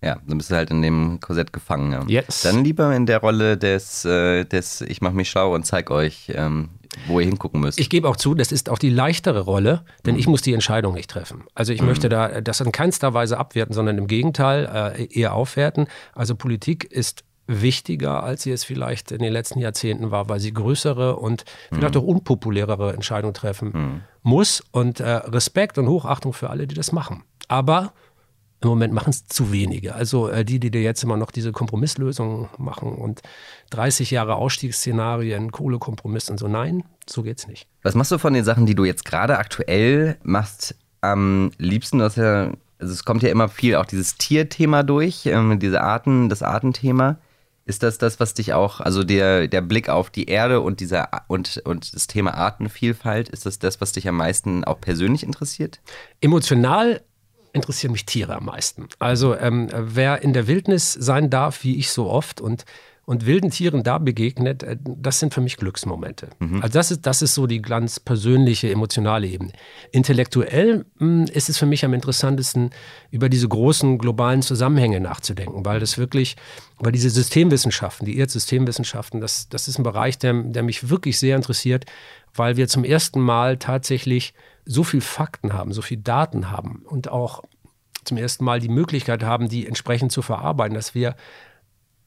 Ja, 0.01 0.17
dann 0.27 0.37
bist 0.37 0.51
du 0.51 0.55
halt 0.55 0.71
in 0.71 0.81
dem 0.81 1.19
Korsett 1.19 1.53
gefangen. 1.53 1.91
Ja. 1.91 2.21
Yes. 2.21 2.41
Dann 2.41 2.63
lieber 2.63 2.95
in 2.95 3.05
der 3.05 3.19
Rolle 3.19 3.57
des, 3.57 4.05
äh, 4.05 4.43
des 4.43 4.81
Ich 4.81 5.01
mache 5.01 5.15
mich 5.15 5.29
schlau 5.29 5.53
und 5.53 5.65
zeig 5.65 5.89
euch, 5.89 6.31
ähm, 6.35 6.69
wo 7.07 7.19
ihr 7.19 7.25
hingucken 7.25 7.59
müsst. 7.61 7.79
Ich 7.79 7.89
gebe 7.89 8.07
auch 8.07 8.15
zu, 8.15 8.33
das 8.33 8.51
ist 8.51 8.69
auch 8.69 8.79
die 8.79 8.89
leichtere 8.89 9.41
Rolle, 9.41 9.83
denn 10.05 10.15
mhm. 10.15 10.19
ich 10.19 10.27
muss 10.27 10.41
die 10.41 10.53
Entscheidung 10.53 10.93
nicht 10.93 11.09
treffen. 11.09 11.43
Also 11.53 11.73
ich 11.73 11.81
mhm. 11.81 11.87
möchte 11.87 12.09
da 12.09 12.41
das 12.41 12.61
in 12.61 12.71
keinster 12.71 13.13
Weise 13.13 13.37
abwerten, 13.37 13.73
sondern 13.73 13.97
im 13.97 14.07
Gegenteil 14.07 14.95
äh, 14.97 15.05
eher 15.05 15.33
aufwerten. 15.33 15.87
Also 16.13 16.35
Politik 16.35 16.83
ist 16.85 17.23
wichtiger, 17.47 18.23
als 18.23 18.43
sie 18.43 18.51
es 18.51 18.63
vielleicht 18.63 19.11
in 19.11 19.19
den 19.19 19.31
letzten 19.31 19.59
Jahrzehnten 19.59 20.11
war, 20.11 20.29
weil 20.29 20.39
sie 20.39 20.53
größere 20.53 21.17
und 21.17 21.45
vielleicht 21.71 21.95
mhm. 21.95 22.01
auch 22.01 22.05
unpopulärere 22.05 22.93
Entscheidungen 22.93 23.33
treffen 23.33 23.71
mhm. 23.73 24.01
muss. 24.23 24.63
Und 24.71 24.99
äh, 24.99 25.09
Respekt 25.09 25.77
und 25.77 25.87
Hochachtung 25.87 26.33
für 26.33 26.49
alle, 26.49 26.67
die 26.67 26.75
das 26.75 26.91
machen. 26.91 27.23
Aber 27.47 27.93
im 28.65 28.69
Moment 28.69 28.93
machen 28.93 29.11
es 29.11 29.27
zu 29.27 29.51
wenige. 29.51 29.95
Also 29.95 30.27
äh, 30.27 30.43
die, 30.43 30.59
die 30.59 30.71
dir 30.71 30.81
jetzt 30.81 31.03
immer 31.03 31.17
noch 31.17 31.31
diese 31.31 31.51
Kompromisslösungen 31.51 32.49
machen 32.57 32.93
und 32.93 33.21
30 33.69 34.11
Jahre 34.11 34.35
Ausstiegsszenarien, 34.35 35.51
Kohlekompromiss 35.51 36.29
und 36.29 36.39
so, 36.39 36.47
nein, 36.47 36.83
so 37.07 37.23
geht's 37.23 37.47
nicht. 37.47 37.67
Was 37.83 37.95
machst 37.95 38.11
du 38.11 38.17
von 38.17 38.33
den 38.33 38.43
Sachen, 38.43 38.65
die 38.65 38.75
du 38.75 38.83
jetzt 38.83 39.05
gerade 39.05 39.37
aktuell 39.37 40.17
machst, 40.23 40.75
am 41.01 41.51
liebsten? 41.57 41.99
Du 41.99 42.07
ja, 42.15 42.51
also 42.79 42.93
es 42.93 43.05
kommt 43.05 43.23
ja 43.23 43.29
immer 43.29 43.49
viel 43.49 43.75
auch 43.75 43.85
dieses 43.85 44.17
Tierthema 44.17 44.83
durch, 44.83 45.25
ähm, 45.25 45.59
diese 45.59 45.81
Arten, 45.81 46.29
das 46.29 46.41
Artenthema. 46.41 47.17
Ist 47.67 47.81
das 47.81 47.97
das, 47.97 48.19
was 48.19 48.35
dich 48.35 48.53
auch, 48.53 48.79
also 48.79 49.03
der, 49.03 49.47
der 49.47 49.61
Blick 49.61 49.89
auf 49.89 50.11
die 50.11 50.25
Erde 50.25 50.61
und, 50.61 50.81
dieser, 50.81 51.09
und, 51.27 51.61
und 51.65 51.95
das 51.95 52.05
Thema 52.05 52.35
Artenvielfalt, 52.35 53.27
ist 53.29 53.47
das 53.47 53.57
das, 53.57 53.81
was 53.81 53.91
dich 53.91 54.07
am 54.07 54.17
meisten 54.17 54.63
auch 54.63 54.79
persönlich 54.79 55.23
interessiert? 55.23 55.81
Emotional 56.21 57.01
interessieren 57.55 57.91
mich 57.91 58.05
Tiere 58.05 58.35
am 58.35 58.45
meisten. 58.45 58.87
Also 58.99 59.35
ähm, 59.35 59.69
wer 59.73 60.21
in 60.21 60.33
der 60.33 60.47
Wildnis 60.47 60.93
sein 60.93 61.29
darf, 61.29 61.63
wie 61.63 61.77
ich 61.77 61.89
so 61.89 62.09
oft, 62.09 62.41
und 62.41 62.65
und 63.05 63.25
wilden 63.25 63.51
Tieren 63.51 63.83
da 63.83 63.99
begegnet, 63.99 64.63
äh, 64.63 64.77
das 64.83 65.19
sind 65.19 65.33
für 65.33 65.41
mich 65.41 65.57
Glücksmomente. 65.57 66.29
Mhm. 66.39 66.61
Also 66.61 66.73
das 66.73 66.91
ist, 66.91 67.05
das 67.05 67.21
ist 67.21 67.35
so 67.35 67.47
die 67.47 67.61
ganz 67.61 67.99
persönliche, 67.99 68.69
emotionale 68.69 69.27
Ebene. 69.27 69.51
Intellektuell 69.91 70.85
mh, 70.97 71.25
hm, 71.25 71.25
ist 71.25 71.49
es 71.49 71.57
für 71.57 71.65
mich 71.65 71.85
am 71.85 71.93
interessantesten, 71.93 72.71
über 73.11 73.29
diese 73.29 73.47
großen 73.47 73.97
globalen 73.97 74.41
Zusammenhänge 74.41 74.99
nachzudenken, 74.99 75.65
weil 75.65 75.79
das 75.79 75.97
wirklich, 75.97 76.35
weil 76.79 76.91
diese 76.91 77.09
Systemwissenschaften, 77.09 78.05
die 78.05 78.17
Erdsystemwissenschaften, 78.17 79.21
das, 79.21 79.49
das 79.49 79.67
ist 79.67 79.77
ein 79.77 79.83
Bereich, 79.83 80.17
der, 80.17 80.33
der 80.33 80.63
mich 80.63 80.89
wirklich 80.89 81.19
sehr 81.19 81.35
interessiert, 81.35 81.85
weil 82.33 82.57
wir 82.57 82.67
zum 82.67 82.83
ersten 82.83 83.21
Mal 83.21 83.57
tatsächlich 83.57 84.33
so 84.65 84.83
viel 84.83 85.01
Fakten 85.01 85.53
haben, 85.53 85.73
so 85.73 85.81
viel 85.81 85.97
Daten 85.97 86.51
haben 86.51 86.83
und 86.85 87.09
auch 87.09 87.43
zum 88.03 88.17
ersten 88.17 88.45
Mal 88.45 88.59
die 88.59 88.69
Möglichkeit 88.69 89.23
haben, 89.23 89.49
die 89.49 89.67
entsprechend 89.67 90.11
zu 90.11 90.21
verarbeiten, 90.21 90.75
dass 90.75 90.95
wir 90.95 91.15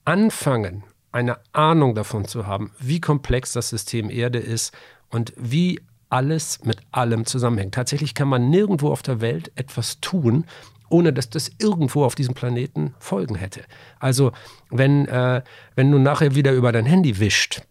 anfangen, 0.04 0.84
eine 1.10 1.38
Ahnung 1.52 1.94
davon 1.94 2.26
zu 2.26 2.46
haben, 2.46 2.72
wie 2.78 3.00
komplex 3.00 3.52
das 3.52 3.68
System 3.70 4.10
Erde 4.10 4.38
ist 4.38 4.76
und 5.08 5.32
wie 5.36 5.80
alles 6.10 6.64
mit 6.64 6.78
allem 6.90 7.26
zusammenhängt. 7.26 7.74
Tatsächlich 7.74 8.14
kann 8.14 8.28
man 8.28 8.50
nirgendwo 8.50 8.90
auf 8.90 9.02
der 9.02 9.20
Welt 9.20 9.50
etwas 9.56 10.00
tun, 10.00 10.44
ohne 10.88 11.12
dass 11.12 11.28
das 11.28 11.50
irgendwo 11.58 12.04
auf 12.04 12.14
diesem 12.14 12.34
Planeten 12.34 12.94
Folgen 12.98 13.34
hätte. 13.34 13.62
Also 13.98 14.32
wenn, 14.70 15.06
äh, 15.06 15.42
wenn 15.74 15.90
du 15.90 15.98
nachher 15.98 16.34
wieder 16.34 16.52
über 16.52 16.72
dein 16.72 16.86
Handy 16.86 17.18
wischt, 17.18 17.62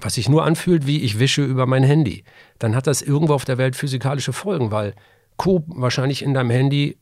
was 0.00 0.14
sich 0.14 0.28
nur 0.28 0.44
anfühlt, 0.44 0.86
wie 0.86 1.02
ich 1.02 1.18
wische 1.18 1.44
über 1.44 1.66
mein 1.66 1.82
Handy, 1.82 2.24
dann 2.58 2.74
hat 2.74 2.86
das 2.86 3.02
irgendwo 3.02 3.34
auf 3.34 3.44
der 3.44 3.58
Welt 3.58 3.76
physikalische 3.76 4.32
Folgen, 4.32 4.70
weil 4.70 4.94
Co 5.36 5.64
wahrscheinlich 5.66 6.22
in 6.22 6.34
deinem 6.34 6.50
Handy 6.50 6.96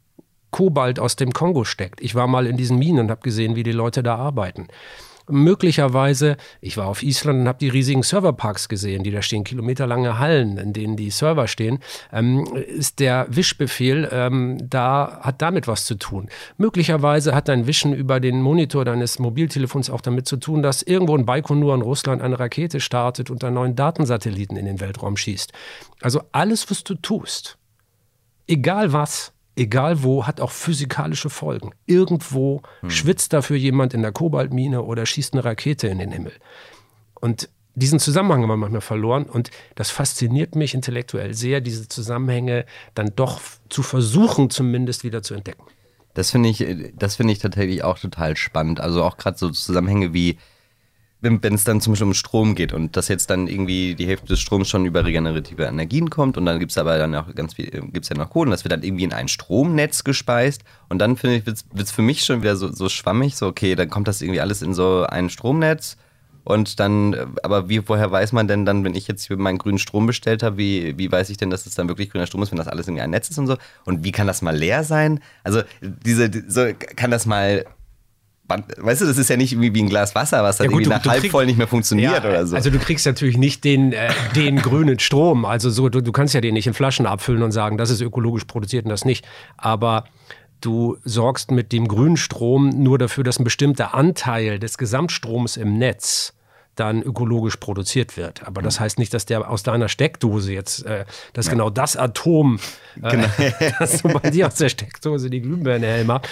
Kobalt 0.50 0.98
aus 0.98 1.16
dem 1.16 1.32
Kongo 1.32 1.64
steckt. 1.64 2.00
Ich 2.00 2.14
war 2.14 2.26
mal 2.26 2.46
in 2.46 2.56
diesen 2.56 2.78
Minen 2.78 3.00
und 3.00 3.10
habe 3.10 3.20
gesehen, 3.20 3.56
wie 3.56 3.62
die 3.62 3.72
Leute 3.72 4.02
da 4.02 4.16
arbeiten. 4.16 4.68
Möglicherweise, 5.28 6.36
ich 6.60 6.76
war 6.76 6.86
auf 6.86 7.02
Island 7.02 7.40
und 7.40 7.48
habe 7.48 7.58
die 7.58 7.68
riesigen 7.68 8.02
Serverparks 8.02 8.68
gesehen, 8.68 9.02
die 9.02 9.10
da 9.10 9.22
stehen, 9.22 9.44
kilometerlange 9.44 10.18
Hallen, 10.18 10.58
in 10.58 10.72
denen 10.72 10.96
die 10.96 11.10
Server 11.10 11.46
stehen, 11.46 11.80
ähm, 12.12 12.44
ist 12.54 13.00
der 13.00 13.26
Wischbefehl, 13.30 14.08
ähm, 14.10 14.58
da 14.68 15.20
hat 15.22 15.42
damit 15.42 15.68
was 15.68 15.84
zu 15.84 15.96
tun. 15.96 16.28
Möglicherweise 16.56 17.34
hat 17.34 17.48
dein 17.48 17.66
Wischen 17.66 17.92
über 17.94 18.20
den 18.20 18.40
Monitor 18.40 18.84
deines 18.84 19.18
Mobiltelefons 19.18 19.90
auch 19.90 20.00
damit 20.00 20.26
zu 20.26 20.36
tun, 20.36 20.62
dass 20.62 20.82
irgendwo 20.82 21.16
in 21.16 21.26
Baikonur 21.26 21.74
in 21.74 21.82
Russland 21.82 22.22
eine 22.22 22.38
Rakete 22.38 22.80
startet 22.80 23.30
und 23.30 23.44
einen 23.44 23.54
neuen 23.54 23.76
Datensatelliten 23.76 24.56
in 24.56 24.66
den 24.66 24.80
Weltraum 24.80 25.16
schießt. 25.16 25.52
Also 26.00 26.22
alles, 26.32 26.70
was 26.70 26.84
du 26.84 26.94
tust, 26.94 27.58
egal 28.46 28.92
was, 28.92 29.32
egal 29.58 30.02
wo, 30.02 30.26
hat 30.26 30.40
auch 30.40 30.50
physikalische 30.50 31.30
Folgen. 31.30 31.72
Irgendwo 31.86 32.62
hm. 32.80 32.90
schwitzt 32.90 33.32
dafür 33.32 33.56
jemand 33.56 33.92
in 33.94 34.02
der 34.02 34.12
Kobaltmine 34.12 34.82
oder 34.82 35.04
schießt 35.04 35.34
eine 35.34 35.44
Rakete 35.44 35.88
in 35.88 35.98
den 35.98 36.12
Himmel. 36.12 36.32
Und 37.14 37.48
diesen 37.74 37.98
Zusammenhang 37.98 38.42
haben 38.42 38.48
wir 38.48 38.56
manchmal 38.56 38.80
verloren 38.80 39.24
und 39.24 39.50
das 39.74 39.90
fasziniert 39.90 40.56
mich 40.56 40.74
intellektuell 40.74 41.34
sehr, 41.34 41.60
diese 41.60 41.88
Zusammenhänge 41.88 42.64
dann 42.94 43.12
doch 43.14 43.40
zu 43.68 43.82
versuchen, 43.82 44.50
zumindest 44.50 45.04
wieder 45.04 45.22
zu 45.22 45.34
entdecken. 45.34 45.62
Das 46.14 46.32
finde 46.32 46.48
ich, 46.48 46.64
das 46.96 47.16
finde 47.16 47.32
ich 47.32 47.38
tatsächlich 47.38 47.84
auch 47.84 47.98
total 47.98 48.36
spannend. 48.36 48.80
Also 48.80 49.04
auch 49.04 49.16
gerade 49.16 49.38
so 49.38 49.50
Zusammenhänge 49.50 50.12
wie 50.12 50.38
wenn, 51.20 51.40
es 51.54 51.64
dann 51.64 51.80
zum 51.80 51.92
Beispiel 51.92 52.06
um 52.06 52.14
Strom 52.14 52.54
geht 52.54 52.72
und 52.72 52.96
dass 52.96 53.08
jetzt 53.08 53.28
dann 53.30 53.48
irgendwie 53.48 53.94
die 53.94 54.06
Hälfte 54.06 54.26
des 54.26 54.40
Stroms 54.40 54.68
schon 54.68 54.86
über 54.86 55.04
regenerative 55.04 55.64
Energien 55.64 56.10
kommt 56.10 56.36
und 56.36 56.46
dann 56.46 56.58
gibt 56.60 56.70
es 56.70 56.78
aber 56.78 56.96
dann 56.96 57.14
auch 57.14 57.34
ganz 57.34 57.54
viel, 57.54 57.66
gibt 57.66 58.04
es 58.04 58.08
ja 58.08 58.16
noch 58.16 58.30
Kohle 58.30 58.46
und 58.46 58.50
das 58.52 58.64
wird 58.64 58.72
dann 58.72 58.82
irgendwie 58.82 59.04
in 59.04 59.12
ein 59.12 59.28
Stromnetz 59.28 60.04
gespeist 60.04 60.62
und 60.88 60.98
dann 61.00 61.16
finde 61.16 61.36
ich, 61.36 61.46
wird 61.46 61.64
es 61.74 61.90
für 61.90 62.02
mich 62.02 62.24
schon 62.24 62.42
wieder 62.42 62.56
so, 62.56 62.70
so 62.70 62.88
schwammig, 62.88 63.36
so 63.36 63.46
okay, 63.46 63.74
dann 63.74 63.90
kommt 63.90 64.06
das 64.06 64.22
irgendwie 64.22 64.40
alles 64.40 64.62
in 64.62 64.74
so 64.74 65.04
ein 65.08 65.28
Stromnetz 65.28 65.96
Und 66.44 66.80
dann, 66.80 67.12
äh, 67.12 67.26
aber 67.42 67.68
wie, 67.68 67.86
woher 67.88 68.10
weiß 68.10 68.32
man 68.32 68.48
denn 68.48 68.64
dann, 68.64 68.82
wenn 68.82 68.94
ich 68.94 69.06
jetzt 69.06 69.28
meinen 69.28 69.58
grünen 69.58 69.78
Strom 69.78 70.06
bestellt 70.06 70.42
habe, 70.42 70.56
wie, 70.56 70.96
wie 70.96 71.12
weiß 71.12 71.28
ich 71.28 71.36
denn, 71.36 71.50
dass 71.50 71.66
es 71.66 71.74
dann 71.74 71.88
wirklich 71.88 72.08
grüner 72.08 72.26
Strom 72.26 72.42
ist, 72.42 72.50
wenn 72.50 72.56
das 72.56 72.68
alles 72.68 72.88
in 72.88 72.98
ein 72.98 73.10
Netz 73.10 73.28
ist 73.28 73.38
und 73.38 73.46
so? 73.46 73.58
Und 73.84 74.02
wie 74.02 74.12
kann 74.12 74.26
das 74.26 74.40
mal 74.40 74.56
leer 74.56 74.82
sein? 74.82 75.20
Also, 75.44 75.60
diese, 75.82 76.30
so, 76.48 76.66
kann 76.96 77.10
das 77.10 77.26
mal 77.26 77.66
Weißt 78.48 79.02
du, 79.02 79.06
das 79.06 79.18
ist 79.18 79.28
ja 79.28 79.36
nicht 79.36 79.60
wie 79.60 79.82
ein 79.82 79.88
Glas 79.88 80.14
Wasser, 80.14 80.42
was 80.42 80.56
dann 80.56 80.66
ja, 80.66 80.70
gut, 80.70 80.82
irgendwie 80.82 80.98
nach 80.98 81.12
halb 81.12 81.30
voll 81.30 81.44
nicht 81.44 81.58
mehr 81.58 81.66
funktioniert 81.66 82.24
ja, 82.24 82.30
oder 82.30 82.46
so. 82.46 82.56
Also 82.56 82.70
du 82.70 82.78
kriegst 82.78 83.04
natürlich 83.04 83.36
nicht 83.36 83.62
den, 83.62 83.92
äh, 83.92 84.10
den 84.34 84.56
grünen 84.62 84.98
Strom. 84.98 85.44
Also 85.44 85.68
so, 85.68 85.90
du, 85.90 86.00
du 86.00 86.12
kannst 86.12 86.32
ja 86.32 86.40
den 86.40 86.54
nicht 86.54 86.66
in 86.66 86.72
Flaschen 86.72 87.04
abfüllen 87.06 87.42
und 87.42 87.52
sagen, 87.52 87.76
das 87.76 87.90
ist 87.90 88.00
ökologisch 88.00 88.44
produziert 88.44 88.86
und 88.86 88.90
das 88.90 89.04
nicht. 89.04 89.26
Aber 89.58 90.04
du 90.62 90.96
sorgst 91.04 91.50
mit 91.50 91.72
dem 91.72 91.88
grünen 91.88 92.16
Strom 92.16 92.70
nur 92.70 92.98
dafür, 92.98 93.22
dass 93.22 93.38
ein 93.38 93.44
bestimmter 93.44 93.94
Anteil 93.94 94.58
des 94.58 94.78
Gesamtstroms 94.78 95.58
im 95.58 95.76
Netz 95.76 96.32
dann 96.78 97.02
ökologisch 97.02 97.56
produziert 97.56 98.16
wird. 98.16 98.46
Aber 98.46 98.62
das 98.62 98.78
mhm. 98.78 98.84
heißt 98.84 98.98
nicht, 98.98 99.12
dass 99.12 99.26
der 99.26 99.50
aus 99.50 99.62
deiner 99.62 99.88
Steckdose 99.88 100.52
jetzt, 100.52 100.86
äh, 100.86 101.04
dass 101.32 101.46
ja. 101.46 101.52
genau 101.52 101.70
das 101.70 101.96
Atom, 101.96 102.60
äh, 103.02 103.10
genau. 103.10 103.28
dass 103.78 104.02
du 104.02 104.08
bei 104.08 104.30
dir 104.30 104.46
aus 104.46 104.54
der 104.54 104.68
Steckdose 104.68 105.28
die 105.28 105.40
Glühbirne 105.40 105.86
hell 105.86 106.04
macht, 106.04 106.28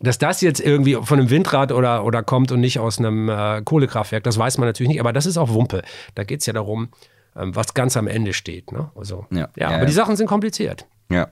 dass 0.00 0.18
das 0.18 0.40
jetzt 0.40 0.60
irgendwie 0.60 0.94
von 0.94 1.18
einem 1.18 1.30
Windrad 1.30 1.72
oder, 1.72 2.04
oder 2.04 2.22
kommt 2.22 2.52
und 2.52 2.60
nicht 2.60 2.78
aus 2.78 2.98
einem 2.98 3.28
äh, 3.28 3.62
Kohlekraftwerk, 3.62 4.24
das 4.24 4.38
weiß 4.38 4.58
man 4.58 4.68
natürlich 4.68 4.88
nicht. 4.88 5.00
Aber 5.00 5.12
das 5.12 5.26
ist 5.26 5.36
auch 5.36 5.50
Wumpe. 5.50 5.82
Da 6.14 6.24
geht 6.24 6.40
es 6.40 6.46
ja 6.46 6.52
darum, 6.52 6.88
ähm, 7.36 7.54
was 7.54 7.74
ganz 7.74 7.96
am 7.96 8.06
Ende 8.06 8.32
steht. 8.32 8.72
Ne? 8.72 8.90
Also, 8.94 9.26
ja, 9.30 9.38
ja, 9.38 9.48
ja 9.56 9.66
aber 9.68 9.78
ja. 9.78 9.84
die 9.84 9.92
Sachen 9.92 10.16
sind 10.16 10.26
kompliziert. 10.26 10.86
Ja. 11.10 11.28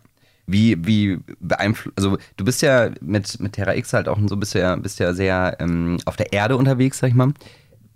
Wie, 0.48 0.86
wie 0.86 1.18
beeinflusst, 1.40 1.96
also 1.98 2.18
du 2.36 2.44
bist 2.44 2.62
ja 2.62 2.90
mit, 3.00 3.40
mit 3.40 3.54
Terra 3.54 3.74
X 3.74 3.92
halt 3.92 4.08
auch 4.08 4.16
so, 4.26 4.36
bist 4.36 4.54
ja, 4.54 4.76
bist 4.76 5.00
ja 5.00 5.12
sehr 5.12 5.56
ähm, 5.58 5.98
auf 6.04 6.16
der 6.16 6.32
Erde 6.32 6.56
unterwegs, 6.56 6.98
sag 6.98 7.08
ich 7.08 7.14
mal 7.14 7.32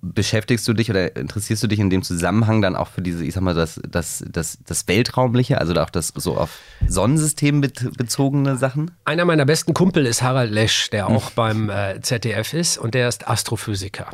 beschäftigst 0.02 0.66
du 0.66 0.72
dich 0.72 0.90
oder 0.90 1.14
interessierst 1.16 1.62
du 1.62 1.66
dich 1.66 1.78
in 1.78 1.90
dem 1.90 2.02
Zusammenhang 2.02 2.62
dann 2.62 2.76
auch 2.76 2.88
für 2.88 3.02
diese, 3.02 3.24
ich 3.24 3.34
sag 3.34 3.42
mal, 3.42 3.54
das, 3.54 3.80
das, 3.88 4.24
das, 4.28 4.58
das 4.66 4.88
Weltraumliche, 4.88 5.58
also 5.58 5.74
auch 5.74 5.90
das 5.90 6.12
so 6.14 6.36
auf 6.36 6.58
Sonnensystem 6.86 7.60
bezogene 7.60 8.56
Sachen? 8.56 8.90
Einer 9.04 9.24
meiner 9.24 9.44
besten 9.44 9.74
Kumpel 9.74 10.06
ist 10.06 10.22
Harald 10.22 10.50
Lesch, 10.50 10.90
der 10.90 11.08
auch 11.08 11.28
hm. 11.28 11.32
beim 11.34 11.70
äh, 11.70 12.00
ZDF 12.00 12.54
ist 12.54 12.78
und 12.78 12.94
der 12.94 13.08
ist 13.08 13.28
Astrophysiker. 13.28 14.10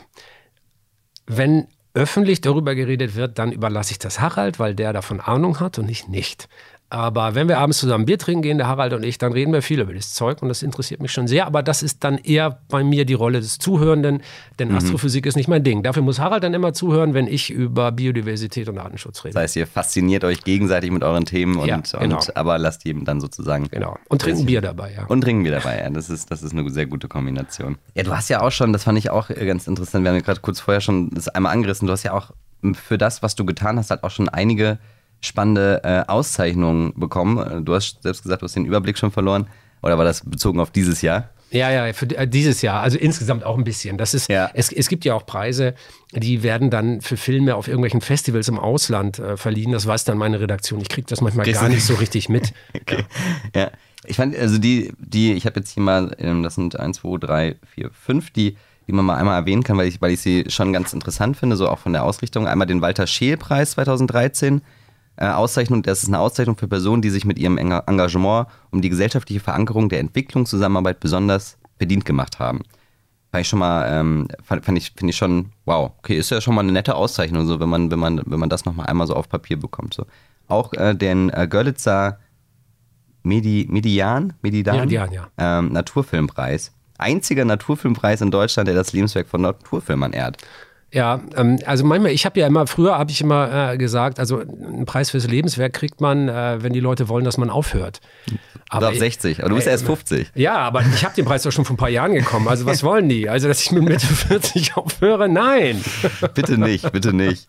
Wenn 1.26 1.68
öffentlich 1.94 2.42
darüber 2.42 2.74
geredet 2.74 3.14
wird, 3.14 3.38
dann 3.38 3.52
überlasse 3.52 3.92
ich 3.92 3.98
das 3.98 4.20
Harald, 4.20 4.58
weil 4.58 4.74
der 4.74 4.92
davon 4.92 5.20
Ahnung 5.20 5.60
hat 5.60 5.78
und 5.78 5.88
ich 5.88 6.08
nicht. 6.08 6.48
Aber 6.88 7.34
wenn 7.34 7.48
wir 7.48 7.58
abends 7.58 7.78
zusammen 7.78 8.06
Bier 8.06 8.16
trinken 8.16 8.42
gehen, 8.42 8.58
der 8.58 8.68
Harald 8.68 8.92
und 8.92 9.02
ich, 9.02 9.18
dann 9.18 9.32
reden 9.32 9.52
wir 9.52 9.60
viel 9.60 9.80
über 9.80 9.92
das 9.92 10.14
Zeug 10.14 10.40
und 10.40 10.48
das 10.48 10.62
interessiert 10.62 11.02
mich 11.02 11.10
schon 11.10 11.26
sehr. 11.26 11.46
Aber 11.46 11.64
das 11.64 11.82
ist 11.82 12.04
dann 12.04 12.18
eher 12.18 12.60
bei 12.68 12.84
mir 12.84 13.04
die 13.04 13.14
Rolle 13.14 13.40
des 13.40 13.58
Zuhörenden, 13.58 14.22
denn 14.60 14.68
mhm. 14.68 14.76
Astrophysik 14.76 15.26
ist 15.26 15.34
nicht 15.34 15.48
mein 15.48 15.64
Ding. 15.64 15.82
Dafür 15.82 16.02
muss 16.02 16.20
Harald 16.20 16.44
dann 16.44 16.54
immer 16.54 16.72
zuhören, 16.72 17.12
wenn 17.12 17.26
ich 17.26 17.50
über 17.50 17.90
Biodiversität 17.90 18.68
und 18.68 18.78
Artenschutz 18.78 19.24
rede. 19.24 19.34
Das 19.34 19.42
heißt, 19.42 19.56
ihr 19.56 19.66
fasziniert 19.66 20.22
euch 20.22 20.44
gegenseitig 20.44 20.92
mit 20.92 21.02
euren 21.02 21.24
Themen 21.24 21.56
und, 21.56 21.66
ja, 21.66 21.80
genau. 21.98 22.18
und 22.18 22.36
aber 22.36 22.56
lasst 22.58 22.84
jedem 22.84 23.04
dann 23.04 23.20
sozusagen. 23.20 23.68
Genau. 23.68 23.98
Und 24.08 24.22
trinken 24.22 24.46
Bier 24.46 24.60
dabei, 24.60 24.94
ja. 24.94 25.06
Und 25.06 25.22
trinken 25.22 25.42
Bier 25.42 25.52
dabei, 25.52 25.80
ja. 25.80 25.90
Das 25.90 26.08
ist, 26.08 26.30
das 26.30 26.44
ist 26.44 26.52
eine 26.52 26.70
sehr 26.70 26.86
gute 26.86 27.08
Kombination. 27.08 27.78
Ja, 27.94 28.04
du 28.04 28.14
hast 28.14 28.28
ja 28.28 28.42
auch 28.42 28.52
schon, 28.52 28.72
das 28.72 28.84
fand 28.84 28.96
ich 28.96 29.10
auch 29.10 29.28
ganz 29.28 29.66
interessant, 29.66 30.04
wir 30.04 30.10
haben 30.10 30.18
ja 30.18 30.22
gerade 30.22 30.40
kurz 30.40 30.60
vorher 30.60 30.80
schon 30.80 31.10
das 31.10 31.28
einmal 31.28 31.52
angerissen, 31.52 31.86
du 31.86 31.92
hast 31.92 32.04
ja 32.04 32.12
auch 32.12 32.30
für 32.74 32.96
das, 32.96 33.22
was 33.24 33.34
du 33.34 33.44
getan 33.44 33.76
hast, 33.76 33.90
halt 33.90 34.04
auch 34.04 34.10
schon 34.10 34.28
einige 34.28 34.78
spannende 35.20 35.80
äh, 35.84 36.10
Auszeichnungen 36.10 36.92
bekommen. 36.96 37.64
Du 37.64 37.74
hast 37.74 38.02
selbst 38.02 38.22
gesagt, 38.22 38.42
du 38.42 38.44
hast 38.44 38.54
den 38.54 38.66
Überblick 38.66 38.98
schon 38.98 39.10
verloren. 39.10 39.46
Oder 39.82 39.98
war 39.98 40.04
das 40.04 40.22
bezogen 40.24 40.60
auf 40.60 40.70
dieses 40.70 41.02
Jahr? 41.02 41.30
Ja, 41.50 41.70
ja, 41.70 41.92
für 41.92 42.06
äh, 42.16 42.26
dieses 42.26 42.60
Jahr. 42.62 42.82
Also 42.82 42.98
insgesamt 42.98 43.44
auch 43.44 43.56
ein 43.56 43.64
bisschen. 43.64 43.98
Das 43.98 44.14
ist, 44.14 44.28
ja. 44.28 44.50
es, 44.52 44.72
es 44.72 44.88
gibt 44.88 45.04
ja 45.04 45.14
auch 45.14 45.26
Preise, 45.26 45.74
die 46.12 46.42
werden 46.42 46.70
dann 46.70 47.00
für 47.00 47.16
Filme 47.16 47.54
auf 47.54 47.68
irgendwelchen 47.68 48.00
Festivals 48.00 48.48
im 48.48 48.58
Ausland 48.58 49.18
äh, 49.18 49.36
verliehen. 49.36 49.72
Das 49.72 49.86
weiß 49.86 50.04
dann 50.04 50.18
meine 50.18 50.40
Redaktion. 50.40 50.80
Ich 50.80 50.88
kriege 50.88 51.06
das 51.08 51.20
manchmal 51.20 51.46
gar 51.50 51.68
nicht 51.68 51.84
so 51.84 51.94
richtig 51.94 52.28
mit. 52.28 52.52
okay. 52.74 53.04
ja. 53.54 53.62
ja. 53.62 53.70
Ich 54.08 54.16
fand, 54.16 54.36
also 54.36 54.58
die, 54.58 54.92
die, 54.98 55.32
ich 55.32 55.46
habe 55.46 55.58
jetzt 55.58 55.72
hier 55.72 55.82
mal, 55.82 56.14
ähm, 56.18 56.42
das 56.42 56.54
sind 56.54 56.78
1, 56.78 56.98
2, 56.98 57.18
3, 57.18 57.56
4, 57.74 57.90
5, 57.90 58.30
die, 58.30 58.56
die 58.86 58.92
man 58.92 59.04
mal 59.04 59.16
einmal 59.16 59.36
erwähnen 59.36 59.64
kann, 59.64 59.76
weil 59.78 59.88
ich, 59.88 60.00
weil 60.00 60.12
ich 60.12 60.20
sie 60.20 60.44
schon 60.48 60.72
ganz 60.72 60.92
interessant 60.92 61.36
finde, 61.36 61.56
so 61.56 61.68
auch 61.68 61.78
von 61.78 61.92
der 61.92 62.04
Ausrichtung. 62.04 62.46
Einmal 62.46 62.68
den 62.68 62.82
Walter 62.82 63.06
Scheel-Preis 63.06 63.72
2013 63.72 64.58
äh, 64.58 64.60
Auszeichnung. 65.24 65.82
Das 65.82 66.02
ist 66.02 66.08
eine 66.08 66.18
Auszeichnung 66.18 66.56
für 66.56 66.68
Personen, 66.68 67.02
die 67.02 67.10
sich 67.10 67.24
mit 67.24 67.38
ihrem 67.38 67.58
Engagement 67.58 68.48
um 68.70 68.82
die 68.82 68.90
gesellschaftliche 68.90 69.40
Verankerung 69.40 69.88
der 69.88 70.00
Entwicklungszusammenarbeit 70.00 71.00
besonders 71.00 71.58
verdient 71.78 72.04
gemacht 72.04 72.38
haben. 72.38 72.62
Fand 73.30 73.42
ich 73.42 73.48
schon 73.48 73.58
mal, 73.58 73.86
ähm, 73.90 74.28
fand, 74.42 74.64
fand 74.64 74.78
ich, 74.78 74.92
finde 74.96 75.10
ich 75.10 75.16
schon, 75.16 75.52
wow, 75.64 75.92
okay, 75.98 76.16
ist 76.16 76.30
ja 76.30 76.40
schon 76.40 76.54
mal 76.54 76.62
eine 76.62 76.72
nette 76.72 76.94
Auszeichnung, 76.94 77.46
so 77.46 77.60
wenn 77.60 77.68
man, 77.68 77.90
wenn 77.90 77.98
man, 77.98 78.22
wenn 78.24 78.38
man 78.38 78.48
das 78.48 78.64
nochmal 78.64 78.86
einmal 78.86 79.06
so 79.06 79.14
auf 79.14 79.28
Papier 79.28 79.58
bekommt. 79.58 79.94
So. 79.94 80.06
Auch 80.48 80.72
äh, 80.74 80.94
den 80.94 81.30
äh, 81.30 81.46
Görlitzer 81.48 82.18
Medi, 83.22 83.66
Median, 83.68 84.34
Medidan, 84.40 84.80
Median 84.80 85.12
ja. 85.12 85.28
ähm, 85.36 85.72
Naturfilmpreis. 85.72 86.72
Einziger 86.96 87.44
Naturfilmpreis 87.44 88.20
in 88.20 88.30
Deutschland, 88.30 88.68
der 88.68 88.74
das 88.74 88.92
Lebenswerk 88.92 89.28
von 89.28 89.42
Naturfilmern 89.42 90.12
ehrt. 90.12 90.38
Ja, 90.96 91.20
ähm, 91.36 91.58
also 91.66 91.84
manchmal, 91.84 92.12
ich 92.12 92.24
habe 92.24 92.40
ja 92.40 92.46
immer, 92.46 92.66
früher 92.66 92.96
habe 92.96 93.10
ich 93.10 93.20
immer 93.20 93.72
äh, 93.72 93.76
gesagt, 93.76 94.18
also 94.18 94.38
einen 94.38 94.86
Preis 94.86 95.10
fürs 95.10 95.26
Lebenswerk 95.26 95.74
kriegt 95.74 96.00
man, 96.00 96.30
äh, 96.30 96.62
wenn 96.62 96.72
die 96.72 96.80
Leute 96.80 97.10
wollen, 97.10 97.26
dass 97.26 97.36
man 97.36 97.50
aufhört. 97.50 98.00
Aber 98.70 98.88
ab 98.88 98.94
60, 98.94 99.40
aber 99.40 99.50
du 99.50 99.56
bist 99.56 99.66
äh, 99.66 99.72
erst 99.72 99.84
50. 99.84 100.30
Ja, 100.34 100.56
aber 100.56 100.80
ich 100.94 101.04
habe 101.04 101.14
den 101.14 101.26
Preis 101.26 101.42
doch 101.42 101.52
schon 101.52 101.66
vor 101.66 101.74
ein 101.74 101.76
paar 101.76 101.90
Jahren 101.90 102.14
gekommen. 102.14 102.48
Also 102.48 102.64
was 102.64 102.82
wollen 102.82 103.10
die? 103.10 103.28
Also, 103.28 103.46
dass 103.46 103.60
ich 103.60 103.72
mit 103.72 103.82
Mitte 103.82 104.06
40 104.06 104.74
aufhöre? 104.78 105.28
Nein. 105.28 105.84
bitte 106.32 106.56
nicht, 106.56 106.90
bitte 106.90 107.12
nicht. 107.12 107.46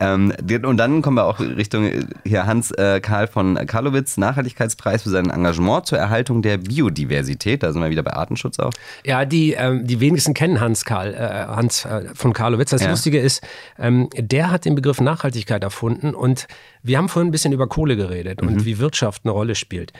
Ähm, 0.00 0.32
und 0.64 0.76
dann 0.78 1.02
kommen 1.02 1.18
wir 1.18 1.24
auch 1.24 1.38
Richtung 1.40 1.84
äh, 1.84 2.04
hier 2.24 2.46
Hans 2.46 2.70
äh, 2.72 3.00
Karl 3.00 3.26
von 3.26 3.54
Karlowitz, 3.66 4.16
Nachhaltigkeitspreis 4.16 5.02
für 5.02 5.10
sein 5.10 5.28
Engagement 5.28 5.86
zur 5.86 5.98
Erhaltung 5.98 6.40
der 6.40 6.56
Biodiversität. 6.56 7.62
Da 7.62 7.72
sind 7.72 7.82
wir 7.82 7.90
wieder 7.90 8.02
bei 8.02 8.14
Artenschutz 8.14 8.58
auch. 8.58 8.72
Ja, 9.04 9.26
die, 9.26 9.52
ähm, 9.52 9.86
die 9.86 10.00
wenigsten 10.00 10.32
kennen 10.32 10.60
Hans 10.60 10.86
Karl, 10.86 11.12
äh, 11.14 11.18
Hans 11.18 11.84
äh, 11.84 12.06
von 12.14 12.32
Karlowitz. 12.32 12.70
Das 12.70 12.82
ja. 12.82 12.90
Lustige 12.90 13.20
ist, 13.20 13.42
ähm, 13.78 14.08
der 14.16 14.50
hat 14.50 14.64
den 14.64 14.74
Begriff 14.74 15.00
Nachhaltigkeit 15.00 15.62
erfunden 15.62 16.14
und 16.14 16.46
wir 16.82 16.96
haben 16.96 17.10
vorhin 17.10 17.28
ein 17.28 17.32
bisschen 17.32 17.52
über 17.52 17.68
Kohle 17.68 17.96
geredet 17.96 18.40
mhm. 18.40 18.48
und 18.48 18.64
wie 18.64 18.78
Wirtschaft 18.78 19.24
eine 19.24 19.32
Rolle 19.32 19.54
spielt. 19.54 19.92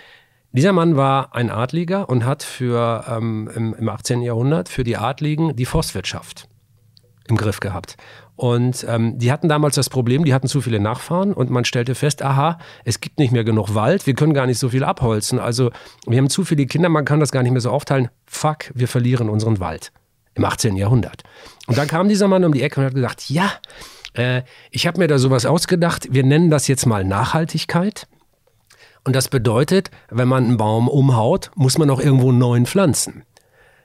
Dieser 0.52 0.72
Mann 0.72 0.96
war 0.96 1.34
ein 1.34 1.50
Adliger 1.50 2.08
und 2.08 2.24
hat 2.24 2.42
für 2.42 3.04
ähm, 3.08 3.48
im, 3.54 3.74
im 3.74 3.88
18. 3.88 4.22
Jahrhundert 4.22 4.68
für 4.68 4.82
die 4.82 4.96
Adligen 4.96 5.54
die 5.54 5.66
Forstwirtschaft 5.66 6.48
im 7.28 7.36
Griff 7.36 7.60
gehabt. 7.60 7.96
Und 8.40 8.86
ähm, 8.88 9.18
die 9.18 9.30
hatten 9.30 9.50
damals 9.50 9.74
das 9.74 9.90
Problem, 9.90 10.24
die 10.24 10.32
hatten 10.32 10.48
zu 10.48 10.62
viele 10.62 10.80
Nachfahren 10.80 11.34
und 11.34 11.50
man 11.50 11.66
stellte 11.66 11.94
fest, 11.94 12.22
aha, 12.22 12.56
es 12.86 13.00
gibt 13.00 13.18
nicht 13.18 13.32
mehr 13.32 13.44
genug 13.44 13.74
Wald, 13.74 14.06
wir 14.06 14.14
können 14.14 14.32
gar 14.32 14.46
nicht 14.46 14.58
so 14.58 14.70
viel 14.70 14.82
abholzen. 14.82 15.38
Also 15.38 15.70
wir 16.06 16.16
haben 16.16 16.30
zu 16.30 16.42
viele 16.42 16.64
Kinder, 16.64 16.88
man 16.88 17.04
kann 17.04 17.20
das 17.20 17.32
gar 17.32 17.42
nicht 17.42 17.52
mehr 17.52 17.60
so 17.60 17.68
aufteilen. 17.68 18.08
Fuck, 18.24 18.70
wir 18.72 18.88
verlieren 18.88 19.28
unseren 19.28 19.60
Wald. 19.60 19.92
Im 20.32 20.46
18. 20.46 20.76
Jahrhundert. 20.76 21.22
Und 21.66 21.76
dann 21.76 21.86
kam 21.86 22.08
dieser 22.08 22.28
Mann 22.28 22.42
um 22.42 22.54
die 22.54 22.62
Ecke 22.62 22.80
und 22.80 22.86
hat 22.86 22.94
gesagt, 22.94 23.28
ja, 23.28 23.52
äh, 24.14 24.40
ich 24.70 24.86
habe 24.86 25.00
mir 25.00 25.06
da 25.06 25.18
sowas 25.18 25.44
ausgedacht, 25.44 26.08
wir 26.10 26.24
nennen 26.24 26.48
das 26.48 26.66
jetzt 26.66 26.86
mal 26.86 27.04
Nachhaltigkeit. 27.04 28.08
Und 29.04 29.14
das 29.14 29.28
bedeutet, 29.28 29.90
wenn 30.08 30.28
man 30.28 30.44
einen 30.44 30.56
Baum 30.56 30.88
umhaut, 30.88 31.50
muss 31.56 31.76
man 31.76 31.90
auch 31.90 32.00
irgendwo 32.00 32.30
einen 32.30 32.38
neuen 32.38 32.64
pflanzen. 32.64 33.22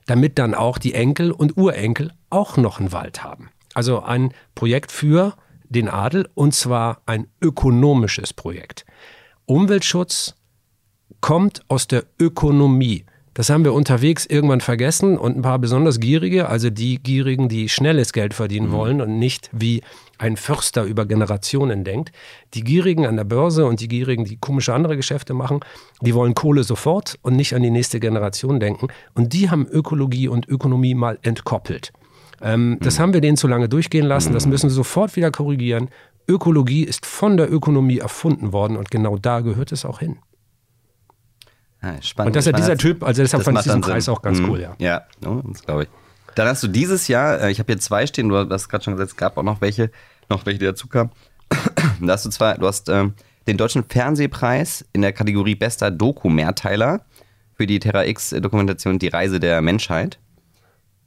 Damit 0.05 0.39
dann 0.39 0.53
auch 0.53 0.77
die 0.77 0.93
Enkel 0.93 1.33
und 1.33 1.57
Urenkel 1.57 2.13
auch 2.29 2.55
noch 2.55 2.79
einen 2.79 2.93
Wald 2.93 3.21
haben. 3.21 3.49
Also 3.75 4.01
ein 4.01 4.33
Projekt 4.55 4.91
für 4.91 5.35
den 5.69 5.89
Adel 5.89 6.27
und 6.33 6.55
zwar 6.55 7.01
ein 7.05 7.27
ökonomisches 7.41 8.33
Projekt. 8.33 8.85
Umweltschutz 9.45 10.35
kommt 11.21 11.61
aus 11.67 11.87
der 11.87 12.05
Ökonomie. 12.19 13.05
Das 13.35 13.49
haben 13.49 13.65
wir 13.65 13.73
unterwegs 13.73 14.25
irgendwann 14.25 14.61
vergessen 14.61 15.17
und 15.17 15.35
ein 15.35 15.41
paar 15.41 15.59
besonders 15.59 15.99
Gierige, 15.99 16.47
also 16.47 16.69
die 16.69 17.03
Gierigen, 17.03 17.49
die 17.49 17.67
schnelles 17.67 18.13
Geld 18.13 18.33
verdienen 18.33 18.67
mhm. 18.69 18.71
wollen 18.71 19.01
und 19.01 19.19
nicht 19.19 19.49
wie 19.51 19.81
ein 20.17 20.37
Förster 20.37 20.83
über 20.83 21.05
Generationen 21.05 21.83
denkt. 21.83 22.13
Die 22.53 22.63
Gierigen 22.63 23.05
an 23.05 23.17
der 23.17 23.25
Börse 23.25 23.65
und 23.65 23.81
die 23.81 23.89
Gierigen, 23.89 24.23
die 24.23 24.37
komische 24.37 24.73
andere 24.73 24.95
Geschäfte 24.95 25.33
machen, 25.33 25.59
die 25.99 26.15
wollen 26.15 26.33
Kohle 26.33 26.63
sofort 26.63 27.19
und 27.23 27.35
nicht 27.35 27.53
an 27.53 27.61
die 27.61 27.71
nächste 27.71 27.99
Generation 27.99 28.61
denken. 28.61 28.87
Und 29.15 29.33
die 29.33 29.49
haben 29.49 29.67
Ökologie 29.67 30.29
und 30.29 30.47
Ökonomie 30.47 30.95
mal 30.95 31.19
entkoppelt. 31.21 31.91
Ähm, 32.41 32.77
das 32.81 32.97
mhm. 32.97 33.03
haben 33.03 33.13
wir 33.13 33.21
denen 33.21 33.37
zu 33.37 33.47
lange 33.47 33.69
durchgehen 33.69 34.05
lassen. 34.05 34.33
Das 34.33 34.45
müssen 34.45 34.69
wir 34.69 34.73
sofort 34.73 35.15
wieder 35.15 35.31
korrigieren. 35.31 35.89
Ökologie 36.27 36.83
ist 36.83 37.05
von 37.05 37.37
der 37.37 37.51
Ökonomie 37.51 37.99
erfunden 37.99 38.51
worden 38.51 38.77
und 38.77 38.89
genau 38.89 39.17
da 39.17 39.41
gehört 39.41 39.71
es 39.71 39.85
auch 39.85 39.99
hin. 39.99 40.17
Ja, 41.81 42.01
spannend. 42.01 42.29
Und 42.29 42.35
dass 42.35 42.47
er 42.47 42.53
dieser 42.53 42.77
Typ, 42.77 43.03
also 43.03 43.21
deshalb 43.21 43.43
fand 43.43 43.59
ich 43.59 43.63
diesen 43.63 43.81
Preis 43.81 44.09
auch 44.09 44.21
ganz 44.21 44.39
mhm. 44.39 44.49
cool, 44.49 44.59
ja. 44.59 44.75
Ja, 44.79 45.05
das 45.21 45.63
glaube 45.63 45.83
ich. 45.83 45.89
Dann 46.33 46.47
hast 46.47 46.63
du 46.63 46.67
dieses 46.67 47.07
Jahr, 47.07 47.41
äh, 47.41 47.51
ich 47.51 47.59
habe 47.59 47.71
hier 47.71 47.79
zwei 47.79 48.07
stehen, 48.07 48.29
du 48.29 48.37
hast 48.37 48.69
gerade 48.69 48.83
schon 48.83 48.93
gesagt, 48.93 49.11
es 49.11 49.17
gab 49.17 49.37
auch 49.37 49.43
noch 49.43 49.61
welche, 49.61 49.91
noch 50.29 50.45
welche, 50.45 50.59
die 50.59 50.65
dazu 50.65 50.87
kamen. 50.87 51.11
da 52.01 52.13
hast 52.13 52.25
du 52.25 52.29
zwar, 52.29 52.57
du 52.57 52.67
hast 52.67 52.89
ähm, 52.89 53.13
den 53.47 53.57
Deutschen 53.57 53.83
Fernsehpreis 53.83 54.85
in 54.93 55.01
der 55.01 55.13
Kategorie 55.13 55.55
Bester 55.55 55.91
Doku-Mehrteiler 55.91 57.05
für 57.53 57.67
die 57.67 57.79
Terra 57.79 58.05
X-Dokumentation 58.05 58.99
Die 58.99 59.07
Reise 59.07 59.39
der 59.39 59.61
Menschheit. 59.61 60.19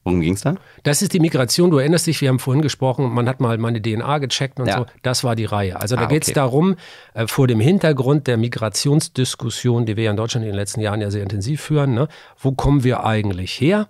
Worum 0.09 0.21
ging 0.21 0.35
es 0.35 0.41
da? 0.43 0.55
Das 0.83 1.03
ist 1.03 1.13
die 1.13 1.21
Migration. 1.21 1.71
Du 1.71 1.79
erinnerst 1.79 2.07
dich, 2.07 2.21
wir 2.21 2.29
haben 2.29 2.39
vorhin 2.39 2.63
gesprochen, 2.63 3.13
man 3.13 3.29
hat 3.29 3.41
mal 3.41 3.57
meine 3.59 3.81
DNA 3.81 4.19
gecheckt 4.19 4.59
und 4.61 4.67
Ja. 4.67 4.79
so. 4.79 4.87
Das 5.03 5.25
war 5.25 5.37
die 5.37 5.45
Reihe. 5.45 5.79
Also 5.81 5.97
da 5.97 6.03
Ah, 6.03 6.07
geht 6.07 6.23
es 6.25 6.29
okay. 6.31 6.35
darum, 6.35 6.77
äh, 7.15 7.27
vor 7.27 7.47
dem 7.47 7.61
Hintergrund 7.61 8.27
der 8.27 8.37
Migrationsdiskussion, 8.37 9.87
die 9.87 9.97
wir 9.97 10.05
ja 10.05 10.11
in 10.11 10.17
Deutschland 10.17 10.45
in 10.45 10.53
den 10.53 10.57
letzten 10.57 10.81
Jahren 10.81 11.01
ja 11.01 11.11
sehr 11.11 11.23
intensiv 11.23 11.61
führen, 11.61 11.95
ne? 11.95 12.09
wo 12.41 12.53
kommen 12.53 12.85
wir 12.85 13.05
eigentlich 13.05 13.61
her? 13.61 13.87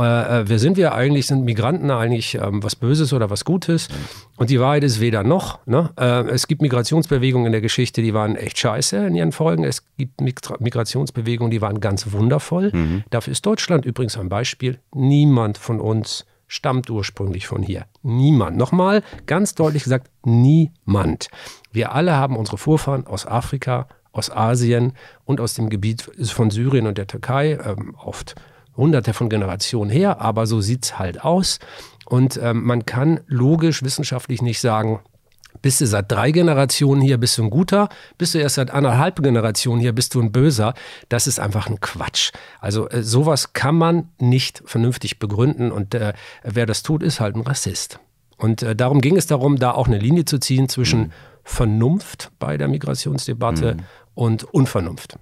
Äh, 0.00 0.40
äh, 0.40 0.48
wer 0.48 0.58
sind 0.58 0.76
wir 0.76 0.94
eigentlich? 0.94 1.26
Sind 1.26 1.44
Migranten 1.44 1.90
eigentlich 1.90 2.34
ähm, 2.34 2.62
was 2.62 2.76
Böses 2.76 3.12
oder 3.12 3.30
was 3.30 3.44
Gutes? 3.44 3.88
Und 4.36 4.50
die 4.50 4.60
Wahrheit 4.60 4.84
ist 4.84 5.00
weder 5.00 5.22
noch. 5.22 5.64
Ne? 5.66 5.90
Äh, 5.98 6.28
es 6.30 6.46
gibt 6.46 6.62
Migrationsbewegungen 6.62 7.46
in 7.46 7.52
der 7.52 7.60
Geschichte, 7.60 8.02
die 8.02 8.14
waren 8.14 8.36
echt 8.36 8.58
scheiße 8.58 8.96
in 9.06 9.14
ihren 9.14 9.32
Folgen. 9.32 9.64
Es 9.64 9.84
gibt 9.96 10.20
Migra 10.20 10.56
Migrationsbewegungen, 10.58 11.50
die 11.50 11.60
waren 11.60 11.80
ganz 11.80 12.12
wundervoll. 12.12 12.72
Dafür 13.10 13.32
ist 13.32 13.44
Deutschland 13.44 13.84
übrigens 13.84 14.16
ein 14.16 14.28
Beispiel. 14.28 14.78
Niemand 14.94 15.58
von 15.58 15.80
uns 15.80 16.24
stammt 16.46 16.90
ursprünglich 16.90 17.46
von 17.46 17.62
hier. 17.62 17.86
Niemand. 18.02 18.56
Nochmal 18.56 19.02
ganz 19.26 19.54
deutlich 19.54 19.84
gesagt, 19.84 20.10
niemand. 20.24 21.28
Wir 21.72 21.92
alle 21.92 22.16
haben 22.16 22.36
unsere 22.36 22.58
Vorfahren 22.58 23.06
aus 23.06 23.26
Afrika, 23.26 23.86
aus 24.12 24.30
Asien 24.30 24.94
und 25.24 25.40
aus 25.40 25.54
dem 25.54 25.68
Gebiet 25.68 26.10
von 26.24 26.50
Syrien 26.50 26.86
und 26.86 26.98
der 26.98 27.06
Türkei, 27.06 27.58
ähm, 27.64 27.94
oft 28.02 28.34
hunderte 28.76 29.12
von 29.12 29.28
Generationen 29.28 29.90
her, 29.90 30.20
aber 30.20 30.46
so 30.46 30.60
sieht 30.60 30.84
es 30.84 30.98
halt 30.98 31.24
aus. 31.24 31.58
Und 32.06 32.40
ähm, 32.42 32.64
man 32.64 32.86
kann 32.86 33.20
logisch, 33.26 33.82
wissenschaftlich 33.82 34.42
nicht 34.42 34.60
sagen, 34.60 35.00
bist 35.62 35.80
du 35.80 35.86
seit 35.86 36.10
drei 36.10 36.30
Generationen 36.30 37.02
hier, 37.02 37.18
bist 37.18 37.36
du 37.38 37.44
ein 37.44 37.50
guter, 37.50 37.88
bist 38.18 38.34
du 38.34 38.38
erst 38.38 38.54
seit 38.54 38.70
anderthalb 38.70 39.22
Generationen 39.22 39.80
hier, 39.80 39.92
bist 39.92 40.14
du 40.14 40.20
ein 40.20 40.32
böser. 40.32 40.74
Das 41.08 41.26
ist 41.26 41.38
einfach 41.38 41.68
ein 41.68 41.80
Quatsch. 41.80 42.32
Also 42.60 42.88
äh, 42.88 43.02
sowas 43.02 43.52
kann 43.52 43.76
man 43.76 44.08
nicht 44.18 44.62
vernünftig 44.64 45.18
begründen 45.18 45.70
und 45.70 45.94
äh, 45.94 46.14
wer 46.42 46.66
das 46.66 46.82
tut, 46.82 47.02
ist 47.02 47.20
halt 47.20 47.36
ein 47.36 47.42
Rassist. 47.42 48.00
Und 48.36 48.62
äh, 48.62 48.74
darum 48.74 49.00
ging 49.00 49.16
es 49.16 49.26
darum, 49.26 49.56
da 49.56 49.72
auch 49.72 49.86
eine 49.86 49.98
Linie 49.98 50.24
zu 50.24 50.38
ziehen 50.38 50.68
zwischen 50.68 51.12
Vernunft 51.44 52.30
bei 52.38 52.56
der 52.56 52.68
Migrationsdebatte 52.68 53.76
und 54.14 54.44
Unvernunft. 54.44 55.18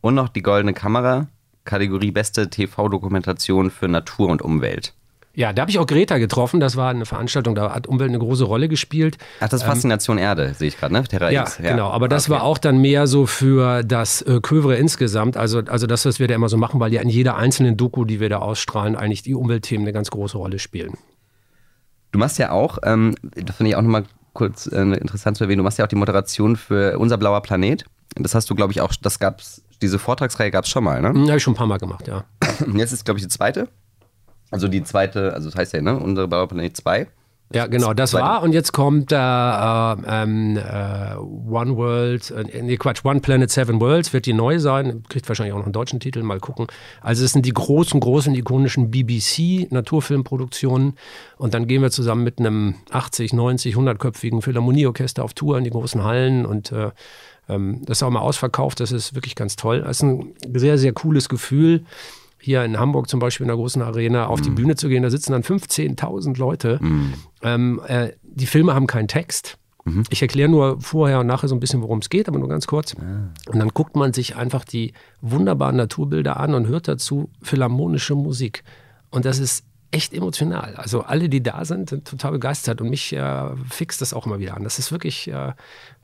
Und 0.00 0.14
noch 0.14 0.28
die 0.28 0.42
Goldene 0.42 0.74
Kamera, 0.74 1.28
Kategorie 1.64 2.10
Beste 2.10 2.48
TV-Dokumentation 2.50 3.70
für 3.70 3.88
Natur 3.88 4.28
und 4.28 4.42
Umwelt. 4.42 4.94
Ja, 5.36 5.52
da 5.52 5.62
habe 5.62 5.70
ich 5.72 5.80
auch 5.80 5.86
Greta 5.86 6.18
getroffen. 6.18 6.60
Das 6.60 6.76
war 6.76 6.90
eine 6.90 7.06
Veranstaltung, 7.06 7.56
da 7.56 7.74
hat 7.74 7.88
Umwelt 7.88 8.10
eine 8.10 8.20
große 8.20 8.44
Rolle 8.44 8.68
gespielt. 8.68 9.18
Ach, 9.40 9.48
das 9.48 9.62
ist 9.62 9.66
Faszination 9.66 10.16
Erde, 10.16 10.54
sehe 10.54 10.68
ich 10.68 10.76
gerade, 10.78 10.94
ne? 10.94 11.02
Terra 11.02 11.28
Ja, 11.30 11.42
X. 11.42 11.56
genau. 11.56 11.88
Aber 11.90 12.06
das 12.08 12.26
Okay. 12.26 12.34
war 12.34 12.44
auch 12.44 12.56
dann 12.58 12.78
mehr 12.78 13.08
so 13.08 13.26
für 13.26 13.82
das 13.82 14.22
äh, 14.22 14.38
Kövre 14.40 14.76
insgesamt. 14.76 15.36
Also, 15.36 15.58
also 15.66 15.88
das, 15.88 16.04
was 16.06 16.20
wir 16.20 16.28
da 16.28 16.36
immer 16.36 16.48
so 16.48 16.56
machen, 16.56 16.78
weil 16.78 16.92
ja 16.92 17.00
in 17.02 17.08
jeder 17.08 17.36
einzelnen 17.36 17.76
Doku, 17.76 18.04
die 18.04 18.20
wir 18.20 18.28
da 18.28 18.38
ausstrahlen, 18.38 18.94
eigentlich 18.94 19.22
die 19.22 19.34
Umweltthemen 19.34 19.84
eine 19.84 19.92
ganz 19.92 20.08
große 20.12 20.38
Rolle 20.38 20.60
spielen. 20.60 20.94
Du 22.12 22.20
machst 22.20 22.38
ja 22.38 22.52
auch, 22.52 22.78
ähm, 22.84 23.16
das 23.34 23.56
finde 23.56 23.70
ich 23.70 23.76
auch 23.76 23.82
nochmal 23.82 24.04
kurz 24.34 24.68
äh, 24.68 24.82
interessant 24.82 25.36
zu 25.36 25.42
erwähnen, 25.44 25.58
du 25.58 25.64
machst 25.64 25.78
ja 25.80 25.84
auch 25.84 25.88
die 25.88 25.96
Moderation 25.96 26.54
für 26.54 26.96
Unser 26.96 27.18
blauer 27.18 27.40
Planet. 27.42 27.84
Das 28.14 28.36
hast 28.36 28.48
du, 28.50 28.54
glaube 28.54 28.72
ich, 28.72 28.80
auch, 28.80 28.92
das 29.02 29.18
gab's, 29.18 29.63
diese 29.84 29.98
Vortragsreihe 29.98 30.50
gab 30.50 30.64
es 30.64 30.70
schon 30.70 30.82
mal, 30.82 31.00
ne? 31.00 31.10
Hm, 31.10 31.28
Habe 31.28 31.36
ich 31.36 31.42
schon 31.42 31.52
ein 31.52 31.56
paar 31.56 31.66
Mal 31.66 31.78
gemacht, 31.78 32.08
ja. 32.08 32.24
Jetzt 32.74 32.92
ist, 32.92 33.04
glaube 33.04 33.18
ich, 33.18 33.24
die 33.24 33.30
zweite. 33.30 33.68
Also 34.50 34.68
die 34.68 34.82
zweite, 34.82 35.34
also 35.34 35.50
das 35.50 35.58
heißt 35.58 35.74
ja, 35.74 35.82
ne? 35.82 35.98
Unser 35.98 36.26
blauer 36.26 36.48
Planet 36.48 36.76
2. 36.76 37.06
Ja, 37.52 37.66
genau, 37.66 37.92
das 37.92 38.12
Zweite. 38.12 38.24
war. 38.24 38.42
Und 38.42 38.52
jetzt 38.52 38.72
kommt 38.72 39.12
äh, 39.12 39.16
ähm, 39.16 40.56
äh, 40.56 41.14
One 41.16 41.76
World, 41.76 42.30
äh, 42.30 42.62
nee, 42.62 42.78
Quatsch, 42.78 43.04
One 43.04 43.20
Planet 43.20 43.50
Seven 43.50 43.80
Worlds 43.80 44.12
wird 44.12 44.26
die 44.26 44.32
neu 44.32 44.58
sein. 44.58 45.04
Kriegt 45.08 45.28
wahrscheinlich 45.28 45.52
auch 45.52 45.58
noch 45.58 45.66
einen 45.66 45.72
deutschen 45.72 46.00
Titel, 46.00 46.22
mal 46.22 46.40
gucken. 46.40 46.66
Also 47.00 47.24
es 47.24 47.32
sind 47.32 47.46
die 47.46 47.52
großen, 47.52 48.00
großen, 48.00 48.34
ikonischen 48.34 48.90
BBC-Naturfilmproduktionen. 48.90 50.96
Und 51.36 51.54
dann 51.54 51.68
gehen 51.68 51.82
wir 51.82 51.90
zusammen 51.90 52.24
mit 52.24 52.40
einem 52.40 52.74
80, 52.90 53.34
90, 53.34 53.76
100-köpfigen 53.76 54.40
Philharmonieorchester 54.40 55.22
auf 55.22 55.34
Tour 55.34 55.58
in 55.58 55.64
die 55.64 55.70
großen 55.70 56.02
Hallen 56.02 56.46
und 56.46 56.72
äh, 56.72 56.90
ähm, 57.48 57.82
das 57.84 57.98
ist 57.98 58.02
auch 58.02 58.10
mal 58.10 58.20
ausverkauft. 58.20 58.80
Das 58.80 58.92
ist 58.92 59.14
wirklich 59.14 59.34
ganz 59.34 59.56
toll. 59.56 59.82
Das 59.82 59.98
ist 59.98 60.02
ein 60.02 60.34
sehr, 60.54 60.78
sehr 60.78 60.92
cooles 60.92 61.28
Gefühl 61.28 61.84
hier 62.38 62.62
in 62.62 62.78
Hamburg 62.78 63.08
zum 63.08 63.20
Beispiel 63.20 63.44
in 63.44 63.48
der 63.48 63.56
großen 63.56 63.80
Arena 63.80 64.26
auf 64.26 64.42
die 64.42 64.50
Bühne 64.50 64.76
zu 64.76 64.88
gehen. 64.88 65.02
Da 65.02 65.08
sitzen 65.08 65.32
dann 65.32 65.42
15.000 65.42 66.38
Leute. 66.38 66.78
Ähm, 67.42 67.80
äh, 67.86 68.10
die 68.22 68.46
Filme 68.46 68.74
haben 68.74 68.86
keinen 68.86 69.08
Text. 69.08 69.56
Ich 70.10 70.22
erkläre 70.22 70.48
nur 70.48 70.80
vorher 70.80 71.20
und 71.20 71.26
nachher 71.26 71.48
so 71.48 71.54
ein 71.54 71.60
bisschen, 71.60 71.82
worum 71.82 71.98
es 71.98 72.08
geht, 72.08 72.28
aber 72.28 72.38
nur 72.38 72.48
ganz 72.48 72.66
kurz. 72.66 72.94
Und 73.50 73.58
dann 73.58 73.68
guckt 73.68 73.96
man 73.96 74.12
sich 74.12 74.36
einfach 74.36 74.64
die 74.64 74.92
wunderbaren 75.20 75.76
Naturbilder 75.76 76.38
an 76.38 76.54
und 76.54 76.66
hört 76.66 76.88
dazu 76.88 77.28
philharmonische 77.42 78.14
Musik. 78.14 78.62
Und 79.10 79.24
das 79.26 79.38
ist 79.38 79.64
echt 79.94 80.12
emotional. 80.12 80.74
Also 80.74 81.02
alle, 81.02 81.28
die 81.28 81.42
da 81.42 81.64
sind, 81.64 81.90
sind 81.90 82.08
total 82.08 82.32
begeistert 82.32 82.80
und 82.80 82.90
mich 82.90 83.12
äh, 83.12 83.56
fixt 83.70 84.00
das 84.00 84.12
auch 84.12 84.26
immer 84.26 84.40
wieder 84.40 84.56
an. 84.56 84.64
Das 84.64 84.80
ist 84.80 84.90
wirklich, 84.90 85.28
äh, 85.28 85.52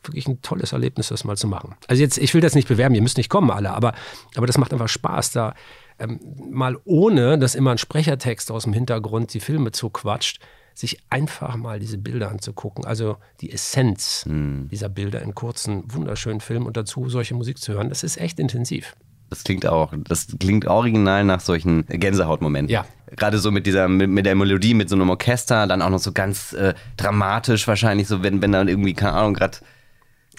wirklich 0.05 0.29
ein 0.29 0.41
tolles 0.43 0.73
Erlebnis, 0.73 1.09
das 1.09 1.25
mal 1.25 1.37
zu 1.37 1.49
machen. 1.49 1.75
Also 1.89 2.01
jetzt, 2.01 2.17
ich 2.17 2.33
will 2.33 2.41
das 2.41 2.55
nicht 2.55 2.69
bewerben, 2.69 2.95
ihr 2.95 3.03
müsst 3.03 3.17
nicht 3.17 3.29
kommen 3.29 3.51
alle, 3.51 3.71
aber, 3.71 3.95
aber 4.37 4.47
das 4.47 4.59
macht 4.59 4.73
einfach 4.73 4.89
Spaß, 4.89 5.33
da 5.33 5.55
ähm, 5.99 6.21
mal 6.51 6.79
ohne, 6.85 7.37
dass 7.37 7.57
immer 7.57 7.73
ein 7.73 7.79
Sprechertext 7.79 8.53
aus 8.53 8.63
dem 8.63 8.73
Hintergrund 8.73 9.35
die 9.35 9.41
Filme 9.41 9.73
zuquatscht, 9.73 10.41
sich 10.73 10.99
einfach 11.11 11.57
mal 11.57 11.81
diese 11.81 11.99
Bilder 11.99 12.31
anzugucken. 12.31 12.85
Also 12.85 13.17
die 13.41 13.51
Essenz 13.51 14.25
dieser 14.71 14.89
Bilder 14.89 15.21
in 15.21 15.35
kurzen, 15.35 15.83
wunderschönen 15.93 16.41
Filmen 16.41 16.67
und 16.67 16.77
dazu 16.77 17.09
solche 17.09 17.35
Musik 17.35 17.59
zu 17.59 17.73
hören, 17.73 17.89
das 17.89 18.05
ist 18.05 18.19
echt 18.19 18.39
intensiv. 18.39 18.95
Das 19.31 19.45
klingt 19.45 19.65
auch, 19.67 19.93
das 20.09 20.27
klingt 20.39 20.67
original 20.67 21.25
nach 21.25 21.41
solchen 21.41 21.87
Gänsehautmomenten. 21.87 22.73
Ja. 22.73 22.85
Gerade 23.17 23.39
so 23.39 23.51
mit 23.51 23.67
dieser, 23.67 23.89
mit, 23.89 24.11
mit 24.11 24.27
der 24.27 24.35
Melodie, 24.35 24.75
mit 24.75 24.89
so 24.89 24.97
einem 24.97 25.09
Orchester, 25.11 25.67
dann 25.67 25.83
auch 25.83 25.91
noch 25.91 25.99
so 26.01 26.13
ganz 26.13 26.53
äh, 26.53 26.75
dramatisch 26.97 27.67
wahrscheinlich, 27.69 28.09
so 28.09 28.23
wenn, 28.23 28.43
wenn 28.43 28.53
dann 28.53 28.69
irgendwie, 28.69 28.95
keine 28.95 29.13
Ahnung, 29.15 29.35
gerade 29.35 29.59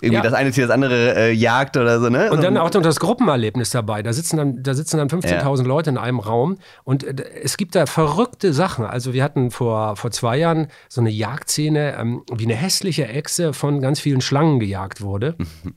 irgendwie 0.01 0.15
Ja. 0.17 0.21
das 0.23 0.33
eine 0.33 0.51
Tier 0.51 0.65
das 0.65 0.73
andere 0.73 1.15
äh, 1.15 1.31
jagt 1.31 1.77
oder 1.77 1.99
so, 1.99 2.09
ne? 2.09 2.31
Und 2.31 2.43
dann 2.43 2.57
auch 2.57 2.73
noch 2.73 2.81
das 2.81 2.99
Gruppenerlebnis 2.99 3.69
dabei. 3.69 4.01
Da 4.01 4.13
sitzen 4.13 4.37
dann, 4.37 4.63
da 4.63 4.73
sitzen 4.73 4.97
dann 4.97 5.09
15.000 5.09 5.63
Leute 5.63 5.89
in 5.91 5.97
einem 5.97 6.19
Raum 6.19 6.57
und 6.83 7.03
äh, 7.03 7.23
es 7.43 7.55
gibt 7.55 7.75
da 7.75 7.85
verrückte 7.85 8.51
Sachen. 8.51 8.83
Also 8.85 9.13
wir 9.13 9.23
hatten 9.23 9.51
vor, 9.51 9.95
vor 9.95 10.11
zwei 10.11 10.37
Jahren 10.37 10.67
so 10.89 11.01
eine 11.01 11.11
Jagdszene, 11.11 11.95
ähm, 11.97 12.23
wie 12.33 12.45
eine 12.45 12.55
hässliche 12.55 13.07
Echse 13.07 13.53
von 13.53 13.79
ganz 13.79 13.99
vielen 13.99 14.21
Schlangen 14.21 14.59
gejagt 14.59 15.01
wurde. 15.01 15.35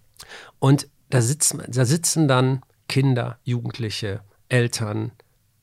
Und 0.58 0.88
da 1.10 1.20
sitzen, 1.20 1.62
da 1.68 1.84
sitzen 1.84 2.26
dann 2.26 2.62
Kinder, 2.88 3.38
Jugendliche, 3.44 4.20
Eltern, 4.48 5.12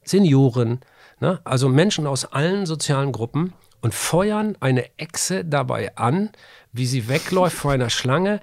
Senioren, 0.03 0.81
ne? 1.19 1.39
also 1.43 1.69
Menschen 1.69 2.07
aus 2.07 2.25
allen 2.25 2.65
sozialen 2.65 3.11
Gruppen 3.11 3.53
und 3.81 3.93
feuern 3.93 4.55
eine 4.59 4.97
Echse 4.97 5.43
dabei 5.43 5.95
an, 5.95 6.29
wie 6.71 6.85
sie 6.85 7.07
wegläuft 7.07 7.57
vor 7.57 7.71
einer 7.71 7.89
Schlange 7.89 8.39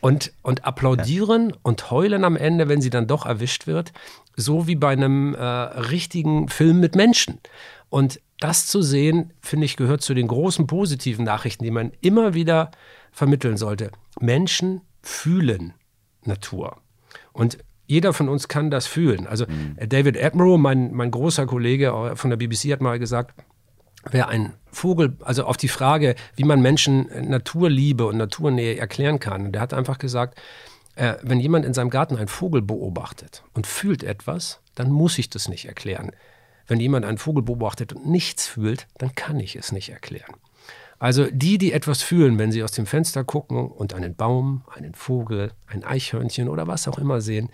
und, 0.00 0.32
und 0.42 0.64
applaudieren 0.64 1.54
und 1.62 1.90
heulen 1.90 2.24
am 2.24 2.36
Ende, 2.36 2.68
wenn 2.68 2.80
sie 2.80 2.90
dann 2.90 3.06
doch 3.06 3.26
erwischt 3.26 3.66
wird, 3.66 3.92
so 4.36 4.66
wie 4.66 4.76
bei 4.76 4.92
einem 4.92 5.34
äh, 5.34 5.42
richtigen 5.42 6.48
Film 6.48 6.80
mit 6.80 6.94
Menschen. 6.94 7.40
Und 7.88 8.20
das 8.38 8.66
zu 8.66 8.82
sehen, 8.82 9.32
finde 9.40 9.66
ich, 9.66 9.76
gehört 9.76 10.02
zu 10.02 10.14
den 10.14 10.28
großen 10.28 10.66
positiven 10.66 11.24
Nachrichten, 11.24 11.64
die 11.64 11.70
man 11.70 11.92
immer 12.00 12.34
wieder 12.34 12.70
vermitteln 13.12 13.56
sollte. 13.56 13.90
Menschen 14.20 14.82
fühlen 15.02 15.74
Natur. 16.24 16.78
Und 17.32 17.58
jeder 17.86 18.12
von 18.12 18.28
uns 18.28 18.48
kann 18.48 18.70
das 18.70 18.86
fühlen. 18.86 19.26
Also 19.26 19.46
äh, 19.76 19.86
David 19.86 20.22
Attenborough, 20.22 20.58
mein, 20.58 20.92
mein 20.92 21.10
großer 21.10 21.46
Kollege 21.46 21.88
äh, 21.88 22.16
von 22.16 22.30
der 22.30 22.36
BBC, 22.36 22.72
hat 22.72 22.80
mal 22.80 22.98
gesagt, 22.98 23.34
wer 24.10 24.28
ein 24.28 24.54
Vogel, 24.70 25.16
also 25.20 25.44
auf 25.44 25.56
die 25.56 25.68
Frage, 25.68 26.14
wie 26.36 26.44
man 26.44 26.62
Menschen 26.62 27.10
äh, 27.10 27.22
Naturliebe 27.22 28.06
und 28.06 28.16
Naturnähe 28.16 28.76
erklären 28.76 29.20
kann, 29.20 29.52
der 29.52 29.60
hat 29.60 29.74
einfach 29.74 29.98
gesagt, 29.98 30.40
äh, 30.94 31.14
wenn 31.22 31.40
jemand 31.40 31.64
in 31.64 31.74
seinem 31.74 31.90
Garten 31.90 32.16
einen 32.16 32.28
Vogel 32.28 32.62
beobachtet 32.62 33.44
und 33.54 33.66
fühlt 33.66 34.02
etwas, 34.02 34.60
dann 34.74 34.90
muss 34.90 35.18
ich 35.18 35.30
das 35.30 35.48
nicht 35.48 35.66
erklären. 35.66 36.12
Wenn 36.66 36.80
jemand 36.80 37.04
einen 37.04 37.18
Vogel 37.18 37.42
beobachtet 37.42 37.92
und 37.92 38.06
nichts 38.06 38.46
fühlt, 38.46 38.86
dann 38.98 39.14
kann 39.14 39.40
ich 39.40 39.56
es 39.56 39.72
nicht 39.72 39.90
erklären. 39.90 40.34
Also 41.02 41.26
die, 41.32 41.58
die 41.58 41.72
etwas 41.72 42.00
fühlen, 42.00 42.38
wenn 42.38 42.52
sie 42.52 42.62
aus 42.62 42.70
dem 42.70 42.86
Fenster 42.86 43.24
gucken 43.24 43.66
und 43.66 43.92
einen 43.92 44.14
Baum, 44.14 44.62
einen 44.72 44.94
Vogel, 44.94 45.50
ein 45.66 45.82
Eichhörnchen 45.82 46.48
oder 46.48 46.68
was 46.68 46.86
auch 46.86 46.96
immer 46.96 47.20
sehen, 47.20 47.48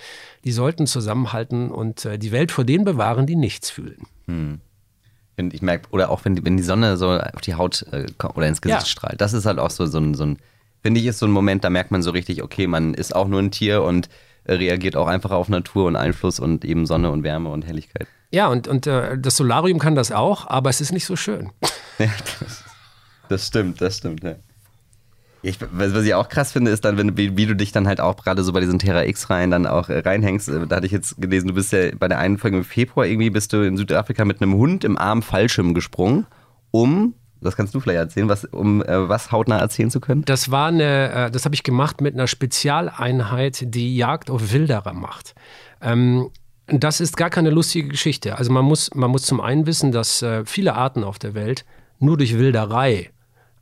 die 0.44 0.52
sollten 0.52 0.86
zusammenhalten 0.86 1.70
und 1.70 2.04
äh, 2.04 2.18
die 2.18 2.30
Welt 2.30 2.52
vor 2.52 2.64
denen 2.64 2.84
bewahren, 2.84 3.26
die 3.26 3.36
nichts 3.36 3.70
fühlen. 3.70 4.02
Wenn 4.26 5.50
ich 5.50 5.62
merke, 5.62 5.88
oder 5.92 6.10
auch 6.10 6.26
wenn 6.26 6.34
die, 6.36 6.44
wenn 6.44 6.58
die 6.58 6.62
Sonne 6.62 6.98
so 6.98 7.08
auf 7.08 7.40
die 7.40 7.54
Haut 7.54 7.86
äh, 7.90 8.04
oder 8.34 8.46
ins 8.46 8.60
Gesicht 8.60 8.82
Ja. 8.82 8.86
strahlt. 8.86 9.18
Das 9.22 9.32
ist 9.32 9.46
halt 9.46 9.58
auch 9.58 9.70
so, 9.70 9.86
so 9.86 9.96
ein, 9.98 10.12
so 10.12 10.26
ein 10.26 10.36
finde 10.82 11.00
ich, 11.00 11.06
ist 11.06 11.18
so 11.18 11.24
ein 11.26 11.32
Moment, 11.32 11.64
da 11.64 11.70
merkt 11.70 11.90
man 11.90 12.02
so 12.02 12.10
richtig, 12.10 12.42
okay, 12.42 12.66
man 12.66 12.92
ist 12.92 13.16
auch 13.16 13.28
nur 13.28 13.40
ein 13.40 13.50
Tier 13.50 13.82
und 13.82 14.10
äh, 14.44 14.52
reagiert 14.56 14.94
auch 14.94 15.06
einfach 15.06 15.30
auf 15.30 15.48
Natur 15.48 15.86
und 15.86 15.96
Einfluss 15.96 16.38
und 16.38 16.66
eben 16.66 16.84
Sonne 16.84 17.10
und 17.10 17.22
Wärme 17.22 17.48
und 17.48 17.66
Helligkeit. 17.66 18.08
Ja, 18.30 18.48
und, 18.48 18.68
und 18.68 18.86
äh, 18.86 19.16
das 19.18 19.36
Solarium 19.36 19.78
kann 19.78 19.94
das 19.94 20.12
auch, 20.12 20.46
aber 20.48 20.68
es 20.68 20.82
ist 20.82 20.92
nicht 20.92 21.06
so 21.06 21.16
schön. 21.16 21.50
Ja, 21.98 22.06
das, 23.28 23.46
stimmt, 23.46 23.80
das 23.80 23.98
stimmt, 23.98 24.22
ja. 24.22 24.36
Ich, 25.42 25.58
was 25.70 26.04
ich 26.04 26.14
auch 26.14 26.28
krass 26.28 26.52
finde, 26.52 26.72
ist 26.72 26.84
dann, 26.84 26.96
wenn, 26.96 27.16
wie, 27.16 27.36
wie 27.36 27.46
du 27.46 27.54
dich 27.54 27.70
dann 27.70 27.86
halt 27.86 28.00
auch 28.00 28.16
gerade 28.16 28.42
so 28.42 28.52
bei 28.52 28.60
diesen 28.60 28.78
Terra 28.78 29.04
X-Reihen 29.04 29.50
dann 29.50 29.66
auch 29.66 29.88
äh, 29.88 30.00
reinhängst. 30.00 30.48
Äh, 30.48 30.66
da 30.66 30.76
hatte 30.76 30.86
ich 30.86 30.92
jetzt 30.92 31.20
gelesen, 31.20 31.48
du 31.48 31.54
bist 31.54 31.72
ja 31.72 31.90
bei 31.96 32.08
der 32.08 32.18
einen 32.18 32.38
Folge 32.38 32.56
im 32.56 32.64
Februar 32.64 33.06
irgendwie 33.06 33.30
bist 33.30 33.52
du 33.52 33.64
in 33.64 33.76
Südafrika 33.76 34.24
mit 34.24 34.42
einem 34.42 34.54
Hund 34.54 34.82
im 34.82 34.98
Arm 34.98 35.22
Fallschirm 35.22 35.74
gesprungen, 35.74 36.26
um 36.70 37.14
das 37.40 37.54
kannst 37.54 37.72
du 37.72 37.78
vielleicht 37.78 37.98
erzählen, 37.98 38.28
was, 38.28 38.46
um 38.46 38.82
äh, 38.82 39.08
was 39.08 39.30
hautnah 39.30 39.58
erzählen 39.58 39.92
zu 39.92 40.00
können? 40.00 40.24
Das 40.24 40.50
war 40.50 40.66
eine, 40.66 41.12
äh, 41.12 41.30
das 41.30 41.44
habe 41.44 41.54
ich 41.54 41.62
gemacht 41.62 42.00
mit 42.00 42.14
einer 42.14 42.26
Spezialeinheit, 42.26 43.62
die 43.62 43.96
Jagd 43.96 44.28
auf 44.28 44.52
Wilderer 44.52 44.92
macht. 44.92 45.36
Ähm, 45.80 46.30
das 46.66 47.00
ist 47.00 47.16
gar 47.16 47.30
keine 47.30 47.50
lustige 47.50 47.88
Geschichte. 47.88 48.36
Also 48.38 48.50
man 48.50 48.64
muss, 48.64 48.92
man 48.92 49.12
muss 49.12 49.22
zum 49.22 49.40
einen 49.40 49.66
wissen, 49.66 49.92
dass 49.92 50.22
viele 50.44 50.74
Arten 50.74 51.02
auf 51.02 51.18
der 51.18 51.32
Welt 51.32 51.64
nur 51.98 52.18
durch 52.18 52.36
Wilderei 52.36 53.10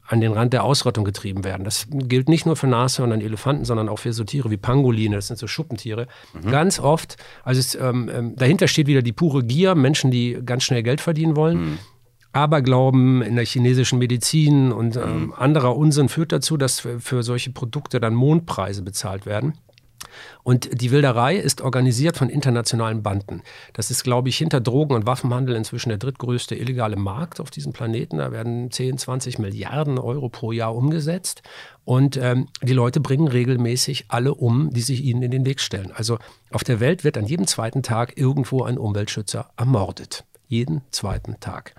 an 0.07 0.21
den 0.21 0.33
Rand 0.33 0.53
der 0.53 0.65
Ausrottung 0.65 1.05
getrieben 1.05 1.45
werden. 1.45 1.65
Das 1.65 1.87
gilt 1.91 2.29
nicht 2.29 2.47
nur 2.47 2.57
für 2.57 2.67
Nashörner 2.67 3.15
und 3.15 3.23
Elefanten, 3.23 3.65
sondern 3.65 3.89
auch 3.89 3.99
für 3.99 4.13
so 4.13 4.25
Tiere 4.25 4.51
wie 4.51 4.57
Pangoline, 4.57 5.17
das 5.17 5.29
sind 5.29 5.39
so 5.39 5.47
Schuppentiere. 5.47 6.07
Mhm. 6.35 6.51
Ganz 6.51 6.79
oft, 6.79 7.17
also 7.43 7.59
es, 7.59 7.75
ähm, 7.75 8.11
ähm, 8.13 8.37
dahinter 8.37 8.69
steht 8.69 8.87
wieder 8.87 9.03
die 9.03 9.13
pure 9.13 9.43
Gier, 9.45 9.75
Menschen, 9.75 10.11
die 10.11 10.39
ganz 10.45 10.65
schnell 10.65 10.83
Geld 10.83 11.01
verdienen 11.01 11.37
wollen. 11.37 11.59
Mhm. 11.59 11.79
Aberglauben 12.33 13.23
in 13.23 13.35
der 13.35 13.47
chinesischen 13.47 13.99
Medizin 13.99 14.71
und 14.71 14.97
ähm, 14.97 15.27
mhm. 15.27 15.35
anderer 15.35 15.75
Unsinn 15.75 16.09
führt 16.11 16.33
dazu, 16.33 16.57
dass 16.59 16.81
für, 16.81 17.01
für 17.01 17.23
solche 17.23 17.51
Produkte 17.51 17.99
dann 17.99 18.15
Mondpreise 18.15 18.83
bezahlt 18.83 19.25
werden. 19.25 19.55
Und 20.43 20.81
die 20.81 20.91
Wilderei 20.91 21.37
ist 21.37 21.61
organisiert 21.61 22.17
von 22.17 22.29
internationalen 22.29 23.03
Banden. 23.03 23.43
Das 23.73 23.91
ist, 23.91 24.05
glaube 24.05 24.29
ich, 24.29 24.37
hinter 24.37 24.61
Drogen- 24.61 24.95
und 24.95 25.07
Waffenhandel 25.07 25.57
inzwischen 25.57 25.89
der 25.89 25.99
drittgrößte 25.99 26.55
illegale 26.55 26.97
Markt 26.97 27.41
auf 27.41 27.51
diesem 27.51 27.73
Planeten. 27.73 28.19
Da 28.19 28.33
werden 28.33 28.71
10, 28.71 28.99
20 28.99 29.39
Milliarden 29.39 29.99
Euro 29.99 30.29
pro 30.29 30.53
Jahr 30.53 30.75
umgesetzt. 30.75 31.43
Und 31.85 32.17
ähm, 32.17 32.49
die 32.63 32.73
Leute 32.73 33.01
bringen 33.01 33.29
regelmäßig 33.29 34.07
alle 34.09 34.35
um, 34.35 34.71
die 34.71 34.81
sich 34.81 35.03
ihnen 35.03 35.23
in 35.23 35.31
den 35.31 35.47
Weg 35.47 35.61
stellen. 35.61 35.93
Also 35.93 36.19
auf 36.51 36.65
der 36.65 36.81
Welt 36.81 37.05
wird 37.05 37.19
an 37.19 37.27
jedem 37.27 37.47
zweiten 37.47 37.83
Tag 37.83 38.17
irgendwo 38.17 38.65
ein 38.65 38.79
Umweltschützer 38.79 39.51
ermordet. 39.57 40.25
Jeden 40.49 40.83
zweiten 40.91 41.41
Tag. 41.41 41.75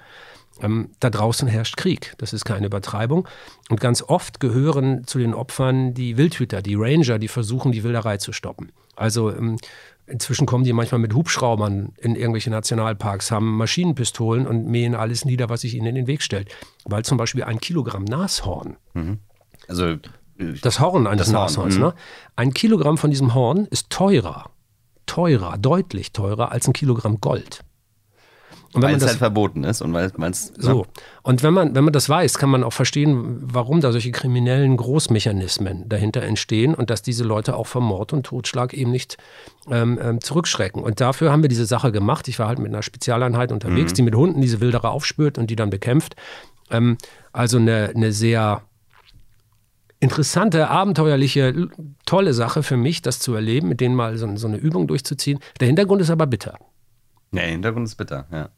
Ähm, 0.61 0.89
da 0.99 1.09
draußen 1.09 1.47
herrscht 1.47 1.77
Krieg. 1.77 2.13
Das 2.17 2.33
ist 2.33 2.45
keine 2.45 2.67
Übertreibung. 2.67 3.27
Und 3.69 3.79
ganz 3.79 4.01
oft 4.01 4.39
gehören 4.39 5.05
zu 5.05 5.19
den 5.19 5.33
Opfern 5.33 5.93
die 5.93 6.17
Wildhüter, 6.17 6.61
die 6.61 6.75
Ranger, 6.75 7.19
die 7.19 7.27
versuchen, 7.27 7.71
die 7.71 7.83
Wilderei 7.83 8.17
zu 8.17 8.31
stoppen. 8.31 8.71
Also 8.95 9.31
ähm, 9.31 9.57
inzwischen 10.07 10.45
kommen 10.45 10.63
die 10.63 10.73
manchmal 10.73 10.99
mit 10.99 11.13
Hubschraubern 11.13 11.93
in 11.97 12.15
irgendwelche 12.15 12.49
Nationalparks, 12.49 13.31
haben 13.31 13.57
Maschinenpistolen 13.57 14.47
und 14.47 14.65
mähen 14.65 14.95
alles 14.95 15.25
nieder, 15.25 15.49
was 15.49 15.61
sich 15.61 15.75
ihnen 15.75 15.87
in 15.87 15.95
den 15.95 16.07
Weg 16.07 16.21
stellt. 16.23 16.49
Weil 16.85 17.05
zum 17.05 17.17
Beispiel 17.17 17.43
ein 17.43 17.59
Kilogramm 17.59 18.05
Nashorn, 18.05 18.77
mhm. 18.93 19.19
also 19.67 19.85
äh, 19.85 19.99
das 20.61 20.79
Horn 20.79 21.07
eines 21.07 21.27
das 21.27 21.33
Nashorns, 21.33 21.75
Horn, 21.75 21.83
mhm. 21.83 21.87
ne? 21.89 21.93
ein 22.35 22.53
Kilogramm 22.53 22.97
von 22.97 23.11
diesem 23.11 23.33
Horn 23.33 23.65
ist 23.65 23.89
teurer, 23.89 24.49
teurer, 25.05 25.57
deutlich 25.57 26.13
teurer 26.13 26.51
als 26.51 26.67
ein 26.67 26.73
Kilogramm 26.73 27.19
Gold. 27.21 27.63
Und 28.73 28.81
weil 28.81 28.95
es 28.95 29.05
halt 29.05 29.17
verboten 29.17 29.63
ist 29.63 29.81
und 29.81 29.93
weil 29.93 30.11
es. 30.29 30.53
So. 30.57 30.85
Und 31.23 31.41
wenn 31.43 31.53
man, 31.53 31.73
wenn 31.75 31.83
man 31.83 31.93
das 31.93 32.09
weiß, 32.09 32.37
kann 32.37 32.49
man 32.49 32.63
auch 32.63 32.73
verstehen, 32.73 33.39
warum 33.41 33.81
da 33.81 33.91
solche 33.91 34.11
kriminellen 34.11 34.77
Großmechanismen 34.77 35.87
dahinter 35.87 36.21
entstehen 36.21 36.75
und 36.75 36.89
dass 36.89 37.01
diese 37.01 37.23
Leute 37.23 37.55
auch 37.55 37.67
vor 37.67 37.81
Mord 37.81 38.13
und 38.13 38.25
Totschlag 38.25 38.73
eben 38.73 38.91
nicht 38.91 39.17
ähm, 39.69 39.99
ähm, 40.01 40.21
zurückschrecken. 40.21 40.83
Und 40.83 40.99
dafür 40.99 41.31
haben 41.31 41.41
wir 41.41 41.49
diese 41.49 41.65
Sache 41.65 41.91
gemacht. 41.91 42.27
Ich 42.27 42.39
war 42.39 42.47
halt 42.47 42.59
mit 42.59 42.67
einer 42.67 42.83
Spezialeinheit 42.83 43.51
unterwegs, 43.51 43.93
mhm. 43.93 43.95
die 43.95 44.01
mit 44.03 44.15
Hunden 44.15 44.41
diese 44.41 44.59
Wilderer 44.59 44.91
aufspürt 44.91 45.37
und 45.37 45.49
die 45.49 45.55
dann 45.55 45.69
bekämpft. 45.69 46.15
Ähm, 46.69 46.97
also 47.31 47.57
eine, 47.57 47.91
eine 47.95 48.11
sehr 48.11 48.61
interessante, 49.99 50.69
abenteuerliche, 50.69 51.69
tolle 52.05 52.33
Sache 52.33 52.63
für 52.63 52.77
mich, 52.77 53.01
das 53.01 53.19
zu 53.19 53.33
erleben, 53.33 53.69
mit 53.69 53.81
denen 53.81 53.95
mal 53.95 54.17
so, 54.17 54.35
so 54.35 54.47
eine 54.47 54.57
Übung 54.57 54.87
durchzuziehen. 54.87 55.39
Der 55.59 55.67
Hintergrund 55.67 56.01
ist 56.01 56.09
aber 56.09 56.27
bitter. 56.27 56.57
Der 57.31 57.43
Hintergrund 57.43 57.87
ist 57.87 57.95
bitter, 57.95 58.27
ja. 58.31 58.49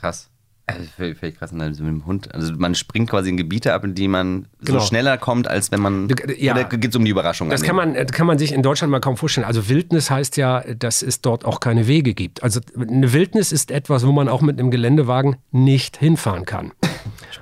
Krass. 0.00 0.30
Also 0.66 0.88
völlig 0.96 1.38
krass, 1.38 1.52
also 1.52 1.82
mit 1.82 1.92
dem 1.92 2.06
Hund. 2.06 2.32
Also 2.34 2.52
man 2.56 2.74
springt 2.74 3.10
quasi 3.10 3.28
in 3.28 3.36
Gebiete 3.36 3.74
ab, 3.74 3.84
in 3.84 3.94
die 3.94 4.08
man 4.08 4.46
genau. 4.64 4.78
so 4.78 4.86
schneller 4.86 5.18
kommt, 5.18 5.48
als 5.48 5.72
wenn 5.72 5.80
man. 5.80 6.08
Ja, 6.38 6.52
oder 6.52 6.64
geht 6.64 6.90
es 6.90 6.96
um 6.96 7.04
die 7.04 7.10
Überraschung? 7.10 7.50
Das 7.50 7.62
kann 7.62 7.76
man, 7.76 7.94
kann 7.94 8.26
man 8.26 8.38
sich 8.38 8.52
in 8.52 8.62
Deutschland 8.62 8.90
mal 8.90 9.00
kaum 9.00 9.16
vorstellen. 9.16 9.46
Also 9.46 9.68
Wildnis 9.68 10.10
heißt 10.10 10.36
ja, 10.36 10.60
dass 10.60 11.02
es 11.02 11.20
dort 11.20 11.44
auch 11.44 11.60
keine 11.60 11.86
Wege 11.86 12.14
gibt. 12.14 12.42
Also 12.42 12.60
eine 12.78 13.12
Wildnis 13.12 13.52
ist 13.52 13.70
etwas, 13.70 14.06
wo 14.06 14.12
man 14.12 14.28
auch 14.28 14.42
mit 14.42 14.58
einem 14.58 14.70
Geländewagen 14.70 15.36
nicht 15.50 15.96
hinfahren 15.96 16.44
kann. 16.44 16.72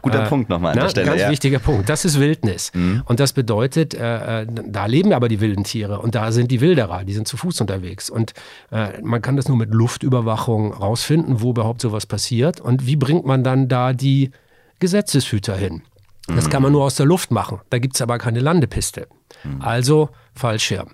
Guter 0.03 0.25
äh, 0.25 0.29
Punkt 0.29 0.49
nochmal 0.49 0.73
an 0.73 0.77
na, 0.77 0.83
der 0.85 0.91
Stelle. 0.91 1.07
Ganz 1.07 1.23
ja. 1.23 1.31
wichtiger 1.31 1.59
Punkt. 1.59 1.89
Das 1.89 2.05
ist 2.05 2.19
Wildnis. 2.19 2.73
Mhm. 2.75 3.03
Und 3.05 3.21
das 3.21 3.33
bedeutet, 3.33 3.95
äh, 3.95 4.43
äh, 4.43 4.47
da 4.47 4.87
leben 4.87 5.13
aber 5.13 5.29
die 5.29 5.41
wilden 5.41 5.65
Tiere 5.65 6.01
und 6.01 6.15
da 6.15 6.33
sind 6.33 6.51
die 6.51 6.61
Wilderer, 6.61 7.05
die 7.05 7.13
sind 7.13 7.29
zu 7.29 7.37
Fuß 7.37 7.61
unterwegs. 7.61 8.11
Und 8.11 8.35
äh, 8.71 9.01
man 9.03 9.23
kann 9.23 9.37
das 9.37 9.49
nur 9.49 9.57
mit 9.57 9.73
Luftüberwachung 9.73 10.73
rausfinden, 10.73 11.41
wo 11.41 11.51
überhaupt 11.51 11.81
sowas 11.81 12.07
passiert. 12.07 12.61
Und 12.61 12.87
wie 12.87 12.97
bringt 12.97 13.27
man 13.27 13.45
dann 13.45 13.69
da 13.69 13.93
die 13.93 14.31
Gesetzeshüter 14.79 15.57
hin? 15.57 15.83
Das 16.27 16.47
mhm. 16.47 16.51
kann 16.51 16.63
man 16.63 16.73
nur 16.73 16.85
aus 16.85 16.97
der 16.97 17.07
Luft 17.07 17.31
machen. 17.31 17.61
Da 17.71 17.79
gibt 17.79 17.95
es 17.95 18.03
aber 18.03 18.19
keine 18.19 18.41
Landepiste. 18.41 19.07
Mhm. 19.45 19.63
Also 19.63 20.11
Fallschirm. 20.35 20.89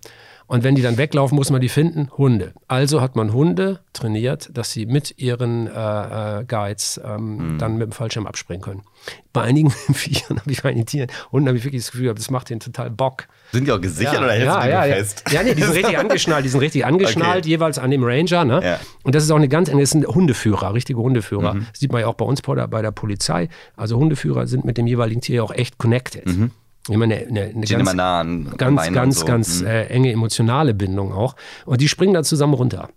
Und 0.54 0.62
wenn 0.62 0.76
die 0.76 0.82
dann 0.82 0.98
weglaufen, 0.98 1.34
muss 1.34 1.50
man 1.50 1.60
die 1.60 1.68
finden. 1.68 2.08
Hunde. 2.16 2.52
Also 2.68 3.00
hat 3.00 3.16
man 3.16 3.32
Hunde 3.32 3.80
trainiert, 3.92 4.50
dass 4.52 4.70
sie 4.70 4.86
mit 4.86 5.18
ihren 5.18 5.66
äh, 5.66 5.70
äh, 5.70 6.44
Guides 6.44 7.00
ähm, 7.04 7.54
mhm. 7.54 7.58
dann 7.58 7.76
mit 7.76 7.86
dem 7.88 7.90
Fallschirm 7.90 8.24
abspringen 8.24 8.62
können. 8.62 8.82
Bei 9.32 9.42
einigen 9.42 9.70
Viechern 9.92 10.38
habe 10.38 10.52
ich 10.52 10.62
bei 10.62 10.68
einigen 10.68 10.86
Tieren, 10.86 11.10
Hunden 11.32 11.48
habe 11.48 11.58
ich 11.58 11.64
wirklich 11.64 11.82
das 11.82 11.90
Gefühl, 11.90 12.14
das 12.14 12.30
macht 12.30 12.50
denen 12.50 12.60
total 12.60 12.88
Bock. 12.92 13.26
Sind 13.50 13.66
die 13.66 13.72
auch 13.72 13.80
gesichert 13.80 14.14
ja, 14.14 14.20
oder 14.20 14.30
hältst 14.30 14.46
ja, 14.46 14.66
ja, 14.68 14.84
ja. 14.84 14.94
fest? 14.94 15.24
Ja, 15.32 15.42
nee, 15.42 15.56
die 15.56 15.62
sind 15.62 15.74
richtig 15.74 15.98
angeschnallt, 15.98 16.44
die 16.44 16.50
sind 16.50 16.60
richtig 16.60 16.86
angeschnallt, 16.86 17.38
okay. 17.38 17.48
jeweils 17.48 17.80
an 17.80 17.90
dem 17.90 18.04
Ranger. 18.04 18.44
Ne? 18.44 18.60
Ja. 18.62 18.80
Und 19.02 19.16
das 19.16 19.24
ist 19.24 19.32
auch 19.32 19.36
eine 19.36 19.48
ganz, 19.48 19.72
das 19.72 19.90
sind 19.90 20.06
Hundeführer, 20.06 20.72
richtige 20.72 21.00
Hundeführer. 21.00 21.54
Mhm. 21.54 21.66
Das 21.72 21.80
sieht 21.80 21.90
man 21.90 22.02
ja 22.02 22.06
auch 22.06 22.14
bei 22.14 22.26
uns 22.26 22.42
bei 22.42 22.54
der, 22.54 22.68
bei 22.68 22.80
der 22.80 22.92
Polizei. 22.92 23.48
Also 23.76 23.96
Hundeführer 23.96 24.46
sind 24.46 24.64
mit 24.64 24.78
dem 24.78 24.86
jeweiligen 24.86 25.20
Tier 25.20 25.42
auch 25.42 25.50
echt 25.52 25.78
connected. 25.78 26.26
Mhm 26.26 26.52
immer 26.88 27.04
eine, 27.04 27.16
eine, 27.16 27.42
eine 27.42 27.66
ganz, 27.66 27.94
nah 27.94 28.20
an, 28.20 28.54
ganz, 28.56 28.92
ganz, 28.92 29.20
so. 29.20 29.26
ganz 29.26 29.60
mhm. 29.60 29.66
äh, 29.66 29.84
enge 29.86 30.12
emotionale 30.12 30.74
Bindung 30.74 31.12
auch. 31.12 31.34
Und 31.64 31.80
die 31.80 31.88
springen 31.88 32.14
dann 32.14 32.24
zusammen 32.24 32.54
runter. 32.54 32.88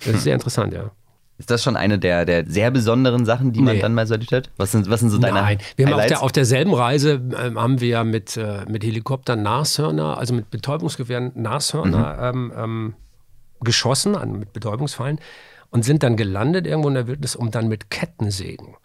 Das 0.00 0.08
ist 0.08 0.14
hm. 0.14 0.20
sehr 0.20 0.34
interessant, 0.34 0.74
ja. 0.74 0.90
Ist 1.38 1.50
das 1.50 1.62
schon 1.62 1.76
eine 1.76 1.98
der, 1.98 2.24
der 2.24 2.46
sehr 2.46 2.70
besonderen 2.70 3.26
Sachen, 3.26 3.52
die 3.52 3.60
man 3.60 3.78
dann 3.78 3.92
mal 3.92 4.06
so 4.06 4.14
erlebt 4.14 4.32
hat? 4.32 4.50
Was 4.56 4.72
sind, 4.72 4.88
was 4.88 5.00
sind 5.00 5.10
so 5.10 5.18
deine 5.18 5.40
Nein, 5.40 5.58
wir 5.76 5.86
haben 5.86 5.94
auf, 5.94 6.06
der, 6.06 6.22
auf 6.22 6.32
derselben 6.32 6.72
Reise 6.72 7.20
äh, 7.32 7.54
haben 7.54 7.80
wir 7.80 8.04
mit, 8.04 8.38
äh, 8.38 8.64
mit 8.66 8.82
Helikoptern 8.82 9.42
Nashörner, 9.42 10.16
also 10.16 10.32
mit 10.32 10.50
Betäubungsgewehren 10.50 11.32
Nashörner 11.34 12.32
mhm. 12.32 12.52
ähm, 12.52 12.52
ähm, 12.56 12.94
geschossen, 13.60 14.16
an, 14.16 14.38
mit 14.38 14.54
Betäubungsfallen 14.54 15.18
und 15.70 15.84
sind 15.84 16.02
dann 16.02 16.16
gelandet 16.16 16.66
irgendwo 16.66 16.88
in 16.88 16.94
der 16.94 17.06
Wildnis, 17.06 17.36
um 17.36 17.50
dann 17.50 17.68
mit 17.68 17.90
Kettensägen 17.90 18.76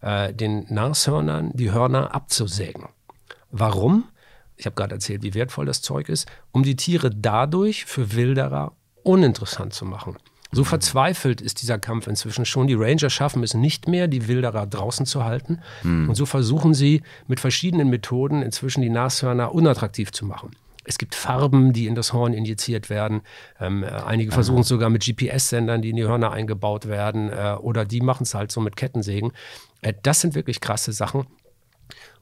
äh, 0.00 0.32
den 0.32 0.64
Nashörnern 0.70 1.50
die 1.52 1.72
Hörner 1.72 2.14
abzusägen. 2.14 2.84
Warum? 3.50 4.04
Ich 4.56 4.66
habe 4.66 4.74
gerade 4.74 4.94
erzählt, 4.94 5.22
wie 5.22 5.34
wertvoll 5.34 5.66
das 5.66 5.82
Zeug 5.82 6.08
ist, 6.08 6.26
um 6.52 6.62
die 6.62 6.76
Tiere 6.76 7.10
dadurch 7.10 7.84
für 7.84 8.14
Wilderer 8.14 8.72
uninteressant 9.04 9.72
zu 9.72 9.84
machen. 9.84 10.16
So 10.50 10.64
verzweifelt 10.64 11.40
ist 11.40 11.60
dieser 11.60 11.78
Kampf 11.78 12.06
inzwischen 12.06 12.46
schon. 12.46 12.66
Die 12.66 12.74
Ranger 12.74 13.10
schaffen 13.10 13.42
es 13.42 13.52
nicht 13.52 13.86
mehr, 13.86 14.08
die 14.08 14.28
Wilderer 14.28 14.66
draußen 14.66 15.04
zu 15.04 15.24
halten. 15.24 15.60
Mhm. 15.82 16.08
Und 16.08 16.14
so 16.14 16.24
versuchen 16.24 16.72
sie 16.72 17.02
mit 17.26 17.38
verschiedenen 17.38 17.90
Methoden 17.90 18.42
inzwischen 18.42 18.80
die 18.80 18.88
Nashörner 18.88 19.54
unattraktiv 19.54 20.10
zu 20.10 20.24
machen. 20.24 20.52
Es 20.84 20.96
gibt 20.96 21.14
Farben, 21.14 21.74
die 21.74 21.86
in 21.86 21.94
das 21.94 22.14
Horn 22.14 22.32
injiziert 22.32 22.88
werden. 22.88 23.20
Ähm, 23.60 23.82
äh, 23.82 23.88
einige 23.88 24.32
versuchen 24.32 24.60
es 24.60 24.68
sogar 24.68 24.88
mit 24.88 25.04
GPS-Sendern, 25.04 25.82
die 25.82 25.90
in 25.90 25.96
die 25.96 26.04
Hörner 26.04 26.32
eingebaut 26.32 26.88
werden. 26.88 27.28
Äh, 27.28 27.56
oder 27.60 27.84
die 27.84 28.00
machen 28.00 28.22
es 28.22 28.32
halt 28.32 28.50
so 28.50 28.62
mit 28.62 28.74
Kettensägen. 28.74 29.32
Äh, 29.82 29.92
das 30.02 30.22
sind 30.22 30.34
wirklich 30.34 30.62
krasse 30.62 30.92
Sachen. 30.92 31.26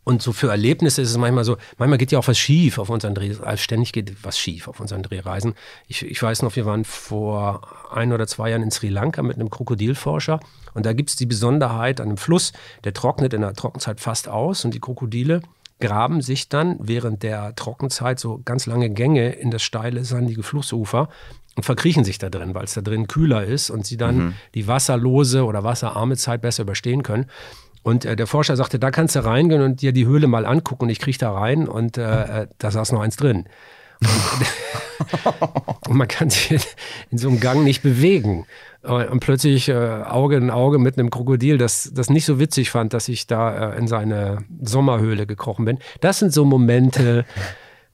Und 0.09 0.23
so 0.23 0.33
für 0.33 0.51
Erlebnisse 0.51 1.03
ist 1.03 1.11
es 1.11 1.16
manchmal 1.16 1.43
so, 1.43 1.57
manchmal 1.78 1.99
geht 1.99 2.12
ja 2.12 2.20
auch 2.20 2.28
was 2.28 2.39
schief 2.39 2.78
auf 2.78 2.91
unseren 2.91 3.16
Drehreisen. 3.16 3.45
Also 3.45 3.61
ständig 3.61 3.93
geht 3.93 4.15
was 4.23 4.39
schief 4.39 4.69
auf 4.69 4.78
unseren 4.78 5.03
Drehreisen. 5.03 5.55
Ich, 5.89 6.05
ich 6.05 6.23
weiß 6.23 6.43
noch, 6.43 6.55
wir 6.55 6.65
waren 6.65 6.85
vor 6.85 7.93
ein 7.93 8.12
oder 8.12 8.28
zwei 8.28 8.51
Jahren 8.51 8.62
in 8.62 8.70
Sri 8.70 8.89
Lanka 8.89 9.24
mit 9.24 9.35
einem 9.35 9.51
Krokodilforscher. 9.51 10.39
Und 10.74 10.87
da 10.87 10.93
gibt 10.93 11.11
es 11.11 11.16
die 11.16 11.27
Besonderheit 11.27 12.01
an 12.01 12.07
einem 12.07 12.19
Fluss, 12.19 12.53
der 12.85 12.95
trocknet 12.95 13.35
in 13.35 13.41
der 13.41 13.55
Trockenzeit 13.55 13.99
fast 13.99 14.28
aus. 14.28 14.65
Und 14.65 14.74
die 14.74 14.78
Krokodile 14.78 15.43
graben 15.81 16.23
sich 16.23 16.49
dann 16.49 16.77
während 16.78 17.24
der 17.24 17.57
Trockenzeit 17.57 18.20
so 18.20 18.41
ganz 18.45 18.66
lange 18.66 18.91
Gänge 18.91 19.33
in 19.33 19.51
das 19.51 19.65
steile, 19.65 20.05
sandige 20.05 20.45
Flussufer 20.45 21.09
und 21.57 21.65
verkriechen 21.65 22.05
sich 22.05 22.19
da 22.19 22.31
drin, 22.31 22.55
weil 22.55 22.65
es 22.65 22.74
da 22.74 22.81
drin 22.81 23.09
kühler 23.09 23.45
ist 23.45 23.70
und 23.70 23.85
sie 23.85 23.97
dann 23.97 24.16
mhm. 24.16 24.35
die 24.55 24.69
wasserlose 24.69 25.45
oder 25.45 25.65
wasserarme 25.65 26.16
Zeit 26.16 26.43
besser 26.43 26.62
überstehen 26.62 27.03
können. 27.03 27.27
Und 27.87 28.05
äh, 28.05 28.17
der 28.17 28.27
Forscher 28.27 28.57
sagte, 28.57 28.81
da 28.81 28.91
kannst 28.91 29.15
du 29.15 29.25
reingehen 29.25 29.63
und 29.63 29.81
dir 29.81 29.93
die 29.93 30.07
Höhle 30.07 30.27
mal 30.27 30.45
angucken. 30.45 30.87
Und 30.87 30.91
ich 30.91 30.99
kriege 30.99 31.19
da 31.19 31.31
rein 31.31 31.69
und 31.69 31.97
äh, 31.97 32.43
äh, 32.43 32.47
da 32.59 32.73
saß 32.73 32.91
noch 32.91 33.01
eins 33.01 33.15
drin. 33.15 33.45
Und, 34.01 35.31
und 35.89 35.97
man 35.97 36.09
kann 36.09 36.29
sich 36.29 36.67
in 37.13 37.19
so 37.19 37.29
einem 37.29 37.39
Gang 37.39 37.63
nicht 37.63 37.85
bewegen. 37.85 38.45
Und 38.83 39.21
plötzlich 39.21 39.69
äh, 39.69 39.75
Auge 39.75 40.35
in 40.35 40.51
Auge 40.51 40.81
mit 40.81 40.99
einem 40.99 41.11
Krokodil, 41.11 41.59
das 41.59 41.93
das 41.95 42.11
nicht 42.11 42.25
so 42.25 42.41
witzig 42.41 42.71
fand, 42.71 42.93
dass 42.93 43.07
ich 43.07 43.29
da 43.29 43.75
äh, 43.75 43.79
in 43.79 43.87
seine 43.87 44.39
Sommerhöhle 44.61 45.25
gekrochen 45.25 45.65
bin. 45.65 45.79
Das 46.01 46.19
sind 46.19 46.33
so 46.33 46.45
Momente, 46.45 47.25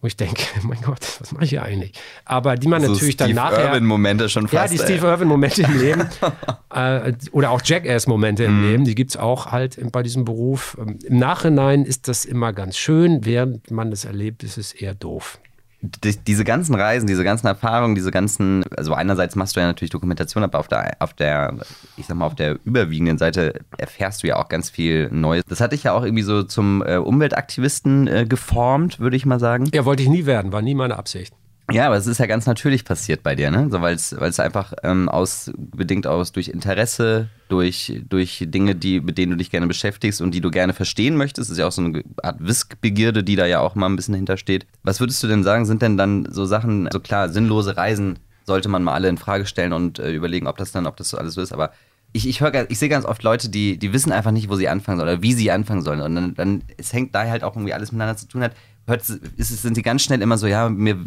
wo 0.02 0.08
ich 0.08 0.16
denke, 0.16 0.42
mein 0.62 0.80
Gott, 0.82 1.00
was 1.20 1.32
mache 1.32 1.44
ich 1.44 1.50
hier 1.50 1.62
eigentlich? 1.62 1.92
Aber 2.24 2.56
die 2.56 2.68
man 2.68 2.82
so 2.82 2.92
natürlich 2.92 3.14
Steve 3.14 3.32
dann 3.32 3.50
nachher. 3.50 3.68
Irwin-Momente 3.68 4.28
schon 4.28 4.48
fast. 4.48 4.72
Ja, 4.74 4.78
die 4.78 4.82
Steve 4.82 5.06
Irwin-Momente 5.06 5.62
im 5.62 5.80
Leben. 5.80 6.08
äh, 6.74 7.12
oder 7.30 7.50
auch 7.50 7.62
Jackass-Momente 7.64 8.44
im 8.44 8.58
mhm. 8.58 8.70
Leben, 8.70 8.84
die 8.84 8.94
gibt 8.94 9.12
es 9.12 9.16
auch 9.16 9.52
halt 9.52 9.78
bei 9.92 10.02
diesem 10.02 10.24
Beruf. 10.24 10.76
Ähm, 10.78 10.98
Im 11.04 11.18
Nachhinein 11.18 11.84
ist 11.84 12.08
das 12.08 12.24
immer 12.24 12.52
ganz 12.52 12.76
schön, 12.76 13.24
während 13.24 13.70
man 13.70 13.90
das 13.90 14.04
erlebt, 14.04 14.42
ist 14.42 14.58
es 14.58 14.72
eher 14.72 14.94
doof 14.94 15.38
diese 15.82 16.44
ganzen 16.44 16.76
Reisen, 16.76 17.08
diese 17.08 17.24
ganzen 17.24 17.48
Erfahrungen, 17.48 17.96
diese 17.96 18.12
ganzen, 18.12 18.64
also 18.76 18.94
einerseits 18.94 19.34
machst 19.34 19.56
du 19.56 19.60
ja 19.60 19.66
natürlich 19.66 19.90
Dokumentation, 19.90 20.44
aber 20.44 20.60
auf 20.60 20.68
der, 20.68 20.96
auf 21.00 21.12
der, 21.12 21.56
ich 21.96 22.06
sag 22.06 22.16
mal, 22.16 22.26
auf 22.26 22.36
der 22.36 22.58
überwiegenden 22.64 23.18
Seite 23.18 23.60
erfährst 23.78 24.22
du 24.22 24.28
ja 24.28 24.36
auch 24.36 24.48
ganz 24.48 24.70
viel 24.70 25.08
Neues. 25.10 25.44
Das 25.48 25.60
hat 25.60 25.72
dich 25.72 25.82
ja 25.82 25.92
auch 25.92 26.04
irgendwie 26.04 26.22
so 26.22 26.44
zum 26.44 26.84
äh, 26.86 26.96
Umweltaktivisten 26.96 28.06
äh, 28.06 28.26
geformt, 28.26 29.00
würde 29.00 29.16
ich 29.16 29.26
mal 29.26 29.40
sagen. 29.40 29.68
Ja, 29.74 29.84
wollte 29.84 30.04
ich 30.04 30.08
nie 30.08 30.24
werden, 30.24 30.52
war 30.52 30.62
nie 30.62 30.74
meine 30.74 30.96
Absicht. 30.96 31.34
Ja, 31.72 31.86
aber 31.86 31.96
es 31.96 32.06
ist 32.06 32.18
ja 32.18 32.26
ganz 32.26 32.46
natürlich 32.46 32.84
passiert 32.84 33.22
bei 33.22 33.34
dir, 33.34 33.50
ne? 33.50 33.68
So, 33.70 33.80
weil 33.80 33.94
es 33.94 34.40
einfach 34.40 34.72
ähm, 34.82 35.08
aus, 35.08 35.50
bedingt 35.56 36.06
aus 36.06 36.32
durch 36.32 36.48
Interesse, 36.48 37.28
durch, 37.48 38.00
durch 38.08 38.44
Dinge, 38.48 38.74
die, 38.74 39.00
mit 39.00 39.18
denen 39.18 39.32
du 39.32 39.36
dich 39.36 39.50
gerne 39.50 39.66
beschäftigst 39.66 40.20
und 40.20 40.32
die 40.32 40.40
du 40.40 40.50
gerne 40.50 40.72
verstehen 40.72 41.16
möchtest. 41.16 41.48
Das 41.48 41.52
ist 41.52 41.58
ja 41.58 41.66
auch 41.66 41.72
so 41.72 41.82
eine 41.82 42.02
Art 42.22 42.36
Wissbegierde, 42.40 43.24
die 43.24 43.36
da 43.36 43.46
ja 43.46 43.60
auch 43.60 43.74
mal 43.74 43.86
ein 43.86 43.96
bisschen 43.96 44.14
hintersteht. 44.14 44.66
Was 44.82 45.00
würdest 45.00 45.22
du 45.22 45.28
denn 45.28 45.42
sagen, 45.42 45.64
sind 45.66 45.82
denn 45.82 45.96
dann 45.96 46.28
so 46.30 46.44
Sachen, 46.44 46.86
also 46.86 47.00
klar, 47.00 47.28
sinnlose 47.28 47.76
Reisen 47.76 48.18
sollte 48.44 48.68
man 48.68 48.82
mal 48.82 48.94
alle 48.94 49.08
in 49.08 49.18
Frage 49.18 49.46
stellen 49.46 49.72
und 49.72 49.98
äh, 49.98 50.12
überlegen, 50.12 50.46
ob 50.46 50.56
das 50.56 50.72
dann, 50.72 50.86
ob 50.86 50.96
das 50.96 51.10
so 51.10 51.16
alles 51.16 51.34
so 51.34 51.40
ist, 51.40 51.52
aber 51.52 51.72
ich, 52.12 52.28
ich, 52.28 52.42
ich 52.42 52.78
sehe 52.78 52.88
ganz 52.90 53.06
oft 53.06 53.22
Leute, 53.22 53.48
die, 53.48 53.78
die 53.78 53.92
wissen 53.92 54.12
einfach 54.12 54.32
nicht, 54.32 54.50
wo 54.50 54.56
sie 54.56 54.68
anfangen 54.68 54.98
sollen 54.98 55.08
oder 55.08 55.22
wie 55.22 55.32
sie 55.32 55.50
anfangen 55.50 55.80
sollen. 55.80 56.02
Und 56.02 56.14
dann, 56.14 56.34
dann 56.34 56.62
es 56.76 56.92
hängt 56.92 57.14
da 57.14 57.26
halt 57.26 57.42
auch 57.42 57.56
irgendwie 57.56 57.72
alles 57.72 57.90
miteinander 57.90 58.18
zu 58.18 58.28
tun 58.28 58.42
hat 58.42 58.52
hört, 58.86 59.08
ist, 59.08 59.62
sind 59.62 59.74
sie 59.74 59.82
ganz 59.82 60.02
schnell 60.02 60.22
immer 60.22 60.38
so, 60.38 60.46
ja, 60.46 60.68
mir, 60.68 60.98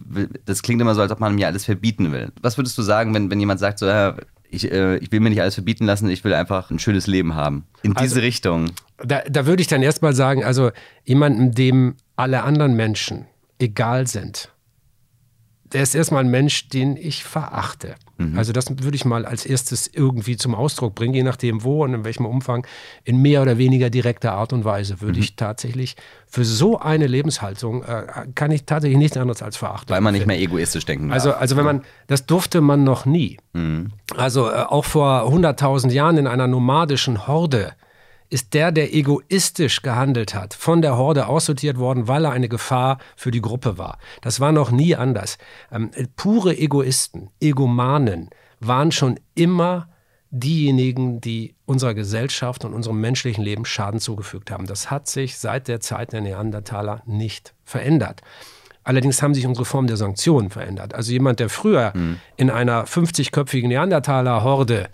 das 0.45 0.61
klingt 0.61 0.81
immer 0.81 0.95
so, 0.95 1.02
als 1.02 1.11
ob 1.11 1.19
man 1.19 1.35
mir 1.35 1.47
alles 1.47 1.65
verbieten 1.65 2.11
will. 2.11 2.31
Was 2.41 2.57
würdest 2.57 2.77
du 2.77 2.81
sagen, 2.81 3.14
wenn, 3.14 3.30
wenn 3.30 3.39
jemand 3.39 3.60
sagt, 3.60 3.80
so, 3.80 3.85
ja, 3.85 4.15
ich, 4.49 4.72
äh, 4.72 4.97
ich 4.97 5.11
will 5.11 5.19
mir 5.19 5.30
nicht 5.30 5.41
alles 5.41 5.56
verbieten 5.56 5.85
lassen, 5.85 6.10
ich 6.10 6.23
will 6.23 6.34
einfach 6.34 6.72
ein 6.72 6.80
schönes 6.80 7.07
Leben 7.07 7.35
haben. 7.35 7.65
In 7.84 7.93
diese 7.93 8.15
also, 8.15 8.19
Richtung. 8.22 8.72
Da, 8.97 9.22
da 9.30 9.45
würde 9.45 9.61
ich 9.61 9.68
dann 9.68 9.84
erstmal 9.84 10.14
sagen, 10.14 10.43
also 10.43 10.72
jemandem, 11.03 11.52
dem 11.52 11.95
alle 12.15 12.43
anderen 12.43 12.76
Menschen 12.76 13.26
egal 13.60 14.07
sind, 14.07 14.49
der 15.76 15.84
ist 15.84 15.93
erstmal 15.93 16.23
ein 16.23 16.31
Mensch, 16.31 16.69
den 16.69 16.95
ich 16.95 17.26
verachte. 17.26 17.95
Mhm. 18.18 18.38
Also 18.38 18.53
das 18.53 18.69
würde 18.69 18.95
ich 18.95 19.03
mal 19.03 19.26
als 19.26 19.45
erstes 19.45 19.88
irgendwie 19.91 20.38
zum 20.38 20.56
Ausdruck 20.56 20.95
bringen, 20.95 21.14
je 21.14 21.23
nachdem 21.23 21.65
wo 21.65 21.84
und 21.84 21.93
in 21.93 22.06
welchem 22.06 22.26
Umfang, 22.26 22.65
in 23.03 23.22
mehr 23.22 23.41
oder 23.41 23.57
weniger 23.57 23.89
direkter 23.89 24.31
Art 24.31 24.53
und 24.53 24.64
Weise 24.64 25.02
würde 25.02 25.18
mhm. 25.18 25.23
ich 25.23 25.35
tatsächlich 25.35 25.97
für 26.27 26.45
so 26.45 26.80
eine 26.80 27.07
Lebenshaltung 27.07 27.84
äh, 27.84 28.06
kann 28.35 28.52
ich 28.52 28.64
tatsächlich 28.64 28.97
nichts 28.97 29.18
anderes 29.18 29.41
als 29.41 29.57
verachten. 29.57 29.89
Weil 29.89 29.99
man 29.99 30.14
nicht 30.14 30.27
mehr 30.27 30.39
egoistisch 30.39 30.85
denken 30.85 31.11
also, 31.11 31.31
darf. 31.31 31.41
Also, 31.41 31.56
also 31.56 31.57
wenn 31.57 31.65
man, 31.65 31.85
das 32.07 32.26
durfte 32.26 32.61
man 32.61 32.85
noch 32.85 33.06
nie. 33.06 33.35
Mhm. 33.52 33.91
Also 34.15 34.49
äh, 34.49 34.53
auch 34.53 34.85
vor 34.85 35.30
100.000 35.30 35.91
Jahren 35.91 36.18
in 36.18 36.27
einer 36.27 36.47
nomadischen 36.47 37.27
Horde 37.27 37.73
ist 38.30 38.53
der, 38.53 38.72
der 38.72 38.93
egoistisch 38.93 39.81
gehandelt 39.81 40.34
hat, 40.34 40.53
von 40.53 40.81
der 40.81 40.97
Horde 40.97 41.27
aussortiert 41.27 41.77
worden, 41.77 42.07
weil 42.07 42.26
er 42.26 42.31
eine 42.31 42.49
Gefahr 42.49 42.97
für 43.15 43.31
die 43.31 43.41
Gruppe 43.41 43.77
war. 43.77 43.97
Das 44.22 44.39
war 44.39 44.52
noch 44.52 44.72
nie 44.72 44.95
anders. 44.95 45.38
Ähm, 45.72 45.91
pure 46.15 46.57
Egoisten, 46.57 47.30
Egomanen 47.39 48.30
waren 48.60 48.91
schon 48.91 49.19
immer 49.35 49.89
diejenigen, 50.31 51.22
die 51.22 51.56
unserer 51.65 51.93
Gesellschaft 51.93 52.65
und 52.65 52.73
unserem 52.73 52.99
menschlichen 52.99 53.43
Leben 53.43 53.65
Schaden 53.65 53.99
zugefügt 53.99 54.52
haben. 54.52 54.68
Das 54.68 54.91
hat 54.91 55.07
sich 55.07 55.38
seit 55.38 55.68
der 55.68 55.80
Zeit 55.80 56.11
der 56.11 56.22
Neandertaler 56.22 57.02
nicht 57.06 57.53
verändert. 57.64 58.22
Allerdings 58.84 59.22
haben 59.23 59.34
sich 59.34 59.47
unsere 59.47 59.65
Formen 59.65 59.88
der 59.88 59.97
Sanktionen 59.97 60.52
verändert. 60.52 60.93
Also 60.93 61.11
jemand, 61.11 61.39
der 61.39 61.49
früher 61.49 61.91
mhm. 61.95 62.19
in 62.38 62.52
einer 62.52 62.85
50-köpfigen 62.85 63.68
Neandertaler-Horde 63.68 64.89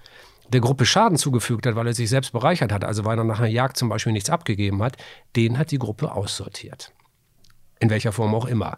der 0.51 0.61
Gruppe 0.61 0.85
Schaden 0.85 1.17
zugefügt 1.17 1.65
hat, 1.65 1.75
weil 1.75 1.87
er 1.87 1.93
sich 1.93 2.09
selbst 2.09 2.31
bereichert 2.31 2.71
hat, 2.71 2.83
also 2.83 3.05
weil 3.05 3.17
er 3.17 3.23
nach 3.23 3.39
einer 3.39 3.47
Jagd 3.47 3.77
zum 3.77 3.89
Beispiel 3.89 4.13
nichts 4.13 4.29
abgegeben 4.29 4.83
hat, 4.83 4.97
den 5.35 5.57
hat 5.57 5.71
die 5.71 5.79
Gruppe 5.79 6.11
aussortiert. 6.11 6.93
In 7.79 7.89
welcher 7.89 8.11
Form 8.11 8.35
auch 8.35 8.45
immer. 8.45 8.77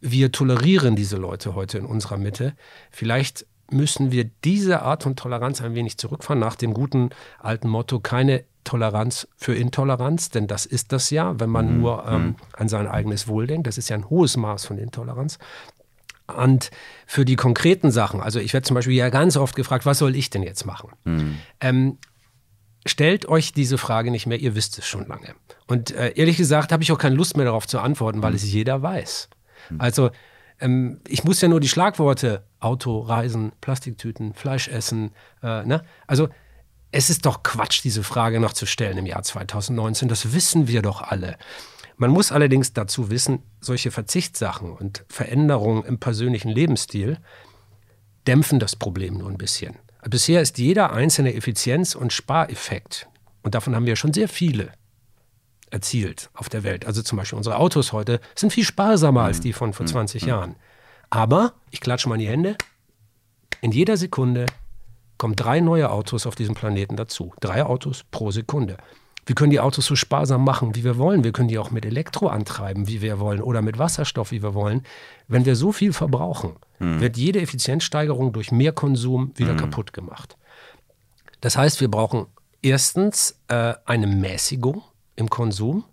Wir 0.00 0.32
tolerieren 0.32 0.96
diese 0.96 1.16
Leute 1.16 1.54
heute 1.54 1.78
in 1.78 1.86
unserer 1.86 2.18
Mitte. 2.18 2.54
Vielleicht 2.90 3.46
müssen 3.70 4.12
wir 4.12 4.30
diese 4.44 4.82
Art 4.82 5.02
von 5.02 5.16
Toleranz 5.16 5.62
ein 5.62 5.74
wenig 5.74 5.96
zurückfahren, 5.98 6.38
nach 6.38 6.56
dem 6.56 6.74
guten 6.74 7.10
alten 7.38 7.68
Motto, 7.68 8.00
keine 8.00 8.44
Toleranz 8.64 9.28
für 9.36 9.54
Intoleranz, 9.54 10.30
denn 10.30 10.46
das 10.46 10.66
ist 10.66 10.92
das 10.92 11.10
ja, 11.10 11.38
wenn 11.38 11.50
man 11.50 11.74
mhm. 11.74 11.80
nur 11.80 12.06
ähm, 12.06 12.22
mhm. 12.22 12.36
an 12.54 12.68
sein 12.68 12.86
eigenes 12.86 13.28
Wohl 13.28 13.46
denkt. 13.46 13.66
Das 13.66 13.78
ist 13.78 13.88
ja 13.88 13.96
ein 13.96 14.08
hohes 14.08 14.36
Maß 14.36 14.64
von 14.64 14.78
Intoleranz. 14.78 15.38
Und 16.26 16.70
für 17.06 17.24
die 17.24 17.36
konkreten 17.36 17.90
Sachen, 17.90 18.20
also 18.20 18.40
ich 18.40 18.52
werde 18.54 18.66
zum 18.66 18.74
Beispiel 18.74 18.94
ja 18.94 19.10
ganz 19.10 19.36
oft 19.36 19.56
gefragt, 19.56 19.84
was 19.84 19.98
soll 19.98 20.16
ich 20.16 20.30
denn 20.30 20.42
jetzt 20.42 20.64
machen? 20.64 20.90
Mhm. 21.04 21.38
Ähm, 21.60 21.98
stellt 22.86 23.26
euch 23.26 23.52
diese 23.52 23.78
Frage 23.78 24.10
nicht 24.10 24.26
mehr, 24.26 24.38
ihr 24.38 24.54
wisst 24.54 24.78
es 24.78 24.86
schon 24.86 25.06
lange. 25.06 25.34
Und 25.66 25.90
äh, 25.90 26.12
ehrlich 26.16 26.36
gesagt 26.36 26.72
habe 26.72 26.82
ich 26.82 26.92
auch 26.92 26.98
keine 26.98 27.14
Lust 27.14 27.36
mehr 27.36 27.46
darauf 27.46 27.66
zu 27.66 27.78
antworten, 27.78 28.22
weil 28.22 28.30
mhm. 28.30 28.36
es 28.36 28.50
jeder 28.50 28.82
weiß. 28.82 29.28
Mhm. 29.70 29.80
Also 29.80 30.10
ähm, 30.60 31.00
ich 31.06 31.24
muss 31.24 31.40
ja 31.40 31.48
nur 31.48 31.60
die 31.60 31.68
Schlagworte 31.68 32.44
Auto, 32.60 33.00
Reisen, 33.00 33.52
Plastiktüten, 33.60 34.32
Fleisch 34.32 34.68
essen, 34.68 35.10
äh, 35.42 35.64
ne? 35.64 35.84
Also 36.06 36.28
es 36.90 37.10
ist 37.10 37.26
doch 37.26 37.42
Quatsch, 37.42 37.82
diese 37.82 38.04
Frage 38.04 38.38
noch 38.38 38.52
zu 38.52 38.66
stellen 38.66 38.98
im 38.98 39.06
Jahr 39.06 39.22
2019. 39.22 40.08
Das 40.08 40.32
wissen 40.32 40.68
wir 40.68 40.80
doch 40.80 41.02
alle. 41.02 41.36
Man 41.96 42.10
muss 42.10 42.32
allerdings 42.32 42.72
dazu 42.72 43.10
wissen, 43.10 43.42
solche 43.60 43.90
Verzichtssachen 43.90 44.72
und 44.72 45.04
Veränderungen 45.08 45.84
im 45.84 45.98
persönlichen 45.98 46.48
Lebensstil 46.48 47.18
dämpfen 48.26 48.58
das 48.58 48.76
Problem 48.76 49.18
nur 49.18 49.28
ein 49.28 49.38
bisschen. 49.38 49.76
Bisher 50.08 50.40
ist 50.40 50.58
jeder 50.58 50.92
einzelne 50.92 51.34
Effizienz- 51.34 51.94
und 51.94 52.12
Spareffekt, 52.12 53.08
und 53.42 53.54
davon 53.54 53.74
haben 53.74 53.86
wir 53.86 53.96
schon 53.96 54.12
sehr 54.12 54.28
viele 54.28 54.72
erzielt 55.70 56.30
auf 56.34 56.48
der 56.48 56.62
Welt. 56.62 56.86
Also 56.86 57.02
zum 57.02 57.18
Beispiel 57.18 57.36
unsere 57.36 57.56
Autos 57.56 57.92
heute 57.92 58.20
sind 58.34 58.52
viel 58.52 58.64
sparsamer 58.64 59.20
mhm. 59.20 59.26
als 59.26 59.40
die 59.40 59.52
von 59.52 59.72
vor 59.72 59.86
20 59.86 60.22
mhm. 60.22 60.28
Jahren. 60.28 60.56
Aber, 61.10 61.52
ich 61.70 61.80
klatsche 61.80 62.08
mal 62.08 62.14
in 62.16 62.20
die 62.20 62.28
Hände, 62.28 62.56
in 63.60 63.72
jeder 63.72 63.96
Sekunde 63.96 64.46
kommen 65.18 65.36
drei 65.36 65.60
neue 65.60 65.90
Autos 65.90 66.26
auf 66.26 66.34
diesem 66.34 66.54
Planeten 66.54 66.96
dazu. 66.96 67.34
Drei 67.40 67.64
Autos 67.64 68.04
pro 68.10 68.30
Sekunde. 68.30 68.76
Wir 69.26 69.34
können 69.34 69.50
die 69.50 69.60
Autos 69.60 69.86
so 69.86 69.96
sparsam 69.96 70.44
machen, 70.44 70.74
wie 70.74 70.84
wir 70.84 70.98
wollen. 70.98 71.24
Wir 71.24 71.32
können 71.32 71.48
die 71.48 71.58
auch 71.58 71.70
mit 71.70 71.86
Elektro 71.86 72.28
antreiben, 72.28 72.88
wie 72.88 73.00
wir 73.00 73.18
wollen, 73.18 73.40
oder 73.40 73.62
mit 73.62 73.78
Wasserstoff, 73.78 74.30
wie 74.30 74.42
wir 74.42 74.54
wollen. 74.54 74.82
Wenn 75.28 75.46
wir 75.46 75.56
so 75.56 75.72
viel 75.72 75.92
verbrauchen, 75.92 76.56
mhm. 76.78 77.00
wird 77.00 77.16
jede 77.16 77.40
Effizienzsteigerung 77.40 78.32
durch 78.32 78.52
mehr 78.52 78.72
Konsum 78.72 79.32
wieder 79.36 79.54
mhm. 79.54 79.58
kaputt 79.58 79.92
gemacht. 79.92 80.36
Das 81.40 81.56
heißt, 81.56 81.80
wir 81.80 81.90
brauchen 81.90 82.26
erstens 82.62 83.40
äh, 83.48 83.74
eine 83.84 84.06
Mäßigung 84.06 84.82
im 85.16 85.30
Konsum. 85.30 85.84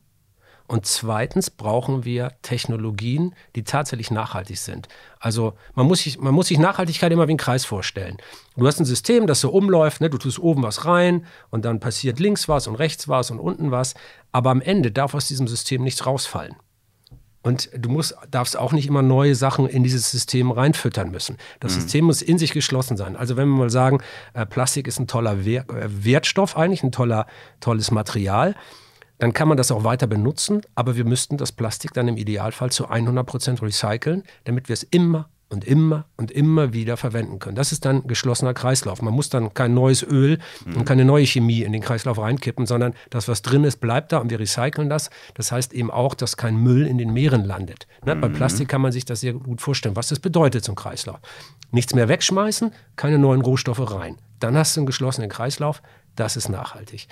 Und 0.72 0.86
zweitens 0.86 1.50
brauchen 1.50 2.06
wir 2.06 2.32
Technologien, 2.44 3.36
die 3.58 3.66
tatsächlich 3.66 4.10
nachhaltig 4.10 4.58
sind. 4.58 4.88
Also 5.20 5.52
man 5.76 5.86
muss 5.86 6.04
sich, 6.04 6.18
man 6.18 6.34
muss 6.34 6.48
sich 6.48 6.60
Nachhaltigkeit 6.60 7.12
immer 7.12 7.28
wie 7.28 7.34
einen 7.34 7.38
Kreis 7.38 7.66
vorstellen. 7.66 8.16
Du 8.56 8.66
hast 8.66 8.80
ein 8.80 8.86
System, 8.86 9.28
das 9.28 9.42
so 9.42 9.50
umläuft, 9.52 10.00
ne? 10.00 10.10
du 10.10 10.18
tust 10.18 10.40
oben 10.40 10.64
was 10.64 10.86
rein 10.86 11.26
und 11.50 11.66
dann 11.66 11.82
passiert 11.82 12.22
links 12.22 12.48
was 12.48 12.68
und 12.68 12.76
rechts 12.76 13.10
was 13.10 13.32
und 13.32 13.40
unten 13.40 13.72
was. 13.72 13.96
Aber 14.32 14.50
am 14.50 14.62
Ende 14.62 14.92
darf 14.92 15.14
aus 15.14 15.28
diesem 15.28 15.46
System 15.46 15.84
nichts 15.84 16.06
rausfallen. 16.06 16.56
Und 17.42 17.70
du 17.78 17.90
musst, 17.90 18.16
darfst 18.30 18.56
auch 18.56 18.72
nicht 18.72 18.88
immer 18.88 19.02
neue 19.02 19.36
Sachen 19.36 19.68
in 19.68 19.84
dieses 19.84 20.10
System 20.10 20.52
reinfüttern 20.52 21.12
müssen. 21.12 21.36
Das 21.60 21.76
mhm. 21.76 21.82
System 21.82 22.06
muss 22.06 22.22
in 22.22 22.38
sich 22.38 22.54
geschlossen 22.54 22.96
sein. 22.96 23.18
Also 23.18 23.36
wenn 23.36 23.50
wir 23.50 23.58
mal 23.58 23.70
sagen, 23.70 24.02
äh, 24.34 24.46
Plastik 24.46 24.88
ist 24.88 25.02
ein 25.02 25.08
toller 25.08 25.46
äh, 25.46 25.64
Wertstoff 25.68 26.56
eigentlich, 26.56 26.82
ein 26.84 26.94
toller, 26.94 27.28
tolles 27.60 27.92
Material, 27.92 28.56
dann 29.22 29.34
kann 29.34 29.48
man 29.48 29.56
das 29.56 29.70
auch 29.70 29.84
weiter 29.84 30.08
benutzen, 30.08 30.62
aber 30.74 30.96
wir 30.96 31.06
müssten 31.06 31.38
das 31.38 31.52
Plastik 31.52 31.94
dann 31.94 32.08
im 32.08 32.18
Idealfall 32.18 32.72
zu 32.72 32.90
100 32.90 33.24
Prozent 33.24 33.62
recyceln, 33.62 34.24
damit 34.46 34.68
wir 34.68 34.74
es 34.74 34.82
immer 34.82 35.30
und 35.48 35.64
immer 35.64 36.06
und 36.18 36.32
immer 36.32 36.74
wieder 36.74 36.98
verwenden 36.98 37.38
können. 37.38 37.56
Das 37.56 37.72
ist 37.72 37.86
dann 37.86 38.08
geschlossener 38.08 38.56
Kreislauf. 38.56 39.04
Man 39.04 39.14
muss 39.14 39.30
dann 39.30 39.54
kein 39.54 39.76
neues 39.76 40.02
Öl 40.02 40.40
mhm. 40.66 40.78
und 40.78 40.86
keine 40.86 41.06
neue 41.06 41.28
Chemie 41.28 41.62
in 41.62 41.72
den 41.72 41.84
Kreislauf 41.84 42.18
reinkippen, 42.18 42.66
sondern 42.66 42.96
das, 43.12 43.28
was 43.28 43.44
drin 43.44 43.64
ist, 43.64 43.80
bleibt 43.80 44.12
da 44.12 44.18
und 44.18 44.32
wir 44.32 44.40
recyceln 44.40 44.90
das. 44.90 45.12
Das 45.36 45.52
heißt 45.52 45.72
eben 45.74 45.92
auch, 45.92 46.16
dass 46.16 46.36
kein 46.36 46.56
Müll 46.56 46.88
in 46.88 46.98
den 46.98 47.14
Meeren 47.14 47.46
landet. 47.46 47.86
Ne? 48.04 48.16
Mhm. 48.16 48.22
Bei 48.22 48.30
Plastik 48.30 48.70
kann 48.70 48.82
man 48.82 48.92
sich 48.92 49.06
das 49.06 49.20
sehr 49.20 49.34
gut 49.34 49.62
vorstellen, 49.62 49.96
was 49.96 50.08
das 50.08 50.18
bedeutet 50.18 50.64
zum 50.64 50.74
Kreislauf. 50.74 51.20
Nichts 51.70 51.94
mehr 51.94 52.10
wegschmeißen, 52.10 52.74
keine 52.96 53.20
neuen 53.20 53.42
Rohstoffe 53.42 53.92
rein. 53.94 54.18
Dann 54.40 54.58
hast 54.58 54.76
du 54.76 54.80
einen 54.80 54.88
geschlossenen 54.88 55.30
Kreislauf. 55.30 55.84
Das 56.16 56.36
ist 56.36 56.50
nachhaltig. 56.50 57.08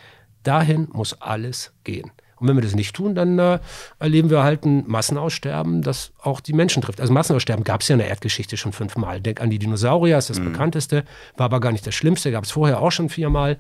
Dahin 0.50 0.88
muss 0.92 1.14
alles 1.22 1.74
gehen. 1.84 2.12
Und 2.38 2.48
wenn 2.48 2.56
wir 2.56 2.64
das 2.64 2.74
nicht 2.74 2.96
tun, 2.96 3.14
dann 3.14 3.38
äh, 3.38 3.60
erleben 4.00 4.32
wir 4.32 4.44
halt 4.44 4.66
ein 4.66 4.84
Massenaussterben, 4.88 5.84
das 5.84 6.12
auch 6.24 6.40
die 6.40 6.54
Menschen 6.54 6.82
trifft. 6.82 7.02
Also 7.02 7.14
Massenaussterben 7.14 7.64
gab 7.64 7.82
es 7.82 7.90
ja 7.90 7.94
in 7.94 8.00
der 8.00 8.08
Erdgeschichte 8.08 8.58
schon 8.58 8.72
fünfmal. 8.72 9.22
Denk 9.22 9.42
an 9.42 9.52
die 9.52 9.60
Dinosaurier, 9.60 10.18
ist 10.18 10.32
das 10.32 10.40
mhm. 10.40 10.54
bekannteste, 10.54 11.04
war 11.38 11.46
aber 11.46 11.60
gar 11.60 11.72
nicht 11.72 11.86
das 11.86 11.94
Schlimmste, 11.94 12.32
gab 12.32 12.46
es 12.46 12.52
vorher 12.52 12.82
auch 12.82 12.92
schon 12.92 13.10
viermal. 13.10 13.60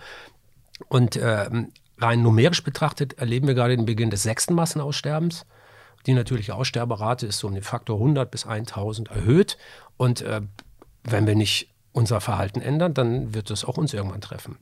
Und 0.87 1.15
äh, 1.17 1.49
rein 1.99 2.21
numerisch 2.23 2.63
betrachtet 2.63 3.19
erleben 3.19 3.47
wir 3.47 3.53
gerade 3.53 3.75
den 3.75 3.85
Beginn 3.85 4.09
des 4.09 4.23
sechsten 4.23 4.55
Massenaussterbens. 4.55 5.45
Die 6.07 6.13
natürliche 6.13 6.55
Aussterberate 6.55 7.27
ist 7.27 7.37
so 7.37 7.47
um 7.47 7.53
den 7.53 7.63
Faktor 7.63 7.97
100 7.97 8.31
bis 8.31 8.47
1000 8.47 9.11
erhöht. 9.11 9.57
Und 9.97 10.21
äh, 10.21 10.41
wenn 11.03 11.27
wir 11.27 11.35
nicht 11.35 11.69
unser 11.91 12.21
Verhalten 12.21 12.61
ändern, 12.61 12.93
dann 12.93 13.33
wird 13.35 13.51
es 13.51 13.65
auch 13.65 13.77
uns 13.77 13.93
irgendwann 13.93 14.21
treffen. 14.21 14.57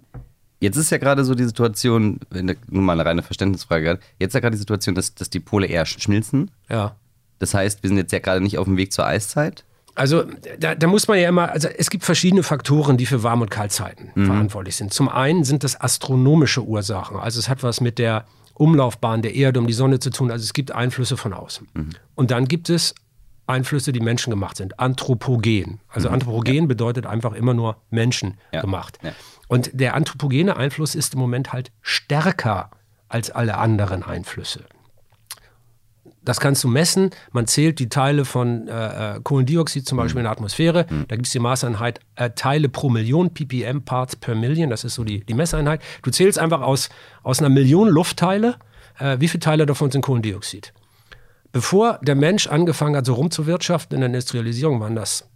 Jetzt 0.59 0.77
ist 0.77 0.89
ja 0.89 0.97
gerade 0.97 1.23
so 1.23 1.35
die 1.35 1.43
Situation, 1.43 2.19
wenn 2.29 2.55
nur 2.67 2.81
mal 2.81 2.93
eine 2.93 3.05
reine 3.05 3.21
Verständnisfrage, 3.21 3.99
jetzt 4.19 4.31
ist 4.31 4.33
ja 4.33 4.39
gerade 4.39 4.55
die 4.55 4.59
Situation, 4.59 4.95
dass, 4.95 5.13
dass 5.13 5.29
die 5.29 5.39
Pole 5.39 5.67
eher 5.67 5.85
schmilzen. 5.85 6.49
Ja. 6.69 6.95
Das 7.39 7.53
heißt, 7.53 7.83
wir 7.83 7.89
sind 7.89 7.97
jetzt 7.97 8.11
ja 8.11 8.19
gerade 8.19 8.41
nicht 8.41 8.57
auf 8.57 8.65
dem 8.65 8.77
Weg 8.77 8.91
zur 8.91 9.05
Eiszeit. 9.05 9.63
Also 9.93 10.25
da, 10.59 10.75
da, 10.75 10.87
muss 10.87 11.07
man 11.07 11.19
ja 11.19 11.27
immer, 11.27 11.51
also 11.51 11.67
es 11.67 11.89
gibt 11.89 12.05
verschiedene 12.05 12.43
Faktoren, 12.43 12.97
die 12.97 13.07
für 13.07 13.23
Warm- 13.23 13.41
und 13.41 13.49
Kaltzeiten 13.49 14.11
mhm. 14.13 14.25
verantwortlich 14.27 14.75
sind. 14.75 14.93
Zum 14.93 15.09
einen 15.09 15.43
sind 15.43 15.63
das 15.63 15.79
astronomische 15.79 16.63
Ursachen. 16.63 17.17
Also 17.17 17.39
es 17.39 17.49
hat 17.49 17.63
was 17.63 17.81
mit 17.81 17.97
der 17.97 18.25
Umlaufbahn 18.53 19.23
der 19.23 19.33
Erde 19.33 19.59
um 19.59 19.65
die 19.65 19.73
Sonne 19.73 19.99
zu 19.99 20.11
tun. 20.11 20.29
Also 20.29 20.43
es 20.43 20.53
gibt 20.53 20.71
Einflüsse 20.71 21.17
von 21.17 21.33
außen. 21.33 21.67
Mhm. 21.73 21.89
Und 22.13 22.29
dann 22.29 22.47
gibt 22.47 22.69
es 22.69 22.93
Einflüsse, 23.47 23.91
die 23.91 23.99
menschengemacht 23.99 24.57
sind. 24.57 24.79
Anthropogen. 24.79 25.79
Also 25.87 26.09
mhm. 26.09 26.15
Anthropogen 26.15 26.55
ja. 26.55 26.65
bedeutet 26.65 27.07
einfach 27.07 27.33
immer 27.33 27.55
nur 27.55 27.77
menschengemacht. 27.89 28.99
Ja. 29.01 29.09
Ja. 29.09 29.15
Und 29.47 29.71
der 29.73 29.95
anthropogene 29.95 30.57
Einfluss 30.57 30.95
ist 30.95 31.13
im 31.13 31.19
Moment 31.19 31.53
halt 31.53 31.71
stärker 31.81 32.71
als 33.07 33.31
alle 33.31 33.57
anderen 33.57 34.03
Einflüsse. 34.03 34.65
Das 36.27 36.41
kannst 36.41 36.61
du 36.65 36.67
messen. 36.67 37.11
Man 37.31 37.47
zählt 37.47 37.79
die 37.79 37.87
Teile 37.87 38.25
von 38.25 38.67
äh, 38.67 39.15
äh 39.15 39.19
Kohlendioxid 39.23 39.87
zum 39.87 39.97
Beispiel 39.97 40.15
mhm. 40.15 40.19
in 40.19 40.23
der 40.23 40.31
Atmosphäre. 40.33 40.85
Mhm. 40.89 41.05
Da 41.07 41.15
gibt 41.15 41.27
es 41.27 41.31
die 41.31 41.39
Maßeinheit 41.39 42.01
äh, 42.15 42.31
Teile 42.31 42.67
pro 42.67 42.89
Million, 42.89 43.33
ppm, 43.33 43.83
Parts 43.85 44.17
per 44.17 44.35
Million. 44.35 44.69
Das 44.69 44.83
ist 44.83 44.95
so 44.95 45.05
die, 45.05 45.23
die 45.23 45.33
Messeinheit. 45.33 45.81
Du 46.01 46.11
zählst 46.11 46.37
einfach 46.37 46.59
aus, 46.61 46.89
aus 47.23 47.39
einer 47.39 47.47
Million 47.47 47.87
Luftteile, 47.87 48.57
äh, 48.99 49.17
wie 49.21 49.29
viele 49.29 49.39
Teile 49.39 49.65
davon 49.65 49.89
sind 49.89 50.01
Kohlendioxid. 50.01 50.73
Bevor 51.53 51.97
der 52.01 52.15
Mensch 52.15 52.47
angefangen 52.47 52.97
hat, 52.97 53.05
so 53.05 53.13
rumzuwirtschaften 53.13 53.95
in 53.95 54.01
der 54.01 54.07
Industrialisierung, 54.07 54.81
waren 54.81 54.95
das 54.95 55.29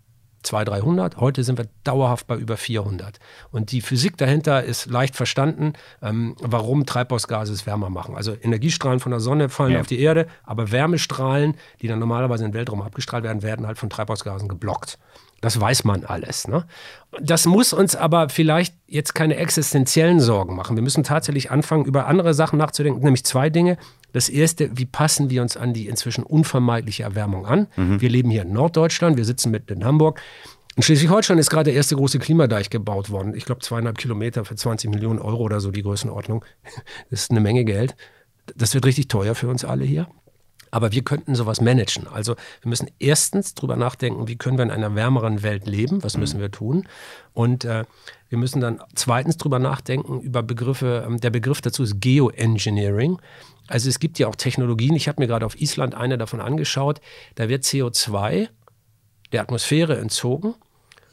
200, 0.43 0.81
300. 0.81 1.18
Heute 1.18 1.43
sind 1.43 1.57
wir 1.57 1.68
dauerhaft 1.84 2.27
bei 2.27 2.35
über 2.35 2.57
400. 2.57 3.19
Und 3.51 3.72
die 3.72 3.81
Physik 3.81 4.18
dahinter 4.18 4.63
ist 4.63 4.88
leicht 4.88 5.15
verstanden, 5.15 5.73
ähm, 6.01 6.35
warum 6.39 6.85
Treibhausgase 6.85 7.53
es 7.53 7.65
wärmer 7.65 7.89
machen. 7.89 8.15
Also 8.15 8.35
Energiestrahlen 8.41 8.99
von 8.99 9.11
der 9.11 9.19
Sonne 9.19 9.49
fallen 9.49 9.73
ja. 9.73 9.80
auf 9.81 9.88
die 9.88 9.99
Erde, 9.99 10.27
aber 10.43 10.72
Wärmestrahlen, 10.72 11.55
die 11.81 11.88
dann 11.88 11.99
normalerweise 11.99 12.45
in 12.45 12.51
den 12.51 12.57
Weltraum 12.57 12.81
abgestrahlt 12.81 13.23
werden, 13.23 13.43
werden 13.43 13.68
halt 13.68 13.77
von 13.77 13.89
Treibhausgasen 13.89 14.47
geblockt. 14.47 14.97
Das 15.41 15.59
weiß 15.59 15.84
man 15.84 16.05
alles. 16.05 16.47
Ne? 16.47 16.65
Das 17.19 17.45
muss 17.47 17.73
uns 17.73 17.95
aber 17.95 18.30
vielleicht 18.30 18.76
jetzt 18.88 19.15
keine 19.15 19.35
existenziellen 19.38 20.19
Sorgen 20.19 20.55
machen. 20.55 20.77
Wir 20.77 20.84
müssen 20.84 21.03
tatsächlich 21.03 21.49
anfangen, 21.49 21.85
über 21.85 22.07
andere 22.07 22.35
Sachen 22.35 22.59
nachzudenken, 22.59 23.03
nämlich 23.03 23.26
zwei 23.26 23.49
Dinge. 23.49 23.77
Das 24.13 24.30
erste, 24.30 24.69
wie 24.77 24.85
passen 24.85 25.30
wir 25.31 25.41
uns 25.41 25.57
an 25.57 25.73
die 25.73 25.88
inzwischen 25.88 26.23
unvermeidliche 26.23 27.03
Erwärmung 27.03 27.47
an? 27.47 27.68
Mhm. 27.76 28.01
Wir 28.01 28.09
leben 28.09 28.30
hier 28.30 28.43
in 28.43 28.53
Norddeutschland, 28.53 29.18
wir 29.18 29.26
sitzen 29.26 29.51
mitten 29.51 29.73
in 29.73 29.84
Hamburg. 29.84 30.22
In 30.76 30.84
Schleswig-Holstein 30.84 31.38
ist 31.38 31.49
gerade 31.49 31.65
der 31.65 31.73
erste 31.73 31.95
große 31.95 32.19
Klimadeich 32.19 32.69
gebaut 32.69 33.09
worden. 33.09 33.34
Ich 33.34 33.45
glaube, 33.45 33.61
zweieinhalb 33.61 33.97
Kilometer 33.97 34.45
für 34.45 34.55
20 34.55 34.89
Millionen 34.89 35.19
Euro 35.19 35.41
oder 35.43 35.59
so 35.59 35.72
die 35.72 35.84
Größenordnung. 35.84 36.45
Das 37.09 37.23
ist 37.23 37.31
eine 37.31 37.41
Menge 37.41 37.65
Geld. 37.65 37.95
Das 38.55 38.73
wird 38.73 38.85
richtig 38.85 39.07
teuer 39.07 39.35
für 39.35 39.47
uns 39.47 39.65
alle 39.65 39.84
hier. 39.84 40.07
Aber 40.72 40.91
wir 40.93 41.03
könnten 41.03 41.35
sowas 41.35 41.61
managen. 41.61 42.07
Also 42.07 42.35
wir 42.61 42.69
müssen 42.69 42.89
erstens 42.99 43.53
drüber 43.53 43.76
nachdenken, 43.76 44.27
wie 44.27 44.38
können 44.38 44.57
wir 44.57 44.64
in 44.64 44.72
einer 44.72 44.95
wärmeren 44.95 45.43
Welt 45.43 45.68
leben, 45.68 46.03
was 46.03 46.18
müssen 46.18 46.39
wir 46.39 46.49
tun. 46.49 46.88
Und 47.34 47.65
äh, 47.65 47.84
wir 48.30 48.38
müssen 48.38 48.61
dann 48.61 48.81
zweitens 48.95 49.38
drüber 49.38 49.60
nachdenken 49.60 50.22
über 50.22 50.41
Begriffe, 50.41 51.03
ähm, 51.06 51.19
der 51.19 51.30
Begriff 51.30 51.61
dazu 51.61 51.84
ist 51.84 51.99
Geoengineering. 51.99 53.22
Also 53.68 53.89
es 53.89 53.99
gibt 53.99 54.18
ja 54.19 54.27
auch 54.27 54.35
Technologien, 54.35 54.95
ich 54.95 55.07
habe 55.07 55.22
mir 55.22 55.27
gerade 55.27 55.45
auf 55.45 55.60
Island 55.60 55.93
eine 55.93 56.18
davon 56.18 56.41
angeschaut, 56.41 57.02
da 57.35 57.49
wird 57.49 57.64
CO2 57.64 58.49
der 59.31 59.41
Atmosphäre 59.41 59.98
entzogen 59.98 60.56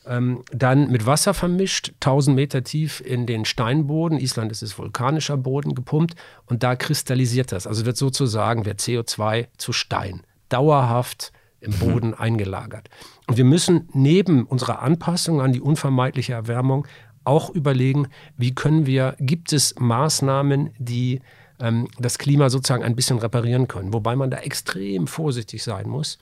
ähm, 0.09 0.43
dann 0.51 0.91
mit 0.91 1.07
Wasser 1.07 1.35
vermischt, 1.35 1.93
1000 1.97 2.35
Meter 2.35 2.65
tief 2.65 3.01
in 3.01 3.27
den 3.27 3.45
Steinboden. 3.45 4.19
Island 4.19 4.51
ist 4.51 4.63
es 4.63 4.79
vulkanischer 4.79 5.37
Boden 5.37 5.75
gepumpt 5.75 6.15
und 6.47 6.63
da 6.63 6.75
kristallisiert 6.77 7.53
das. 7.53 7.67
Also 7.67 7.87
wird 7.87 7.97
sozusagen 7.97 8.65
der 8.65 8.79
CO2 8.79 9.49
zu 9.59 9.73
Stein, 9.73 10.23
dauerhaft 10.49 11.33
im 11.61 11.73
mhm. 11.73 11.79
Boden 11.79 12.15
eingelagert. 12.15 12.89
Und 13.27 13.37
wir 13.37 13.45
müssen 13.45 13.89
neben 13.93 14.45
unserer 14.45 14.81
Anpassung 14.81 15.41
an 15.41 15.53
die 15.53 15.61
unvermeidliche 15.61 16.33
Erwärmung 16.33 16.87
auch 17.25 17.51
überlegen, 17.51 18.09
wie 18.37 18.55
können 18.55 18.87
wir, 18.87 19.15
gibt 19.21 19.53
es 19.53 19.75
Maßnahmen, 19.79 20.71
die 20.79 21.21
ähm, 21.61 21.89
das 21.99 22.19
Klima 22.19 22.49
sozusagen 22.49 22.85
ein 22.85 22.97
bisschen 22.97 23.19
reparieren 23.19 23.69
können, 23.69 23.93
wobei 23.93 24.17
man 24.17 24.31
da 24.31 24.39
extrem 24.39 25.07
vorsichtig 25.07 25.63
sein 25.63 25.89
muss. 25.89 26.19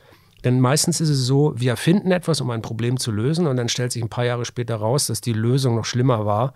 Denn 0.47 0.61
meistens 0.61 1.01
ist 1.01 1.09
es 1.09 1.27
so, 1.27 1.55
wir 1.57 1.73
erfinden 1.73 2.13
etwas, 2.13 2.41
um 2.41 2.51
ein 2.51 2.63
Problem 2.63 2.99
zu 2.99 3.11
lösen 3.11 3.49
und 3.49 3.57
dann 3.57 3.69
stellt 3.69 3.91
sich 3.91 4.01
ein 4.01 4.09
paar 4.09 4.25
Jahre 4.25 4.45
später 4.45 4.77
raus, 4.77 5.09
dass 5.09 5.21
die 5.21 5.33
Lösung 5.33 5.75
noch 5.75 5.85
schlimmer 5.85 6.25
war 6.25 6.55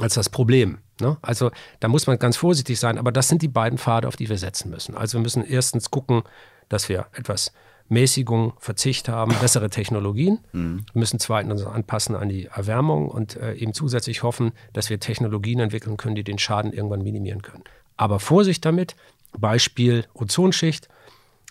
als 0.00 0.14
das 0.14 0.28
Problem. 0.28 0.78
Ne? 1.00 1.16
Also 1.22 1.52
da 1.78 1.86
muss 1.86 2.08
man 2.08 2.18
ganz 2.18 2.36
vorsichtig 2.36 2.80
sein, 2.80 2.98
aber 2.98 3.12
das 3.12 3.28
sind 3.28 3.42
die 3.42 3.48
beiden 3.48 3.78
Pfade, 3.78 4.08
auf 4.08 4.16
die 4.16 4.28
wir 4.28 4.38
setzen 4.38 4.70
müssen. 4.70 4.96
Also 4.96 5.18
wir 5.18 5.22
müssen 5.22 5.44
erstens 5.44 5.92
gucken, 5.92 6.24
dass 6.68 6.88
wir 6.88 7.06
etwas 7.12 7.52
Mäßigung, 7.88 8.54
Verzicht 8.58 9.08
haben, 9.08 9.36
bessere 9.40 9.70
Technologien. 9.70 10.40
Mhm. 10.50 10.84
Wir 10.92 10.98
müssen 10.98 11.20
zweitens 11.20 11.62
uns 11.62 11.70
anpassen 11.72 12.16
an 12.16 12.28
die 12.28 12.46
Erwärmung 12.46 13.08
und 13.08 13.36
äh, 13.36 13.54
eben 13.54 13.72
zusätzlich 13.72 14.24
hoffen, 14.24 14.50
dass 14.72 14.90
wir 14.90 14.98
Technologien 14.98 15.60
entwickeln 15.60 15.96
können, 15.96 16.16
die 16.16 16.24
den 16.24 16.38
Schaden 16.38 16.72
irgendwann 16.72 17.02
minimieren 17.02 17.42
können. 17.42 17.62
Aber 17.96 18.18
Vorsicht 18.18 18.64
damit, 18.64 18.96
Beispiel 19.38 20.06
Ozonschicht. 20.12 20.88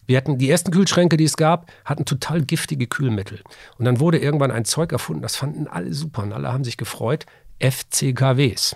Wir 0.10 0.18
hatten 0.18 0.40
die 0.40 0.50
ersten 0.50 0.72
Kühlschränke, 0.72 1.18
die 1.18 1.26
es 1.26 1.38
gab, 1.38 1.72
hatten 1.86 2.04
total 2.04 2.42
giftige 2.42 2.88
Kühlmittel. 2.88 3.44
Und 3.78 3.86
dann 3.86 4.00
wurde 4.00 4.18
irgendwann 4.18 4.50
ein 4.50 4.66
Zeug 4.66 4.92
erfunden, 4.92 5.22
das 5.22 5.36
fanden 5.36 5.68
alle 5.68 5.94
super 5.94 6.24
und 6.24 6.34
alle 6.34 6.52
haben 6.52 6.64
sich 6.64 6.78
gefreut, 6.78 7.28
FCKWs. 7.60 8.76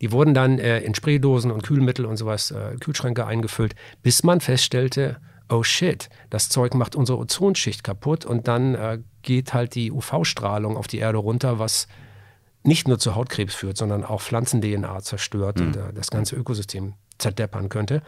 Die 0.00 0.10
wurden 0.10 0.34
dann 0.34 0.58
äh, 0.58 0.80
in 0.80 0.96
Spraydosen 0.96 1.52
und 1.52 1.62
Kühlmittel 1.62 2.06
und 2.06 2.16
sowas, 2.16 2.50
äh, 2.50 2.74
Kühlschränke 2.80 3.24
eingefüllt, 3.24 3.76
bis 4.02 4.24
man 4.24 4.40
feststellte, 4.40 5.20
oh 5.48 5.62
shit, 5.62 6.08
das 6.28 6.48
Zeug 6.48 6.74
macht 6.74 6.96
unsere 6.96 7.18
Ozonschicht 7.18 7.84
kaputt 7.84 8.26
und 8.26 8.48
dann 8.48 8.74
äh, 8.74 8.98
geht 9.22 9.54
halt 9.54 9.76
die 9.76 9.92
UV-Strahlung 9.92 10.76
auf 10.76 10.88
die 10.88 10.98
Erde 10.98 11.18
runter, 11.18 11.60
was 11.60 11.86
nicht 12.64 12.88
nur 12.88 12.98
zu 12.98 13.14
Hautkrebs 13.14 13.54
führt, 13.54 13.76
sondern 13.76 14.04
auch 14.04 14.22
Pflanzen-DNA 14.22 15.02
zerstört 15.02 15.60
mhm. 15.60 15.66
und 15.68 15.76
äh, 15.76 15.92
das 15.94 16.10
ganze 16.10 16.34
Ökosystem 16.34 16.94
zerdeppern 17.18 17.68
könnte. 17.68 18.02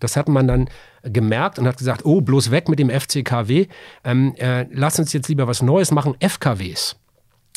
Das 0.00 0.16
hat 0.16 0.28
man 0.28 0.46
dann 0.46 0.68
gemerkt 1.04 1.58
und 1.58 1.66
hat 1.66 1.78
gesagt, 1.78 2.04
oh, 2.04 2.20
bloß 2.20 2.50
weg 2.50 2.68
mit 2.68 2.78
dem 2.78 2.90
FCKW, 2.90 3.66
ähm, 4.04 4.34
äh, 4.36 4.66
lass 4.70 4.98
uns 4.98 5.12
jetzt 5.12 5.28
lieber 5.28 5.46
was 5.46 5.62
Neues 5.62 5.90
machen, 5.90 6.14
FKWs. 6.20 6.96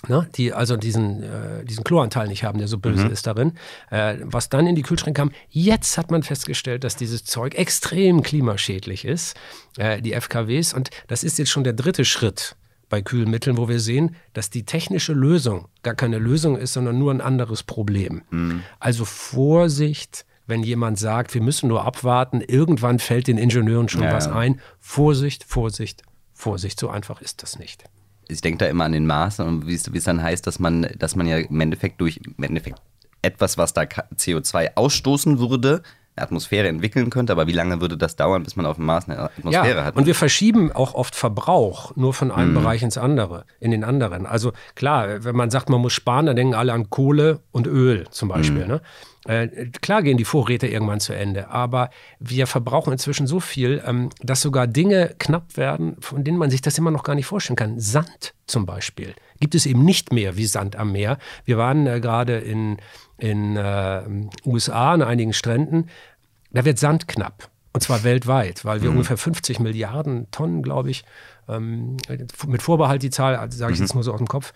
Ne, 0.07 0.29
die 0.35 0.53
also 0.53 0.77
diesen, 0.77 1.23
äh, 1.23 1.65
diesen 1.65 1.83
Chloranteil 1.83 2.27
nicht 2.27 2.43
haben, 2.43 2.59
der 2.59 2.67
so 2.67 2.77
böse 2.77 3.05
mhm. 3.05 3.11
ist 3.11 3.25
darin. 3.25 3.53
Äh, 3.89 4.17
was 4.21 4.47
dann 4.47 4.67
in 4.67 4.75
die 4.75 4.83
Kühlschränke 4.83 5.19
kam, 5.19 5.31
jetzt 5.49 5.97
hat 5.97 6.11
man 6.11 6.21
festgestellt, 6.21 6.83
dass 6.83 6.95
dieses 6.95 7.25
Zeug 7.25 7.55
extrem 7.55 8.21
klimaschädlich 8.21 9.05
ist, 9.05 9.35
äh, 9.77 9.99
die 9.99 10.13
FKWs. 10.13 10.75
Und 10.75 10.91
das 11.07 11.23
ist 11.23 11.39
jetzt 11.39 11.49
schon 11.49 11.63
der 11.63 11.73
dritte 11.73 12.05
Schritt 12.05 12.55
bei 12.89 13.01
Kühlmitteln, 13.01 13.57
wo 13.57 13.67
wir 13.67 13.79
sehen, 13.79 14.15
dass 14.33 14.51
die 14.51 14.65
technische 14.65 15.13
Lösung 15.13 15.67
gar 15.81 15.95
keine 15.95 16.19
Lösung 16.19 16.57
ist, 16.57 16.73
sondern 16.73 16.99
nur 16.99 17.11
ein 17.11 17.19
anderes 17.19 17.63
Problem. 17.63 18.21
Mhm. 18.29 18.61
Also 18.79 19.03
Vorsicht, 19.03 20.26
wenn 20.47 20.63
jemand 20.63 20.97
sagt, 20.97 21.33
wir 21.33 21.41
müssen 21.41 21.67
nur 21.67 21.85
abwarten, 21.85 22.41
irgendwann 22.41 22.99
fällt 22.99 23.27
den 23.27 23.37
Ingenieuren 23.37 23.89
schon 23.89 24.03
ja, 24.03 24.13
was 24.13 24.27
ein. 24.27 24.59
Vorsicht, 24.79 25.43
Vorsicht, 25.43 26.03
Vorsicht, 26.33 26.79
so 26.79 26.89
einfach 26.89 27.21
ist 27.21 27.43
das 27.43 27.59
nicht. 27.59 27.83
Ich 28.29 28.41
denke 28.41 28.59
da 28.59 28.65
immer 28.65 28.85
an 28.85 28.91
den 28.93 29.05
Maßen 29.05 29.45
und 29.45 29.67
wie 29.67 29.75
es 29.75 30.03
dann 30.03 30.21
heißt, 30.21 30.47
dass 30.47 30.59
man, 30.59 30.87
dass 30.97 31.15
man 31.15 31.27
ja 31.27 31.37
im 31.37 31.61
Endeffekt 31.61 32.01
durch 32.01 32.19
im 32.37 32.43
Endeffekt 32.43 32.81
etwas, 33.21 33.57
was 33.57 33.73
da 33.73 33.81
CO2 33.81 34.71
ausstoßen 34.75 35.39
würde, 35.39 35.81
eine 36.17 36.23
Atmosphäre 36.23 36.67
entwickeln 36.67 37.09
könnte, 37.09 37.31
aber 37.31 37.47
wie 37.47 37.53
lange 37.53 37.79
würde 37.79 37.97
das 37.97 38.15
dauern, 38.15 38.43
bis 38.43 38.55
man 38.55 38.65
auf 38.65 38.77
dem 38.77 38.85
Mars 38.85 39.07
eine 39.07 39.19
Atmosphäre 39.19 39.79
ja, 39.79 39.85
hat? 39.85 39.95
Und 39.95 40.07
wir 40.07 40.15
verschieben 40.15 40.71
auch 40.71 40.95
oft 40.95 41.15
Verbrauch 41.15 41.95
nur 41.95 42.13
von 42.13 42.31
einem 42.31 42.51
mhm. 42.51 42.55
Bereich 42.55 42.81
ins 42.81 42.97
andere, 42.97 43.45
in 43.59 43.71
den 43.71 43.83
anderen. 43.83 44.25
Also 44.25 44.51
klar, 44.75 45.23
wenn 45.23 45.35
man 45.35 45.51
sagt, 45.51 45.69
man 45.69 45.79
muss 45.79 45.93
sparen, 45.93 46.25
dann 46.25 46.35
denken 46.35 46.55
alle 46.55 46.73
an 46.73 46.89
Kohle 46.89 47.41
und 47.51 47.67
Öl 47.67 48.07
zum 48.09 48.29
Beispiel. 48.29 48.63
Mhm. 48.63 48.67
Ne? 48.67 48.81
Äh, 49.27 49.47
klar 49.81 50.03
gehen 50.03 50.17
die 50.17 50.25
Vorräte 50.25 50.67
irgendwann 50.67 50.99
zu 50.99 51.13
Ende, 51.13 51.49
aber 51.49 51.89
wir 52.19 52.47
verbrauchen 52.47 52.93
inzwischen 52.93 53.27
so 53.27 53.39
viel, 53.39 53.83
ähm, 53.85 54.09
dass 54.21 54.41
sogar 54.41 54.67
Dinge 54.67 55.15
knapp 55.19 55.57
werden, 55.57 55.97
von 55.99 56.23
denen 56.23 56.37
man 56.37 56.49
sich 56.49 56.61
das 56.61 56.77
immer 56.77 56.91
noch 56.91 57.03
gar 57.03 57.15
nicht 57.15 57.25
vorstellen 57.25 57.57
kann. 57.57 57.79
Sand 57.79 58.33
zum 58.47 58.65
Beispiel 58.65 59.13
gibt 59.39 59.53
es 59.53 59.65
eben 59.65 59.85
nicht 59.85 60.11
mehr 60.11 60.37
wie 60.37 60.45
Sand 60.45 60.75
am 60.75 60.91
Meer. 60.93 61.17
Wir 61.45 61.57
waren 61.57 61.85
äh, 61.85 61.99
gerade 61.99 62.37
in 62.37 62.77
in 63.17 63.57
äh, 63.57 64.03
USA 64.45 64.93
an 64.93 65.01
einigen 65.01 65.33
Stränden. 65.33 65.89
Da 66.51 66.65
wird 66.65 66.79
Sand 66.79 67.07
knapp. 67.07 67.49
Und 67.73 67.81
zwar 67.81 68.03
weltweit, 68.03 68.65
weil 68.65 68.81
wir 68.81 68.89
mhm. 68.89 68.97
ungefähr 68.97 69.17
50 69.17 69.59
Milliarden 69.59 70.31
Tonnen, 70.31 70.63
glaube 70.63 70.89
ich, 70.89 71.03
ähm, 71.47 71.97
mit 72.47 72.61
Vorbehalt 72.61 73.03
die 73.03 73.09
Zahl, 73.09 73.35
also 73.35 73.57
sage 73.57 73.73
ich 73.73 73.79
mhm. 73.79 73.85
jetzt 73.85 73.93
nur 73.93 74.03
so 74.03 74.13
aus 74.13 74.17
dem 74.17 74.27
Kopf, 74.27 74.53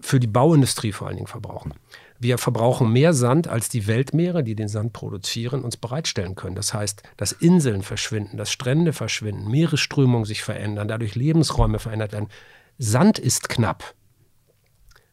für 0.00 0.20
die 0.20 0.26
Bauindustrie 0.26 0.92
vor 0.92 1.06
allen 1.06 1.16
Dingen 1.16 1.26
verbrauchen. 1.26 1.74
Wir 2.22 2.36
verbrauchen 2.36 2.92
mehr 2.92 3.14
Sand, 3.14 3.48
als 3.48 3.70
die 3.70 3.86
Weltmeere, 3.86 4.44
die 4.44 4.54
den 4.54 4.68
Sand 4.68 4.92
produzieren, 4.92 5.64
uns 5.64 5.78
bereitstellen 5.78 6.34
können. 6.34 6.54
Das 6.54 6.74
heißt, 6.74 7.02
dass 7.16 7.32
Inseln 7.32 7.80
verschwinden, 7.80 8.36
dass 8.36 8.52
Strände 8.52 8.92
verschwinden, 8.92 9.50
Meeresströmungen 9.50 10.26
sich 10.26 10.42
verändern, 10.42 10.86
dadurch 10.86 11.14
Lebensräume 11.14 11.78
verändert 11.78 12.12
werden. 12.12 12.28
Sand 12.76 13.18
ist 13.18 13.48
knapp. 13.48 13.94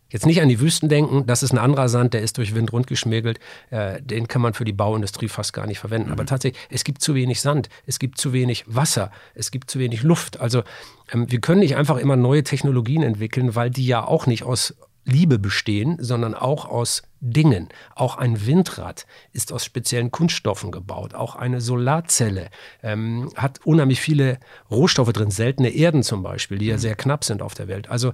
Jetzt 0.10 0.26
nicht 0.26 0.42
an 0.42 0.50
die 0.50 0.60
Wüsten 0.60 0.90
denken, 0.90 1.26
das 1.26 1.44
ist 1.44 1.52
ein 1.52 1.58
anderer 1.58 1.90
Sand, 1.90 2.14
der 2.14 2.22
ist 2.22 2.38
durch 2.38 2.56
Wind 2.56 2.72
rundgeschmirgelt, 2.72 3.40
äh, 3.72 4.02
den 4.02 4.28
kann 4.28 4.42
man 4.42 4.54
für 4.54 4.64
die 4.64 4.74
Bauindustrie 4.74 5.28
fast 5.28 5.52
gar 5.54 5.68
nicht 5.68 5.80
verwenden. 5.80 6.08
Mhm. 6.08 6.14
Aber 6.14 6.26
tatsächlich, 6.26 6.62
es 6.70 6.84
gibt 6.84 7.02
zu 7.02 7.16
wenig 7.16 7.42
Sand, 7.42 7.70
es 7.86 8.00
gibt 8.00 8.18
zu 8.18 8.32
wenig 8.32 8.64
Wasser, 8.68 9.12
es 9.34 9.52
gibt 9.52 9.70
zu 9.70 9.80
wenig 9.80 10.04
Luft. 10.04 10.40
Also 10.40 10.64
ähm, 11.12 11.30
wir 11.30 11.40
können 11.40 11.60
nicht 11.60 11.76
einfach 11.76 11.98
immer 11.98 12.16
neue 12.16 12.44
Technologien 12.44 13.04
entwickeln, 13.04 13.56
weil 13.56 13.70
die 13.70 13.86
ja 13.86 14.06
auch 14.06 14.28
nicht 14.28 14.44
aus 14.44 14.76
Liebe 15.08 15.40
bestehen, 15.40 15.98
sondern 16.00 16.36
auch 16.36 16.66
aus 16.66 17.02
Dingen. 17.20 17.70
Auch 17.96 18.18
ein 18.18 18.46
Windrad 18.46 19.08
ist 19.32 19.52
aus 19.54 19.66
speziellen 19.66 20.12
Kunststoffen 20.12 20.72
gebaut. 20.72 21.16
Auch 21.16 21.36
eine 21.36 21.62
Solarzelle 21.62 22.50
ähm, 22.84 23.32
hat 23.36 23.66
unheimlich 23.66 24.02
viele 24.02 24.40
Rohstoffe 24.70 25.14
drin, 25.14 25.32
seltene 25.32 25.70
Erden 25.70 26.04
zum 26.04 26.24
Beispiel, 26.24 26.58
die 26.58 26.68
ja 26.68 26.76
mhm. 26.76 26.82
sehr 26.82 26.96
knapp 26.96 27.24
sind 27.24 27.42
auf 27.42 27.54
der 27.54 27.68
Welt. 27.68 27.90
Also 27.90 28.14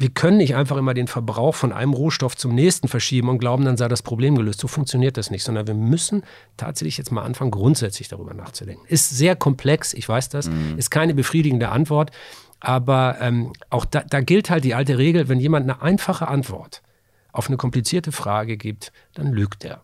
wir 0.00 0.10
können 0.10 0.36
nicht 0.36 0.54
einfach 0.54 0.76
immer 0.76 0.94
den 0.94 1.08
Verbrauch 1.08 1.56
von 1.56 1.72
einem 1.72 1.92
Rohstoff 1.92 2.36
zum 2.36 2.54
nächsten 2.54 2.86
verschieben 2.86 3.28
und 3.28 3.38
glauben, 3.38 3.64
dann 3.64 3.76
sei 3.76 3.88
das 3.88 4.02
Problem 4.02 4.36
gelöst. 4.36 4.60
So 4.60 4.68
funktioniert 4.68 5.16
das 5.16 5.30
nicht, 5.30 5.42
sondern 5.42 5.66
wir 5.66 5.74
müssen 5.74 6.22
tatsächlich 6.56 6.98
jetzt 6.98 7.10
mal 7.10 7.22
anfangen, 7.22 7.50
grundsätzlich 7.50 8.06
darüber 8.06 8.32
nachzudenken. 8.32 8.86
Ist 8.86 9.10
sehr 9.10 9.34
komplex, 9.34 9.92
ich 9.94 10.08
weiß 10.08 10.28
das, 10.28 10.48
mhm. 10.48 10.78
ist 10.78 10.90
keine 10.90 11.14
befriedigende 11.14 11.70
Antwort, 11.70 12.12
aber 12.60 13.16
ähm, 13.20 13.52
auch 13.70 13.84
da, 13.84 14.02
da 14.02 14.20
gilt 14.20 14.50
halt 14.50 14.64
die 14.64 14.74
alte 14.74 14.98
Regel, 14.98 15.28
wenn 15.28 15.40
jemand 15.40 15.64
eine 15.64 15.82
einfache 15.82 16.28
Antwort 16.28 16.82
auf 17.32 17.48
eine 17.48 17.56
komplizierte 17.56 18.12
Frage 18.12 18.56
gibt, 18.56 18.92
dann 19.14 19.32
lügt 19.32 19.64
er. 19.64 19.82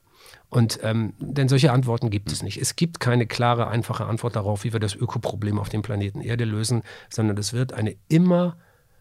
Und 0.49 0.79
ähm, 0.83 1.15
denn 1.19 1.49
solche 1.49 1.73
Antworten 1.73 2.11
gibt 2.11 2.31
es 2.31 2.43
nicht. 2.43 2.59
Es 2.61 2.77
gibt 2.77 3.01
keine 3.01 3.27
klare, 3.27 3.69
einfache 3.69 4.05
Antwort 4.05 4.37
darauf, 4.37 4.65
wie 4.65 4.73
wir 4.73 4.81
das 4.81 4.95
Ökoproblem 4.95 5.59
auf 5.59 5.69
dem 5.69 5.83
Planeten 5.83 6.21
Erde 6.21 6.45
lösen, 6.45 6.83
sondern 7.11 7.37
es 7.39 7.53
wird 7.53 7.73
eine 7.73 7.97
immer 8.09 8.57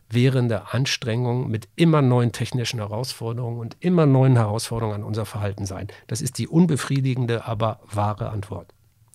währende 0.09 0.73
Anstrengung 0.73 1.49
mit 1.49 1.67
immer 1.75 2.01
neuen 2.01 2.31
technischen 2.31 2.79
Herausforderungen 2.79 3.59
und 3.59 3.77
immer 3.79 4.05
neuen 4.05 4.35
Herausforderungen 4.35 4.97
an 4.97 5.03
unser 5.03 5.25
Verhalten 5.25 5.65
sein. 5.65 5.87
Das 6.07 6.21
ist 6.21 6.37
die 6.37 6.47
unbefriedigende, 6.47 7.45
aber 7.45 7.79
wahre 7.85 8.29
Antwort. 8.29 8.72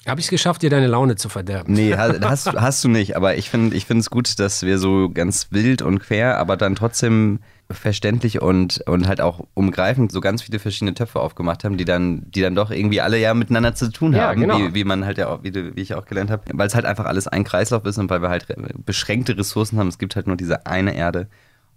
Habe 0.08 0.20
ich 0.20 0.26
es 0.26 0.30
geschafft, 0.30 0.62
dir 0.62 0.70
deine 0.70 0.86
Laune 0.86 1.16
zu 1.16 1.28
verderben? 1.28 1.74
Nee, 1.74 1.94
hast, 1.96 2.52
hast 2.52 2.84
du 2.84 2.88
nicht. 2.88 3.16
Aber 3.16 3.36
ich 3.36 3.50
finde 3.50 3.76
ich 3.76 3.88
es 3.88 4.10
gut, 4.10 4.38
dass 4.38 4.62
wir 4.62 4.78
so 4.78 5.10
ganz 5.10 5.48
wild 5.50 5.82
und 5.82 6.00
quer, 6.00 6.38
aber 6.38 6.56
dann 6.56 6.74
trotzdem 6.74 7.40
verständlich 7.70 8.40
und, 8.40 8.82
und 8.86 9.06
halt 9.06 9.20
auch 9.20 9.46
umgreifend 9.52 10.10
so 10.10 10.20
ganz 10.20 10.42
viele 10.42 10.58
verschiedene 10.58 10.94
Töpfe 10.94 11.20
aufgemacht 11.20 11.64
haben, 11.64 11.76
die 11.76 11.84
dann, 11.84 12.30
die 12.30 12.40
dann 12.40 12.54
doch 12.54 12.70
irgendwie 12.70 13.02
alle 13.02 13.18
ja 13.18 13.34
miteinander 13.34 13.74
zu 13.74 13.92
tun 13.92 14.14
ja, 14.14 14.28
haben, 14.28 14.40
genau. 14.40 14.58
wie, 14.58 14.74
wie 14.74 14.84
man 14.84 15.04
halt 15.04 15.18
ja 15.18 15.28
auch, 15.28 15.42
wie, 15.42 15.54
wie 15.54 15.80
ich 15.80 15.94
auch 15.94 16.06
gelernt 16.06 16.30
habe, 16.30 16.44
weil 16.54 16.66
es 16.66 16.74
halt 16.74 16.86
einfach 16.86 17.04
alles 17.04 17.28
ein 17.28 17.44
Kreislauf 17.44 17.84
ist 17.84 17.98
und 17.98 18.08
weil 18.08 18.22
wir 18.22 18.30
halt 18.30 18.46
beschränkte 18.86 19.36
Ressourcen 19.36 19.78
haben. 19.78 19.88
Es 19.88 19.98
gibt 19.98 20.16
halt 20.16 20.26
nur 20.26 20.36
diese 20.36 20.64
eine 20.64 20.94
Erde 20.94 21.28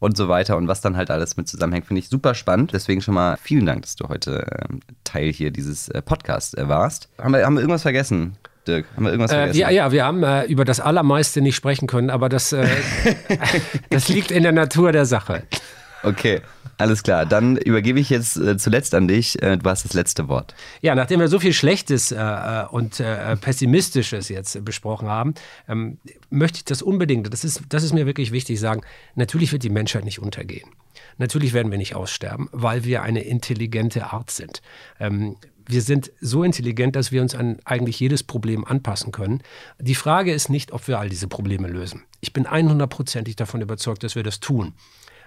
und 0.01 0.17
so 0.17 0.27
weiter 0.27 0.57
und 0.57 0.67
was 0.67 0.81
dann 0.81 0.97
halt 0.97 1.11
alles 1.11 1.37
mit 1.37 1.47
zusammenhängt, 1.47 1.85
finde 1.85 1.99
ich 1.99 2.09
super 2.09 2.33
spannend. 2.33 2.73
Deswegen 2.73 3.01
schon 3.01 3.13
mal 3.13 3.37
vielen 3.37 3.67
Dank, 3.67 3.83
dass 3.83 3.95
du 3.95 4.09
heute 4.09 4.47
äh, 4.47 4.65
Teil 5.03 5.31
hier 5.31 5.51
dieses 5.51 5.89
äh, 5.89 6.01
Podcasts 6.01 6.55
äh, 6.55 6.67
warst. 6.67 7.07
Haben 7.19 7.33
wir, 7.33 7.45
haben 7.45 7.53
wir 7.53 7.61
irgendwas 7.61 7.83
vergessen? 7.83 8.35
Dirk, 8.67 8.87
haben 8.95 9.03
wir 9.03 9.11
irgendwas 9.11 9.31
äh, 9.31 9.35
vergessen? 9.35 9.59
ja, 9.59 9.69
ja, 9.69 9.91
wir 9.91 10.03
haben 10.03 10.23
äh, 10.23 10.45
über 10.45 10.65
das 10.65 10.79
Allermeiste 10.79 11.41
nicht 11.41 11.55
sprechen 11.55 11.87
können, 11.87 12.09
aber 12.09 12.29
das, 12.29 12.51
äh, 12.51 12.67
das 13.91 14.09
liegt 14.09 14.31
in 14.31 14.41
der 14.41 14.51
Natur 14.53 14.91
der 14.91 15.05
Sache. 15.05 15.43
Okay, 16.03 16.41
alles 16.77 17.03
klar. 17.03 17.25
Dann 17.25 17.57
übergebe 17.57 17.99
ich 17.99 18.09
jetzt 18.09 18.37
äh, 18.37 18.57
zuletzt 18.57 18.95
an 18.95 19.07
dich. 19.07 19.41
Äh, 19.41 19.57
du 19.57 19.69
hast 19.69 19.85
das 19.85 19.93
letzte 19.93 20.27
Wort. 20.27 20.55
Ja, 20.81 20.95
nachdem 20.95 21.19
wir 21.19 21.27
so 21.27 21.39
viel 21.39 21.53
Schlechtes 21.53 22.11
äh, 22.11 22.63
und 22.71 23.01
Pessimistisches 23.41 24.29
jetzt 24.29 24.63
besprochen 24.65 25.07
haben, 25.07 25.33
ähm, 25.67 25.99
möchte 26.29 26.57
ich 26.57 26.65
das 26.65 26.81
unbedingt, 26.81 27.31
das 27.31 27.43
ist, 27.43 27.61
das 27.69 27.83
ist 27.83 27.93
mir 27.93 28.05
wirklich 28.05 28.31
wichtig, 28.31 28.59
sagen, 28.59 28.81
natürlich 29.15 29.51
wird 29.51 29.63
die 29.63 29.69
Menschheit 29.69 30.05
nicht 30.05 30.19
untergehen. 30.19 30.69
Natürlich 31.17 31.53
werden 31.53 31.71
wir 31.71 31.77
nicht 31.77 31.95
aussterben, 31.95 32.49
weil 32.51 32.83
wir 32.83 33.03
eine 33.03 33.21
intelligente 33.21 34.11
Art 34.11 34.31
sind. 34.31 34.61
Ähm, 34.99 35.35
wir 35.67 35.81
sind 35.81 36.11
so 36.19 36.43
intelligent, 36.43 36.95
dass 36.95 37.11
wir 37.11 37.21
uns 37.21 37.35
an 37.35 37.59
eigentlich 37.63 37.99
jedes 37.99 38.23
Problem 38.23 38.65
anpassen 38.65 39.11
können. 39.11 39.41
Die 39.79 39.95
Frage 39.95 40.33
ist 40.33 40.49
nicht, 40.49 40.71
ob 40.71 40.87
wir 40.87 40.99
all 40.99 41.09
diese 41.09 41.27
Probleme 41.27 41.67
lösen. 41.67 42.03
Ich 42.19 42.33
bin 42.33 42.45
100%ig 42.45 43.35
davon 43.35 43.61
überzeugt, 43.61 44.03
dass 44.03 44.15
wir 44.15 44.23
das 44.23 44.39
tun. 44.39 44.73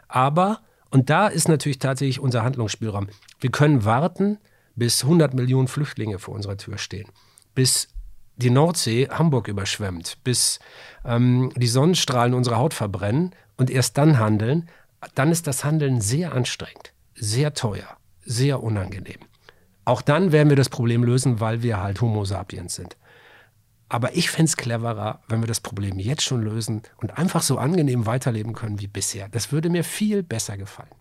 Aber, 0.09 0.61
und 0.91 1.11
da 1.11 1.29
ist 1.29 1.49
natürlich 1.49 1.79
tatsächlich 1.79 2.21
unser 2.21 2.43
Handlungsspielraum, 2.43 3.09
wir 3.41 3.51
können 3.51 3.85
warten, 3.85 4.39
bis 4.77 5.03
100 5.03 5.35
Millionen 5.35 5.69
Flüchtlinge 5.69 6.19
vor 6.19 6.35
unserer 6.35 6.57
Tür 6.57 6.79
stehen, 6.79 7.09
bis 7.55 7.89
die 8.37 8.51
Nordsee 8.51 9.09
Hamburg 9.09 9.49
überschwemmt, 9.49 10.19
bis 10.25 10.59
ähm, 11.05 11.53
die 11.57 11.69
Sonnenstrahlen 11.69 12.35
unsere 12.35 12.57
Haut 12.57 12.75
verbrennen 12.75 13.35
und 13.57 13.71
erst 13.71 13.97
dann 13.99 14.19
handeln, 14.19 14.69
dann 15.15 15.31
ist 15.31 15.47
das 15.47 15.65
Handeln 15.65 16.01
sehr 16.01 16.33
anstrengend, 16.33 16.93
sehr 17.15 17.55
teuer, 17.55 17.97
sehr 18.25 18.63
unangenehm. 18.63 19.21
Auch 19.85 20.03
dann 20.03 20.33
werden 20.33 20.49
wir 20.49 20.57
das 20.57 20.71
Problem 20.71 21.05
lösen, 21.05 21.41
weil 21.41 21.63
wir 21.63 21.81
halt 21.81 22.01
Homo 22.01 22.25
sapiens 22.25 22.75
sind. 22.75 22.97
Aber 23.89 24.17
ich 24.17 24.31
fände 24.31 24.49
es 24.49 24.57
cleverer, 24.57 25.21
wenn 25.29 25.41
wir 25.41 25.47
das 25.47 25.61
Problem 25.61 25.99
jetzt 25.99 26.23
schon 26.23 26.43
lösen 26.43 26.83
und 26.97 27.19
einfach 27.19 27.43
so 27.43 27.59
angenehm 27.59 28.07
weiterleben 28.07 28.55
können 28.55 28.81
wie 28.81 28.87
bisher. 28.87 29.29
Das 29.29 29.53
würde 29.53 29.71
mir 29.71 29.85
viel 29.85 30.23
besser 30.23 30.57
gefallen. 30.57 30.95